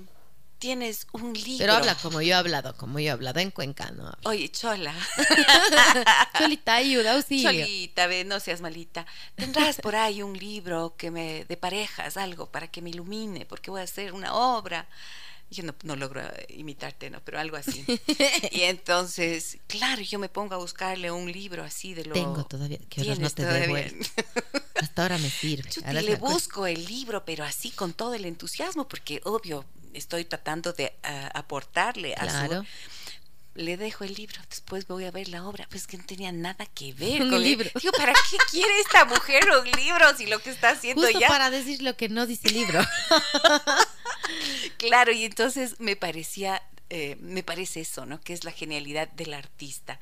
tienes 0.62 1.08
un 1.12 1.34
libro. 1.34 1.58
Pero 1.58 1.74
habla 1.74 1.96
como 1.96 2.22
yo 2.22 2.30
he 2.30 2.38
hablado, 2.38 2.78
como 2.78 3.00
yo 3.00 3.08
he 3.08 3.10
hablado 3.10 3.40
en 3.40 3.50
Cuenca, 3.50 3.90
¿no? 3.92 4.14
Oye, 4.26 4.50
chola, 4.52 4.94
Cholita, 6.38 6.76
ayuda, 6.76 7.16
auxilio. 7.16 7.52
cholita, 7.52 8.06
ve, 8.06 8.24
no 8.26 8.40
seas 8.40 8.62
malita. 8.62 9.08
Tendrás 9.36 9.78
por 9.78 9.96
ahí 9.96 10.22
un 10.22 10.38
libro 10.38 10.94
que 10.96 11.10
me 11.10 11.46
de 11.46 11.58
parejas, 11.58 12.16
algo 12.16 12.46
para 12.46 12.68
que 12.68 12.84
me 12.84 12.92
ilumine, 12.92 13.48
porque 13.48 13.72
voy 13.72 13.82
a 13.82 13.86
hacer 13.86 14.14
una 14.14 14.36
obra. 14.36 14.88
Yo 15.50 15.64
no, 15.64 15.74
no 15.84 15.96
logro 15.96 16.22
imitarte, 16.50 17.10
¿no? 17.10 17.22
Pero 17.26 17.40
algo 17.40 17.58
así. 17.58 17.84
Y 18.52 18.62
entonces, 18.62 19.58
claro, 19.66 20.02
yo 20.04 20.20
me 20.20 20.30
pongo 20.30 20.54
a 20.54 20.58
buscarle 20.60 21.10
un 21.10 21.30
libro 21.30 21.64
así 21.64 21.96
de 21.96 22.06
lo... 22.06 22.14
Tengo 22.14 22.46
todavía, 22.46 22.78
que 22.88 23.02
ahora 23.02 23.16
no 23.16 23.30
¿Tienes 23.30 23.34
te 23.34 23.46
devuelvo. 23.46 24.06
Hasta 24.80 25.02
ahora 25.02 25.18
me 25.18 25.30
sirve. 25.30 25.70
Ahora 25.86 26.00
es 26.00 26.06
le 26.06 26.16
busco 26.18 26.68
el 26.68 26.86
libro, 26.86 27.26
pero 27.26 27.44
así 27.44 27.72
con 27.72 27.94
todo 27.94 28.14
el 28.14 28.26
entusiasmo, 28.26 28.88
porque 28.88 29.22
obvio 29.26 29.66
estoy 29.94 30.26
tratando 30.26 30.74
de 30.74 30.94
ah, 31.04 31.30
aportarle 31.34 32.14
a 32.16 32.22
Claro. 32.22 32.62
su. 32.64 32.68
Le 33.54 33.76
dejo 33.76 34.06
el 34.06 34.14
libro, 34.14 34.40
después 34.50 34.88
voy 34.88 35.04
a 35.04 35.12
ver 35.12 35.28
la 35.28 35.46
obra, 35.46 35.68
pues 35.70 35.86
que 35.86 35.98
no 35.98 36.06
tenía 36.06 36.32
nada 36.32 36.66
que 36.68 36.94
ver 36.94 37.22
Un 37.24 37.30
con 37.32 37.38
el 37.40 37.44
libro. 37.44 37.70
Digo, 37.82 37.92
¿para 37.98 38.14
qué 38.14 38.38
quiere 38.50 38.80
esta 38.80 39.04
mujer 39.04 39.44
un 39.60 39.70
libro 39.72 40.16
si 40.16 40.26
lo 40.26 40.40
que 40.42 40.52
está 40.52 40.70
haciendo 40.70 41.02
Justo 41.04 41.20
ya? 41.20 41.28
para 41.28 41.50
decir 41.50 41.82
lo 41.82 41.98
que 41.98 42.08
no 42.08 42.26
dice 42.26 42.48
el 42.48 42.54
libro. 42.54 42.80
Claro, 44.78 45.12
y 45.12 45.26
entonces 45.26 45.80
me 45.80 45.96
parecía, 45.96 46.62
eh, 46.90 47.18
me 47.20 47.44
parece 47.44 47.82
eso, 47.82 48.06
¿no? 48.06 48.22
Que 48.22 48.34
es 48.34 48.44
la 48.44 48.52
genialidad 48.52 49.08
del 49.10 49.34
artista, 49.34 50.00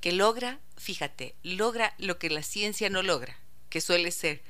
que 0.00 0.12
logra, 0.12 0.58
fíjate, 0.76 1.34
logra 1.42 1.94
lo 1.98 2.18
que 2.18 2.30
la 2.30 2.42
ciencia 2.42 2.90
no 2.90 3.02
logra, 3.02 3.36
que 3.68 3.80
suele 3.80 4.10
ser 4.10 4.42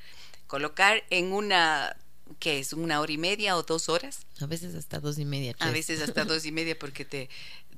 colocar 0.46 1.04
en 1.10 1.32
una, 1.32 1.96
¿qué 2.38 2.58
es? 2.58 2.72
Una 2.72 3.00
hora 3.00 3.12
y 3.12 3.18
media 3.18 3.56
o 3.56 3.62
dos 3.62 3.88
horas, 3.88 4.20
A 4.40 4.46
veces 4.46 4.74
hasta 4.74 5.00
dos 5.00 5.18
y 5.18 5.24
media. 5.24 5.54
a 5.58 5.70
veces 5.70 6.00
hasta 6.02 6.24
dos 6.26 6.44
y 6.44 6.52
media 6.52 6.78
porque 6.78 7.04
te... 7.04 7.28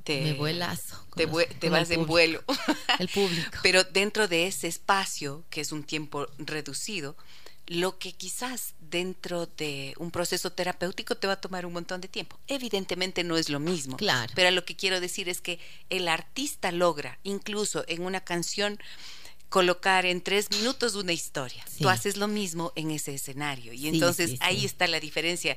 te 0.05 0.21
Me 0.23 0.33
vuelazo. 0.35 1.05
con 1.11 1.17
Te, 1.19 1.27
los- 1.69 1.71
vas 1.71 1.91
en 1.91 2.07
vuelo. 2.07 2.43
El 2.99 3.09
público. 3.09 3.59
Pero 3.63 3.85
dentro 3.85 4.29
de 4.29 4.47
ese 4.47 4.69
espacio, 4.69 5.45
que 5.51 5.61
es 5.61 5.73
un 5.73 5.83
tiempo 5.85 6.27
reducido, 6.39 7.17
lo 7.67 7.99
que 7.99 8.13
quizás 8.13 8.75
dentro 8.79 9.47
de 9.47 9.95
un 9.97 10.11
proceso 10.11 10.53
terapéutico 10.53 11.15
te 11.17 11.27
va 11.27 11.33
a 11.33 11.41
tomar 11.41 11.65
un 11.65 11.73
montón 11.73 12.03
de 12.03 12.09
tiempo. 12.09 12.39
Evidentemente 12.47 13.25
no 13.25 13.39
es 13.39 13.49
lo 13.49 13.59
mismo. 13.59 13.97
Claro. 13.97 14.31
Pero 14.37 14.51
lo 14.51 14.67
que 14.67 14.77
quiero 14.77 15.01
decir 15.01 15.31
es 15.31 15.41
que 15.41 15.59
el 15.89 16.09
artista 16.09 16.71
logra, 16.73 17.19
incluso 17.23 17.83
en 17.89 18.03
una 18.03 18.21
canción, 18.21 18.79
colocar 19.49 20.05
en 20.05 20.21
tres 20.21 20.51
minutos 20.51 20.95
una 20.97 21.13
historia. 21.13 21.65
Sí. 21.69 21.83
Tú 21.83 21.89
haces 21.89 22.17
lo 22.17 22.27
mismo 22.27 22.73
en 22.75 22.91
ese 22.91 23.15
escenario. 23.15 23.73
Y 23.73 23.79
Sí, 23.79 23.89
entonces 23.89 24.31
sí, 24.31 24.39
ahí 24.41 24.65
está 24.65 24.87
la 24.89 24.99
diferencia. 24.99 25.57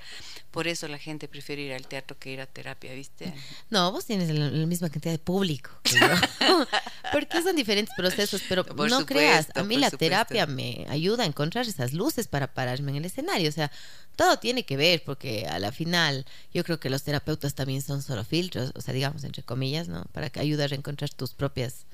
Por 0.51 0.67
eso 0.67 0.87
la 0.87 0.97
gente 0.99 1.27
prefiere 1.27 1.63
ir 1.63 1.73
al 1.73 1.87
teatro 1.87 2.17
que 2.19 2.31
ir 2.31 2.41
a 2.41 2.45
terapia, 2.45 2.93
¿viste? 2.93 3.33
No, 3.69 3.91
vos 3.91 4.05
tienes 4.05 4.29
la, 4.29 4.49
la 4.51 4.65
misma 4.67 4.89
cantidad 4.89 5.13
de 5.13 5.19
público. 5.19 5.71
Porque 7.11 7.41
son 7.41 7.55
diferentes 7.55 7.93
procesos, 7.95 8.41
pero 8.47 8.65
Por 8.65 8.89
no 8.89 9.05
creas, 9.05 9.47
a 9.55 9.63
mí 9.63 9.75
la 9.77 9.87
supuesto. 9.89 9.97
terapia 9.97 10.45
me 10.45 10.85
ayuda 10.89 11.23
a 11.23 11.25
encontrar 11.25 11.67
esas 11.67 11.93
luces 11.93 12.27
para 12.27 12.53
pararme 12.53 12.91
en 12.91 12.97
el 12.97 13.05
escenario. 13.05 13.49
O 13.49 13.53
sea, 13.53 13.71
todo 14.15 14.37
tiene 14.39 14.65
que 14.65 14.77
ver, 14.77 15.03
porque 15.03 15.45
a 15.47 15.59
la 15.59 15.71
final 15.71 16.25
yo 16.53 16.63
creo 16.63 16.79
que 16.79 16.89
los 16.89 17.03
terapeutas 17.03 17.55
también 17.55 17.81
son 17.81 18.01
solo 18.01 18.23
filtros, 18.23 18.71
o 18.75 18.81
sea, 18.81 18.93
digamos, 18.93 19.23
entre 19.23 19.43
comillas, 19.43 19.87
¿no? 19.87 20.05
Para 20.11 20.29
que 20.29 20.39
ayudar 20.39 20.71
a 20.71 20.75
encontrar 20.75 21.09
tus 21.11 21.33
propias 21.33 21.85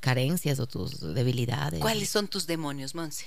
carencias 0.00 0.60
o 0.60 0.66
tus 0.66 1.00
debilidades. 1.14 1.80
¿Cuáles 1.80 2.08
son 2.08 2.28
tus 2.28 2.46
demonios, 2.46 2.94
Monse? 2.94 3.24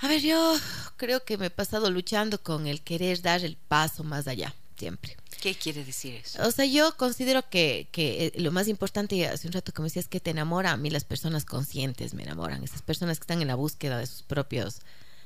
A 0.00 0.08
ver, 0.08 0.20
yo 0.20 0.56
creo 0.96 1.24
que 1.24 1.38
me 1.38 1.46
he 1.46 1.50
pasado 1.50 1.90
luchando 1.90 2.42
con 2.42 2.66
el 2.66 2.82
querer 2.82 3.22
dar 3.22 3.44
el 3.44 3.56
paso 3.56 4.02
más 4.02 4.26
allá. 4.26 4.54
siempre. 4.76 5.16
¿Qué 5.40 5.54
quiere 5.54 5.84
decir 5.84 6.14
eso? 6.14 6.40
O 6.46 6.50
sea, 6.50 6.64
yo 6.64 6.96
considero 6.96 7.48
que, 7.48 7.88
que 7.92 8.26
eh, 8.26 8.40
lo 8.40 8.50
más 8.50 8.68
importante, 8.68 9.28
hace 9.28 9.46
un 9.46 9.52
rato 9.52 9.72
como 9.72 9.84
decías, 9.84 10.08
que 10.08 10.18
te 10.18 10.30
enamora, 10.30 10.72
a 10.72 10.76
mí 10.76 10.90
las 10.90 11.04
personas 11.04 11.44
conscientes 11.44 12.14
me 12.14 12.24
enamoran, 12.24 12.64
esas 12.64 12.82
personas 12.82 13.18
que 13.18 13.24
están 13.24 13.42
en 13.42 13.48
la 13.48 13.54
búsqueda 13.54 13.98
de 13.98 14.06
sus 14.06 14.22
propios 14.22 14.80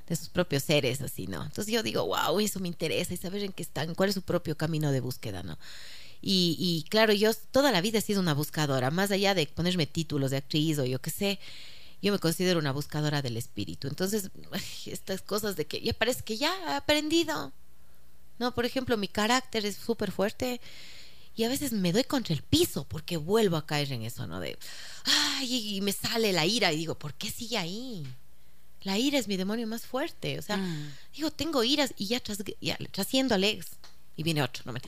de 0.07 0.17
sus 0.17 0.29
propios 0.29 0.63
seres, 0.63 1.01
así, 1.01 1.27
¿no? 1.27 1.43
Entonces 1.43 1.73
yo 1.73 1.83
digo, 1.83 2.07
wow, 2.07 2.39
eso 2.39 2.61
me 2.61 2.69
interesa 2.69 3.13
y 3.13 3.17
saber 3.17 3.43
en 3.43 3.53
qué 3.53 3.63
están, 3.63 3.95
cuál 3.95 4.11
es 4.11 4.15
su 4.15 4.23
propio 4.23 4.57
camino 4.57 4.93
de 4.93 5.01
búsqueda, 5.01 5.43
¿no? 5.43 5.59
Y, 6.29 6.57
y 6.59 6.89
claro, 6.89 7.13
yo 7.13 7.33
toda 7.53 7.71
la 7.71 7.81
vida 7.81 7.99
he 7.99 8.03
sido 8.03 8.21
una 8.21 8.35
buscadora, 8.35 8.91
más 8.91 9.13
allá 9.13 9.33
de 9.33 9.47
ponerme 9.47 9.87
títulos 9.87 10.33
de 10.33 10.39
actriz 10.39 10.77
o 10.81 10.85
yo 10.85 11.01
qué 11.01 11.11
sé, 11.11 11.39
yo 12.03 12.11
me 12.13 12.19
considero 12.19 12.59
una 12.59 12.73
buscadora 12.73 13.23
del 13.23 13.37
espíritu. 13.37 13.87
Entonces, 13.87 14.31
estas 14.87 15.23
cosas 15.23 15.55
de 15.55 15.67
que 15.67 15.81
ya 15.81 15.93
parece 15.93 16.23
que 16.25 16.37
ya 16.37 16.53
he 16.67 16.73
aprendido. 16.75 17.53
No, 18.41 18.53
por 18.57 18.65
ejemplo, 18.67 18.97
mi 18.97 19.07
carácter 19.07 19.65
es 19.67 19.77
súper 19.77 20.11
fuerte 20.11 20.61
y 21.37 21.45
a 21.45 21.49
veces 21.49 21.71
me 21.73 21.93
doy 21.93 22.03
contra 22.03 22.35
el 22.35 22.43
piso 22.43 22.85
porque 22.89 23.17
vuelvo 23.19 23.57
a 23.57 23.65
caer 23.65 23.93
en 23.93 24.03
eso, 24.03 24.27
¿no? 24.27 24.41
De, 24.41 24.59
ay, 25.05 25.77
y 25.77 25.81
me 25.81 25.93
sale 25.93 26.33
la 26.33 26.45
ira 26.45 26.73
y 26.73 26.77
digo, 26.77 26.99
¿por 26.99 27.15
qué 27.15 27.31
sigue 27.31 27.57
ahí? 27.57 28.05
La 28.83 28.99
ira 28.99 29.19
es 29.19 29.29
mi 29.29 29.37
demonio 29.37 29.67
más 29.69 29.83
fuerte. 29.87 30.39
O 30.41 30.43
sea, 30.43 30.57
Mm. 30.57 30.93
digo, 31.15 31.31
tengo 31.31 31.63
iras 31.63 31.95
y 31.97 32.07
ya, 32.09 32.19
tras, 32.21 32.39
ya 32.61 32.77
trasciendo 32.91 33.37
al 33.37 33.45
ex. 33.45 33.67
Y 34.19 34.23
viene 34.23 34.43
otro, 34.43 34.63
no 34.65 34.73
me 34.73 34.81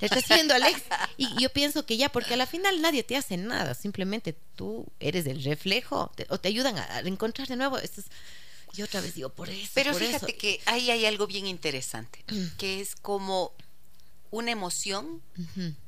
Le 0.00 0.08
trasciendo 0.08 0.54
al 0.54 0.64
ex. 0.64 0.82
Y 1.16 1.40
yo 1.40 1.50
pienso 1.52 1.86
que 1.86 1.96
ya, 1.96 2.10
porque 2.10 2.34
a 2.34 2.36
la 2.36 2.46
final 2.46 2.82
nadie 2.82 3.04
te 3.04 3.16
hace 3.16 3.36
nada. 3.36 3.74
Simplemente 3.74 4.34
tú 4.56 4.86
eres 4.98 5.26
el 5.26 5.42
reflejo 5.44 6.10
te- 6.16 6.26
o 6.30 6.38
te 6.40 6.48
ayudan 6.48 6.76
a, 6.78 6.96
a 6.96 7.00
encontrar 7.00 7.46
de 7.46 7.54
nuevo. 7.56 7.78
Esto 7.78 8.00
es- 8.00 8.08
y 8.76 8.82
otra 8.82 9.00
vez 9.00 9.14
digo, 9.14 9.28
por 9.28 9.48
eso. 9.50 9.70
Pero 9.74 9.92
por 9.92 10.00
fíjate 10.00 10.30
eso. 10.32 10.38
que 10.38 10.60
ahí 10.66 10.90
hay 10.90 11.04
algo 11.06 11.26
bien 11.26 11.46
interesante, 11.46 12.24
Mm. 12.32 12.56
que 12.58 12.80
es 12.80 12.96
como 12.96 13.52
una 14.30 14.50
emoción 14.50 15.20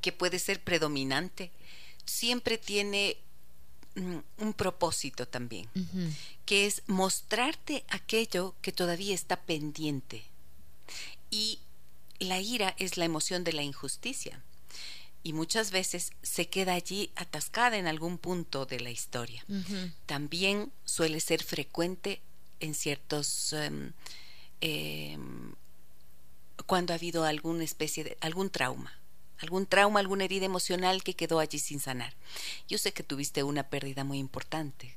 que 0.02 0.12
puede 0.12 0.38
ser 0.38 0.62
predominante, 0.62 1.50
siempre 2.04 2.58
tiene 2.58 3.16
mm, 3.96 4.18
un 4.38 4.52
propósito 4.52 5.26
también, 5.26 5.66
que 6.44 6.66
es 6.66 6.82
mostrarte 6.86 7.84
aquello 7.88 8.54
que 8.60 8.70
todavía 8.70 9.14
está 9.14 9.36
pendiente. 9.40 10.24
Y 11.30 11.58
la 12.18 12.40
ira 12.40 12.74
es 12.78 12.96
la 12.96 13.04
emoción 13.04 13.44
de 13.44 13.52
la 13.52 13.62
injusticia. 13.62 14.42
Y 15.22 15.32
muchas 15.32 15.70
veces 15.70 16.12
se 16.22 16.48
queda 16.48 16.74
allí 16.74 17.10
atascada 17.16 17.78
en 17.78 17.86
algún 17.86 18.18
punto 18.18 18.66
de 18.66 18.80
la 18.80 18.90
historia. 18.90 19.44
También 20.04 20.70
suele 20.84 21.18
ser 21.20 21.42
frecuente 21.42 22.20
en 22.60 22.74
ciertos 22.74 23.54
em, 23.54 23.92
em, 24.60 25.52
cuando 26.66 26.92
ha 26.92 26.96
habido 26.96 27.24
alguna 27.24 27.64
especie 27.64 28.04
de 28.04 28.18
algún 28.20 28.50
trauma, 28.50 28.92
algún 29.38 29.66
trauma, 29.66 30.00
alguna 30.00 30.24
herida 30.24 30.44
emocional 30.44 31.02
que 31.02 31.14
quedó 31.14 31.38
allí 31.40 31.58
sin 31.58 31.80
sanar. 31.80 32.14
Yo 32.68 32.78
sé 32.78 32.92
que 32.92 33.02
tuviste 33.02 33.42
una 33.42 33.64
pérdida 33.64 34.04
muy 34.04 34.18
importante 34.18 34.96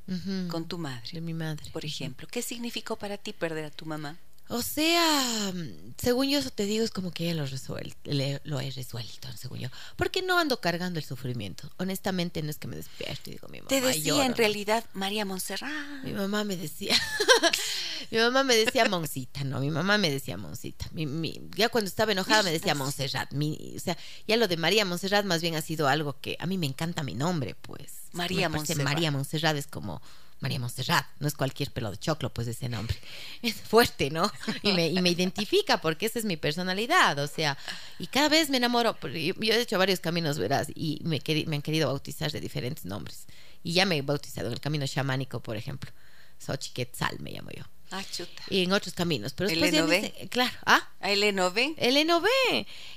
con 0.49 0.67
tu 0.67 0.77
de 0.77 0.83
madre, 0.83 1.21
mi 1.21 1.33
madre. 1.33 1.71
por 1.71 1.85
ejemplo. 1.85 2.27
¿Qué 2.29 2.41
significó 2.41 2.97
para 2.97 3.17
ti 3.17 3.33
perder 3.33 3.65
a 3.65 3.71
tu 3.71 3.85
mamá? 3.85 4.17
O 4.49 4.61
sea, 4.61 5.51
según 5.97 6.29
yo 6.29 6.39
eso 6.39 6.49
te 6.51 6.65
digo, 6.65 6.85
es 6.85 6.91
como 6.91 7.11
que 7.11 7.25
ya 7.25 7.33
lo, 7.33 7.45
resuel- 7.45 7.95
le- 8.05 8.39
lo 8.45 8.59
he 8.61 8.71
resuelto, 8.71 9.27
según 9.37 9.59
yo. 9.59 9.69
Porque 9.97 10.21
no 10.21 10.39
ando 10.39 10.61
cargando 10.61 10.99
el 10.99 11.05
sufrimiento. 11.05 11.69
Honestamente, 11.77 12.41
no 12.41 12.49
es 12.49 12.57
que 12.57 12.67
me 12.67 12.75
despierto 12.77 13.29
y 13.29 13.33
digo, 13.33 13.47
mi 13.49 13.57
mamá 13.59 13.67
Te 13.67 13.81
decía 13.81 14.25
en 14.25 14.35
realidad 14.35 14.85
María 14.93 15.25
Montserrat. 15.25 16.03
Mi 16.03 16.13
mamá 16.13 16.43
me 16.45 16.55
decía, 16.55 16.95
mi 18.11 18.17
mamá 18.19 18.43
me 18.43 18.55
decía 18.55 18.85
Moncita, 18.87 19.43
no, 19.43 19.59
mi 19.59 19.69
mamá 19.69 19.97
me 19.97 20.09
decía 20.09 20.37
Moncita. 20.37 20.87
Mi, 20.93 21.05
mi- 21.05 21.41
ya 21.55 21.69
cuando 21.69 21.89
estaba 21.89 22.11
enojada 22.13 22.43
me 22.43 22.51
decía 22.51 22.73
Montserrat. 22.75 23.33
Mi, 23.33 23.73
o 23.75 23.79
sea, 23.79 23.97
ya 24.27 24.37
lo 24.37 24.47
de 24.47 24.57
María 24.57 24.85
Montserrat 24.85 25.25
más 25.25 25.41
bien 25.41 25.55
ha 25.55 25.61
sido 25.61 25.87
algo 25.87 26.19
que 26.21 26.37
a 26.39 26.45
mí 26.45 26.57
me 26.57 26.67
encanta 26.67 27.03
mi 27.03 27.15
nombre, 27.15 27.55
pues. 27.55 27.91
María 28.13 28.47
Montserrat. 28.49 28.83
María 28.83 29.11
Montserrat 29.11 29.57
es 29.57 29.67
como 29.67 30.01
María 30.39 30.59
Montserrat, 30.59 31.05
no 31.19 31.27
es 31.27 31.33
cualquier 31.33 31.71
pelo 31.71 31.89
de 31.89 31.97
choclo, 31.97 32.31
pues 32.31 32.47
ese 32.47 32.69
nombre. 32.69 32.95
Es 33.41 33.55
fuerte, 33.55 34.09
¿no? 34.11 34.31
Y 34.61 34.71
me, 34.73 34.87
y 34.87 35.01
me 35.01 35.09
identifica 35.09 35.79
porque 35.81 36.05
esa 36.05 36.19
es 36.19 36.25
mi 36.25 36.37
personalidad, 36.37 37.17
o 37.19 37.27
sea, 37.27 37.57
y 37.99 38.07
cada 38.07 38.29
vez 38.29 38.49
me 38.49 38.57
enamoro. 38.57 38.95
Yo, 39.01 39.09
yo 39.33 39.53
he 39.53 39.61
hecho 39.61 39.77
varios 39.77 39.99
caminos, 39.99 40.37
verás, 40.37 40.67
y 40.75 40.99
me, 41.03 41.21
han 41.55 41.61
querido 41.61 41.87
bautizar 41.87 42.31
de 42.31 42.39
diferentes 42.39 42.85
nombres. 42.85 43.25
Y 43.63 43.73
ya 43.73 43.85
me 43.85 43.97
he 43.97 44.01
bautizado 44.01 44.47
en 44.47 44.53
el 44.53 44.59
camino 44.59 44.85
chamánico, 44.87 45.39
por 45.41 45.57
ejemplo. 45.57 45.91
Xochiquetzal 46.39 47.19
me 47.19 47.31
llamo 47.31 47.49
yo. 47.55 47.63
Ah, 47.91 48.03
chuta. 48.11 48.43
Y 48.49 48.63
en 48.63 48.73
otros 48.73 48.93
caminos. 48.93 49.33
Pero 49.33 49.49
¿El 49.49 49.59
después 49.61 49.73
ya 49.73 49.85
dice- 50.09 50.27
claro, 50.29 50.51
ah, 50.65 50.87
¿A 50.99 51.11
Eleno 51.11 51.51
ve? 51.51 51.73
el 51.77 51.97
NV. 51.97 52.27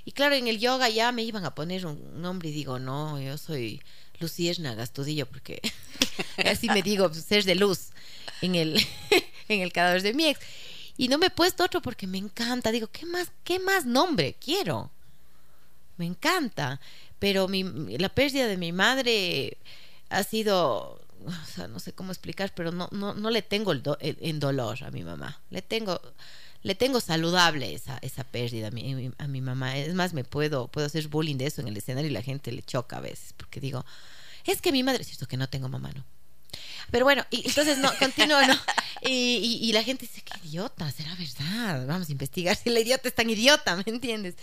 Y 0.04 0.12
claro, 0.12 0.34
en 0.34 0.48
el 0.48 0.58
yoga 0.58 0.88
ya 0.88 1.12
me 1.12 1.22
iban 1.22 1.44
a 1.44 1.54
poner 1.54 1.86
un 1.86 2.20
nombre 2.20 2.48
y 2.48 2.52
digo, 2.52 2.78
no, 2.78 3.20
yo 3.20 3.38
soy 3.38 3.80
Lucierna 4.20 4.74
Gastudillo, 4.74 5.26
porque 5.26 5.60
así 6.44 6.68
me 6.68 6.82
digo, 6.82 7.08
pues, 7.08 7.24
ser 7.24 7.44
de 7.44 7.54
luz 7.54 7.88
en 8.42 8.54
el, 8.54 8.76
en 9.48 9.60
el 9.60 9.72
cadáver 9.72 10.02
de 10.02 10.14
mi 10.14 10.26
ex. 10.26 10.40
Y 10.96 11.08
no 11.08 11.16
me 11.18 11.26
he 11.26 11.30
puesto 11.30 11.64
otro 11.64 11.80
porque 11.80 12.06
me 12.06 12.18
encanta. 12.18 12.70
Digo, 12.70 12.88
¿qué 12.92 13.06
más, 13.06 13.32
qué 13.42 13.58
más 13.58 13.86
nombre 13.86 14.34
quiero? 14.34 14.90
Me 15.96 16.06
encanta. 16.06 16.80
Pero 17.18 17.48
mi, 17.48 17.62
la 17.98 18.08
pérdida 18.08 18.46
de 18.46 18.56
mi 18.56 18.72
madre 18.72 19.58
ha 20.08 20.22
sido, 20.24 21.00
o 21.24 21.46
sea, 21.54 21.68
no 21.68 21.78
sé 21.80 21.92
cómo 21.92 22.12
explicar, 22.12 22.52
pero 22.54 22.72
no, 22.72 22.88
no, 22.92 23.14
no 23.14 23.30
le 23.30 23.42
tengo 23.42 23.72
el 23.72 23.82
do- 23.82 23.98
dolor 24.34 24.82
a 24.84 24.90
mi 24.90 25.02
mamá. 25.04 25.40
Le 25.50 25.62
tengo, 25.62 26.00
le 26.62 26.74
tengo 26.74 27.00
saludable 27.00 27.74
esa, 27.74 27.98
esa 28.02 28.24
pérdida 28.24 28.68
a 28.68 28.70
mi, 28.70 29.10
a 29.18 29.26
mi 29.28 29.40
mamá. 29.40 29.76
Es 29.78 29.94
más, 29.94 30.12
me 30.12 30.24
puedo, 30.24 30.68
puedo 30.68 30.86
hacer 30.86 31.08
bullying 31.08 31.36
de 31.36 31.46
eso 31.46 31.60
en 31.60 31.68
el 31.68 31.76
escenario 31.76 32.10
y 32.10 32.12
la 32.12 32.22
gente 32.22 32.52
le 32.52 32.62
choca 32.62 32.98
a 32.98 33.00
veces, 33.00 33.32
porque 33.36 33.60
digo, 33.60 33.84
es 34.44 34.60
que 34.60 34.72
mi 34.72 34.82
madre, 34.82 35.02
es 35.02 35.08
cierto 35.08 35.26
que 35.26 35.36
no 35.36 35.48
tengo 35.48 35.68
mamá, 35.68 35.90
¿no? 35.94 36.04
Pero 36.90 37.04
bueno, 37.04 37.24
y 37.30 37.46
entonces 37.46 37.78
no, 37.78 37.90
continúo, 37.98 38.44
¿no? 38.46 38.54
Y, 39.02 39.58
y- 39.62 39.72
la 39.72 39.82
gente 39.82 40.06
dice, 40.06 40.22
qué 40.22 40.46
idiota, 40.46 40.90
será 40.90 41.14
verdad. 41.14 41.86
Vamos 41.86 42.08
a 42.08 42.12
investigar 42.12 42.56
si 42.56 42.68
la 42.70 42.80
idiota 42.80 43.08
es 43.08 43.14
tan 43.14 43.30
idiota, 43.30 43.76
¿me 43.76 43.84
entiendes? 43.86 44.34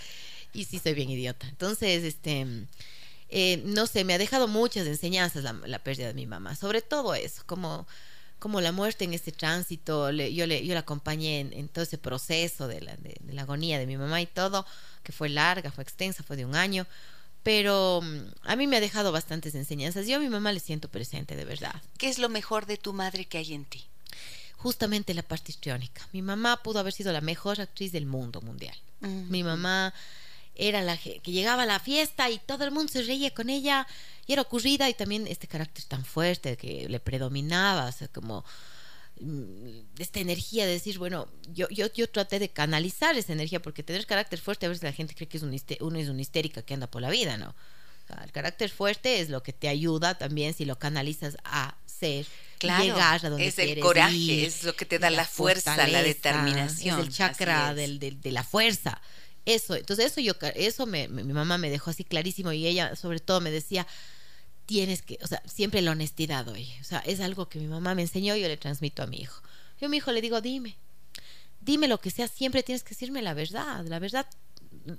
Y 0.54 0.64
sí, 0.66 0.80
soy 0.80 0.94
bien 0.94 1.10
idiota. 1.10 1.48
Entonces, 1.48 2.04
este, 2.04 2.46
eh, 3.30 3.62
no 3.66 3.86
sé, 3.86 4.04
me 4.06 4.14
ha 4.14 4.18
dejado 4.18 4.48
muchas 4.48 4.88
enseñanzas 4.88 5.44
la, 5.44 5.54
la 5.66 5.80
pérdida 5.80 6.08
de 6.08 6.14
mi 6.14 6.26
mamá. 6.26 6.56
Sobre 6.56 6.82
todo 6.82 7.14
eso, 7.14 7.44
como, 7.46 7.86
como 8.40 8.62
la 8.62 8.72
muerte 8.72 9.06
en 9.06 9.14
este 9.14 9.32
tránsito. 9.32 10.12
le- 10.12 10.34
yo, 10.34 10.46
le, 10.48 10.66
yo 10.66 10.74
la 10.74 10.82
acompañé 10.82 11.40
en, 11.40 11.54
en 11.54 11.68
todo 11.70 11.84
ese 11.84 11.98
proceso 11.98 12.68
de 12.68 12.82
la, 12.82 12.96
de- 12.98 13.18
de 13.22 13.34
la 13.34 13.44
agonía 13.44 13.80
de 13.80 13.88
mi 13.88 13.98
mamá 13.98 14.22
y 14.22 14.26
todo, 14.28 14.66
que 15.04 15.12
fue 15.12 15.30
larga, 15.30 15.72
fue 15.72 15.84
extensa, 15.84 16.24
fue 16.24 16.36
de 16.38 16.46
un 16.46 16.56
año. 16.56 16.86
Pero 17.44 18.02
mm, 18.04 18.18
a 18.44 18.56
mí 18.56 18.68
me 18.68 18.78
ha 18.78 18.82
dejado 18.82 19.12
bastantes 19.12 19.56
enseñanzas. 19.56 20.06
Yo 20.08 20.18
a 20.18 20.20
mi 20.20 20.30
mamá 20.30 20.52
le 20.52 20.60
siento 20.60 20.90
presente, 20.90 21.36
de 21.36 21.46
verdad 21.46 21.82
¿Qué 21.98 22.10
es 22.10 22.20
lo 22.20 22.28
mejor 22.30 22.66
de 22.66 22.78
tu 22.78 22.94
madre 22.94 23.26
que 23.26 23.38
hay 23.38 23.54
en 23.54 23.66
ti? 23.66 23.86
justamente 24.58 25.14
la 25.14 25.22
parte 25.22 25.52
histriónica. 25.52 26.08
Mi 26.14 26.24
mamá 26.24 26.58
pudo 26.64 26.80
haber 26.80 26.92
sido 26.92 27.14
la 27.14 27.22
mejor 27.22 27.62
actriz 27.62 27.92
del 27.92 28.08
mundo 28.08 28.42
mundial. 28.42 28.76
Mi 29.02 29.44
mamá 29.44 29.94
era 30.58 30.82
la 30.82 30.98
que 30.98 31.20
llegaba 31.32 31.64
a 31.64 31.66
la 31.66 31.80
fiesta 31.80 32.30
y 32.30 32.40
todo 32.40 32.64
el 32.66 32.72
mundo 32.72 32.92
se 32.92 33.02
reía 33.04 33.32
con 33.34 33.50
ella 33.50 33.88
y 34.26 34.34
era 34.34 34.42
ocurrida 34.42 34.90
y 34.90 34.94
también 34.94 35.28
este 35.28 35.48
carácter 35.48 35.84
tan 35.86 36.04
fuerte 36.04 36.58
que 36.58 36.90
le 36.90 37.00
predominaba, 37.00 37.86
o 37.86 37.92
sea, 37.92 38.08
como 38.10 38.44
mm, 39.20 39.80
esta 40.00 40.20
energía 40.20 40.66
de 40.66 40.74
decir, 40.74 40.98
bueno, 40.98 41.28
yo, 41.54 41.68
yo, 41.70 41.92
yo 41.94 42.10
traté 42.10 42.40
de 42.40 42.50
canalizar 42.50 43.18
esa 43.18 43.34
energía 43.34 43.62
porque 43.62 43.84
tener 43.84 44.06
carácter 44.06 44.40
fuerte 44.40 44.66
a 44.66 44.70
veces 44.70 44.84
la 44.84 44.92
gente 44.94 45.16
cree 45.16 45.28
que 45.28 45.38
es 45.38 45.44
un 45.44 45.58
uno 45.82 46.00
es 46.00 46.10
una 46.10 46.22
histérica 46.22 46.62
que 46.62 46.74
anda 46.74 46.88
por 46.88 47.02
la 47.02 47.10
vida, 47.10 47.38
¿no? 47.38 47.50
O 47.50 48.08
sea, 48.08 48.24
el 48.24 48.32
carácter 48.32 48.70
fuerte 48.70 49.20
es 49.20 49.30
lo 49.30 49.44
que 49.44 49.52
te 49.54 49.68
ayuda 49.68 50.18
también 50.18 50.54
si 50.54 50.66
lo 50.66 50.78
canalizas 50.80 51.38
a 51.44 51.76
ser, 51.86 52.26
Claro, 52.58 52.84
llegar 52.84 53.26
a 53.26 53.30
donde 53.30 53.48
es 53.48 53.60
el 53.60 53.80
coraje, 53.80 54.16
ir, 54.16 54.46
es 54.46 54.64
lo 54.64 54.74
que 54.76 54.86
te 54.86 54.98
da 54.98 55.10
la 55.10 55.26
fuerza, 55.26 55.76
la 55.88 56.02
determinación, 56.02 57.00
Es 57.00 57.06
el 57.08 57.14
chakra 57.14 57.72
es. 57.72 57.76
del, 57.76 58.00
del- 58.00 58.22
de 58.22 58.32
la 58.32 58.44
fuerza. 58.44 59.02
Eso, 59.48 59.76
entonces 59.76 60.08
eso 60.08 60.20
yo, 60.20 60.34
eso 60.56 60.86
me- 60.86 61.08
mi 61.08 61.24
mamá 61.24 61.58
me 61.58 61.70
dejó 61.70 61.90
así 61.90 62.04
clarísimo 62.04 62.52
y 62.52 62.68
ella 62.68 62.98
sobre 62.98 63.22
todo 63.22 63.40
me 63.40 63.50
decía, 63.50 63.88
tienes 64.66 65.02
que, 65.02 65.20
o 65.24 65.28
sea, 65.28 65.42
siempre 65.46 65.82
la 65.82 65.92
honestidad 65.92 66.48
hoy. 66.50 66.70
O 66.82 66.84
sea, 66.84 67.00
es 67.00 67.22
algo 67.22 67.50
que 67.50 67.60
mi 67.60 67.68
mamá 67.68 67.96
me 67.96 68.04
enseñó 68.04 68.36
y 68.36 68.42
yo 68.42 68.50
le 68.50 68.58
transmito 68.58 69.04
a 69.04 69.08
mi 69.08 69.18
hijo. 69.22 69.42
Yo 69.80 69.88
a 69.88 69.90
mi 69.90 69.98
hijo 69.98 70.12
le 70.12 70.22
digo, 70.22 70.42
dime, 70.42 70.76
dime 71.62 71.88
lo 71.88 72.00
que 72.00 72.12
sea, 72.12 72.28
siempre 72.28 72.64
tienes 72.64 72.84
que 72.84 72.90
decirme 72.92 73.22
la 73.22 73.34
verdad, 73.34 73.86
la 73.88 74.00
verdad, 74.00 74.28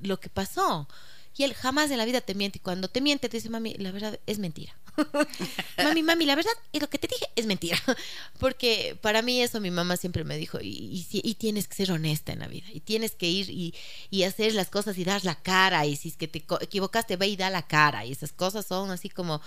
lo 0.02 0.20
que 0.20 0.30
pasó. 0.30 0.88
Y 1.36 1.44
él 1.44 1.54
jamás 1.54 1.90
en 1.90 1.98
la 1.98 2.04
vida 2.06 2.20
te 2.20 2.34
miente. 2.34 2.58
Y 2.58 2.62
cuando 2.62 2.88
te 2.88 3.00
miente, 3.00 3.28
te 3.28 3.36
dice, 3.38 3.50
mami, 3.50 3.74
la 3.74 3.92
verdad 3.92 4.18
es 4.26 4.38
mentira. 4.38 4.74
mami, 5.78 6.02
mami, 6.02 6.26
la 6.26 6.34
verdad, 6.34 6.52
y 6.72 6.80
lo 6.80 6.88
que 6.88 6.98
te 6.98 7.08
dije 7.08 7.26
es 7.36 7.46
mentira. 7.46 7.78
Porque 8.38 8.96
para 9.00 9.22
mí 9.22 9.42
eso 9.42 9.60
mi 9.60 9.70
mamá 9.70 9.96
siempre 9.96 10.24
me 10.24 10.36
dijo, 10.36 10.58
y, 10.60 11.06
y, 11.10 11.20
y 11.22 11.34
tienes 11.34 11.68
que 11.68 11.74
ser 11.74 11.92
honesta 11.92 12.32
en 12.32 12.40
la 12.40 12.48
vida. 12.48 12.66
Y 12.72 12.80
tienes 12.80 13.12
que 13.12 13.28
ir 13.28 13.50
y, 13.50 13.74
y 14.10 14.24
hacer 14.24 14.54
las 14.54 14.70
cosas 14.70 14.98
y 14.98 15.04
dar 15.04 15.24
la 15.24 15.36
cara. 15.36 15.86
Y 15.86 15.96
si 15.96 16.08
es 16.08 16.16
que 16.16 16.28
te 16.28 16.44
equivocaste, 16.60 17.16
ve 17.16 17.28
y 17.28 17.36
da 17.36 17.50
la 17.50 17.66
cara. 17.66 18.04
Y 18.04 18.12
esas 18.12 18.32
cosas 18.32 18.66
son 18.66 18.90
así 18.90 19.08
como 19.08 19.40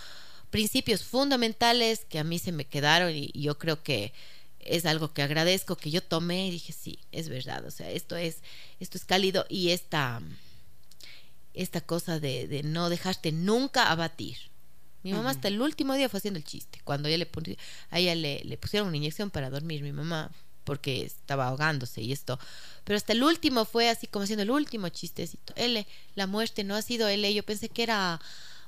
principios 0.49 1.03
fundamentales 1.03 2.05
que 2.09 2.19
a 2.19 2.23
mí 2.23 2.39
se 2.39 2.51
me 2.51 2.65
quedaron 2.65 3.15
y, 3.15 3.29
y 3.33 3.43
yo 3.43 3.57
creo 3.57 3.83
que 3.83 4.13
es 4.59 4.85
algo 4.85 5.13
que 5.13 5.23
agradezco 5.23 5.75
que 5.75 5.91
yo 5.91 6.03
tomé 6.03 6.47
y 6.47 6.51
dije 6.51 6.73
sí 6.73 6.99
es 7.11 7.29
verdad 7.29 7.65
o 7.65 7.71
sea 7.71 7.89
esto 7.89 8.15
es 8.15 8.43
esto 8.79 8.97
es 8.97 9.05
cálido 9.05 9.45
y 9.49 9.69
esta 9.69 10.21
esta 11.53 11.81
cosa 11.81 12.19
de, 12.19 12.47
de 12.47 12.63
no 12.63 12.89
dejarte 12.89 13.31
nunca 13.31 13.91
abatir. 13.91 14.37
Mi 15.03 15.13
mamá 15.13 15.31
hasta 15.31 15.47
el 15.47 15.61
último 15.61 15.93
día 15.95 16.09
fue 16.09 16.19
haciendo 16.19 16.37
el 16.37 16.43
chiste. 16.45 16.79
Cuando 16.83 17.07
ella 17.09 17.17
le 17.17 17.29
a 17.89 17.99
ella 17.99 18.15
le, 18.15 18.41
le 18.43 18.57
pusieron 18.57 18.87
una 18.87 18.97
inyección 18.97 19.29
para 19.31 19.49
dormir, 19.49 19.81
mi 19.81 19.91
mamá, 19.91 20.29
porque 20.63 21.03
estaba 21.03 21.47
ahogándose 21.47 22.01
y 22.01 22.11
esto. 22.11 22.39
Pero 22.83 22.97
hasta 22.97 23.13
el 23.13 23.23
último 23.23 23.65
fue 23.65 23.89
así 23.89 24.07
como 24.07 24.23
haciendo 24.23 24.43
el 24.43 24.51
último 24.51 24.89
chistecito. 24.89 25.53
L, 25.55 25.87
la 26.15 26.27
muerte 26.27 26.63
no 26.63 26.75
ha 26.75 26.81
sido 26.81 27.07
L. 27.07 27.33
Yo 27.33 27.43
pensé 27.43 27.69
que 27.69 27.83
era 27.83 28.21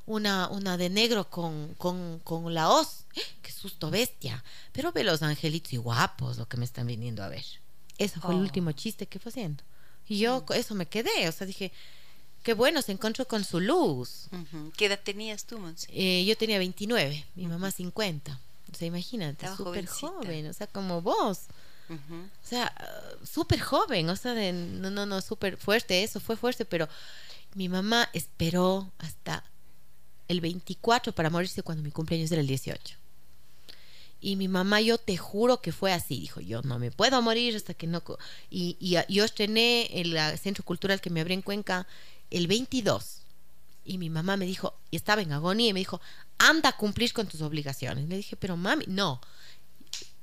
una, 0.05 0.49
una 0.49 0.75
de 0.77 0.89
negro 0.89 1.29
con, 1.29 1.75
con, 1.75 2.19
con 2.19 2.53
la 2.53 2.69
hoz. 2.69 3.05
¡Qué 3.41 3.51
susto 3.51 3.89
bestia! 3.91 4.43
Pero 4.71 4.91
ve 4.91 5.03
los 5.03 5.21
angelitos 5.21 5.73
y 5.73 5.77
guapos 5.77 6.37
lo 6.37 6.47
que 6.47 6.57
me 6.57 6.65
están 6.65 6.87
viniendo 6.87 7.23
a 7.23 7.29
ver. 7.29 7.45
Eso 7.97 8.19
fue 8.19 8.31
el 8.33 8.39
Oh. 8.39 8.43
último 8.43 8.71
chiste 8.71 9.05
que 9.05 9.19
fue 9.19 9.29
haciendo. 9.29 9.63
Y 10.07 10.17
yo 10.17 10.43
eso 10.55 10.73
me 10.75 10.87
quedé. 10.87 11.29
O 11.29 11.31
sea, 11.31 11.45
dije, 11.47 11.71
qué 12.43 12.53
bueno, 12.53 12.81
se 12.81 12.91
encontró 12.91 13.27
con 13.27 13.43
su 13.43 13.59
luz. 13.59 14.27
¿Qué 14.77 14.85
edad 14.85 14.99
tenías 15.01 15.45
tú, 15.45 15.57
Monse? 15.57 15.87
Eh, 15.91 16.25
yo 16.25 16.37
tenía 16.37 16.59
29, 16.59 17.25
mi 17.35 17.47
mamá 17.47 17.71
50. 17.71 18.39
O 18.71 18.75
sea, 18.75 18.87
imagínate, 18.87 19.47
súper 19.55 19.87
joven, 19.87 20.47
o 20.47 20.53
sea, 20.53 20.67
como 20.67 21.01
vos. 21.01 21.41
O 21.89 22.47
sea, 22.47 22.73
súper 23.23 23.59
joven, 23.59 24.09
o 24.09 24.15
sea, 24.15 24.33
de, 24.33 24.51
no, 24.51 24.89
no, 24.89 25.05
no, 25.05 25.21
súper 25.21 25.57
fuerte, 25.57 26.03
eso 26.03 26.19
fue 26.19 26.35
fuerte, 26.35 26.65
pero 26.65 26.89
mi 27.53 27.69
mamá 27.69 28.09
esperó 28.13 28.91
hasta 28.97 29.43
el 30.27 30.41
24 30.41 31.13
para 31.13 31.29
morirse 31.29 31.61
cuando 31.61 31.83
mi 31.83 31.91
cumpleaños 31.91 32.31
era 32.31 32.41
el 32.41 32.47
18. 32.47 32.95
Y 34.21 34.37
mi 34.37 34.47
mamá, 34.47 34.79
yo 34.79 34.97
te 34.97 35.17
juro 35.17 35.61
que 35.61 35.73
fue 35.73 35.91
así, 35.91 36.21
dijo, 36.21 36.39
yo 36.39 36.61
no 36.63 36.79
me 36.79 36.91
puedo 36.91 37.21
morir 37.21 37.55
hasta 37.57 37.73
que 37.73 37.87
no... 37.87 38.01
co-". 38.03 38.17
Y, 38.49 38.77
y 38.79 38.97
yo 39.13 39.25
estrené 39.25 39.89
el 39.99 40.17
centro 40.39 40.63
cultural 40.63 41.01
que 41.01 41.09
me 41.09 41.19
abrí 41.19 41.33
en 41.33 41.41
Cuenca 41.41 41.85
el 42.31 42.47
22. 42.47 43.21
Y 43.85 43.97
mi 43.97 44.09
mamá 44.09 44.37
me 44.37 44.45
dijo, 44.45 44.75
y 44.91 44.95
estaba 44.95 45.21
en 45.21 45.33
agonía, 45.33 45.69
y 45.69 45.73
me 45.73 45.79
dijo, 45.79 45.99
anda 46.37 46.69
a 46.69 46.77
cumplir 46.77 47.13
con 47.13 47.27
tus 47.27 47.41
obligaciones. 47.41 48.07
Le 48.07 48.17
dije, 48.17 48.35
pero 48.35 48.55
mami, 48.55 48.85
no, 48.87 49.19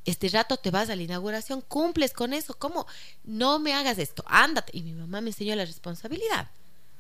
este 0.04 0.28
rato 0.28 0.56
te 0.56 0.70
vas 0.70 0.88
a 0.90 0.96
la 0.96 1.02
inauguración, 1.02 1.60
cumples 1.60 2.12
con 2.12 2.32
eso, 2.32 2.54
¿cómo? 2.54 2.86
No 3.24 3.58
me 3.58 3.74
hagas 3.74 3.98
esto, 3.98 4.24
ándate. 4.26 4.76
Y 4.76 4.82
mi 4.82 4.92
mamá 4.92 5.20
me 5.20 5.30
enseñó 5.30 5.54
la 5.56 5.64
responsabilidad. 5.64 6.48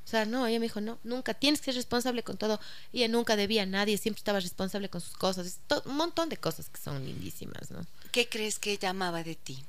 O 0.04 0.08
sea, 0.10 0.24
no, 0.24 0.46
ella 0.46 0.58
me 0.58 0.66
dijo, 0.66 0.80
no, 0.80 0.98
nunca 1.04 1.34
tienes 1.34 1.60
que 1.60 1.66
ser 1.66 1.76
responsable 1.76 2.22
con 2.22 2.36
todo. 2.36 2.60
Ella 2.92 3.08
nunca 3.08 3.36
debía 3.36 3.62
a 3.62 3.66
nadie, 3.66 3.96
siempre 3.96 4.18
estaba 4.18 4.40
responsable 4.40 4.88
con 4.88 5.00
sus 5.00 5.16
cosas. 5.16 5.60
Un 5.84 5.96
montón 5.96 6.28
de 6.28 6.36
cosas 6.36 6.68
que 6.68 6.80
son 6.80 7.04
lindísimas, 7.04 7.70
¿no? 7.70 7.86
¿Qué 8.10 8.28
crees 8.28 8.58
que 8.58 8.72
ella 8.72 8.90
amaba 8.90 9.22
de 9.22 9.36
ti? 9.36 9.62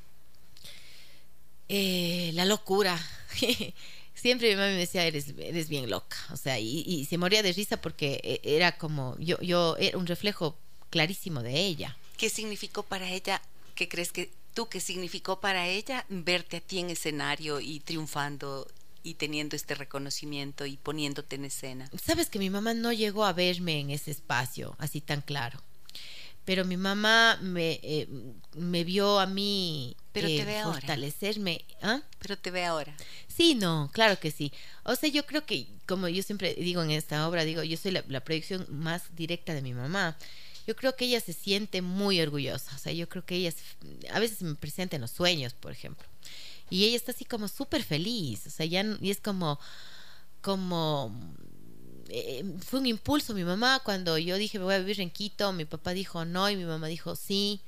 Eh, 1.69 2.31
la 2.33 2.45
locura. 2.45 2.99
Siempre 4.21 4.49
mi 4.49 4.55
mamá 4.55 4.67
me 4.67 4.77
decía, 4.77 5.03
eres, 5.05 5.33
eres 5.39 5.67
bien 5.67 5.89
loca. 5.89 6.15
O 6.31 6.37
sea, 6.37 6.59
y, 6.59 6.83
y 6.85 7.05
se 7.05 7.17
moría 7.17 7.41
de 7.41 7.53
risa 7.53 7.81
porque 7.81 8.21
eh, 8.23 8.39
era 8.43 8.77
como, 8.77 9.17
yo, 9.17 9.39
yo 9.41 9.75
era 9.77 9.97
un 9.97 10.05
reflejo 10.05 10.55
clarísimo 10.91 11.41
de 11.41 11.59
ella. 11.59 11.97
¿Qué 12.17 12.29
significó 12.29 12.83
para 12.83 13.09
ella? 13.09 13.41
¿Qué 13.73 13.89
crees 13.89 14.11
que 14.11 14.29
tú 14.53 14.69
qué 14.69 14.79
significó 14.79 15.39
para 15.39 15.67
ella 15.67 16.05
verte 16.07 16.57
a 16.57 16.61
ti 16.61 16.77
en 16.77 16.91
escenario 16.91 17.59
y 17.61 17.79
triunfando 17.79 18.67
y 19.01 19.15
teniendo 19.15 19.55
este 19.55 19.73
reconocimiento 19.73 20.67
y 20.67 20.77
poniéndote 20.77 21.37
en 21.37 21.45
escena? 21.45 21.89
Sabes 21.99 22.29
que 22.29 22.37
mi 22.37 22.51
mamá 22.51 22.75
no 22.75 22.93
llegó 22.93 23.25
a 23.25 23.33
verme 23.33 23.79
en 23.79 23.89
ese 23.89 24.11
espacio 24.11 24.75
así 24.77 25.01
tan 25.01 25.21
claro. 25.21 25.63
Pero 26.51 26.65
mi 26.65 26.75
mamá 26.75 27.39
me, 27.41 27.79
eh, 27.81 28.09
me 28.57 28.83
vio 28.83 29.21
a 29.21 29.25
mí 29.25 29.95
Pero 30.11 30.27
te 30.27 30.41
eh, 30.41 30.43
ve 30.43 30.61
fortalecerme. 30.61 31.63
¿Ah? 31.81 32.01
Pero 32.19 32.37
te 32.37 32.51
ve 32.51 32.65
ahora. 32.65 32.93
Sí, 33.29 33.55
no, 33.55 33.89
claro 33.93 34.19
que 34.19 34.31
sí. 34.31 34.51
O 34.83 34.93
sea, 34.97 35.07
yo 35.07 35.25
creo 35.25 35.45
que, 35.45 35.67
como 35.87 36.09
yo 36.09 36.21
siempre 36.23 36.53
digo 36.55 36.83
en 36.83 36.91
esta 36.91 37.25
obra, 37.25 37.45
digo, 37.45 37.63
yo 37.63 37.77
soy 37.77 37.91
la, 37.91 38.03
la 38.09 38.19
proyección 38.19 38.65
más 38.67 39.15
directa 39.15 39.53
de 39.53 39.61
mi 39.61 39.73
mamá. 39.73 40.17
Yo 40.67 40.75
creo 40.75 40.93
que 40.97 41.05
ella 41.05 41.21
se 41.21 41.31
siente 41.31 41.81
muy 41.81 42.19
orgullosa. 42.19 42.75
O 42.75 42.79
sea, 42.79 42.91
yo 42.91 43.07
creo 43.07 43.25
que 43.25 43.35
ella 43.35 43.53
a 44.11 44.19
veces 44.19 44.41
me 44.41 44.55
presenta 44.55 44.97
en 44.97 45.03
los 45.03 45.11
sueños, 45.11 45.53
por 45.53 45.71
ejemplo. 45.71 46.05
Y 46.69 46.83
ella 46.83 46.97
está 46.97 47.13
así 47.13 47.23
como 47.23 47.47
súper 47.47 47.81
feliz. 47.81 48.45
O 48.45 48.49
sea, 48.49 48.65
ya, 48.65 48.83
y 48.99 49.09
es 49.09 49.21
como, 49.21 49.57
como, 50.41 51.17
eh, 52.11 52.45
fue 52.65 52.79
un 52.79 52.85
impulso. 52.85 53.33
Mi 53.33 53.43
mamá 53.43 53.81
cuando 53.83 54.17
yo 54.17 54.37
dije 54.37 54.59
me 54.59 54.65
voy 54.65 54.75
a 54.75 54.79
vivir 54.79 55.01
en 55.01 55.09
Quito. 55.09 55.51
Mi 55.53 55.65
papá 55.65 55.91
dijo 55.91 56.25
no 56.25 56.49
y 56.49 56.55
mi 56.55 56.65
mamá 56.65 56.87
dijo 56.87 57.15
sí 57.15 57.61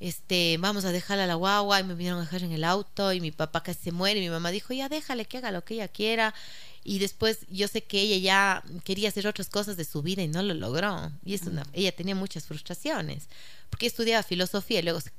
este, 0.00 0.56
vamos 0.58 0.84
a 0.84 0.92
dejarla 0.92 1.24
a 1.24 1.26
la 1.26 1.34
guagua 1.34 1.80
y 1.80 1.84
me 1.84 1.94
vinieron 1.94 2.20
a 2.20 2.24
dejar 2.24 2.42
en 2.42 2.52
el 2.52 2.64
auto 2.64 3.12
y 3.12 3.20
mi 3.20 3.30
papá 3.30 3.62
casi 3.62 3.84
se 3.84 3.92
muere 3.92 4.20
y 4.20 4.22
mi 4.22 4.28
mamá 4.28 4.50
dijo, 4.50 4.74
ya 4.74 4.88
déjale 4.88 5.24
que 5.24 5.38
haga 5.38 5.50
lo 5.50 5.64
que 5.64 5.74
ella 5.74 5.88
quiera 5.88 6.34
y 6.82 6.98
después 6.98 7.46
yo 7.48 7.68
sé 7.68 7.84
que 7.84 8.00
ella 8.00 8.18
ya 8.18 8.62
quería 8.84 9.08
hacer 9.08 9.26
otras 9.26 9.48
cosas 9.48 9.76
de 9.76 9.84
su 9.84 10.02
vida 10.02 10.22
y 10.22 10.28
no 10.28 10.42
lo 10.42 10.52
logró. 10.52 11.10
Y 11.24 11.34
es 11.34 11.42
una, 11.42 11.64
ella 11.72 11.92
tenía 11.92 12.14
muchas 12.14 12.44
frustraciones 12.44 13.28
porque 13.70 13.86
estudiaba 13.86 14.22
filosofía 14.22 14.80
y 14.80 14.82
luego 14.82 15.00
se, 15.00 15.10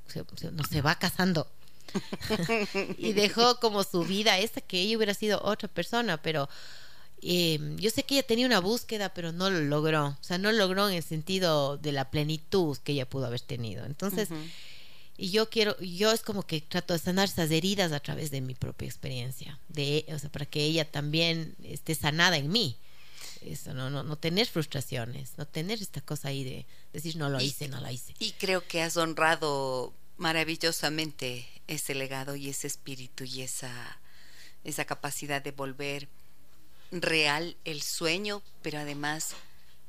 no 0.51 0.63
se 0.63 0.81
va 0.81 0.95
casando. 0.99 1.47
Y 2.97 3.13
dejó 3.13 3.59
como 3.59 3.83
su 3.83 4.03
vida 4.03 4.37
esta 4.37 4.61
que 4.61 4.81
ella 4.81 4.97
hubiera 4.97 5.13
sido 5.13 5.41
otra 5.43 5.67
persona 5.67 6.17
pero 6.17 6.49
eh, 7.21 7.59
yo 7.77 7.89
sé 7.89 8.03
que 8.03 8.15
ella 8.15 8.27
tenía 8.27 8.45
una 8.45 8.59
búsqueda, 8.59 9.13
pero 9.13 9.31
no 9.31 9.49
lo 9.49 9.59
logró. 9.61 10.07
O 10.09 10.17
sea, 10.23 10.37
no 10.37 10.51
lo 10.51 10.57
logró 10.59 10.89
en 10.89 10.95
el 10.95 11.03
sentido 11.03 11.77
de 11.77 11.91
la 11.91 12.09
plenitud 12.11 12.77
que 12.79 12.91
ella 12.93 13.09
pudo 13.09 13.25
haber 13.25 13.41
tenido. 13.41 13.85
Entonces, 13.85 14.29
y 15.17 15.31
yo 15.31 15.49
quiero, 15.49 15.79
yo 15.79 16.11
es 16.11 16.21
como 16.21 16.43
que 16.43 16.59
trato 16.61 16.93
de 16.93 16.99
sanar 16.99 17.29
esas 17.29 17.49
heridas 17.51 17.91
a 17.93 17.99
través 18.01 18.31
de 18.31 18.41
mi 18.41 18.53
propia 18.53 18.85
experiencia, 18.87 19.57
de, 19.69 20.05
o 20.13 20.19
sea, 20.19 20.29
para 20.29 20.45
que 20.45 20.63
ella 20.63 20.89
también 20.91 21.55
esté 21.63 21.95
sanada 21.95 22.37
en 22.37 22.51
mí. 22.51 22.77
Eso, 23.41 23.73
no, 23.73 23.89
no, 23.89 24.03
no 24.03 24.15
tener 24.17 24.47
frustraciones, 24.47 25.31
no 25.37 25.45
tener 25.47 25.81
esta 25.81 26.01
cosa 26.01 26.29
ahí 26.29 26.43
de 26.43 26.65
decir 26.93 27.15
no 27.15 27.29
lo 27.29 27.39
Y- 27.39 27.45
hice, 27.45 27.67
no 27.69 27.79
lo 27.79 27.89
hice. 27.91 28.13
Y 28.19 28.31
creo 28.33 28.67
que 28.67 28.81
has 28.81 28.97
honrado 28.97 29.93
maravillosamente 30.17 31.47
ese 31.67 31.95
legado 31.95 32.35
y 32.35 32.49
ese 32.49 32.67
espíritu 32.67 33.23
y 33.23 33.41
esa, 33.41 33.99
esa 34.63 34.85
capacidad 34.85 35.41
de 35.41 35.51
volver 35.51 36.07
real 36.91 37.55
el 37.65 37.81
sueño, 37.81 38.41
pero 38.61 38.79
además 38.79 39.29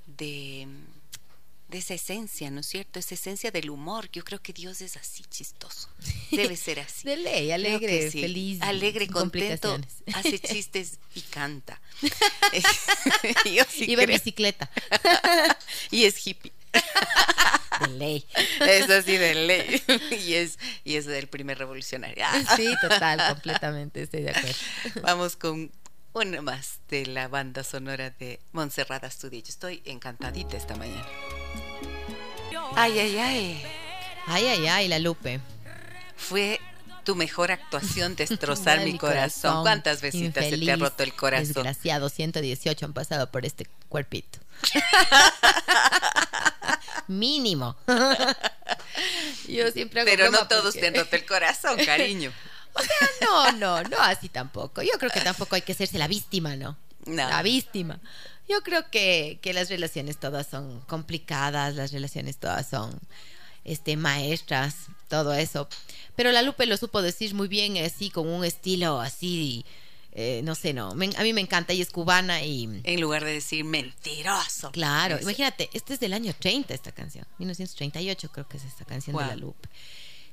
de, 0.06 0.66
de 1.68 1.78
esa 1.78 1.94
esencia, 1.94 2.50
¿no 2.50 2.60
es 2.60 2.66
cierto? 2.66 2.98
Esa 2.98 3.14
esencia 3.14 3.50
del 3.50 3.70
humor. 3.70 4.08
Yo 4.12 4.24
creo 4.24 4.40
que 4.40 4.52
Dios 4.52 4.80
es 4.80 4.96
así 4.96 5.24
chistoso. 5.24 5.88
Debe 6.30 6.56
ser 6.56 6.80
así. 6.80 7.06
De 7.08 7.16
ley, 7.16 7.50
alegre, 7.52 8.10
sí. 8.10 8.20
feliz. 8.20 8.62
Alegre, 8.62 9.08
contento, 9.08 9.78
hace 10.14 10.38
chistes 10.40 10.98
y 11.14 11.20
canta. 11.22 11.80
Yo 13.44 13.64
sí 13.68 13.90
Iba 13.90 14.02
en 14.04 14.10
bicicleta, 14.10 14.70
Y 15.90 16.04
es 16.04 16.26
hippie. 16.26 16.52
de 17.80 17.88
ley. 17.88 18.26
Es 18.60 18.88
así 18.90 19.16
de 19.16 19.34
ley. 19.34 19.82
Y 20.26 20.34
es, 20.34 20.58
y 20.84 20.96
es 20.96 21.06
del 21.06 21.26
primer 21.28 21.58
revolucionario. 21.58 22.24
Sí, 22.56 22.68
total, 22.80 23.20
completamente, 23.28 24.02
estoy 24.02 24.22
de 24.22 24.30
acuerdo. 24.30 24.56
Vamos 25.02 25.36
con 25.36 25.70
una 26.24 26.40
más 26.40 26.78
de 26.88 27.04
la 27.04 27.28
banda 27.28 27.62
sonora 27.62 28.08
de 28.08 28.40
Montserrat 28.52 29.04
Astudillo. 29.04 29.48
Estoy 29.48 29.82
encantadita 29.84 30.56
esta 30.56 30.74
mañana. 30.74 31.06
Ay, 32.74 32.98
ay, 32.98 33.18
ay. 33.18 33.62
Ay, 34.26 34.46
ay, 34.46 34.66
ay, 34.66 34.88
la 34.88 34.98
Lupe. 34.98 35.40
Fue 36.16 36.58
tu 37.04 37.16
mejor 37.16 37.52
actuación 37.52 38.16
destrozar 38.16 38.80
mi, 38.80 38.96
corazón. 38.96 39.62
¿Cuántas 39.62 40.00
besitas 40.00 40.44
se 40.44 40.50
te 40.50 40.56
ha 40.56 40.58
infeliz, 40.58 40.80
roto 40.80 41.02
el 41.02 41.14
corazón? 41.14 41.48
Desgraciado, 41.48 42.08
118 42.08 42.86
han 42.86 42.92
pasado 42.94 43.30
por 43.30 43.44
este 43.44 43.66
cuerpito. 43.90 44.38
Mínimo. 47.08 47.76
Yo 49.48 49.70
siempre 49.70 50.00
hago 50.00 50.10
Pero 50.10 50.30
no 50.30 50.48
todos 50.48 50.74
porque- 50.74 50.80
te 50.80 50.86
han 50.86 50.94
roto 50.94 51.14
el 51.14 51.26
corazón, 51.26 51.78
cariño. 51.84 52.32
No, 53.20 53.52
no, 53.52 53.82
no 53.84 53.96
así 54.00 54.28
tampoco. 54.28 54.82
Yo 54.82 54.92
creo 54.98 55.10
que 55.10 55.20
tampoco 55.20 55.54
hay 55.56 55.62
que 55.62 55.72
hacerse 55.72 55.98
la 55.98 56.08
víctima, 56.08 56.56
¿no? 56.56 56.76
No. 57.06 57.28
La 57.28 57.42
víctima. 57.42 58.00
Yo 58.48 58.62
creo 58.62 58.90
que, 58.90 59.38
que 59.42 59.52
las 59.52 59.68
relaciones 59.68 60.18
todas 60.18 60.46
son 60.46 60.80
complicadas, 60.82 61.74
las 61.74 61.92
relaciones 61.92 62.36
todas 62.38 62.68
son 62.68 62.98
este, 63.64 63.96
maestras, 63.96 64.74
todo 65.08 65.34
eso. 65.34 65.68
Pero 66.14 66.30
la 66.32 66.42
Lupe 66.42 66.66
lo 66.66 66.76
supo 66.76 67.02
decir 67.02 67.34
muy 67.34 67.48
bien, 67.48 67.76
así, 67.78 68.10
con 68.10 68.28
un 68.28 68.44
estilo 68.44 69.00
así, 69.00 69.64
eh, 70.12 70.40
no 70.44 70.54
sé, 70.54 70.72
no. 70.72 70.94
Me- 70.94 71.10
a 71.16 71.22
mí 71.22 71.32
me 71.32 71.40
encanta, 71.40 71.72
ella 71.72 71.82
es 71.82 71.90
cubana 71.90 72.42
y... 72.42 72.80
En 72.84 73.00
lugar 73.00 73.24
de 73.24 73.32
decir 73.32 73.64
mentiroso. 73.64 74.70
Claro, 74.70 75.18
imagínate, 75.20 75.68
este 75.72 75.94
es 75.94 76.00
del 76.00 76.12
año 76.12 76.32
30 76.38 76.72
esta 76.72 76.92
canción, 76.92 77.26
1938 77.38 78.30
creo 78.32 78.48
que 78.48 78.56
es 78.58 78.64
esta 78.64 78.84
canción 78.84 79.16
de 79.16 79.22
la 79.26 79.36
Lupe. 79.36 79.68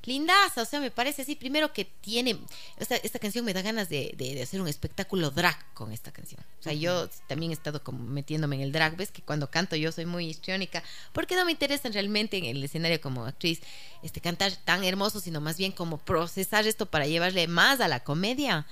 Lindaza, 0.06 0.62
o 0.62 0.66
sea, 0.66 0.80
me 0.82 0.92
parece 0.92 1.22
así, 1.22 1.36
primero 1.36 1.72
que 1.72 1.86
tiene, 1.86 2.38
esta, 2.78 2.96
esta 2.98 3.20
canción 3.20 3.46
me 3.46 3.54
da 3.54 3.62
ganas 3.62 3.88
de, 3.88 4.14
de- 4.18 4.36
de 4.36 4.42
hacer 4.44 4.60
un 4.62 4.68
espectáculo 4.68 5.32
drag 5.32 5.58
con 5.74 5.92
esta 5.94 6.12
canción. 6.12 6.42
O 6.60 6.64
sea, 6.64 6.74
yo 6.74 7.08
también 7.28 7.52
he 7.52 7.54
estado 7.54 7.82
como 7.84 8.00
metiéndome 8.04 8.58
en 8.58 8.64
el 8.64 8.72
drag, 8.72 8.98
ves 8.98 9.12
que 9.12 9.22
cuando 9.22 9.50
canto 9.50 9.76
yo 9.78 9.92
soy 9.92 10.06
muy 10.06 10.28
histriónica, 10.28 10.84
porque 11.14 11.36
no 11.36 11.46
me 11.46 11.52
interesa 11.52 11.88
realmente 11.90 12.38
en 12.38 12.46
el 12.46 12.64
escenario 12.64 13.00
como 13.00 13.26
actriz 13.26 13.62
este 14.02 14.20
cantar 14.20 14.52
tan 14.66 14.84
hermoso, 14.84 15.20
sino 15.22 15.40
más 15.40 15.58
bien 15.58 15.72
como 15.72 15.98
procesar 16.00 16.68
esto 16.68 16.86
para 16.86 17.08
llevarle 17.08 17.48
más 17.48 17.80
a 17.80 17.88
la 17.88 18.02
comedia. 18.04 18.66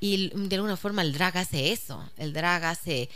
Y 0.00 0.30
de 0.34 0.56
alguna 0.56 0.76
forma 0.76 1.02
el 1.02 1.12
drag 1.12 1.38
hace 1.38 1.72
eso. 1.72 2.08
El 2.18 2.32
drag 2.32 2.64
hace, 2.66 3.08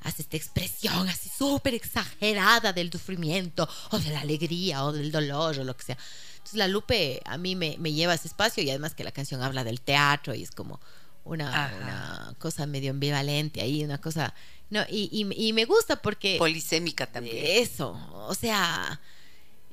hace 0.00 0.22
esta 0.22 0.36
expresión 0.36 1.08
así 1.08 1.28
súper 1.28 1.74
exagerada 1.74 2.72
del 2.72 2.90
sufrimiento 2.90 3.68
o 3.90 3.98
de 3.98 4.10
la 4.10 4.20
alegría 4.20 4.84
o 4.84 4.92
del 4.92 5.10
dolor 5.12 5.58
o 5.58 5.64
lo 5.64 5.76
que 5.76 5.82
sea. 5.84 5.98
Entonces 6.42 6.58
la 6.58 6.66
Lupe 6.66 7.22
a 7.24 7.38
mí 7.38 7.54
me, 7.54 7.76
me 7.78 7.92
lleva 7.92 8.12
a 8.12 8.16
ese 8.16 8.26
espacio 8.26 8.64
y 8.64 8.68
además 8.70 8.94
que 8.94 9.04
la 9.04 9.12
canción 9.12 9.42
habla 9.42 9.62
del 9.62 9.80
teatro 9.80 10.34
y 10.34 10.42
es 10.42 10.50
como 10.50 10.80
una, 11.24 11.72
una 11.80 12.34
cosa 12.40 12.66
medio 12.66 12.90
ambivalente 12.90 13.60
ahí, 13.60 13.84
una 13.84 13.98
cosa... 13.98 14.34
No, 14.70 14.80
y, 14.88 15.08
y, 15.12 15.48
y 15.48 15.52
me 15.52 15.66
gusta 15.66 16.02
porque... 16.02 16.36
Polisémica 16.38 17.06
también. 17.06 17.36
Eso, 17.38 17.92
o 18.26 18.34
sea, 18.34 19.00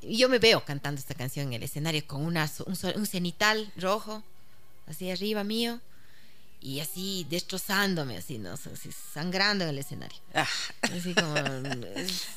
yo 0.04 0.30
me 0.30 0.38
veo 0.38 0.64
cantando 0.64 1.00
esta 1.00 1.16
canción 1.16 1.48
en 1.48 1.54
el 1.54 1.64
escenario 1.64 2.06
con 2.06 2.22
una, 2.22 2.52
un, 2.66 2.78
un 2.96 3.06
cenital 3.08 3.72
rojo, 3.78 4.24
así 4.88 5.10
arriba 5.10 5.44
mío, 5.44 5.80
y 6.62 6.82
así 6.82 7.26
destrozándome, 7.30 8.18
así, 8.18 8.38
¿no? 8.38 8.52
Así, 8.54 8.90
sangrando 9.14 9.64
en 9.64 9.70
el 9.72 9.78
escenario. 9.80 10.18
Ah. 10.34 10.46
Así 10.82 11.14
como, 11.14 11.34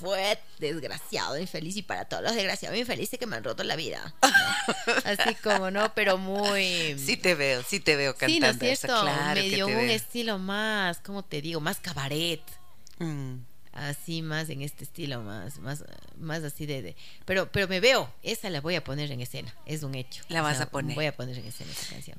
fue 0.01 0.39
desgraciado, 0.59 1.39
infeliz, 1.39 1.77
y 1.77 1.83
para 1.83 2.05
todos 2.05 2.23
los 2.23 2.35
desgraciados 2.35 2.79
infelices 2.79 3.19
que 3.19 3.27
me 3.27 3.37
han 3.37 3.45
roto 3.45 3.65
la 3.65 3.77
vida. 3.77 4.15
¿no? 4.23 4.95
Así 5.05 5.35
como, 5.43 5.71
¿no? 5.71 5.93
Pero 5.95 6.19
muy... 6.19 6.97
Sí 6.99 7.17
te 7.17 7.35
veo, 7.35 7.63
sí 7.63 7.81
te 7.81 7.97
veo 7.97 8.15
cantando 8.15 8.35
Sí, 8.35 8.41
¿no 8.41 8.47
es 8.67 8.79
eso, 8.79 8.87
cierto? 8.87 9.03
claro 9.03 9.41
me 9.41 9.49
dio 9.49 9.67
un 9.67 9.75
veo. 9.77 9.91
estilo 9.91 10.39
más, 10.39 10.99
¿cómo 11.01 11.25
te 11.25 11.41
digo? 11.43 11.61
Más 11.61 11.79
cabaret. 11.81 12.43
Mm. 12.99 13.37
Así 13.73 14.21
más 14.21 14.51
en 14.51 14.61
este 14.63 14.85
estilo, 14.85 15.23
más, 15.23 15.59
más, 15.59 15.83
más 16.19 16.45
así 16.45 16.67
de, 16.67 16.83
de- 16.83 16.97
Pero, 17.25 17.51
pero 17.51 17.67
me 17.69 17.81
veo, 17.81 18.13
esa 18.23 18.51
la 18.51 18.61
voy 18.61 18.75
a 18.75 18.85
poner 18.85 19.11
en 19.11 19.21
escena, 19.23 19.55
es 19.65 19.83
un 19.83 19.95
hecho. 19.95 20.23
La 20.29 20.41
O 20.41 20.45
vas 20.45 20.59
sea, 20.59 20.67
a 20.67 20.71
poner. 20.71 20.95
Voy 20.95 21.07
a 21.07 21.17
poner 21.17 21.39
en 21.39 21.47
escena 21.47 21.73
esa 21.73 21.87
canción. 21.95 22.19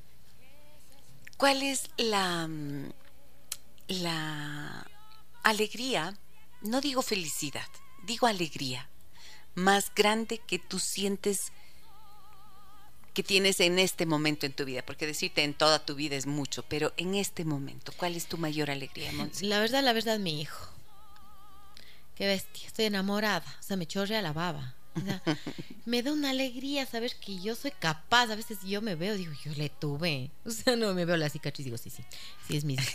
¿Cuál 1.43 1.61
es 1.61 1.89
la, 1.97 2.47
mm, 2.47 2.93
la 3.89 4.87
alegría? 5.43 6.17
No 6.61 6.79
digo 6.79 7.01
felicidad, 7.01 7.67
digo 8.05 8.27
alegría 8.27 8.87
más 9.53 9.91
grande 9.93 10.37
que 10.37 10.57
tú 10.57 10.79
sientes 10.79 11.51
que 13.13 13.23
tienes 13.23 13.59
en 13.59 13.77
este 13.77 14.05
momento 14.05 14.45
en 14.45 14.53
tu 14.53 14.63
vida, 14.63 14.85
porque 14.85 15.05
decirte 15.05 15.43
en 15.43 15.53
toda 15.53 15.85
tu 15.85 15.95
vida 15.95 16.15
es 16.15 16.27
mucho, 16.27 16.63
pero 16.63 16.93
en 16.95 17.13
este 17.13 17.43
momento, 17.43 17.91
¿cuál 17.97 18.15
es 18.15 18.27
tu 18.27 18.37
mayor 18.37 18.71
alegría, 18.71 19.11
Monse? 19.11 19.43
La 19.45 19.59
verdad, 19.59 19.83
la 19.83 19.91
verdad, 19.91 20.19
mi 20.19 20.39
hijo. 20.39 20.69
Qué 22.15 22.25
bestia, 22.25 22.67
estoy 22.67 22.85
enamorada. 22.85 23.53
O 23.59 23.63
sea, 23.63 23.75
me 23.75 23.85
chorrea 23.85 24.21
la 24.21 24.31
baba. 24.31 24.75
Sea, 25.01 25.21
me 25.85 26.03
da 26.03 26.13
una 26.13 26.29
alegría 26.29 26.85
saber 26.85 27.15
que 27.15 27.39
yo 27.39 27.55
soy 27.55 27.71
capaz. 27.71 28.29
A 28.29 28.35
veces 28.35 28.59
yo 28.63 28.81
me 28.81 28.95
veo, 28.95 29.15
digo, 29.15 29.33
yo 29.43 29.51
le 29.53 29.69
tuve. 29.69 30.31
O 30.45 30.51
sea, 30.51 30.75
no 30.75 30.93
me 30.93 31.05
veo 31.05 31.17
la 31.17 31.29
cicatriz, 31.29 31.65
digo, 31.65 31.77
sí, 31.77 31.89
sí, 31.89 32.03
sí 32.47 32.57
es 32.57 32.63
mismo. 32.63 32.85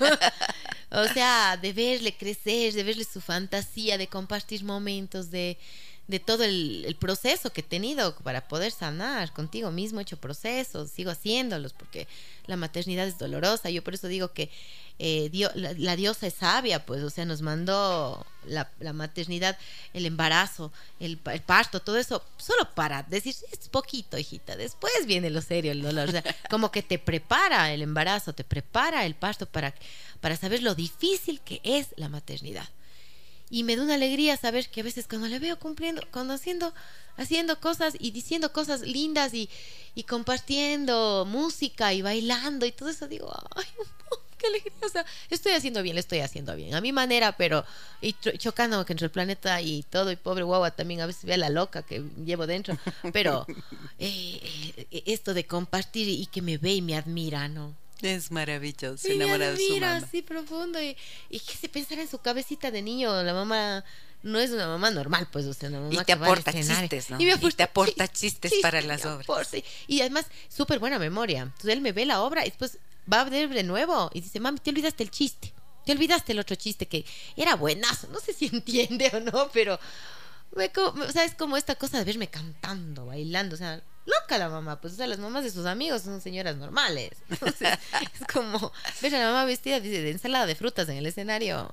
o 0.90 1.04
sea, 1.08 1.56
de 1.56 1.72
verle 1.72 2.16
crecer, 2.16 2.74
de 2.74 2.84
verle 2.84 3.04
su 3.04 3.20
fantasía, 3.20 3.98
de 3.98 4.06
compartir 4.08 4.64
momentos, 4.64 5.30
de, 5.30 5.58
de 6.06 6.20
todo 6.20 6.44
el, 6.44 6.84
el 6.86 6.96
proceso 6.96 7.52
que 7.52 7.62
he 7.62 7.64
tenido 7.64 8.16
para 8.18 8.48
poder 8.48 8.72
sanar 8.72 9.32
contigo 9.32 9.70
mismo. 9.70 10.00
He 10.00 10.02
hecho 10.02 10.18
procesos, 10.18 10.90
sigo 10.90 11.10
haciéndolos 11.10 11.72
porque 11.72 12.06
la 12.46 12.56
maternidad 12.56 13.06
es 13.06 13.18
dolorosa. 13.18 13.70
Yo 13.70 13.82
por 13.82 13.94
eso 13.94 14.08
digo 14.08 14.32
que 14.32 14.50
eh, 14.98 15.28
dio- 15.30 15.50
la, 15.54 15.72
la 15.74 15.96
diosa 15.96 16.26
es 16.26 16.34
sabia, 16.34 16.84
pues, 16.86 17.02
o 17.02 17.10
sea, 17.10 17.24
nos 17.24 17.42
mandó 17.42 18.24
la, 18.46 18.70
la 18.80 18.92
maternidad, 18.92 19.58
el 19.92 20.06
embarazo, 20.06 20.72
el, 21.00 21.18
el 21.32 21.40
parto, 21.42 21.80
todo 21.80 21.98
eso, 21.98 22.22
solo 22.38 22.74
para 22.74 23.02
decir, 23.02 23.34
es 23.52 23.68
poquito, 23.68 24.16
hijita, 24.18 24.56
después 24.56 24.92
viene 25.06 25.28
lo 25.30 25.42
serio, 25.42 25.72
el 25.72 25.82
dolor, 25.82 26.08
o 26.08 26.12
sea, 26.12 26.24
como 26.50 26.70
que 26.70 26.82
te 26.82 26.98
prepara 26.98 27.72
el 27.72 27.82
embarazo, 27.82 28.32
te 28.32 28.44
prepara 28.44 29.04
el 29.04 29.14
parto 29.14 29.46
para, 29.46 29.74
para 30.20 30.36
saber 30.36 30.62
lo 30.62 30.74
difícil 30.74 31.40
que 31.40 31.60
es 31.62 31.88
la 31.96 32.08
maternidad. 32.08 32.68
Y 33.48 33.62
me 33.62 33.76
da 33.76 33.84
una 33.84 33.94
alegría 33.94 34.36
saber 34.36 34.68
que 34.70 34.80
a 34.80 34.84
veces 34.84 35.06
cuando 35.06 35.28
le 35.28 35.38
veo 35.38 35.56
cumpliendo, 35.60 36.02
cuando 36.10 36.34
haciendo, 36.34 36.74
haciendo 37.16 37.60
cosas 37.60 37.94
y 37.96 38.10
diciendo 38.10 38.52
cosas 38.52 38.80
lindas 38.80 39.34
y, 39.34 39.48
y 39.94 40.02
compartiendo 40.02 41.24
música 41.28 41.92
y 41.92 42.02
bailando 42.02 42.66
y 42.66 42.72
todo 42.72 42.88
eso, 42.88 43.06
digo, 43.06 43.32
ay, 43.54 43.64
qué 44.38 44.46
alegría. 44.46 44.72
O 44.84 44.88
sea, 44.88 45.04
estoy 45.30 45.52
haciendo 45.52 45.82
bien, 45.82 45.94
le 45.94 46.00
estoy 46.00 46.20
haciendo 46.20 46.54
bien. 46.56 46.74
A 46.74 46.80
mi 46.80 46.92
manera, 46.92 47.36
pero 47.36 47.64
y 48.00 48.12
chocando 48.38 48.84
entre 48.88 49.04
el 49.06 49.10
planeta 49.10 49.60
y 49.60 49.82
todo. 49.84 50.10
Y 50.12 50.16
pobre 50.16 50.42
guagua 50.44 50.70
también 50.70 51.00
a 51.00 51.06
veces 51.06 51.24
ve 51.24 51.34
a 51.34 51.38
la 51.38 51.50
loca 51.50 51.82
que 51.82 52.02
llevo 52.24 52.46
dentro. 52.46 52.76
Pero 53.12 53.46
eh, 53.98 54.40
eh, 54.90 55.02
esto 55.06 55.34
de 55.34 55.46
compartir 55.46 56.08
y 56.08 56.26
que 56.26 56.42
me 56.42 56.58
ve 56.58 56.74
y 56.74 56.82
me 56.82 56.96
admira, 56.96 57.48
¿no? 57.48 57.74
Es 58.02 58.30
maravilloso, 58.30 58.98
Sí, 58.98 59.14
me 59.16 59.24
enamorado 59.24 59.52
de 59.52 59.58
su 59.66 59.72
mamá. 59.74 59.96
así 59.96 60.20
profundo. 60.22 60.82
Y, 60.82 60.96
y 61.30 61.40
que 61.40 61.54
se 61.54 61.68
pensara 61.68 62.02
en 62.02 62.08
su 62.08 62.18
cabecita 62.18 62.70
de 62.70 62.82
niño, 62.82 63.22
la 63.22 63.32
mamá 63.32 63.84
no 64.22 64.38
es 64.38 64.50
una 64.50 64.66
mamá 64.66 64.90
normal, 64.90 65.28
pues, 65.32 65.46
o 65.46 65.54
sea, 65.54 65.68
una 65.70 65.80
mamá 65.80 65.94
Y 65.94 65.96
te 65.98 66.04
que 66.04 66.14
va 66.16 66.26
aporta 66.26 66.50
escenario. 66.50 66.88
chistes, 66.90 67.10
¿no? 67.10 67.20
Y, 67.20 67.24
me 67.26 67.32
Y 67.40 67.52
te 67.52 67.62
aporta 67.62 68.06
chistes 68.08 68.52
para 68.60 68.82
las 68.82 69.04
obras. 69.06 69.24
aporta. 69.24 69.56
Y 69.86 70.00
además, 70.00 70.26
súper 70.54 70.78
buena 70.78 70.98
memoria. 70.98 71.42
Entonces 71.42 71.70
él 71.70 71.80
me 71.80 71.92
ve 71.92 72.04
la 72.04 72.20
obra 72.22 72.42
y 72.44 72.50
después 72.50 72.78
va 73.12 73.20
a 73.20 73.24
ver 73.24 73.48
de 73.48 73.62
nuevo 73.62 74.10
y 74.14 74.20
dice, 74.20 74.40
mami, 74.40 74.58
te 74.60 74.70
olvidaste 74.70 75.02
el 75.02 75.10
chiste. 75.10 75.52
Te 75.84 75.92
olvidaste 75.92 76.32
el 76.32 76.40
otro 76.40 76.56
chiste 76.56 76.86
que 76.86 77.04
era 77.36 77.54
buenazo. 77.54 78.08
No 78.08 78.18
sé 78.20 78.32
si 78.32 78.46
entiende 78.52 79.10
o 79.14 79.20
no, 79.20 79.48
pero 79.52 79.78
me 80.56 80.70
o 80.76 81.12
sea, 81.12 81.24
es 81.24 81.34
como 81.34 81.56
esta 81.56 81.74
cosa 81.76 81.98
de 81.98 82.04
verme 82.04 82.28
cantando, 82.28 83.06
bailando, 83.06 83.54
o 83.54 83.58
sea, 83.58 83.82
loca 84.06 84.38
la 84.38 84.48
mamá, 84.48 84.80
pues, 84.80 84.94
o 84.94 84.96
sea, 84.96 85.06
las 85.06 85.18
mamás 85.18 85.44
de 85.44 85.50
sus 85.50 85.66
amigos 85.66 86.02
son 86.02 86.20
señoras 86.20 86.56
normales. 86.56 87.10
Entonces, 87.28 87.68
es 88.00 88.26
como 88.32 88.72
ver 89.02 89.14
a 89.16 89.18
la 89.18 89.26
mamá 89.26 89.44
vestida 89.44 89.80
de 89.80 90.10
ensalada 90.10 90.46
de 90.46 90.54
frutas 90.54 90.88
en 90.88 90.96
el 90.96 91.06
escenario, 91.06 91.68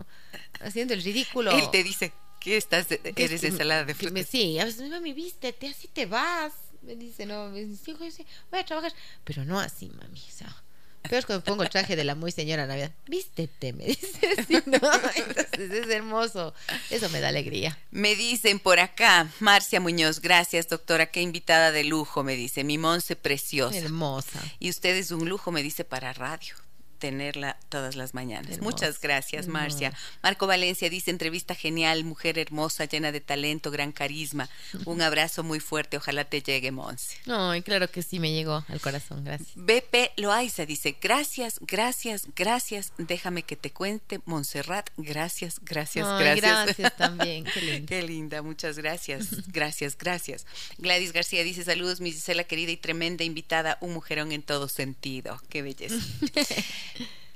haciendo 0.60 0.94
el 0.94 1.02
ridículo. 1.04 1.52
Él 1.52 1.70
te 1.72 1.84
dice 1.84 2.12
que 2.42 2.58
estás, 2.58 2.88
Que 2.88 2.98
es 3.16 3.18
eres 3.18 3.42
que- 3.42 3.48
ensalada 3.48 3.86
de 3.86 3.94
que 3.94 4.06
me- 4.12 4.22
frutas. 4.24 4.30
sí, 4.30 4.60
a 4.60 4.66
veces, 4.66 4.90
mami, 4.90 5.14
vístete, 5.14 5.68
así 5.70 5.88
te 5.88 6.06
vas. 6.06 6.52
Me 6.82 6.96
dice, 6.98 7.26
no, 7.26 7.48
me 7.50 7.64
dice, 7.64 7.92
hijo, 7.92 8.04
yo 8.04 8.26
voy 8.52 8.60
a 8.60 8.66
trabajar. 8.66 8.92
Pero 9.24 9.46
no 9.46 9.60
así, 9.60 9.90
mami, 9.90 10.20
o 10.20 10.32
sea. 10.38 10.63
Peor 11.04 11.20
es 11.20 11.26
cuando 11.26 11.44
pongo 11.44 11.64
el 11.64 11.70
traje 11.70 11.96
de 11.96 12.04
la 12.04 12.16
muy 12.16 12.32
señora 12.32 12.66
Navidad. 12.66 12.92
Vístete, 13.08 13.74
me 13.74 13.86
dice. 13.88 14.46
Sí, 14.48 14.58
no, 14.66 14.80
entonces 15.16 15.72
es 15.72 15.90
hermoso. 15.90 16.54
Eso 16.90 17.10
me 17.10 17.20
da 17.20 17.30
alegría. 17.30 17.78
Me 17.92 18.16
dicen 18.16 18.60
por 18.60 18.80
acá, 18.80 19.30
Marcia 19.40 19.80
Muñoz, 19.80 20.22
gracias 20.22 20.68
doctora, 20.70 21.08
qué 21.08 21.22
invitada 21.22 21.72
de 21.72 21.84
lujo, 21.84 22.24
me 22.24 22.36
dice, 22.36 22.64
mi 22.64 22.78
Monse 22.78 23.16
preciosa. 23.16 23.78
Hermosa. 23.78 24.42
Y 24.60 24.70
usted 24.70 24.96
es 24.96 25.12
un 25.12 25.28
lujo, 25.28 25.52
me 25.52 25.62
dice, 25.62 25.84
para 25.84 26.14
radio 26.14 26.56
tenerla 27.04 27.58
todas 27.68 27.98
las 27.98 28.14
mañanas. 28.14 28.54
Hermosa, 28.54 28.64
Muchas 28.64 29.02
gracias, 29.02 29.48
hermosa. 29.48 29.60
Marcia. 29.60 29.94
Marco 30.22 30.48
Valencia 30.48 30.90
dice, 30.90 31.12
entrevista 31.12 31.54
genial, 31.54 32.06
mujer 32.06 32.40
hermosa, 32.40 32.86
llena 32.86 33.12
de 33.12 33.20
talento, 33.20 33.72
gran 33.72 33.92
carisma. 33.92 34.50
Un 34.86 35.02
abrazo 35.10 35.44
muy 35.44 35.60
fuerte, 35.60 35.98
ojalá 35.98 36.24
te 36.24 36.42
llegue, 36.42 36.72
Monse. 36.72 37.18
Ay, 37.28 37.62
claro 37.62 37.92
que 37.92 38.04
sí, 38.04 38.22
me 38.22 38.32
llegó 38.32 38.64
al 38.70 38.80
corazón, 38.80 39.26
gracias. 39.26 39.50
BP 39.56 40.14
Loaiza 40.16 40.66
dice, 40.66 40.96
gracias, 41.02 41.60
gracias, 41.60 42.28
gracias, 42.38 42.94
déjame 42.98 43.44
que 43.44 43.58
te 43.58 43.70
cuente, 43.70 44.22
Montserrat, 44.24 44.90
gracias, 44.96 45.60
gracias, 45.62 46.08
Ay, 46.08 46.40
gracias. 46.40 46.66
gracias 46.78 46.96
también, 46.98 47.44
qué 47.44 47.62
lindo. 47.62 47.86
Qué 47.90 48.02
linda, 48.02 48.42
muchas 48.42 48.78
gracias, 48.78 49.28
gracias, 49.48 49.98
gracias. 49.98 50.46
Gladys 50.78 51.12
García 51.12 51.44
dice, 51.44 51.66
saludos, 51.66 52.00
mi 52.00 52.14
Gisela 52.14 52.46
querida 52.46 52.72
y 52.72 52.78
tremenda 52.78 53.26
invitada, 53.26 53.78
un 53.82 53.92
mujerón 53.92 54.32
en 54.32 54.42
todo 54.42 54.70
sentido, 54.70 55.42
qué 55.50 55.62
belleza. 55.62 55.98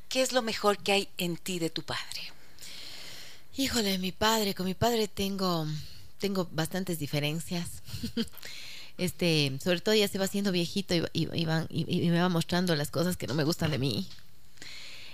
¿Qué 0.10 0.22
es 0.22 0.32
lo 0.32 0.42
mejor 0.42 0.78
que 0.78 0.92
hay 0.94 1.10
en 1.18 1.38
ti 1.38 1.60
de 1.60 1.70
tu 1.70 1.84
padre? 1.84 2.32
Híjole, 3.58 3.98
mi 3.98 4.12
padre, 4.12 4.54
con 4.54 4.66
mi 4.66 4.74
padre 4.74 5.08
tengo, 5.08 5.68
tengo 6.20 6.48
bastantes 6.52 7.00
diferencias. 7.00 7.68
Este, 9.00 9.56
sobre 9.64 9.80
todo 9.80 9.94
ya 9.94 10.08
se 10.08 10.18
va 10.18 10.26
haciendo 10.26 10.52
viejito 10.52 10.96
y, 10.96 11.04
y- 11.14 11.30
y 11.32 11.46
van- 11.46 11.68
y- 11.70 12.10
me 12.10 12.20
va 12.20 12.30
mostrando 12.30 12.76
las 12.76 12.90
cosas 12.90 13.16
que 13.16 13.28
no 13.28 13.36
me 13.36 13.44
gustan 13.44 13.70
de 13.70 13.78
mí. 13.78 14.08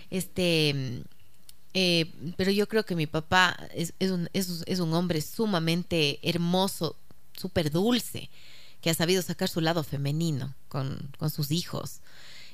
Este, 0.09 1.03
eh, 1.73 2.11
pero 2.37 2.51
yo 2.51 2.67
creo 2.69 2.85
que 2.85 2.95
mi 2.95 3.07
papá 3.07 3.57
es, 3.73 3.93
es 3.99 4.11
un, 4.11 4.29
es 4.31 4.47
un- 4.49 4.63
es 4.67 4.79
un 4.79 4.93
hombre 4.93 5.19
sumamente 5.21 6.19
hermoso, 6.23 6.95
súper 7.35 7.71
dulce, 7.71 8.29
que 8.81 8.89
ha 8.89 8.93
sabido 8.93 9.21
sacar 9.21 9.49
su 9.49 9.59
lado 9.59 9.83
femenino 9.83 10.53
con, 10.69 11.09
con 11.17 11.29
sus 11.29 11.51
hijos 11.51 11.99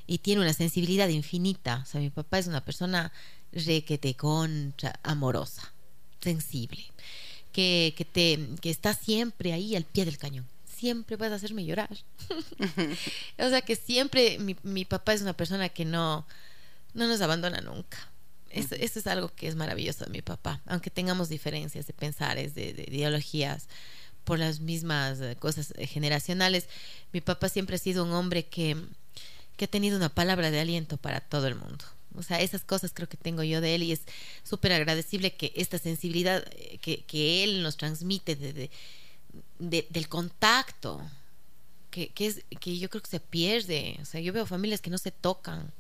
y 0.10 0.18
tiene 0.18 0.42
una 0.42 0.54
sensibilidad 0.54 1.08
infinita. 1.08 1.84
O 1.84 1.86
sea, 1.86 2.02
mi 2.02 2.10
papá 2.10 2.40
es 2.40 2.48
una 2.48 2.66
persona 2.66 3.12
requete 3.54 4.16
contra 4.16 5.00
amorosa, 5.04 5.72
sensible, 6.20 6.84
que, 7.54 7.94
que, 7.96 8.06
te, 8.06 8.40
que 8.60 8.72
está 8.72 8.96
siempre 8.96 9.54
ahí 9.54 9.76
al 9.76 9.84
pie 9.84 10.06
del 10.06 10.18
cañón. 10.18 10.48
Siempre 10.66 11.16
vas 11.16 11.32
a 11.32 11.36
hacerme 11.36 11.64
llorar. 11.64 11.96
o 13.38 13.50
sea 13.50 13.62
que 13.62 13.76
siempre 13.76 14.40
mi, 14.40 14.56
mi 14.64 14.84
papá 14.84 15.14
es 15.14 15.22
una 15.22 15.34
persona 15.34 15.70
que 15.70 15.86
no, 15.86 16.26
no 16.96 17.08
nos 17.08 17.22
abandona 17.22 17.62
nunca. 17.62 18.00
Eso, 18.50 18.74
eso 18.74 18.98
es 18.98 19.06
algo 19.06 19.30
que 19.36 19.48
es 19.48 19.56
maravilloso 19.56 20.06
de 20.06 20.12
mi 20.12 20.24
papá. 20.24 20.60
Aunque 20.66 20.90
tengamos 20.90 21.30
diferencias 21.30 21.86
de 21.86 21.94
pensares, 21.94 22.56
de, 22.56 22.74
de 22.74 22.86
ideologías, 22.88 23.68
por 24.30 24.38
las 24.38 24.60
mismas 24.60 25.20
eh, 25.22 25.36
cosas 25.40 25.74
eh, 25.76 25.88
generacionales, 25.88 26.68
mi 27.12 27.20
papá 27.20 27.50
siempre 27.50 27.76
ha 27.76 27.80
sido 27.80 28.04
un 28.04 28.12
hombre 28.12 28.46
que, 28.46 28.78
que 29.60 29.66
ha 29.66 29.68
tenido 29.68 29.98
una 29.98 30.08
palabra 30.08 30.52
de 30.52 30.62
aliento 30.62 30.96
para 30.96 31.20
todo 31.20 31.46
el 31.48 31.56
mundo. 31.56 31.84
O 32.16 32.24
sea, 32.24 32.40
esas 32.40 32.64
cosas 32.64 32.92
creo 32.94 33.10
que 33.10 33.18
tengo 33.18 33.44
yo 33.44 33.60
de 33.60 33.76
él 33.76 33.84
y 33.84 33.92
es 33.92 34.04
súper 34.44 34.72
agradecible 34.72 35.36
que 35.36 35.52
esta 35.54 35.78
sensibilidad 35.78 36.46
eh, 36.52 36.78
que, 36.82 37.04
que 37.04 37.44
él 37.44 37.62
nos 37.62 37.76
transmite 37.76 38.38
de, 38.38 38.72
de, 39.60 39.88
del 39.90 40.08
contacto, 40.08 41.02
que, 41.92 42.08
que, 42.08 42.28
es, 42.28 42.46
que 42.62 42.80
yo 42.80 42.90
creo 42.90 43.04
que 43.04 43.10
se 43.10 43.20
pierde. 43.20 43.98
O 44.02 44.06
sea, 44.06 44.22
yo 44.22 44.32
veo 44.32 44.46
familias 44.46 44.80
que 44.80 44.90
no 44.90 44.98
se 44.98 45.12
tocan, 45.12 45.74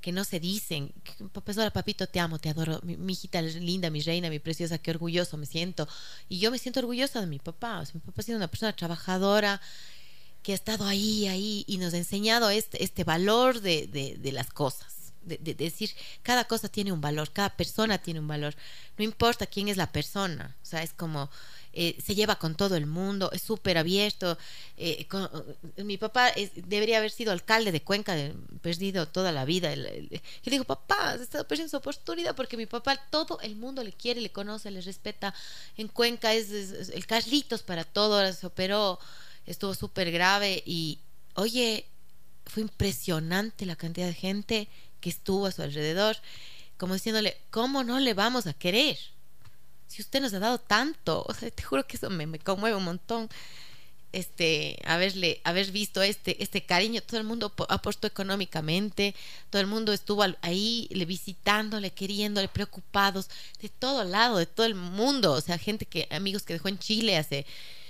que 0.00 0.10
no 0.10 0.24
se 0.24 0.40
dicen. 0.40 0.92
Profesora, 1.32 1.70
papito, 1.70 2.08
te 2.08 2.18
amo, 2.18 2.40
te 2.40 2.48
adoro. 2.48 2.80
Mi, 2.82 2.96
mi, 2.96 3.12
hijita 3.12 3.40
linda, 3.42 3.90
mi 3.90 4.00
reina, 4.00 4.28
mi 4.28 4.40
preciosa, 4.40 4.78
qué 4.78 4.90
orgulloso 4.90 5.36
me 5.36 5.46
siento. 5.46 5.86
Y 6.28 6.40
yo 6.40 6.50
me 6.50 6.58
siento 6.58 6.80
orgullosa 6.80 7.20
de 7.20 7.28
mi 7.28 7.38
papá. 7.38 7.78
O 7.78 7.86
sea, 7.86 7.94
mi 7.94 8.00
papá 8.00 8.22
ha 8.22 8.24
sido 8.24 8.38
una 8.38 8.48
persona 8.48 8.74
trabajadora 8.74 9.60
que 10.42 10.52
ha 10.52 10.54
estado 10.54 10.86
ahí, 10.86 11.26
ahí 11.26 11.64
y 11.66 11.78
nos 11.78 11.94
ha 11.94 11.98
enseñado 11.98 12.50
este, 12.50 12.82
este 12.82 13.04
valor 13.04 13.60
de, 13.60 13.86
de, 13.86 14.32
las 14.32 14.50
cosas. 14.50 15.12
De, 15.22 15.36
de, 15.38 15.54
decir, 15.54 15.90
cada 16.22 16.44
cosa 16.44 16.68
tiene 16.68 16.92
un 16.92 17.00
valor, 17.00 17.30
cada 17.32 17.50
persona 17.56 17.98
tiene 17.98 18.20
un 18.20 18.28
valor. 18.28 18.54
No 18.96 19.04
importa 19.04 19.46
quién 19.46 19.68
es 19.68 19.76
la 19.76 19.92
persona. 19.92 20.56
O 20.62 20.66
sea, 20.66 20.82
es 20.82 20.92
como 20.92 21.30
eh, 21.80 21.96
se 22.04 22.16
lleva 22.16 22.36
con 22.36 22.56
todo 22.56 22.74
el 22.74 22.86
mundo, 22.86 23.30
es 23.32 23.42
súper 23.42 23.78
abierto. 23.78 24.36
Eh, 24.76 25.06
con, 25.06 25.30
mi 25.76 25.96
papá 25.96 26.32
debería 26.66 26.98
haber 26.98 27.12
sido 27.12 27.30
alcalde 27.30 27.70
de 27.70 27.82
Cuenca, 27.82 28.14
de, 28.14 28.34
perdido 28.62 29.06
toda 29.06 29.32
la 29.32 29.44
vida. 29.44 29.74
Le 29.76 30.20
digo, 30.44 30.64
papá, 30.64 31.10
has 31.12 31.20
estado 31.20 31.46
perdiendo 31.46 31.70
su 31.70 31.76
oportunidad 31.76 32.34
porque 32.34 32.56
mi 32.56 32.66
papá 32.66 32.96
todo 33.10 33.38
el 33.42 33.54
mundo 33.54 33.84
le 33.84 33.92
quiere, 33.92 34.20
le 34.20 34.32
conoce, 34.32 34.70
le 34.70 34.80
respeta. 34.80 35.34
En 35.76 35.86
Cuenca 35.88 36.34
es, 36.34 36.50
el 36.50 37.06
Carlitos 37.06 37.62
para 37.62 37.84
todo, 37.84 38.32
se 38.32 38.46
operó, 38.46 38.98
estuvo 39.50 39.74
súper 39.74 40.10
grave 40.10 40.62
y, 40.64 41.00
oye, 41.34 41.86
fue 42.46 42.62
impresionante 42.62 43.66
la 43.66 43.76
cantidad 43.76 44.06
de 44.06 44.14
gente 44.14 44.68
que 45.00 45.10
estuvo 45.10 45.46
a 45.46 45.52
su 45.52 45.62
alrededor, 45.62 46.16
como 46.76 46.94
diciéndole, 46.94 47.36
¿cómo 47.50 47.82
no 47.84 47.98
le 47.98 48.14
vamos 48.14 48.46
a 48.46 48.54
querer? 48.54 48.98
si 49.88 50.02
usted 50.02 50.20
nos 50.20 50.34
ha 50.34 50.38
dado 50.38 50.58
tanto, 50.58 51.24
o 51.26 51.34
sea, 51.34 51.50
te 51.50 51.62
juro 51.62 51.86
que 51.86 51.96
eso 51.96 52.10
me, 52.10 52.26
me 52.26 52.38
conmueve 52.38 52.76
un 52.76 52.84
montón. 52.84 53.28
Este, 54.10 54.78
haberle, 54.86 55.42
haber 55.44 55.70
visto 55.70 56.00
este, 56.00 56.42
este 56.42 56.64
cariño, 56.64 57.02
todo 57.02 57.18
el 57.18 57.26
mundo 57.26 57.52
apostó 57.68 58.06
económicamente, 58.06 59.14
todo 59.50 59.60
el 59.60 59.66
mundo 59.66 59.92
estuvo 59.92 60.24
ahí 60.40 60.88
le 60.90 61.04
visitándole, 61.04 61.90
queriéndole, 61.90 62.48
preocupados, 62.48 63.28
de 63.60 63.68
todo 63.68 64.04
lado, 64.04 64.38
de 64.38 64.46
todo 64.46 64.64
el 64.64 64.74
mundo, 64.74 65.32
o 65.32 65.40
sea, 65.42 65.58
gente 65.58 65.84
que, 65.84 66.08
amigos 66.10 66.44
que 66.44 66.54
dejó 66.54 66.68
en 66.68 66.78
Chile 66.78 67.18
hace 67.18 67.44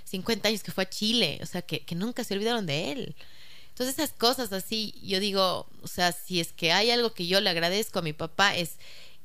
50 0.08 0.48
años 0.48 0.62
que 0.62 0.72
fue 0.72 0.84
a 0.84 0.90
Chile, 0.90 1.38
o 1.42 1.46
sea, 1.46 1.62
que, 1.62 1.80
que 1.80 1.94
nunca 1.94 2.24
se 2.24 2.34
olvidaron 2.34 2.66
de 2.66 2.92
él. 2.92 3.16
Entonces 3.68 3.96
esas 3.98 4.12
cosas 4.12 4.52
así, 4.52 4.94
yo 5.02 5.20
digo, 5.20 5.68
o 5.82 5.86
sea, 5.86 6.10
si 6.10 6.40
es 6.40 6.52
que 6.52 6.72
hay 6.72 6.90
algo 6.90 7.14
que 7.14 7.26
yo 7.28 7.40
le 7.40 7.50
agradezco 7.50 8.00
a 8.00 8.02
mi 8.02 8.12
papá 8.12 8.56
es 8.56 8.72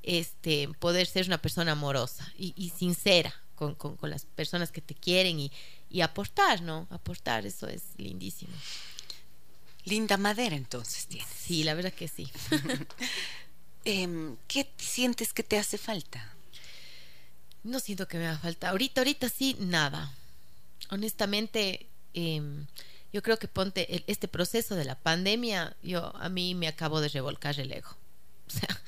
este, 0.04 0.70
poder 0.80 1.08
ser 1.08 1.26
una 1.26 1.42
persona 1.42 1.72
amorosa 1.72 2.32
y, 2.38 2.54
y 2.56 2.70
sincera 2.70 3.34
con, 3.56 3.74
con, 3.74 3.96
con, 3.96 4.10
las 4.10 4.26
personas 4.26 4.72
que 4.72 4.82
te 4.82 4.94
quieren 4.94 5.40
y, 5.40 5.52
y, 5.90 6.02
aportar, 6.02 6.62
¿no? 6.62 6.88
Aportar, 6.92 7.46
eso 7.46 7.68
es 7.68 7.82
lindísimo. 7.98 8.54
Linda 9.86 10.18
madera 10.18 10.56
entonces 10.56 11.08
tienes. 11.08 11.30
Sí, 11.30 11.64
la 11.64 11.74
verdad 11.74 11.94
que 11.94 12.08
sí. 12.08 12.30
eh, 13.86 14.36
¿Qué 14.48 14.70
sientes 14.78 15.34
que 15.34 15.44
te 15.44 15.58
hace 15.58 15.78
falta? 15.78 16.34
No 17.64 17.80
siento 17.80 18.08
que 18.08 18.18
me 18.18 18.28
haga 18.28 18.40
falta. 18.40 18.70
Ahorita, 18.70 19.02
ahorita 19.02 19.30
sí, 19.30 19.56
nada. 19.60 20.14
Honestamente, 20.90 21.88
eh, 22.14 22.42
yo 23.14 23.22
creo 23.22 23.38
que 23.38 23.48
ponte 23.48 23.96
el, 23.96 24.04
este 24.08 24.28
proceso 24.28 24.76
de 24.76 24.86
la 24.86 24.96
pandemia, 24.96 25.78
yo 25.84 26.16
a 26.16 26.30
mí 26.30 26.56
me 26.56 26.68
acabo 26.68 27.00
de 27.00 27.10
revolcar 27.10 27.60
el 27.60 27.72
ego. 27.72 27.90
O 28.46 28.56
sea, 28.56 28.82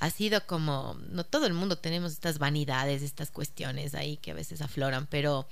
ha 0.00 0.10
sido 0.10 0.44
como, 0.46 0.98
no 1.10 1.24
todo 1.24 1.46
el 1.46 1.54
mundo 1.54 1.78
tenemos 1.78 2.12
estas 2.12 2.38
vanidades, 2.38 3.00
estas 3.00 3.30
cuestiones 3.30 3.94
ahí 3.94 4.16
que 4.16 4.32
a 4.32 4.34
veces 4.34 4.60
afloran, 4.60 5.06
pero 5.06 5.46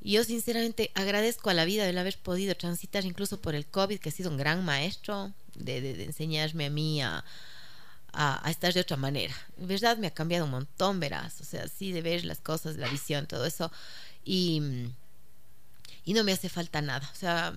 yo 0.00 0.22
sinceramente 0.22 0.92
agradezco 0.94 1.50
a 1.50 1.54
la 1.54 1.64
vida 1.64 1.88
el 1.88 1.98
haber 1.98 2.16
podido 2.18 2.54
transitar 2.54 3.04
incluso 3.04 3.40
por 3.40 3.56
el 3.56 3.66
COVID, 3.66 3.98
que 3.98 4.10
ha 4.10 4.12
sido 4.12 4.30
un 4.30 4.36
gran 4.36 4.64
maestro 4.64 5.32
de, 5.56 5.80
de, 5.80 5.94
de 5.94 6.04
enseñarme 6.04 6.66
a 6.66 6.70
mí 6.70 7.02
a, 7.02 7.24
a, 8.12 8.46
a, 8.46 8.50
estar 8.50 8.72
de 8.72 8.80
otra 8.80 8.96
manera. 8.96 9.34
En 9.58 9.66
verdad 9.66 9.98
me 9.98 10.06
ha 10.06 10.14
cambiado 10.14 10.44
un 10.44 10.52
montón, 10.52 11.00
verás, 11.00 11.40
o 11.40 11.44
sea, 11.44 11.66
sí 11.66 11.90
de 11.90 12.02
ver 12.02 12.24
las 12.24 12.38
cosas, 12.38 12.76
la 12.76 12.88
visión, 12.88 13.26
todo 13.26 13.44
eso, 13.44 13.72
y, 14.28 14.92
y 16.04 16.12
no 16.12 16.22
me 16.22 16.32
hace 16.32 16.50
falta 16.50 16.82
nada, 16.82 17.08
o 17.10 17.16
sea, 17.16 17.54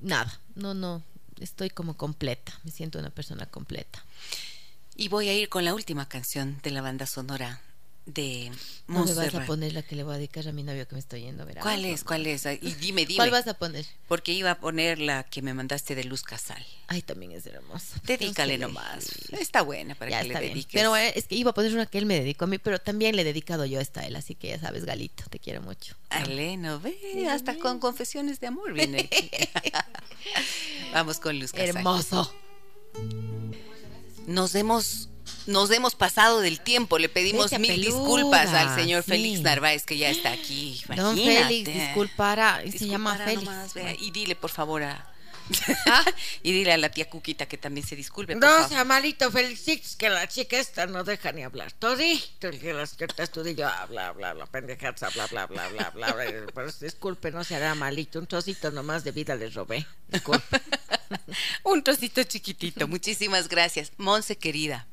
nada, 0.00 0.40
no, 0.56 0.74
no, 0.74 1.04
estoy 1.38 1.70
como 1.70 1.96
completa, 1.96 2.58
me 2.64 2.72
siento 2.72 2.98
una 2.98 3.10
persona 3.10 3.46
completa. 3.46 4.04
Y 4.96 5.08
voy 5.08 5.28
a 5.28 5.34
ir 5.34 5.48
con 5.48 5.64
la 5.64 5.72
última 5.72 6.08
canción 6.08 6.58
de 6.64 6.72
la 6.72 6.82
banda 6.82 7.06
sonora 7.06 7.60
de 8.06 8.50
No 8.86 9.04
me 9.04 9.14
vas 9.14 9.34
a 9.34 9.46
poner 9.46 9.72
la 9.72 9.82
que 9.82 9.96
le 9.96 10.02
voy 10.02 10.14
a 10.14 10.16
dedicar 10.18 10.46
a 10.46 10.52
mi 10.52 10.62
novio 10.62 10.86
que 10.86 10.94
me 10.94 10.98
estoy 10.98 11.22
yendo, 11.22 11.46
¿verdad? 11.46 11.62
¿Cuál 11.62 11.84
es? 11.86 12.04
¿Cuál 12.04 12.26
es? 12.26 12.44
Y 12.46 12.74
dime, 12.74 13.06
dime. 13.06 13.16
¿Cuál 13.16 13.30
vas 13.30 13.46
a 13.46 13.54
poner? 13.54 13.86
Porque 14.08 14.32
iba 14.32 14.50
a 14.50 14.60
poner 14.60 14.98
la 14.98 15.22
que 15.24 15.40
me 15.40 15.54
mandaste 15.54 15.94
de 15.94 16.04
Luz 16.04 16.22
Casal. 16.22 16.64
Ay, 16.86 17.00
también 17.00 17.32
es 17.32 17.46
hermosa. 17.46 18.00
Dedícale 18.04 18.58
no 18.58 18.68
nomás. 18.68 19.06
Está 19.32 19.62
buena 19.62 19.94
para 19.94 20.10
ya 20.10 20.20
que 20.20 20.26
está 20.28 20.40
le 20.40 20.46
bien. 20.46 20.54
dediques. 20.54 20.74
Pero 20.74 20.96
eh, 20.96 21.12
es 21.16 21.26
que 21.26 21.34
iba 21.34 21.52
a 21.52 21.54
poner 21.54 21.72
una 21.72 21.86
que 21.86 21.96
él 21.98 22.04
me 22.06 22.20
dedicó 22.20 22.44
a 22.44 22.48
mí, 22.48 22.58
pero 22.58 22.78
también 22.78 23.16
le 23.16 23.22
he 23.22 23.24
dedicado 23.24 23.64
yo 23.64 23.80
esta 23.80 24.00
a 24.00 24.06
él, 24.06 24.16
así 24.16 24.34
que 24.34 24.48
ya 24.48 24.60
sabes, 24.60 24.84
Galito, 24.84 25.24
te 25.30 25.38
quiero 25.38 25.62
mucho. 25.62 25.96
Ale, 26.10 26.58
no 26.58 26.80
ve, 26.80 26.98
sí, 27.00 27.24
hasta 27.26 27.52
bien. 27.52 27.62
con 27.62 27.78
confesiones 27.80 28.38
de 28.38 28.48
amor 28.48 28.74
viene. 28.74 29.08
Vamos 30.92 31.20
con 31.20 31.38
Luz 31.38 31.52
Casal. 31.52 31.68
Hermoso. 31.68 32.34
Nos 34.26 34.54
hemos 34.54 35.08
nos 35.46 35.70
hemos 35.70 35.94
pasado 35.94 36.40
del 36.40 36.60
tiempo. 36.60 36.98
Le 36.98 37.08
pedimos 37.08 37.52
mil 37.58 37.70
peluda, 37.70 37.86
disculpas 37.86 38.48
al 38.50 38.74
señor 38.74 39.02
sí. 39.02 39.10
Félix 39.10 39.40
Narváez, 39.40 39.84
que 39.84 39.98
ya 39.98 40.10
está 40.10 40.32
aquí. 40.32 40.82
Don 40.88 41.18
Imagínate. 41.18 41.46
Félix, 41.46 41.74
disculpara, 41.74 42.56
se 42.58 42.64
Disculpara 42.64 42.90
llama 42.92 43.16
Félix. 43.16 43.44
nomás, 43.44 43.74
vea, 43.74 43.94
y 43.98 44.10
dile, 44.10 44.36
por 44.36 44.50
favor, 44.50 44.82
a... 44.82 45.10
y 46.42 46.52
dile 46.52 46.72
a 46.72 46.78
la 46.78 46.88
tía 46.88 47.08
Cuquita 47.10 47.46
que 47.46 47.58
también 47.58 47.86
se 47.86 47.96
disculpe. 47.96 48.34
No 48.34 48.68
malito, 48.86 49.30
Félix, 49.30 49.96
que 49.96 50.08
la 50.08 50.26
chica 50.26 50.58
esta 50.58 50.86
no 50.86 51.04
deja 51.04 51.32
ni 51.32 51.42
hablar. 51.42 51.74
El 51.80 52.60
que 52.60 52.72
las 52.72 52.94
cartas 52.94 53.30
tú 53.30 53.46
y 53.46 53.54
yo 53.54 53.68
habla, 53.68 54.14
pendejadas, 54.50 55.14
bla, 55.14 55.26
bla, 55.26 55.46
bla, 55.46 55.68
bla, 55.68 55.90
bla, 55.90 56.12
bla. 56.12 56.46
Pues 56.54 56.80
disculpe, 56.80 57.30
no 57.30 57.44
se 57.44 57.56
hará 57.56 57.74
malito. 57.74 58.18
Un 58.18 58.26
trocito 58.26 58.70
nomás 58.70 59.04
de 59.04 59.12
vida 59.12 59.34
le 59.34 59.50
robé. 59.50 59.86
Disculpe. 60.08 60.62
Un 61.64 61.82
trocito 61.82 62.22
chiquitito. 62.22 62.88
Muchísimas 62.88 63.48
gracias. 63.48 63.92
Monse, 63.98 64.36
querida. 64.36 64.86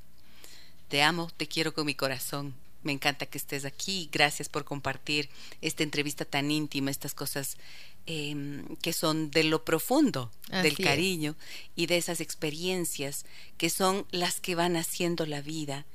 Te 0.91 1.01
amo, 1.01 1.31
te 1.37 1.47
quiero 1.47 1.73
con 1.73 1.85
mi 1.85 1.95
corazón. 1.95 2.53
Me 2.83 2.91
encanta 2.91 3.25
que 3.25 3.37
estés 3.37 3.63
aquí. 3.63 4.09
Gracias 4.11 4.49
por 4.49 4.65
compartir 4.65 5.29
esta 5.61 5.83
entrevista 5.83 6.25
tan 6.25 6.51
íntima, 6.51 6.91
estas 6.91 7.13
cosas 7.13 7.55
eh, 8.07 8.35
que 8.81 8.91
son 8.91 9.31
de 9.31 9.45
lo 9.45 9.63
profundo 9.63 10.31
Así 10.49 10.63
del 10.63 10.75
es. 10.77 10.85
cariño 10.85 11.35
y 11.77 11.85
de 11.85 11.95
esas 11.95 12.19
experiencias 12.19 13.25
que 13.57 13.69
son 13.69 14.05
las 14.11 14.41
que 14.41 14.55
van 14.55 14.75
haciendo 14.75 15.25
la 15.25 15.41
vida 15.41 15.85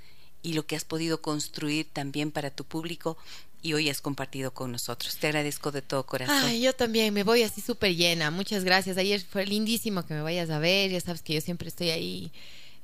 y 0.43 0.55
lo 0.55 0.67
que 0.67 0.77
has 0.77 0.85
podido 0.85 1.21
construir 1.21 1.89
también 1.93 2.31
para 2.31 2.51
tu 2.51 2.65
público 2.65 3.19
y 3.61 3.75
hoy 3.75 3.91
has 3.91 4.01
compartido 4.01 4.55
con 4.55 4.73
nosotros. 4.73 5.19
Te 5.19 5.27
agradezco 5.27 5.73
de 5.73 5.83
todo 5.83 6.07
corazón. 6.07 6.37
Ay, 6.37 6.63
yo 6.63 6.73
también 6.73 7.13
me 7.13 7.23
voy 7.23 7.43
así 7.43 7.61
súper 7.61 7.95
llena. 7.95 8.31
Muchas 8.31 8.65
gracias. 8.65 8.97
Ayer 8.97 9.21
fue 9.21 9.45
lindísimo 9.45 10.07
que 10.07 10.15
me 10.15 10.23
vayas 10.23 10.49
a 10.49 10.59
ver. 10.59 10.91
Ya 10.91 11.01
sabes 11.03 11.21
que 11.21 11.35
yo 11.35 11.43
siempre 11.43 11.69
estoy 11.69 11.91
ahí 11.91 12.33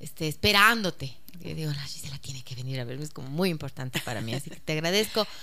este, 0.03 0.29
esperándote. 0.29 1.17
Yo 1.41 1.55
digo, 1.55 1.73
la 1.73 1.83
Gisela 1.83 2.19
tiene 2.19 2.45
que 2.45 2.55
venir 2.55 2.79
a 2.79 2.85
verme, 2.85 3.03
es 3.05 3.11
como 3.11 3.29
muy 3.29 3.49
importante 3.49 3.99
para 4.05 4.21
mí, 4.21 4.33
así 4.35 4.51
que 4.51 4.61
te 4.61 4.75
agradezco. 4.75 5.27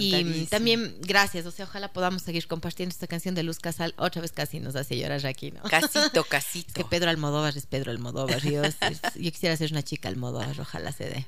Y 0.00 0.46
también 0.46 0.96
gracias, 1.00 1.44
o 1.46 1.50
sea, 1.50 1.64
ojalá 1.64 1.92
podamos 1.92 2.22
seguir 2.22 2.46
compartiendo 2.46 2.92
esta 2.92 3.06
canción 3.06 3.34
de 3.34 3.42
Luz 3.42 3.58
Casal. 3.58 3.92
Otra 3.96 4.22
vez 4.22 4.32
casi 4.32 4.60
nos 4.60 4.76
hace 4.76 4.96
llorar 4.98 5.26
aquí, 5.26 5.50
¿no? 5.50 5.62
Casito, 5.64 6.24
casito. 6.28 6.68
Es 6.68 6.74
que 6.74 6.84
Pedro 6.84 7.10
Almodóvar 7.10 7.56
es 7.56 7.66
Pedro 7.66 7.90
Almodóvar. 7.90 8.40
Yo, 8.42 8.62
es- 8.64 8.76
yo 9.16 9.32
quisiera 9.32 9.56
ser 9.56 9.72
una 9.72 9.82
chica 9.82 10.08
Almodóvar, 10.08 10.58
ojalá 10.60 10.92
se 10.92 11.04
dé. 11.04 11.26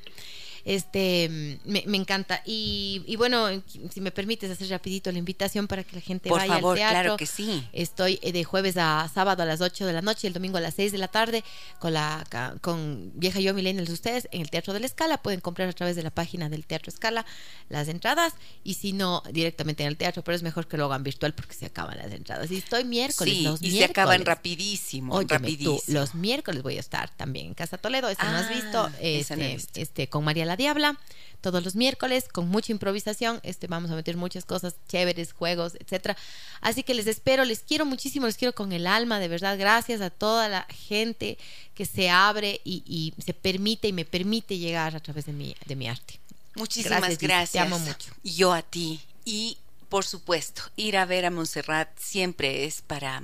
Este, 0.64 1.28
mm, 1.64 1.68
me, 1.70 1.84
me 1.86 1.96
encanta. 1.96 2.42
Y, 2.46 3.02
y 3.06 3.16
bueno, 3.16 3.48
si 3.92 4.00
me 4.00 4.10
permites 4.10 4.50
hacer 4.50 4.68
rapidito 4.68 5.12
la 5.12 5.18
invitación 5.18 5.66
para 5.68 5.84
que 5.84 5.96
la 5.96 6.00
gente 6.02 6.28
Por 6.28 6.38
vaya 6.38 6.54
favor, 6.54 6.72
al 6.72 6.78
teatro. 6.78 7.00
claro 7.00 7.16
que 7.16 7.26
sí. 7.26 7.66
Estoy 7.72 8.18
eh, 8.22 8.32
de 8.32 8.44
jueves 8.44 8.76
a 8.76 9.08
sábado 9.12 9.42
a 9.42 9.46
las 9.46 9.60
8 9.60 9.84
de 9.86 9.92
la 9.92 10.02
noche 10.02 10.20
y 10.26 10.28
el 10.28 10.32
domingo 10.34 10.58
a 10.58 10.60
las 10.60 10.74
6 10.74 10.92
de 10.92 10.98
la 10.98 11.08
tarde 11.08 11.44
con 11.78 11.92
la 11.92 12.24
con 12.60 13.12
Vieja 13.14 13.40
Yo 13.40 13.52
Millennials 13.54 13.90
ustedes 13.90 14.28
en 14.32 14.40
el 14.40 14.50
Teatro 14.50 14.72
de 14.72 14.80
la 14.80 14.86
Escala. 14.86 15.18
Pueden 15.18 15.40
comprar 15.40 15.68
a 15.68 15.72
través 15.72 15.96
de 15.96 16.02
la 16.02 16.10
página 16.10 16.48
del 16.48 16.64
Teatro 16.66 16.90
Escala 16.90 17.26
las 17.68 17.88
entradas 17.88 18.32
y 18.62 18.74
si 18.74 18.92
no, 18.92 19.22
directamente 19.32 19.82
en 19.82 19.88
el 19.90 19.96
teatro, 19.96 20.22
pero 20.24 20.36
es 20.36 20.42
mejor 20.42 20.66
que 20.66 20.76
lo 20.76 20.86
hagan 20.86 21.02
virtual 21.02 21.34
porque 21.34 21.54
se 21.54 21.66
acaban 21.66 21.98
las 21.98 22.10
entradas. 22.12 22.50
Y 22.50 22.56
estoy 22.56 22.84
miércoles, 22.84 23.34
Sí, 23.34 23.42
los 23.42 23.62
y 23.62 23.72
se 23.72 23.84
acaban 23.84 24.18
miércoles. 24.18 24.26
rapidísimo, 24.36 25.14
Óyeme 25.14 25.28
rapidísimo. 25.38 25.76
tú, 25.86 25.92
los 25.92 26.14
miércoles 26.14 26.62
voy 26.62 26.76
a 26.76 26.80
estar 26.80 27.10
también 27.16 27.46
en 27.48 27.54
Casa 27.54 27.78
Toledo, 27.78 28.08
esa 28.08 28.30
no 28.30 28.38
has 28.38 28.46
Ah, 28.46 28.54
visto, 28.54 28.88
no 28.88 28.94
este, 29.00 29.36
visto. 29.54 29.80
este, 29.80 30.08
con 30.08 30.24
María 30.24 30.44
la 30.54 30.56
Diabla 30.56 30.98
todos 31.40 31.62
los 31.62 31.74
miércoles 31.74 32.24
con 32.32 32.48
mucha 32.48 32.72
improvisación. 32.72 33.40
Este 33.42 33.66
vamos 33.66 33.90
a 33.90 33.94
meter 33.94 34.16
muchas 34.16 34.46
cosas 34.46 34.76
chéveres, 34.88 35.34
juegos, 35.34 35.74
etcétera. 35.78 36.16
Así 36.62 36.82
que 36.82 36.94
les 36.94 37.06
espero, 37.06 37.44
les 37.44 37.60
quiero 37.60 37.84
muchísimo, 37.84 38.24
les 38.24 38.38
quiero 38.38 38.54
con 38.54 38.72
el 38.72 38.86
alma, 38.86 39.18
de 39.18 39.28
verdad. 39.28 39.58
Gracias 39.58 40.00
a 40.00 40.08
toda 40.08 40.48
la 40.48 40.66
gente 40.70 41.36
que 41.74 41.84
se 41.84 42.08
abre 42.08 42.62
y, 42.64 43.12
se 43.22 43.34
permite 43.34 43.88
y 43.88 43.92
me 43.92 44.06
permite 44.06 44.56
llegar 44.56 44.96
a 44.96 45.00
través 45.00 45.26
de 45.26 45.32
mi, 45.32 45.54
de 45.66 45.76
mi 45.76 45.86
arte. 45.86 46.18
Muchísimas 46.54 47.00
gracias. 47.00 47.18
gracias. 47.18 47.50
Te 47.52 47.58
amo 47.58 47.78
mucho. 47.78 48.10
Yo 48.22 48.54
a 48.54 48.62
ti. 48.62 49.00
Y 49.26 49.58
por 49.90 50.06
supuesto, 50.06 50.62
ir 50.76 50.96
a 50.96 51.04
ver 51.04 51.26
a 51.26 51.30
Montserrat 51.30 51.90
siempre 51.98 52.64
es 52.64 52.80
para 52.80 53.22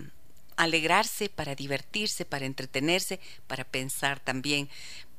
alegrarse, 0.56 1.30
para 1.30 1.54
divertirse, 1.54 2.26
para 2.26 2.44
entretenerse, 2.44 3.18
para 3.46 3.64
pensar 3.64 4.20
también, 4.20 4.68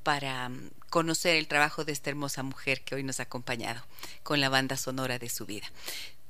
para 0.04 0.50
mm, 0.50 0.72
conocer 0.90 1.36
el 1.36 1.48
trabajo 1.48 1.86
de 1.86 1.92
esta 1.92 2.10
hermosa 2.10 2.44
mujer 2.44 2.82
que 2.82 2.96
hoy 2.96 3.04
nos 3.04 3.20
ha 3.20 3.24
acompañado 3.24 3.84
con 4.24 4.40
la 4.40 4.50
banda 4.50 4.78
sonora 4.78 5.20
de 5.20 5.30
su 5.30 5.46
vida. 5.46 5.72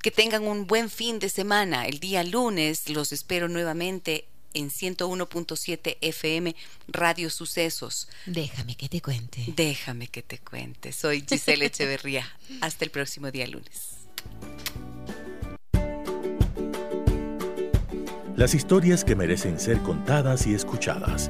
Que 0.02 0.12
tengan 0.12 0.48
un 0.48 0.68
buen 0.68 0.90
fin 0.90 1.20
de 1.20 1.30
semana. 1.30 1.86
El 1.86 2.00
día 2.00 2.24
lunes 2.24 2.90
los 2.90 3.12
espero 3.12 3.48
nuevamente 3.48 4.26
en 4.54 4.70
101.7 4.70 5.98
FM 6.02 6.56
Radio 6.88 7.30
Sucesos. 7.30 8.10
Déjame 8.26 8.76
que 8.76 8.90
te 8.90 9.02
cuente. 9.02 9.46
Déjame 9.56 10.08
que 10.08 10.24
te 10.24 10.40
cuente. 10.40 10.92
Soy 10.92 11.24
Giselle 11.28 11.66
Echeverría. 11.66 12.26
Hasta 12.62 12.86
el 12.86 12.92
próximo 12.92 13.32
día 13.32 13.48
lunes. 13.48 13.98
Las 18.36 18.56
historias 18.56 19.04
que 19.04 19.16
merecen 19.16 19.60
ser 19.60 19.80
contadas 19.82 20.48
y 20.48 20.54
escuchadas. 20.54 21.30